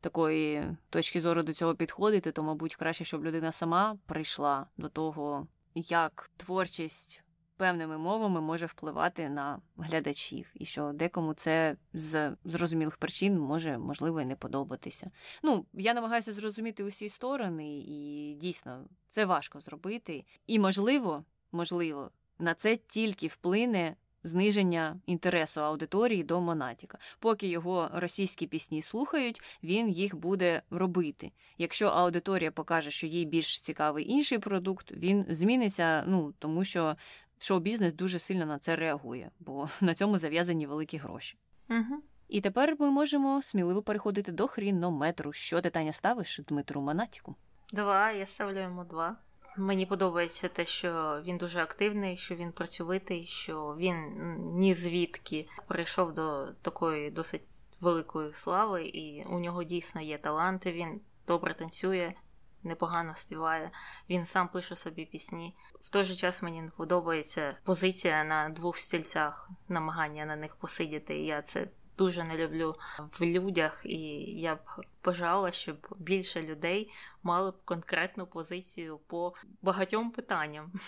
такої 0.00 0.64
точки 0.90 1.20
зору 1.20 1.42
до 1.42 1.52
цього 1.52 1.74
підходити, 1.74 2.32
то, 2.32 2.42
мабуть, 2.42 2.76
краще, 2.76 3.04
щоб 3.04 3.24
людина 3.24 3.52
сама 3.52 3.98
прийшла 4.06 4.66
до 4.76 4.88
того, 4.88 5.46
як 5.74 6.30
творчість 6.36 7.22
певними 7.56 7.98
мовами 7.98 8.40
може 8.40 8.66
впливати 8.66 9.28
на 9.28 9.60
глядачів, 9.76 10.50
і 10.54 10.64
що 10.64 10.92
декому 10.92 11.34
це 11.34 11.76
з 11.92 12.36
зрозумілих 12.44 12.96
причин 12.96 13.38
може, 13.38 13.78
можливо, 13.78 14.20
і 14.20 14.24
не 14.24 14.36
подобатися. 14.36 15.06
Ну, 15.42 15.66
я 15.72 15.94
намагаюся 15.94 16.32
зрозуміти 16.32 16.84
усі 16.84 17.08
сторони, 17.08 17.78
і 17.78 18.34
дійсно 18.40 18.84
це 19.08 19.24
важко 19.24 19.60
зробити. 19.60 20.24
І, 20.46 20.58
можливо, 20.58 21.24
можливо, 21.52 22.10
на 22.38 22.54
це 22.54 22.76
тільки 22.76 23.26
вплине 23.26 23.96
зниження 24.24 25.00
інтересу 25.06 25.60
аудиторії 25.60 26.24
до 26.24 26.40
Монатіка. 26.40 26.98
Поки 27.18 27.46
його 27.46 27.90
російські 27.92 28.46
пісні 28.46 28.82
слухають, 28.82 29.42
він 29.62 29.88
їх 29.88 30.16
буде 30.16 30.62
робити. 30.70 31.32
Якщо 31.58 31.86
аудиторія 31.86 32.50
покаже, 32.50 32.90
що 32.90 33.06
їй 33.06 33.24
більш 33.24 33.60
цікавий 33.60 34.10
інший 34.10 34.38
продукт, 34.38 34.92
він 34.92 35.26
зміниться, 35.28 36.04
ну 36.06 36.34
тому 36.38 36.64
що 36.64 36.96
шоу-бізнес 37.38 37.94
дуже 37.94 38.18
сильно 38.18 38.46
на 38.46 38.58
це 38.58 38.76
реагує, 38.76 39.30
бо 39.40 39.68
на 39.80 39.94
цьому 39.94 40.18
зав'язані 40.18 40.66
великі 40.66 40.98
гроші. 40.98 41.38
Угу. 41.70 42.02
І 42.28 42.40
тепер 42.40 42.76
ми 42.78 42.90
можемо 42.90 43.42
сміливо 43.42 43.82
переходити 43.82 44.32
до 44.32 44.46
хрінометру. 44.46 45.32
Що 45.32 45.60
ти 45.60 45.70
Таня 45.70 45.92
ставиш 45.92 46.40
Дмитру 46.48 46.80
Монатіку? 46.80 47.34
Два, 47.72 48.10
я 48.10 48.26
ставлю 48.26 48.60
йому 48.60 48.84
два. 48.84 49.16
Мені 49.56 49.86
подобається 49.86 50.48
те, 50.48 50.66
що 50.66 51.22
він 51.24 51.36
дуже 51.36 51.62
активний, 51.62 52.16
що 52.16 52.34
він 52.34 52.52
працьовитий, 52.52 53.24
що 53.24 53.76
він 53.78 54.14
ні 54.58 54.74
звідки 54.74 55.48
прийшов 55.68 56.14
до 56.14 56.46
такої 56.62 57.10
досить 57.10 57.42
великої 57.80 58.32
слави, 58.32 58.84
і 58.84 59.24
у 59.24 59.38
нього 59.38 59.64
дійсно 59.64 60.00
є 60.00 60.18
таланти. 60.18 60.72
Він 60.72 61.00
добре 61.26 61.54
танцює, 61.54 62.14
непогано 62.62 63.14
співає. 63.16 63.70
Він 64.10 64.24
сам 64.24 64.48
пише 64.48 64.76
собі 64.76 65.04
пісні. 65.04 65.54
В 65.80 65.90
той 65.90 66.04
же 66.04 66.14
час 66.14 66.42
мені 66.42 66.70
подобається 66.76 67.56
позиція 67.64 68.24
на 68.24 68.48
двох 68.48 68.76
стільцях, 68.76 69.50
намагання 69.68 70.24
на 70.24 70.36
них 70.36 70.56
посидіти. 70.56 71.18
Я 71.18 71.42
це 71.42 71.68
дуже 72.02 72.24
не 72.24 72.36
люблю 72.36 72.74
в 72.98 73.24
людях, 73.24 73.82
і 73.84 73.98
я 74.40 74.54
б 74.54 74.58
бажала, 75.04 75.52
щоб 75.52 75.76
більше 75.98 76.42
людей 76.42 76.90
мали 77.22 77.50
б 77.50 77.54
конкретну 77.64 78.26
позицію 78.26 78.98
по 79.06 79.34
багатьом 79.62 80.10
питанням. 80.10 80.72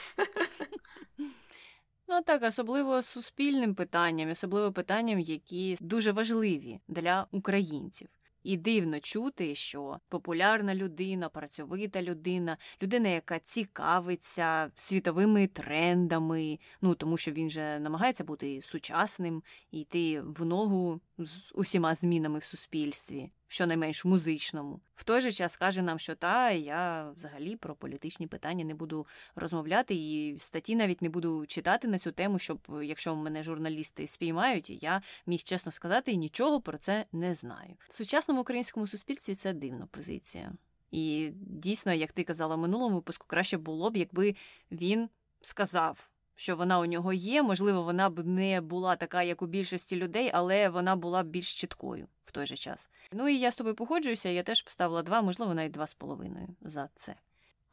Ну 2.08 2.22
так, 2.22 2.42
особливо 2.42 3.02
суспільним 3.02 3.74
питанням, 3.74 4.30
особливо 4.30 4.72
питанням, 4.72 5.20
які 5.20 5.76
дуже 5.80 6.12
важливі 6.12 6.80
для 6.88 7.26
українців. 7.30 8.08
І 8.44 8.56
дивно 8.56 9.00
чути, 9.00 9.54
що 9.54 9.98
популярна 10.08 10.74
людина, 10.74 11.28
працьовита 11.28 12.02
людина, 12.02 12.56
людина, 12.82 13.08
яка 13.08 13.38
цікавиться 13.38 14.70
світовими 14.76 15.46
трендами, 15.46 16.58
ну 16.82 16.94
тому 16.94 17.16
що 17.16 17.32
він 17.32 17.50
же 17.50 17.80
намагається 17.80 18.24
бути 18.24 18.60
сучасним 18.62 19.42
і 19.70 19.80
йти 19.80 20.20
в 20.20 20.44
ногу 20.44 21.00
з 21.18 21.52
усіма 21.54 21.94
змінами 21.94 22.38
в 22.38 22.44
суспільстві, 22.44 23.30
щонайменш 23.48 24.04
музичному. 24.04 24.80
В 24.94 25.04
той 25.04 25.20
же 25.20 25.32
час 25.32 25.56
каже 25.56 25.82
нам, 25.82 25.98
що 25.98 26.14
та 26.14 26.50
я 26.50 27.10
взагалі 27.10 27.56
про 27.56 27.74
політичні 27.74 28.26
питання 28.26 28.64
не 28.64 28.74
буду 28.74 29.06
розмовляти, 29.34 29.94
і 29.94 30.36
статті 30.38 30.76
навіть 30.76 31.02
не 31.02 31.08
буду 31.08 31.46
читати 31.46 31.88
на 31.88 31.98
цю 31.98 32.12
тему, 32.12 32.38
щоб 32.38 32.58
якщо 32.82 33.16
мене 33.16 33.42
журналісти 33.42 34.06
спіймають, 34.06 34.82
я 34.82 35.02
міг 35.26 35.42
чесно 35.42 35.72
сказати 35.72 36.12
і 36.12 36.16
нічого 36.16 36.60
про 36.60 36.78
це 36.78 37.04
не 37.12 37.34
знаю. 37.34 37.76
В 37.88 37.94
сучасному 37.94 38.40
українському 38.40 38.86
суспільстві 38.86 39.34
це 39.34 39.52
дивна 39.52 39.86
позиція. 39.86 40.52
І 40.90 41.30
дійсно, 41.34 41.92
як 41.92 42.12
ти 42.12 42.24
казала 42.24 42.56
в 42.56 42.58
минулому 42.58 42.94
випуску, 42.94 43.26
краще 43.26 43.58
було 43.58 43.90
б, 43.90 43.96
якби 43.96 44.34
він 44.70 45.08
сказав 45.40 46.08
що 46.36 46.56
вона 46.56 46.78
у 46.80 46.86
нього 46.86 47.12
є. 47.12 47.42
Можливо, 47.42 47.82
вона 47.82 48.10
б 48.10 48.26
не 48.26 48.60
була 48.60 48.96
така, 48.96 49.22
як 49.22 49.42
у 49.42 49.46
більшості 49.46 49.96
людей, 49.96 50.30
але 50.34 50.68
вона 50.68 50.96
була 50.96 51.22
б 51.22 51.26
більш 51.26 51.54
чіткою 51.54 52.08
в 52.24 52.32
той 52.32 52.46
же 52.46 52.56
час. 52.56 52.88
Ну 53.12 53.28
і 53.28 53.38
я 53.38 53.52
з 53.52 53.56
тобою 53.56 53.76
погоджуюся, 53.76 54.28
я 54.28 54.42
теж 54.42 54.62
поставила 54.62 55.02
два, 55.02 55.22
можливо, 55.22 55.54
навіть 55.54 55.72
два 55.72 55.86
з 55.86 55.94
половиною 55.94 56.48
за 56.60 56.88
це. 56.94 57.14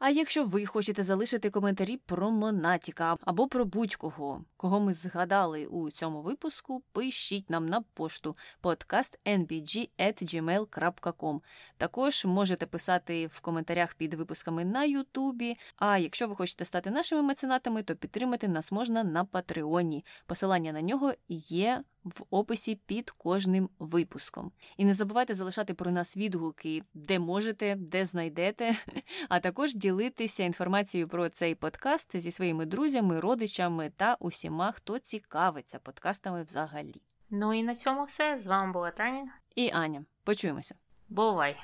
А 0.04 0.10
якщо 0.10 0.44
ви 0.44 0.66
хочете 0.66 1.02
залишити 1.02 1.50
коментарі 1.50 1.96
про 1.96 2.30
Монатіка 2.30 3.16
або 3.20 3.48
про 3.48 3.64
будь-кого, 3.64 4.44
кого 4.56 4.80
ми 4.80 4.94
згадали 4.94 5.66
у 5.66 5.90
цьому 5.90 6.22
випуску, 6.22 6.82
пишіть 6.92 7.50
нам 7.50 7.66
на 7.66 7.80
пошту 7.80 8.36
podcastnbg.gmail.com. 8.62 11.40
Також 11.76 12.24
можете 12.24 12.66
писати 12.66 13.26
в 13.26 13.40
коментарях 13.40 13.94
під 13.94 14.14
випусками 14.14 14.64
на 14.64 14.84
Ютубі. 14.84 15.58
А 15.76 15.98
якщо 15.98 16.28
ви 16.28 16.36
хочете 16.36 16.64
стати 16.64 16.90
нашими 16.90 17.22
меценатами, 17.22 17.82
то 17.82 17.96
підтримати 17.96 18.48
нас 18.48 18.72
можна 18.72 19.04
на 19.04 19.24
Патреоні. 19.24 20.04
Посилання 20.26 20.72
на 20.72 20.82
нього 20.82 21.12
є 21.48 21.82
в 22.04 22.24
описі 22.30 22.78
під 22.86 23.10
кожним 23.10 23.68
випуском. 23.78 24.52
І 24.76 24.84
не 24.84 24.94
забувайте 24.94 25.34
залишати 25.34 25.74
про 25.74 25.90
нас 25.90 26.16
відгуки, 26.16 26.82
де 26.94 27.18
можете, 27.18 27.76
де 27.78 28.04
знайдете, 28.04 28.76
а 29.28 29.40
також 29.40 29.74
ділитися 29.74 29.91
поділитися 29.92 30.42
інформацією 30.42 31.08
про 31.08 31.28
цей 31.28 31.54
подкаст 31.54 32.16
зі 32.20 32.30
своїми 32.30 32.66
друзями, 32.66 33.20
родичами 33.20 33.92
та 33.96 34.16
усіма, 34.20 34.72
хто 34.72 34.98
цікавиться 34.98 35.78
подкастами 35.78 36.42
взагалі. 36.42 37.02
Ну 37.30 37.54
і 37.54 37.62
на 37.62 37.74
цьому 37.74 38.04
все. 38.04 38.38
З 38.38 38.46
вами 38.46 38.72
була 38.72 38.90
Таня 38.90 39.32
і 39.56 39.70
Аня. 39.70 40.04
Почуємося. 40.24 40.74
Бувай! 41.08 41.56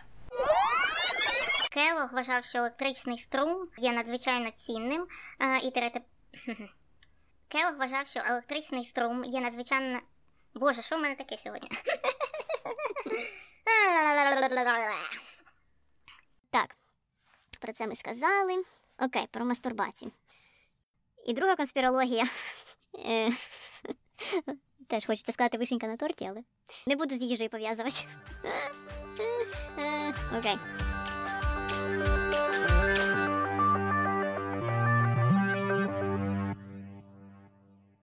Келог 1.71 2.13
вважав, 2.13 2.45
що 2.45 2.59
електричний 2.59 3.19
струм 3.19 3.69
є 3.79 3.93
надзвичайно 3.93 4.51
цінним 4.51 5.07
а, 5.39 5.57
і 5.57 5.71
терете... 5.71 6.01
Келог 7.49 7.79
вважав, 7.79 8.07
що 8.07 8.21
електричний 8.27 8.85
струм 8.85 9.25
є 9.25 9.41
надзвичайно. 9.41 10.01
Боже, 10.55 10.83
що 10.83 10.97
в 10.97 11.01
мене 11.01 11.17
таке 11.17 11.39
сьогодні? 11.39 11.71
Так, 16.51 16.78
про 17.59 17.73
це 17.73 17.87
ми 17.87 17.97
сказали. 17.97 18.65
Окей, 18.99 19.27
про 19.31 19.45
мастурбацію. 19.45 20.11
І 21.27 21.33
друга 21.33 21.57
конспірологія. 21.57 22.25
Е, 23.07 23.31
Теж 24.89 25.07
хочеться 25.07 25.33
сказати 25.33 25.59
вишенька 25.59 25.87
на 25.87 25.97
торті, 25.97 26.27
але 26.31 26.41
не 26.87 26.97
буду 26.97 27.15
з 27.19 27.23
їжею 27.23 27.51
пов'язувати. 27.51 27.97
Е, 29.79 30.15
Окей. 30.39 30.59